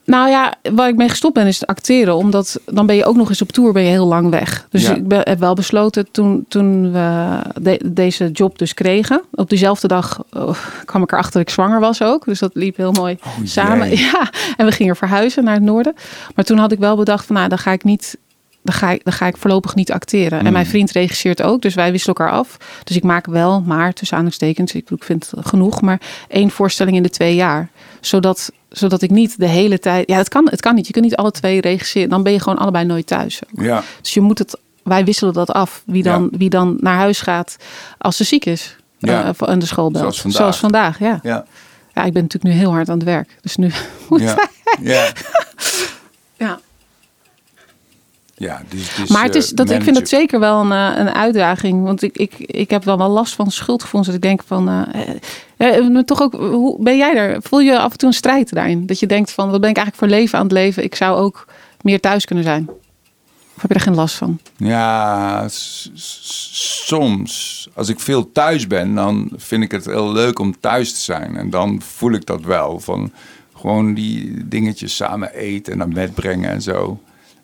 Nou 0.10 0.30
ja, 0.30 0.54
waar 0.74 0.88
ik 0.90 0.96
mee 0.96 1.10
gestopt 1.10 1.34
ben 1.34 1.48
is 1.48 1.60
het 1.60 1.70
acteren. 1.70 2.16
Omdat 2.16 2.60
dan 2.66 2.86
ben 2.86 2.96
je 2.96 3.06
ook 3.06 3.16
nog 3.16 3.30
eens 3.30 3.42
op 3.42 3.52
tour 3.52 3.74
ben 3.74 3.84
je 3.84 3.90
heel 3.90 4.08
lang 4.08 4.30
weg. 4.30 4.68
Dus 4.70 4.82
Ja. 4.88 4.96
ik 4.96 5.08
ben, 5.08 5.20
heb 5.24 5.40
wel 5.40 5.54
besloten 5.54 6.12
toen, 6.12 6.46
toen 6.48 6.92
we 6.92 7.38
de- 7.62 7.82
deze 7.86 8.32
job 8.32 8.58
dus 8.58 8.74
kregen. 8.74 9.22
Op 9.32 9.50
diezelfde 9.50 9.88
dag 9.88 10.24
oh, 10.34 10.56
kwam 10.86 11.04
ik 11.04 11.12
erachter 11.12 11.34
dat 11.34 11.42
ik 11.42 11.50
zwanger 11.50 11.80
was 11.80 12.02
ook. 12.02 12.26
Dus 12.26 12.40
dat 12.40 12.52
liep 12.54 12.78
heel 12.78 12.92
mooi 12.92 13.18
Oh, 13.26 13.34
samen. 13.44 13.88
jee. 13.90 13.98
Ja, 14.14 14.30
en 14.58 14.66
we 14.66 14.72
gingen 14.72 14.96
verhuizen 14.96 15.44
naar 15.44 15.54
het 15.54 15.64
noorden. 15.64 15.94
Maar 16.36 16.46
toen 16.46 16.58
had 16.58 16.72
ik 16.72 16.80
wel 16.80 16.96
bedacht 16.96 17.26
van 17.26 17.36
nou, 17.36 17.50
dan 17.50 17.58
ga 17.58 17.72
ik 17.72 17.84
niet... 17.84 18.18
Dan 18.70 18.78
ga, 18.78 18.90
ik, 18.92 19.04
dan 19.04 19.14
ga 19.14 19.28
ik 19.28 19.38
voorlopig 19.38 19.76
niet 19.76 19.92
acteren. 19.92 20.38
Hmm. 20.38 20.48
En 20.48 20.54
mijn 20.54 20.66
vriend 20.66 20.92
regisseert 20.92 21.42
ook, 21.42 21.62
dus 21.62 21.74
wij 21.74 21.92
wisselen 21.92 22.16
elkaar 22.16 22.34
af. 22.34 22.58
Dus 22.84 22.96
ik 22.96 23.04
maak 23.04 23.26
wel, 23.26 23.62
maar 23.62 23.94
tussen 23.94 24.18
aanhalingstekens, 24.18 24.74
ik, 24.74 24.88
vind 25.00 25.32
het 25.32 25.48
genoeg, 25.48 25.82
maar 25.82 26.02
één 26.28 26.50
voorstelling 26.52 26.96
in 26.98 27.04
de 27.04 27.10
twee 27.10 27.36
jaar. 27.36 27.70
Zodat, 28.02 28.52
zodat 28.70 29.02
ik 29.02 29.10
niet 29.10 29.40
de 29.40 29.48
hele 29.48 29.80
tijd. 29.80 30.10
Ja, 30.10 30.18
het 30.18 30.30
kan, 30.30 30.48
het 30.50 30.62
kan 30.62 30.76
niet. 30.76 30.88
Je 30.88 30.94
kunt 30.94 31.06
niet 31.06 31.16
alle 31.16 31.32
twee 31.32 31.62
regisseren. 31.62 32.10
Dan 32.10 32.24
ben 32.24 32.32
je 32.34 32.40
gewoon 32.40 32.58
allebei 32.58 32.86
nooit 32.86 33.08
thuis. 33.08 33.42
Ja, 33.56 33.84
Dus 34.02 34.14
je 34.14 34.22
moet 34.22 34.38
het. 34.40 34.60
Wij 34.84 35.06
wisselen 35.06 35.34
dat 35.34 35.52
af. 35.52 35.84
Wie 35.86 36.04
dan, 36.04 36.30
Ja. 36.32 36.38
wie 36.38 36.50
dan 36.50 36.78
naar 36.82 36.96
huis 36.96 37.22
gaat 37.22 37.58
als 37.98 38.18
ze 38.18 38.24
ziek 38.24 38.46
is. 38.46 38.76
Ja. 38.98 39.34
eh, 39.40 39.50
en 39.50 39.60
de 39.60 39.66
school 39.66 39.92
belt. 39.92 40.02
Zoals 40.04 40.22
vandaag. 40.22 40.40
Zoals 40.40 40.58
vandaag, 40.58 41.00
ja. 41.00 41.20
ja, 41.24 41.46
Ja, 41.94 42.04
ik 42.04 42.14
ben 42.14 42.22
natuurlijk 42.22 42.54
nu 42.54 42.60
heel 42.60 42.72
hard 42.72 42.90
aan 42.90 42.96
het 42.98 43.06
werk. 43.08 43.38
Dus 43.42 43.56
nu 43.56 43.72
moet 44.10 44.22
ja. 44.22 44.48
ja. 44.82 45.08
Ja. 46.38 46.60
Ja, 48.40 48.62
dus 48.70 49.10
Maar 49.10 49.24
het 49.24 49.36
is, 49.36 49.50
eh, 49.50 49.56
dat, 49.56 49.70
ik 49.70 49.84
vind 49.84 49.96
het 49.96 50.10
zeker 50.10 50.40
wel 50.40 50.62
een, 50.62 50.72
eh, 50.72 51.00
een 51.00 51.14
uitdaging. 51.14 51.84
Want 51.84 52.02
ik, 52.02 52.18
ik, 52.18 52.34
ik 52.38 52.70
heb 52.70 52.84
dan 52.84 52.98
wel 52.98 53.10
last 53.10 53.34
van 53.34 53.52
schuldgevoelens. 53.52 54.08
Dat 54.08 54.16
ik 54.16 54.30
denk 54.30 54.44
van... 54.46 54.70
eh, 55.58 56.00
toch 56.00 56.22
ook, 56.22 56.34
hoe 56.34 56.84
ben 56.84 56.98
jij 56.98 57.14
daar? 57.14 57.38
Voel 57.42 57.60
je 57.60 57.80
af 57.80 57.92
en 57.92 57.98
toe 57.98 58.08
een 58.08 58.14
strijd 58.14 58.54
daarin? 58.54 58.86
Dat 58.86 59.00
je 59.00 59.08
denkt 59.08 59.32
van, 59.32 59.50
wat 59.50 59.62
ben 59.62 59.70
ik 59.70 59.78
eigenlijk 59.78 60.06
voor 60.12 60.20
leven 60.20 60.38
aan 60.38 60.44
het 60.44 60.54
leven? 60.54 60.84
Ik 60.84 60.96
zou 60.96 61.20
ook 61.20 61.48
meer 61.82 62.00
thuis 62.00 62.26
kunnen 62.26 62.44
zijn. 62.44 62.70
Of 63.56 63.62
heb 63.62 63.72
je 63.72 63.78
er 63.78 63.82
geen 63.82 63.96
last 63.96 64.16
van? 64.16 64.40
Ja, 64.58 65.46
soms. 65.94 67.68
Als 67.74 67.90
ik 67.90 68.00
veel 68.00 68.32
thuis 68.32 68.68
ben, 68.68 68.96
dan 68.96 69.30
vind 69.36 69.64
ik 69.64 69.72
het 69.72 69.86
heel 69.86 70.12
leuk 70.12 70.40
om 70.40 70.60
thuis 70.60 70.94
te 70.94 71.00
zijn. 71.00 71.38
En 71.38 71.50
dan 71.50 71.82
voel 71.82 72.12
ik 72.12 72.26
dat 72.26 72.42
wel. 72.42 72.80
Van 72.80 73.12
gewoon 73.56 73.94
die 73.94 74.48
dingetjes 74.48 74.96
samen 74.96 75.34
eten 75.34 75.72
en 75.72 75.78
naar 75.78 75.88
bed 75.88 76.14
brengen 76.14 76.50
en 76.50 76.62
zo. 76.62 77.00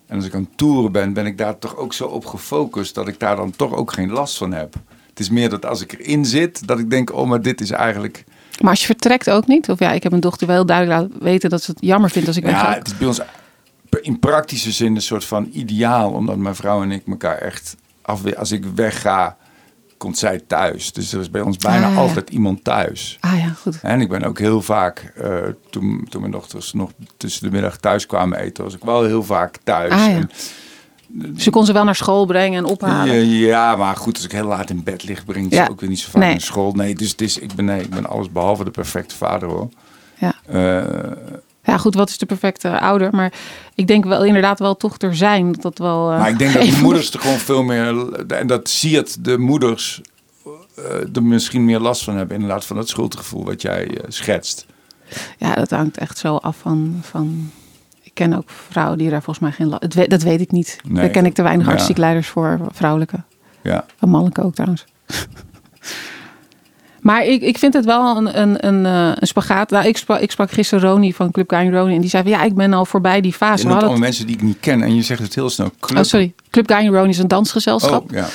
En 0.08 0.16
als 0.16 0.26
ik 0.26 0.34
aan 0.34 0.41
het 0.49 0.58
toeren 0.58 0.91
ben, 0.91 1.14
ben 1.14 1.26
ik 1.26 1.38
daar 1.38 1.60
toch 1.60 1.76
ook 1.78 1.93
zo 1.93 2.06
op 2.06 2.26
gefocust 2.26 2.95
dat 2.95 3.08
ik 3.08 3.20
daar 3.20 3.36
dan 3.36 3.51
toch 3.51 3.74
ook 3.74 3.93
geen 3.93 4.12
last 4.12 4.38
van 4.38 4.53
heb. 4.53 4.74
Het 5.10 5.20
is 5.20 5.30
meer 5.30 5.49
dat 5.49 5.66
als 5.66 5.82
ik 5.82 5.91
erin 5.99 6.26
zit, 6.26 6.68
dat 6.68 6.80
ik 6.80 6.89
denk, 6.89 7.14
oh, 7.14 7.28
maar 7.28 7.41
dit 7.41 7.62
is 7.62 7.72
eigenlijk... 7.72 8.24
Maar 8.62 8.70
als 8.70 8.80
je 8.80 8.86
vertrekt 8.86 9.30
ook 9.30 9.47
niet? 9.47 9.70
Of 9.70 9.80
ja, 9.80 9.91
ik 9.91 10.03
heb 10.03 10.12
een 10.12 10.20
dochter 10.20 10.47
wel 10.47 10.66
duidelijk 10.66 10.99
laten 10.99 11.24
weten 11.24 11.49
dat 11.49 11.64
ze 11.64 11.72
het 11.72 11.80
jammer 11.82 12.10
vindt 12.10 12.28
als 12.28 12.38
ik 12.38 12.43
Ja, 12.43 12.49
wegga. 12.51 12.74
het 12.74 12.88
is 12.88 12.97
bij 12.97 13.08
ons 13.08 13.22
in 14.01 14.20
praktische 14.20 14.72
zin 14.72 14.95
een 14.95 15.01
soort 15.01 15.26
van 15.26 15.49
ideaal. 15.51 16.12
Omdat 16.12 16.38
mijn 16.38 16.56
vrouw 16.56 16.82
en 16.82 16.91
ik 16.91 17.08
elkaar 17.08 17.38
echt 17.38 17.76
afwe 18.01 18.38
Als 18.38 18.51
ik 18.51 18.66
wegga, 18.66 19.38
komt 20.06 20.18
zij 20.18 20.39
thuis. 20.47 20.93
Dus 20.93 21.14
er 21.14 21.20
is 21.20 21.30
bij 21.30 21.41
ons 21.41 21.58
bijna 21.58 21.86
Ah, 21.88 21.93
ja. 21.93 21.99
altijd 21.99 22.30
iemand 22.30 22.64
thuis. 22.64 23.18
Ah 23.20 23.38
ja, 23.39 23.47
goed. 23.47 23.80
En 23.82 24.01
ik 24.01 24.10
ben 24.10 24.24
ook 24.24 24.39
heel 24.39 24.62
vaak, 24.62 25.14
eh, 25.16 25.32
toen, 25.70 26.06
toen 26.10 26.20
mijn 26.20 26.32
dochters 26.34 26.74
nog 26.74 26.91
tussen 27.18 27.43
de 27.43 27.51
middag 27.51 27.78
thuis 27.78 28.06
kwamen 28.06 28.38
eten, 28.39 28.64
was 28.64 28.74
ik 28.76 28.84
wel 28.84 29.03
heel 29.03 29.24
vaak 29.24 29.58
thuis. 29.64 29.91
Ah, 29.91 29.97
ja. 29.99 30.06
En, 30.06 30.30
Dus 31.08 31.43
je 31.43 31.49
kon 31.49 31.66
ze 31.66 31.74
wel 31.74 31.84
naar 31.84 31.95
school 31.95 32.26
brengen 32.26 32.58
en 32.58 32.66
ophalen. 32.72 33.26
ja, 33.28 33.76
maar 33.76 33.95
goed, 33.95 34.16
als 34.16 34.26
ik 34.26 34.32
heel 34.32 34.47
laat 34.47 34.70
in 34.70 34.84
bed 34.84 35.03
lig, 35.03 35.26
breng 35.26 35.45
ik 35.45 35.53
Ja. 35.53 35.66
ze 35.66 35.72
ook 35.72 35.80
weer 35.80 35.89
niet 35.89 35.99
zo 35.99 36.10
vaak 36.12 36.22
Nee. 36.22 36.32
naar 36.32 36.41
school. 36.41 36.72
Nee, 36.72 36.95
dus 36.95 37.12
het 37.12 37.22
is, 37.22 37.38
ik, 37.39 37.53
ben, 37.56 37.66
nee, 37.66 37.82
ik 37.82 37.89
ben 37.89 38.06
alles 38.06 38.32
behalve 38.32 38.64
de 38.64 38.72
perfecte 38.72 39.16
vader 39.16 39.49
hoor. 39.49 39.70
Ja. 40.20 40.34
Eh, 40.47 41.12
Ja, 41.66 41.78
goed, 41.78 41.95
wat 41.95 42.09
is 42.09 42.18
de 42.18 42.26
perfecte 42.26 42.80
ouder? 42.80 43.16
Maar 43.16 43.34
ik 43.76 43.88
denk 43.88 44.05
wel 44.05 44.26
inderdaad 44.26 44.59
wel 44.59 44.78
toch 44.78 44.97
er 44.97 45.16
zijn. 45.16 45.51
Dat 45.51 45.61
dat 45.61 45.78
wel. 45.78 46.11
eh, 46.11 46.20
Maar 46.20 46.30
ik 46.30 46.38
denk 46.39 46.53
dat 46.53 46.61
de 46.66 46.80
moeders 46.82 47.11
er 47.13 47.20
gewoon 47.20 47.38
veel 47.38 47.63
meer. 47.63 48.13
En 48.28 48.47
dat 48.47 48.70
zie 48.70 48.95
het 48.95 49.18
de 49.20 49.38
moeders 49.38 50.01
eh, 50.76 51.16
er 51.16 51.24
misschien 51.24 51.66
meer 51.66 51.80
last 51.80 52.03
van 52.03 52.16
hebben. 52.18 52.36
Inderdaad, 52.36 52.66
van 52.66 52.76
dat 52.76 52.89
schuldgevoel 52.89 53.45
wat 53.45 53.61
jij 53.61 53.88
eh, 53.88 54.03
schetst. 54.07 54.66
Ja, 55.38 55.53
dat 55.55 55.70
hangt 55.70 55.97
echt 55.97 56.18
zo 56.18 56.36
af 56.36 56.57
van. 56.57 56.99
van 57.01 57.51
ik 58.03 58.11
ken 58.13 58.34
ook 58.34 58.49
vrouwen 58.70 58.97
die 58.97 59.09
daar 59.09 59.22
volgens 59.24 59.45
mij 59.45 59.55
geen 59.55 59.68
last. 59.68 59.82
Dat 59.82 59.93
weet, 59.93 60.09
dat 60.09 60.22
weet 60.22 60.41
ik 60.41 60.51
niet. 60.51 60.78
Nee, 60.84 61.01
daar 61.01 61.09
ken 61.09 61.26
ik 61.26 61.34
te 61.34 61.41
weinig 61.41 61.66
ja. 61.66 61.72
artistiek 61.72 61.97
leiders 61.97 62.28
voor, 62.28 62.59
vrouwelijke. 62.72 63.24
Ja. 63.61 63.86
En 63.99 64.09
mannelijke 64.09 64.43
ook 64.43 64.53
trouwens. 64.55 64.86
Maar 67.06 67.26
ik, 67.26 67.41
ik 67.41 67.58
vind 67.58 67.74
het 67.74 67.86
wel 67.86 68.18
een, 68.18 68.41
een, 68.41 68.68
een, 68.68 68.86
eh, 68.86 69.12
een 69.16 69.28
spagaat. 69.28 69.70
Nou, 69.70 69.86
ik, 69.86 69.97
sprak, 69.97 70.20
ik 70.20 70.32
sprak 70.32 70.51
gisteren 70.51 70.89
Roni 70.89 71.14
van 71.14 71.32
Club 71.32 71.49
Guy 71.49 71.70
Roni. 71.70 71.95
En 71.95 72.01
die 72.01 72.10
zei 72.10 72.24
van 72.24 72.32
ja, 72.32 72.43
ik 72.43 72.56
ben 72.56 72.74
al 72.74 72.86
voorbij 72.86 73.22
die 73.22 73.32
Je 73.32 73.38
fase. 73.38 73.64
We 73.64 73.70
noemt 73.70 73.82
allemaal 73.82 73.99
mensen 73.99 74.26
die 74.26 74.36
ik 74.36 74.41
niet 74.41 74.58
ken. 74.60 74.82
En 74.82 74.95
je 74.95 75.01
zegt 75.01 75.22
het 75.22 75.36
heel 75.36 75.49
snel. 75.49 75.72
Club. 75.80 75.97
Oh, 75.97 76.03
sorry. 76.03 76.34
Club 76.49 76.72
Guy 76.72 76.88
Roni 76.88 77.10
is 77.10 77.18
een 77.18 77.28
dansgezelschap. 77.28 78.03
Oh, 78.03 78.18
ja. 78.18 78.28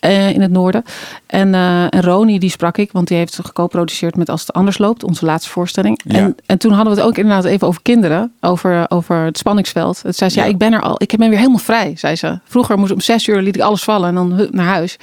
eh, 0.00 0.30
in 0.30 0.40
het 0.40 0.50
noorden. 0.50 0.84
En, 1.26 1.54
en 1.54 2.02
Roni, 2.02 2.38
die 2.38 2.50
sprak 2.50 2.78
ik, 2.78 2.92
want 2.92 3.08
die 3.08 3.16
heeft 3.16 3.38
geco-produceerd 3.42 4.16
met 4.16 4.28
Als 4.28 4.40
het 4.40 4.52
anders 4.52 4.78
loopt, 4.78 5.04
onze 5.04 5.24
laatste 5.24 5.50
voorstelling. 5.50 6.00
Ja. 6.04 6.18
En, 6.18 6.36
en 6.46 6.58
toen 6.58 6.72
hadden 6.72 6.94
we 6.94 7.00
het 7.00 7.08
ook 7.08 7.16
inderdaad 7.16 7.44
even 7.44 7.66
over 7.66 7.82
kinderen, 7.82 8.32
over, 8.40 8.84
over 8.88 9.16
het 9.16 9.38
spanningsveld. 9.38 10.02
Het 10.02 10.16
zei 10.16 10.30
ze, 10.30 10.38
ja. 10.38 10.44
Ja. 10.44 10.50
ik 10.50 10.58
ben 10.58 10.72
er 10.72 10.80
al, 10.80 10.94
ik 10.98 11.16
ben 11.16 11.28
weer 11.28 11.38
helemaal 11.38 11.58
vrij, 11.58 11.92
zei 11.96 12.16
ze. 12.16 12.38
Vroeger 12.44 12.78
moest 12.78 12.92
om 12.92 13.00
zes 13.00 13.26
uur 13.26 13.42
liet 13.42 13.56
ik 13.56 13.62
alles 13.62 13.82
vallen 13.84 14.08
en 14.08 14.14
dan 14.14 14.48
naar 14.50 14.66
huis. 14.66 14.96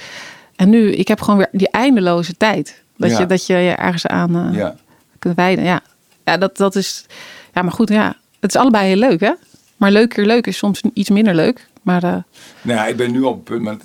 En 0.55 0.69
nu, 0.69 0.91
ik 0.91 1.07
heb 1.07 1.21
gewoon 1.21 1.37
weer 1.37 1.49
die 1.51 1.69
eindeloze 1.69 2.37
tijd. 2.37 2.83
Dat, 3.01 3.11
Ja. 3.11 3.19
je, 3.19 3.25
dat 3.25 3.45
je 3.45 3.53
je 3.53 3.71
ergens 3.71 4.07
aan 4.07 4.49
ja. 4.53 4.75
kunt 5.19 5.35
wijden. 5.35 5.63
Ja, 5.63 5.81
ja 6.25 6.37
dat, 6.37 6.57
dat 6.57 6.75
is, 6.75 7.05
ja, 7.53 7.61
maar 7.61 7.71
goed, 7.71 7.89
ja. 7.89 8.15
Het 8.39 8.53
is 8.53 8.59
allebei 8.59 8.87
heel 8.87 8.97
leuk, 8.97 9.19
hè? 9.19 9.31
Maar 9.77 9.91
leuk 9.91 10.09
keer 10.09 10.25
leuk 10.25 10.47
is 10.47 10.57
soms 10.57 10.81
iets 10.93 11.09
minder 11.09 11.35
leuk. 11.35 11.67
Maar 11.81 12.03
eh, 12.03 12.15
Nou 12.61 12.89
ik 12.89 12.97
ben 12.97 13.11
nu 13.11 13.21
op 13.21 13.35
het 13.35 13.43
punt. 13.43 13.61
Maar 13.61 13.77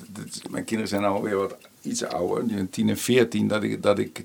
mijn 0.50 0.64
kinderen 0.64 0.88
zijn 0.88 1.04
alweer 1.04 1.36
wat 1.36 1.56
iets 1.82 2.04
ouder. 2.04 2.46
Die 2.46 2.56
zijn 2.56 2.70
10 2.70 2.88
en 2.88 2.98
14. 2.98 3.48
Dat 3.48 3.62
ik, 3.62 3.82
dat 3.82 3.98
ik 3.98 4.24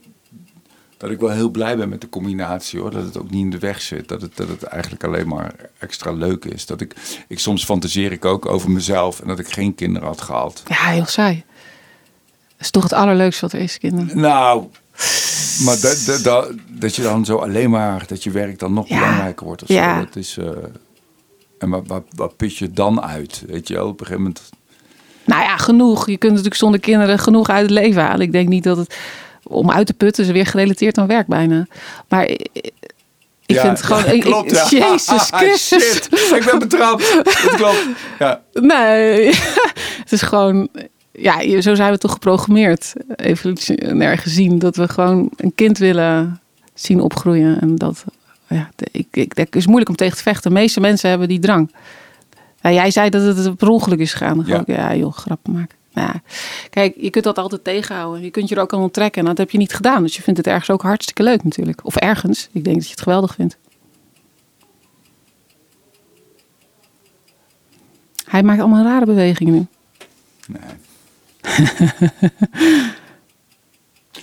dat 0.97 1.09
ik 1.09 1.19
wel 1.19 1.29
heel 1.29 1.49
blij 1.49 1.77
ben 1.77 1.89
met 1.89 2.01
de 2.01 2.09
combinatie 2.09 2.79
hoor. 2.79 2.91
Dat 2.91 3.03
het 3.03 3.17
ook 3.17 3.29
niet 3.29 3.43
in 3.43 3.49
de 3.49 3.59
weg 3.59 3.81
zit. 3.81 4.07
Dat 4.07 4.21
het, 4.21 4.37
dat 4.37 4.47
het 4.47 4.63
eigenlijk 4.63 5.03
alleen 5.03 5.27
maar 5.27 5.53
extra 5.77 6.11
leuk 6.11 6.45
is. 6.45 6.65
Dat 6.65 6.81
ik, 6.81 6.95
ik 7.27 7.39
soms 7.39 7.65
fantaseer 7.65 8.11
ik 8.11 8.25
ook 8.25 8.45
over 8.45 8.71
mezelf 8.71 9.19
en 9.19 9.27
dat 9.27 9.39
ik 9.39 9.47
geen 9.47 9.75
kinderen 9.75 10.07
had 10.07 10.21
gehad. 10.21 10.63
ja, 10.67 10.75
heel 10.75 11.05
saai. 11.05 11.43
Dat 12.49 12.59
is 12.59 12.71
toch 12.71 12.83
het 12.83 12.93
allerleukste 12.93 13.41
wat 13.41 13.53
er 13.53 13.59
is, 13.59 13.77
kinderen. 13.77 14.19
Nou, 14.19 14.67
maar 15.65 15.79
dat, 15.81 16.03
dat, 16.05 16.23
dat, 16.23 16.51
dat 16.67 16.95
je 16.95 17.01
dan 17.01 17.25
zo 17.25 17.35
alleen 17.37 17.69
maar, 17.69 18.03
dat 18.07 18.23
je 18.23 18.31
werk 18.31 18.59
dan 18.59 18.73
nog 18.73 18.87
Ja. 18.87 18.99
belangrijker 18.99 19.45
wordt. 19.45 19.61
Of 19.63 19.67
Ja. 19.67 19.99
Dat 19.99 20.15
is, 20.15 20.37
eh, 20.37 20.45
en 21.57 21.69
wat, 21.69 21.83
wat, 21.87 22.03
wat 22.15 22.37
put 22.37 22.57
je 22.57 22.71
dan 22.71 23.01
uit? 23.01 23.43
Weet 23.47 23.67
je 23.67 23.73
wel, 23.73 23.87
op 23.87 23.99
een 23.99 24.05
gegeven 24.05 24.21
moment. 24.21 24.49
Nou 25.25 25.41
ja, 25.43 25.57
genoeg. 25.57 26.05
Je 26.07 26.17
kunt 26.17 26.31
natuurlijk 26.31 26.59
zonder 26.59 26.79
kinderen 26.79 27.19
genoeg 27.19 27.49
uit 27.49 27.61
het 27.61 27.71
leven 27.71 28.01
halen. 28.01 28.21
Ik 28.21 28.31
denk 28.31 28.47
niet 28.47 28.63
dat 28.63 28.77
het 28.77 28.95
om 29.43 29.71
uit 29.71 29.85
te 29.87 29.93
putten 29.93 30.23
is 30.25 30.31
weer 30.31 30.45
gerelateerd 30.45 30.97
aan 30.97 31.07
werk 31.07 31.27
bijna. 31.27 31.67
Maar 32.07 32.25
ik, 32.25 32.49
ik 33.45 33.55
Ja, 33.55 33.61
vind 33.61 33.77
het 33.77 33.85
gewoon. 33.85 34.03
ja, 34.15 34.21
klopt, 34.21 34.69
ja. 34.69 34.89
Jezus 34.89 35.27
Christus. 35.31 35.91
Shit, 35.93 36.07
ik 36.35 36.43
ben 36.45 36.59
betrapt. 36.59 37.13
Dat 37.23 37.55
klopt. 37.55 37.85
Ja. 38.19 38.41
Nee, 38.53 39.25
het 40.03 40.11
is 40.11 40.21
gewoon. 40.21 40.69
Ja, 41.11 41.61
zo 41.61 41.75
zijn 41.75 41.91
we 41.91 41.97
toch 41.97 42.11
geprogrammeerd. 42.11 42.93
Evolutionair 43.15 44.17
gezien. 44.17 44.59
Dat 44.59 44.75
we 44.75 44.87
gewoon 44.87 45.29
een 45.35 45.55
kind 45.55 45.77
willen 45.77 46.41
zien 46.73 47.01
opgroeien. 47.01 47.61
En 47.61 47.75
dat. 47.75 48.05
Ja, 48.47 48.69
ik, 48.91 49.07
ik, 49.11 49.31
het 49.35 49.55
is 49.55 49.65
moeilijk 49.65 49.89
om 49.89 49.95
tegen 49.95 50.17
te 50.17 50.23
vechten. 50.23 50.51
De 50.53 50.59
meeste 50.59 50.79
mensen 50.79 51.09
hebben 51.09 51.27
die 51.27 51.39
drang. 51.39 51.71
Jij 52.61 52.91
zei 52.91 53.09
dat 53.09 53.37
het 53.37 53.57
per 53.57 53.67
ongeluk 53.67 53.99
is 53.99 54.13
gegaan. 54.13 54.37
Dan 54.37 54.45
Ja. 54.47 54.63
ja. 54.65 54.95
Joh, 54.95 55.13
grappen 55.13 55.53
maken. 55.53 55.75
Ja. 55.89 56.21
Kijk, 56.69 56.95
je 56.97 57.09
kunt 57.09 57.23
dat 57.23 57.37
altijd 57.37 57.63
tegenhouden. 57.63 58.23
Je 58.23 58.31
kunt 58.31 58.49
je 58.49 58.55
er 58.55 58.61
ook 58.61 58.73
aan 58.73 58.81
onttrekken. 58.81 59.21
En 59.21 59.27
dat 59.27 59.37
heb 59.37 59.51
je 59.51 59.57
niet 59.57 59.73
gedaan. 59.73 60.03
Dus 60.03 60.15
je 60.15 60.21
vindt 60.21 60.39
het 60.39 60.47
ergens 60.47 60.69
ook 60.69 60.81
hartstikke 60.81 61.23
leuk 61.23 61.43
natuurlijk. 61.43 61.85
Of 61.85 61.95
ergens. 61.95 62.49
Ik 62.51 62.63
denk 62.63 62.75
dat 62.75 62.85
je 62.85 62.91
het 62.91 63.01
geweldig 63.01 63.35
vindt. 63.35 63.57
Hij 68.25 68.43
maakt 68.43 68.59
allemaal 68.59 68.83
rare 68.83 69.05
bewegingen 69.05 69.53
nu. 69.53 69.65
Nee. 70.47 70.61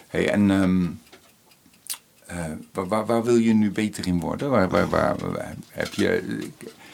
hey, 0.08 0.28
en 0.30 0.50
ehm, 0.50 0.82
eh, 2.26 2.44
waar, 2.72 2.86
waar, 2.88 3.06
waar 3.06 3.24
wil 3.24 3.36
je 3.36 3.54
nu 3.54 3.70
beter 3.70 4.06
in 4.06 4.20
worden? 4.20 4.50
Waar, 4.50 4.68
waar, 4.68 4.88
waar, 4.88 5.14
waar- 5.18 5.54
heb, 5.70 5.94
je, 5.94 6.22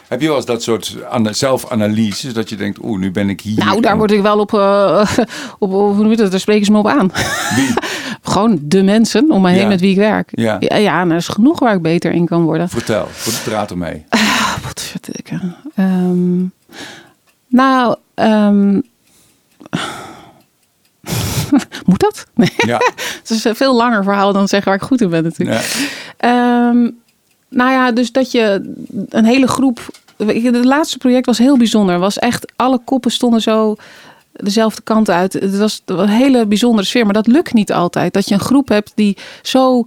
heb 0.09 0.20
je 0.20 0.27
wel 0.27 0.37
eens 0.37 0.47
dat 0.47 0.62
soort 0.62 0.97
ana- 1.11 1.33
zelfanalyses 1.33 2.33
dat 2.33 2.49
je 2.49 2.57
denkt, 2.57 2.79
oeh, 2.83 2.99
nu 3.01 3.11
ben 3.11 3.29
ik 3.29 3.41
hier. 3.41 3.64
Nou, 3.64 3.81
daar 3.81 3.93
en- 3.93 3.99
word 3.99 4.11
ik 4.11 4.22
wel 4.22 4.39
op, 4.39 4.55
eh, 4.55 5.11
op, 5.59 5.72
op 5.72 5.95
hoe 5.95 5.95
noem 5.95 6.11
je 6.11 6.16
dat? 6.16 6.31
Daar 6.31 6.41
spreken 6.41 6.64
ze 6.64 6.72
me 6.72 6.79
op 6.79 6.87
aan. 6.89 7.11
Wie? 7.55 7.68
Gewoon 8.33 8.59
de 8.62 8.83
mensen 8.83 9.31
om 9.31 9.43
me 9.43 9.51
heen 9.51 9.68
met 9.68 9.81
wie 9.81 9.91
ik 9.91 9.97
werk. 9.97 10.29
Ja. 10.33 10.57
ja, 10.61 10.77
ja, 10.77 11.01
en 11.01 11.11
er 11.11 11.16
is 11.16 11.29
genoeg 11.29 11.59
waar 11.61 11.75
ik 11.75 11.83
beter 11.83 12.12
in 12.12 12.27
kan 12.27 12.43
worden. 12.43 12.68
Vertel, 12.68 13.09
praat 13.45 13.70
ermee. 13.70 14.05
Ah, 14.09 14.57
wat 14.62 14.81
verdikken. 14.81 15.57
Ehm 15.75 16.43
nou, 17.49 17.97
ehm 18.14 18.81
moet 21.87 21.93
dat? 22.05 22.26
Nee. 22.34 22.52
Ja. 22.70 22.80
Het 22.96 23.30
is 23.30 23.44
een 23.44 23.57
veel 23.57 23.74
langer 23.74 24.05
verhaal 24.05 24.32
dan 24.32 24.48
zeggen 24.48 24.68
waar 24.68 24.80
ik 24.80 24.86
goed 24.86 25.00
in 25.00 25.09
ben 25.11 25.22
natuurlijk. 25.22 25.62
ja. 25.62 25.86
Ehm, 26.16 26.90
nou 27.48 27.70
ja, 27.70 27.92
dus 27.92 28.12
dat 28.12 28.32
je 28.32 28.74
een 29.09 29.24
hele 29.24 29.46
groep. 29.46 29.80
Het 30.16 30.64
laatste 30.64 30.98
project 30.98 31.26
was 31.26 31.38
heel 31.38 31.59
bijzonder. 31.59 31.98
Was 31.98 32.18
echt 32.18 32.52
alle 32.57 32.80
koppen 32.84 33.11
stonden 33.11 33.40
zo 33.40 33.76
dezelfde 34.32 34.82
kant 34.82 35.11
uit. 35.11 35.32
Het 35.32 35.59
was 35.59 35.82
een 35.84 36.09
hele 36.09 36.46
bijzondere 36.46 36.86
sfeer, 36.86 37.05
maar 37.05 37.14
dat 37.14 37.26
lukt 37.26 37.52
niet 37.52 37.72
altijd. 37.72 38.12
Dat 38.12 38.28
je 38.28 38.34
een 38.34 38.40
groep 38.40 38.68
hebt 38.68 38.92
die 38.94 39.16
zo 39.42 39.84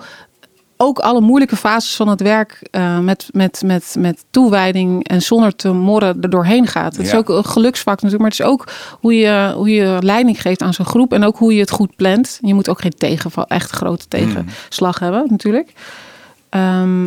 ook 0.78 1.00
alle 1.00 1.22
moeilijke 1.22 1.56
fases 1.56 1.96
van 1.96 2.08
het 2.08 2.22
werk 2.22 2.68
eh, 2.72 3.00
met, 3.00 3.30
met, 3.32 3.62
met, 3.66 3.96
met 4.00 4.26
toewijding 4.32 5.08
en 5.08 5.22
zonder 5.22 5.56
te 5.56 5.72
morren 5.72 6.22
er 6.22 6.30
doorheen 6.30 6.68
gaat. 6.68 6.96
Het 6.96 7.06
is 7.06 7.16
ook 7.16 7.30
een 7.30 7.46
geluksvak 7.46 8.02
natuurlijk, 8.02 8.22
maar 8.22 8.32
het 8.32 8.40
is 8.40 8.46
ook 8.46 8.68
hoe 9.00 9.16
je, 9.16 9.52
hoe 9.56 9.70
je 9.70 9.98
leiding 10.00 10.42
geeft 10.42 10.62
aan 10.62 10.74
zo'n 10.74 10.86
groep 10.86 11.14
en 11.14 11.24
ook 11.24 11.38
hoe 11.38 11.54
je 11.54 11.60
het 11.60 11.72
goed 11.72 11.96
plant. 11.96 12.40
Je 12.42 12.54
moet 12.54 12.70
ook 12.70 12.82
geen 12.82 12.96
tegenval, 12.98 13.48
echt 13.48 13.72
grote 13.72 14.08
tegenslag 14.08 15.00
hebben 15.00 15.26
natuurlijk. 15.30 15.74
Ehm, 16.50 17.04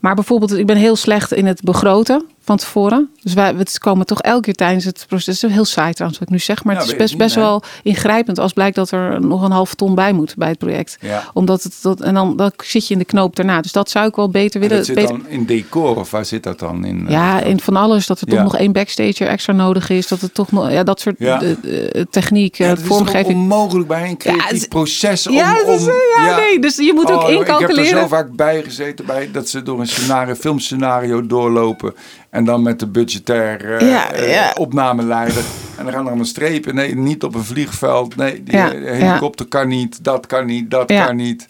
maar 0.00 0.14
bijvoorbeeld, 0.14 0.52
ik 0.52 0.66
ben 0.66 0.76
heel 0.76 0.96
slecht 0.96 1.32
in 1.32 1.46
het 1.46 1.62
begroten. 1.62 2.24
Van 2.44 2.56
tevoren. 2.56 3.10
Dus 3.22 3.34
wij 3.34 3.56
we 3.56 3.64
komen 3.78 4.06
toch 4.06 4.20
elke 4.22 4.40
keer 4.40 4.54
tijdens 4.54 4.84
het 4.84 5.04
proces. 5.08 5.40
Het 5.40 5.50
is 5.50 5.54
heel 5.56 5.64
saai 5.64 5.92
trouwens 5.92 6.20
wat 6.20 6.28
ik 6.28 6.34
nu 6.34 6.40
zeg, 6.40 6.64
maar 6.64 6.74
Ja, 6.74 6.80
het 6.80 6.90
is 6.90 6.96
best, 6.96 7.12
ik 7.12 7.18
niet, 7.18 7.26
best 7.26 7.34
wel 7.38 7.62
ingrijpend 7.82 8.38
als 8.38 8.52
blijkt 8.52 8.76
dat 8.76 8.90
er 8.90 9.20
nog 9.20 9.42
een 9.42 9.50
halve 9.50 9.74
ton 9.74 9.94
bij 9.94 10.12
moet 10.12 10.34
bij 10.36 10.48
het 10.48 10.58
project. 10.58 10.96
Ja. 11.00 11.24
Omdat 11.32 11.62
het 11.62 11.78
dat 11.82 12.00
en 12.00 12.14
dan, 12.14 12.36
dan 12.36 12.52
zit 12.64 12.86
je 12.86 12.92
in 12.92 12.98
de 12.98 13.04
knoop 13.04 13.36
daarna. 13.36 13.60
Dus 13.60 13.72
dat 13.72 13.90
zou 13.90 14.06
ik 14.08 14.16
wel 14.16 14.30
beter 14.30 14.54
En 14.62 14.68
willen. 14.68 14.76
dat 14.76 14.86
zit 14.86 14.94
beter- 14.94 15.10
dan 15.18 15.28
in 15.28 15.44
decor 15.46 15.96
of 15.96 16.10
waar 16.10 16.24
zit 16.24 16.42
dat 16.42 16.58
dan 16.58 16.84
in? 16.84 17.06
eh, 17.06 17.12
ja, 17.12 17.40
in 17.40 17.60
van 17.60 17.76
alles. 17.76 18.06
Dat 18.06 18.20
er 18.20 18.26
toch 18.26 18.36
Ja. 18.38 18.42
nog 18.44 18.56
één 18.56 18.72
backstage 18.72 19.24
extra 19.24 19.52
nodig 19.52 19.90
is. 19.90 20.08
Dat 20.08 20.20
het 20.20 20.34
toch 20.34 20.52
nog, 20.52 20.70
ja, 20.70 20.82
dat 20.82 21.00
soort 21.00 21.16
eh, 21.18 21.50
eh, 21.50 22.04
techniek, 22.10 22.58
eh, 22.58 22.68
dat 22.68 22.78
is 22.78 22.84
vormgeving. 22.86 23.34
onmogelijk 23.38 23.88
bij 23.88 24.08
een 24.08 24.16
creatief 24.16 24.60
het 24.60 24.68
proces 24.68 25.26
om... 25.26 25.34
Ja, 25.34 25.56
om, 25.66 25.78
ja, 26.18 26.36
nee, 26.36 26.58
dus 26.60 26.76
je 26.76 26.92
moet 26.94 27.10
ook 27.10 27.22
Oh, 27.22 27.30
Ik 27.30 27.36
heb 27.38 27.46
er 27.48 27.52
incalculeren. 27.52 28.00
zo 28.00 28.06
vaak 28.06 28.30
bij 28.36 28.62
gezeten 28.62 29.06
bij 29.06 29.30
dat 29.32 29.48
ze 29.48 29.62
door 29.62 29.80
een 29.80 29.86
scenario, 29.86 30.34
filmscenario 30.34 31.26
doorlopen. 31.26 31.94
En 32.30 32.44
dan 32.44 32.62
met 32.62 32.78
de 32.78 32.86
budgetair 32.86 33.76
eh, 33.76 33.90
Ja, 33.90 34.12
eh, 34.12 34.32
ja. 34.32 34.52
opnameleider. 34.58 35.42
En 35.76 35.84
dan 35.84 35.92
gaan 35.92 36.02
er 36.02 36.08
allemaal 36.08 36.24
strepen. 36.24 36.74
Nee, 36.74 36.94
niet 36.96 37.22
op 37.22 37.34
een 37.34 37.44
vliegveld. 37.44 38.16
Nee, 38.16 38.42
die 38.42 38.54
eh, 38.56 38.98
helikopter 38.98 39.46
kan 39.46 39.68
niet. 39.68 40.04
Dat 40.04 40.26
kan 40.26 40.46
niet. 40.46 40.70
Dat 40.70 40.86
kan 40.86 41.16
niet. 41.16 41.48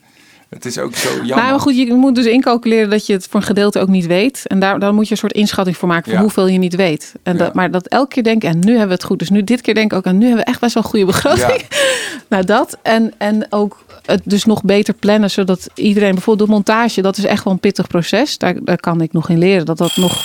Het 0.49 0.65
is 0.65 0.79
ook 0.79 0.95
zo 0.97 1.09
jammer. 1.09 1.37
Nou, 1.37 1.51
maar 1.51 1.61
goed, 1.61 1.77
je 1.77 1.95
moet 1.95 2.15
dus 2.15 2.25
incalculeren 2.27 2.91
dat 2.91 3.07
je 3.07 3.13
het 3.13 3.27
voor 3.31 3.41
een 3.41 3.47
gedeelte 3.47 3.79
ook 3.81 3.89
niet 3.89 4.07
weet. 4.07 4.43
En 4.47 4.59
daar, 4.61 4.79
dan 4.79 4.95
moet 4.95 5.05
je 5.07 5.11
een 5.11 5.17
soort 5.17 5.33
inschatting 5.33 5.77
voor 5.77 5.89
maken 5.89 6.05
van 6.05 6.15
Ja. 6.15 6.21
hoeveel 6.21 6.47
je 6.47 6.59
niet 6.59 6.75
weet. 6.77 7.15
En 7.23 7.33
Ja. 7.33 7.39
dat, 7.39 7.55
maar 7.55 7.71
dat 7.71 7.87
elke 7.87 8.09
keer 8.09 8.23
denken, 8.23 8.49
en 8.49 8.59
nu 8.59 8.71
hebben 8.71 8.87
we 8.89 8.93
het 8.95 9.05
goed. 9.05 9.19
Dus 9.19 9.31
nu 9.31 9.45
dit 9.45 9.61
keer 9.61 9.75
denk 9.75 9.93
ik 9.93 9.99
ook, 9.99 10.05
en 10.05 10.19
nu 10.19 10.27
hebben 10.27 10.45
we 10.45 10.51
echt 10.51 10.61
best 10.61 10.75
wel 10.75 10.83
een 10.83 10.89
goede 10.89 11.05
begroting. 11.07 11.63
nou, 12.29 12.45
dat. 12.45 12.79
En, 12.83 13.13
en 13.19 13.47
ook 13.51 13.85
het 14.07 14.23
dus 14.25 14.45
nog 14.45 14.63
beter 14.63 14.95
plannen, 14.95 15.31
zodat 15.31 15.69
iedereen, 15.75 16.13
bijvoorbeeld 16.15 16.49
de 16.49 16.55
montage, 16.55 17.03
dat 17.03 17.17
is 17.17 17.25
echt 17.25 17.45
wel 17.45 17.53
een 17.53 17.59
pittig 17.61 17.87
proces. 17.87 18.39
Daar, 18.39 18.55
daar 18.65 18.81
kan 18.81 19.01
ik 19.01 19.13
nog 19.13 19.29
in 19.29 19.39
leren. 19.39 19.67
Dat 19.67 19.79
dat 19.79 19.97
nog, 19.97 20.25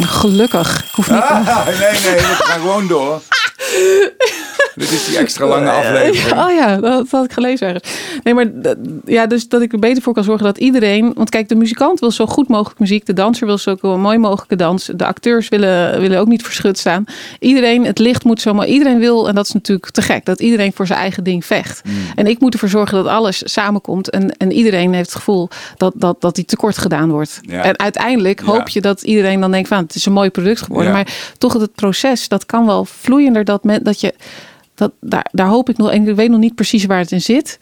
gelukkig, 0.00 0.78
ik 0.84 0.90
hoef 0.92 1.10
niet... 1.10 1.20
Ah, 1.20 1.66
nee, 1.66 1.76
nee, 1.76 2.14
we 2.14 2.36
gaan 2.38 2.60
gewoon 2.60 2.86
door. 2.86 3.20
Dit 4.74 4.90
is 4.90 5.06
die 5.06 5.18
extra 5.18 5.46
lange 5.46 5.70
aflevering. 5.70 6.38
Oh 6.38 6.52
ja, 6.52 6.76
dat, 6.76 7.10
had 7.10 7.24
ik 7.24 7.32
gelezen 7.32 7.66
ergens. 7.66 7.90
Nee, 8.22 8.34
maar 8.34 8.46
ja, 9.04 9.26
dus 9.26 9.48
dat 9.48 9.62
ik 9.62 9.72
er 9.72 9.78
beter 9.78 10.02
voor 10.02 10.14
kan 10.14 10.24
zorgen 10.24 10.44
dat 10.44 10.58
iedereen... 10.58 11.12
Want 11.14 11.30
kijk, 11.30 11.48
de 11.48 11.54
muzikant 11.54 12.00
wil 12.00 12.10
zo 12.10 12.26
goed 12.26 12.48
mogelijk 12.48 12.80
muziek. 12.80 13.06
De 13.06 13.12
danser 13.12 13.46
wil 13.46 13.58
zo 13.58 13.76
mooi 13.82 14.18
mogelijke 14.18 14.56
dans. 14.56 14.90
De 14.94 15.04
acteurs 15.06 15.48
willen, 15.48 16.00
willen 16.00 16.18
ook 16.18 16.26
niet 16.26 16.42
verschut 16.42 16.78
staan. 16.78 17.04
Iedereen, 17.40 17.84
het 17.84 17.98
licht 17.98 18.24
moet 18.24 18.40
zo 18.40 18.54
mooi... 18.54 18.68
Iedereen 18.68 18.98
wil, 18.98 19.28
en 19.28 19.34
dat 19.34 19.46
is 19.46 19.52
natuurlijk 19.52 19.90
te 19.90 20.02
gek... 20.02 20.24
dat 20.24 20.40
iedereen 20.40 20.72
voor 20.72 20.86
zijn 20.86 20.98
eigen 20.98 21.24
ding 21.24 21.44
vecht. 21.44 21.82
En 22.14 22.26
ik 22.26 22.40
moet 22.40 22.52
ervoor 22.52 22.68
zorgen 22.68 22.96
dat 22.96 23.06
alles 23.06 23.42
samenkomt. 23.44 24.10
En, 24.10 24.36
en 24.36 24.52
iedereen 24.52 24.92
heeft 24.92 25.08
het 25.08 25.16
gevoel 25.16 25.48
dat, 25.76 25.92
dat, 25.96 26.20
dat 26.20 26.34
die 26.34 26.44
tekort 26.44 26.78
gedaan 26.78 27.10
wordt. 27.10 27.40
Ja. 27.42 27.62
En 27.62 27.78
uiteindelijk 27.78 28.40
Ja. 28.40 28.46
hoop 28.46 28.68
je 28.68 28.80
dat 28.80 29.02
iedereen 29.02 29.40
dan 29.40 29.50
denkt 29.50 29.68
van... 29.68 29.78
het 29.78 29.94
is 29.94 30.06
een 30.06 30.12
mooi 30.12 30.30
product 30.30 30.62
geworden. 30.62 30.88
Ja. 30.88 30.96
Maar 30.96 31.32
toch 31.38 31.52
het 31.52 31.74
proces, 31.74 32.28
dat 32.28 32.46
kan 32.46 32.66
wel 32.66 32.84
vloeiender. 32.84 33.44
Dat, 33.44 33.64
men, 33.64 33.84
dat 33.84 34.00
je 34.00 34.14
dat, 34.74 34.92
daar, 35.00 35.26
daar 35.32 35.46
hoop 35.46 35.68
ik 35.68 35.76
nog. 35.76 35.90
En 35.90 36.08
ik 36.08 36.16
weet 36.16 36.30
nog 36.30 36.40
niet 36.40 36.54
precies 36.54 36.84
waar 36.84 36.98
het 36.98 37.12
in 37.12 37.20
zit. 37.20 37.58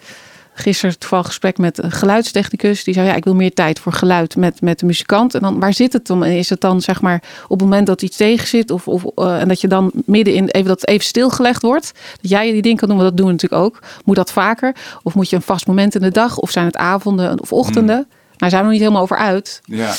Gisteren 0.54 0.98
toevallig 0.98 1.26
gesprek 1.26 1.58
met 1.58 1.82
een 1.82 1.90
geluidstechnicus. 1.90 2.84
Die 2.84 2.94
zei: 2.94 3.06
Ja, 3.06 3.14
ik 3.14 3.24
wil 3.24 3.34
meer 3.34 3.54
tijd 3.54 3.78
voor 3.78 3.92
geluid 3.92 4.36
met, 4.36 4.60
met 4.60 4.78
de 4.78 4.86
muzikant. 4.86 5.34
En 5.34 5.40
dan 5.40 5.60
waar 5.60 5.74
zit 5.74 5.92
het 5.92 6.06
dan? 6.06 6.24
En 6.24 6.32
is 6.32 6.50
het 6.50 6.60
dan 6.60 6.80
zeg 6.80 7.00
maar 7.00 7.22
op 7.44 7.60
het 7.60 7.68
moment 7.68 7.86
dat 7.86 8.02
iets 8.02 8.16
tegen 8.16 8.48
zit? 8.48 8.70
Of, 8.70 8.88
of, 8.88 9.04
eh, 9.14 9.40
en 9.40 9.48
dat 9.48 9.60
je 9.60 9.68
dan 9.68 9.90
midden 10.06 10.34
in 10.34 10.48
even 10.48 10.68
dat 10.68 10.80
het 10.80 10.90
even 10.90 11.04
stilgelegd 11.04 11.62
wordt? 11.62 11.92
Dat 12.20 12.30
jij 12.30 12.52
die 12.52 12.62
ding 12.62 12.78
kan 12.78 12.88
doen, 12.88 12.96
want 12.96 13.08
dat 13.08 13.18
doen 13.18 13.26
we 13.26 13.32
natuurlijk 13.32 13.62
ook. 13.62 13.82
Moet 14.04 14.16
dat 14.16 14.32
vaker? 14.32 14.74
Of 15.02 15.14
moet 15.14 15.30
je 15.30 15.36
een 15.36 15.42
vast 15.42 15.66
moment 15.66 15.94
in 15.94 16.00
de 16.00 16.10
dag? 16.10 16.38
Of 16.38 16.50
zijn 16.50 16.66
het 16.66 16.76
avonden 16.76 17.40
of 17.40 17.52
ochtenden? 17.52 17.96
Nou, 17.96 18.06
daar 18.36 18.50
zijn 18.50 18.62
we 18.62 18.66
nog 18.66 18.72
niet 18.72 18.82
helemaal 18.82 19.02
over 19.02 19.16
uit. 19.16 19.60
Ja. 19.64 19.94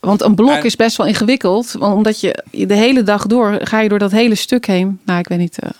Want 0.00 0.22
een 0.22 0.34
blok 0.34 0.50
En- 0.56 0.64
is 0.64 0.76
best 0.76 0.96
wel 0.96 1.06
ingewikkeld. 1.06 1.72
Want 1.78 1.94
omdat 1.94 2.20
je 2.20 2.42
de 2.50 2.74
hele 2.74 3.02
dag 3.02 3.26
door 3.26 3.58
ga 3.62 3.80
je 3.80 3.88
door 3.88 3.98
dat 3.98 4.10
hele 4.10 4.34
stuk 4.34 4.66
heen. 4.66 5.00
Nou, 5.04 5.18
ik 5.18 5.28
weet 5.28 5.38
niet 5.38 5.58
eh, 5.58 5.70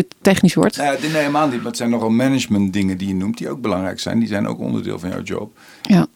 dit 0.00 0.14
technisch 0.20 0.54
wordt. 0.54 0.76
Nou, 0.76 0.94
ja, 0.94 1.00
dit 1.00 1.12
nee, 1.12 1.20
helemaal 1.20 1.46
niet. 1.48 1.56
Maar 1.56 1.66
het 1.66 1.76
zijn 1.76 1.90
nogal 1.90 2.10
management 2.10 2.72
dingen 2.72 2.98
die 2.98 3.08
je 3.08 3.14
noemt. 3.14 3.38
Die 3.38 3.50
ook 3.50 3.60
belangrijk 3.60 4.00
zijn. 4.00 4.18
Die 4.18 4.28
zijn 4.28 4.48
ook 4.48 4.58
onderdeel 4.58 4.98
van 4.98 5.08
jouw 5.10 5.22
job. 5.22 5.58
Ja. 5.82 6.06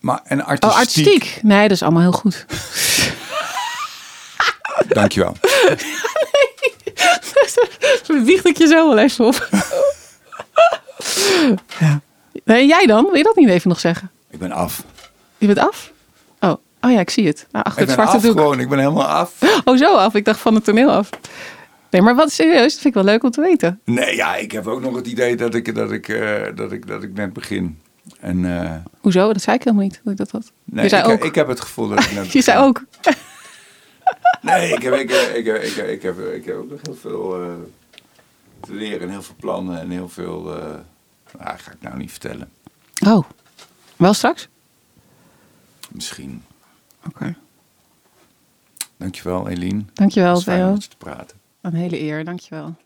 Maar 0.00 0.20
en 0.24 0.44
artistiek. 0.44 0.70
Oh, 0.70 0.76
artistiek. 0.78 1.38
Nee, 1.42 1.62
dat 1.62 1.70
is 1.70 1.82
allemaal 1.82 2.02
heel 2.02 2.12
goed. 2.12 2.46
Dankjewel. 4.88 5.36
Wiegt 8.24 8.46
ik 8.46 8.58
je 8.58 8.66
zo 8.66 8.88
wel 8.88 8.98
even 8.98 9.24
op. 9.26 9.48
ja. 11.78 12.00
Nee, 12.44 12.66
jij 12.66 12.86
dan? 12.86 13.04
Wil 13.04 13.14
je 13.14 13.22
dat 13.22 13.36
niet 13.36 13.48
even 13.48 13.68
nog 13.68 13.80
zeggen? 13.80 14.10
Ik 14.30 14.38
ben 14.38 14.52
af. 14.52 14.84
Je 15.38 15.46
bent 15.46 15.58
af? 15.58 15.92
Oh, 16.40 16.52
oh 16.80 16.90
ja, 16.90 17.00
ik 17.00 17.10
zie 17.10 17.26
het. 17.26 17.46
Nou, 17.52 17.64
achter 17.64 17.82
Ik 17.82 17.88
het 17.88 17.96
ben 17.96 18.06
zwarte 18.06 18.26
af 18.26 18.32
doek. 18.32 18.40
gewoon. 18.42 18.60
Ik 18.60 18.68
ben 18.68 18.78
helemaal 18.78 19.06
af. 19.06 19.32
Oh, 19.64 19.76
zo 19.76 19.94
af. 19.96 20.14
Ik 20.14 20.24
dacht 20.24 20.40
van 20.40 20.54
het 20.54 20.64
toneel 20.64 20.90
af. 20.90 21.08
Nee, 21.90 22.02
maar 22.02 22.14
wat 22.14 22.32
serieus? 22.32 22.72
Dat 22.72 22.82
vind 22.82 22.84
ik 22.84 22.94
wel 22.94 23.04
leuk 23.04 23.22
om 23.22 23.30
te 23.30 23.40
weten. 23.40 23.80
Nee, 23.84 24.16
ja, 24.16 24.36
ik 24.36 24.52
heb 24.52 24.66
ook 24.66 24.80
nog 24.80 24.94
het 24.94 25.06
idee 25.06 25.36
dat 25.36 25.54
ik, 25.54 25.74
dat 25.74 25.92
ik, 25.92 26.08
eh, 26.08 26.42
dat 26.54 26.72
ik, 26.72 26.86
dat 26.86 27.02
ik 27.02 27.12
net 27.14 27.32
begin. 27.32 27.80
En 28.20 28.62
eh, 28.62 28.76
Hoezo? 29.00 29.32
Dat 29.32 29.42
zei 29.42 29.56
ik 29.56 29.62
helemaal 29.64 29.84
niet. 29.84 30.00
Dat 30.04 30.12
ik 30.12 30.18
dat 30.18 30.30
had. 30.30 30.52
nee, 30.64 30.82
je 30.82 30.88
zei 30.88 31.02
ik, 31.02 31.08
ook. 31.08 31.24
ik 31.24 31.34
heb 31.34 31.48
het 31.48 31.60
gevoel 31.60 31.88
dat 31.88 31.98
ik 31.98 32.04
net 32.04 32.14
je 32.14 32.20
begin. 32.22 32.42
zei 32.42 32.58
ook. 32.58 32.82
Nee, 34.42 34.72
ik 34.72 34.82
heb, 34.82 34.94
ik, 34.94 35.10
ik, 35.10 35.34
ik, 35.34 35.44
heb- 35.46 35.62
ik, 35.88 36.02
heb, 36.02 36.18
ik 36.18 36.44
heb 36.44 36.56
ook 36.56 36.70
nog 36.70 36.80
heel 36.82 36.94
veel 36.94 37.42
eh, 37.42 37.52
te 38.60 38.72
leren. 38.74 39.00
En 39.00 39.08
heel 39.10 39.22
veel 39.22 39.34
plannen 39.38 39.80
en 39.80 39.90
heel 39.90 40.08
veel... 40.08 40.42
nou, 40.42 41.58
ga 41.58 41.70
ik 41.72 41.80
nou 41.80 41.96
niet 41.96 42.10
vertellen. 42.10 42.50
Oh, 43.06 43.24
wel 43.96 44.14
straks? 44.14 44.48
Misschien. 45.90 46.42
Oké. 47.06 47.34
Dankjewel, 48.96 49.48
Eline. 49.48 49.82
Dankjewel, 49.94 50.32
was 50.34 50.42
fijn 50.42 50.58
om 50.58 50.64
Theo. 50.64 50.72
met 50.72 50.82
je 50.82 50.88
te 50.88 50.96
praten. 50.96 51.36
Een 51.60 51.74
hele 51.74 52.00
eer. 52.00 52.24
Dankjewel. 52.24 52.76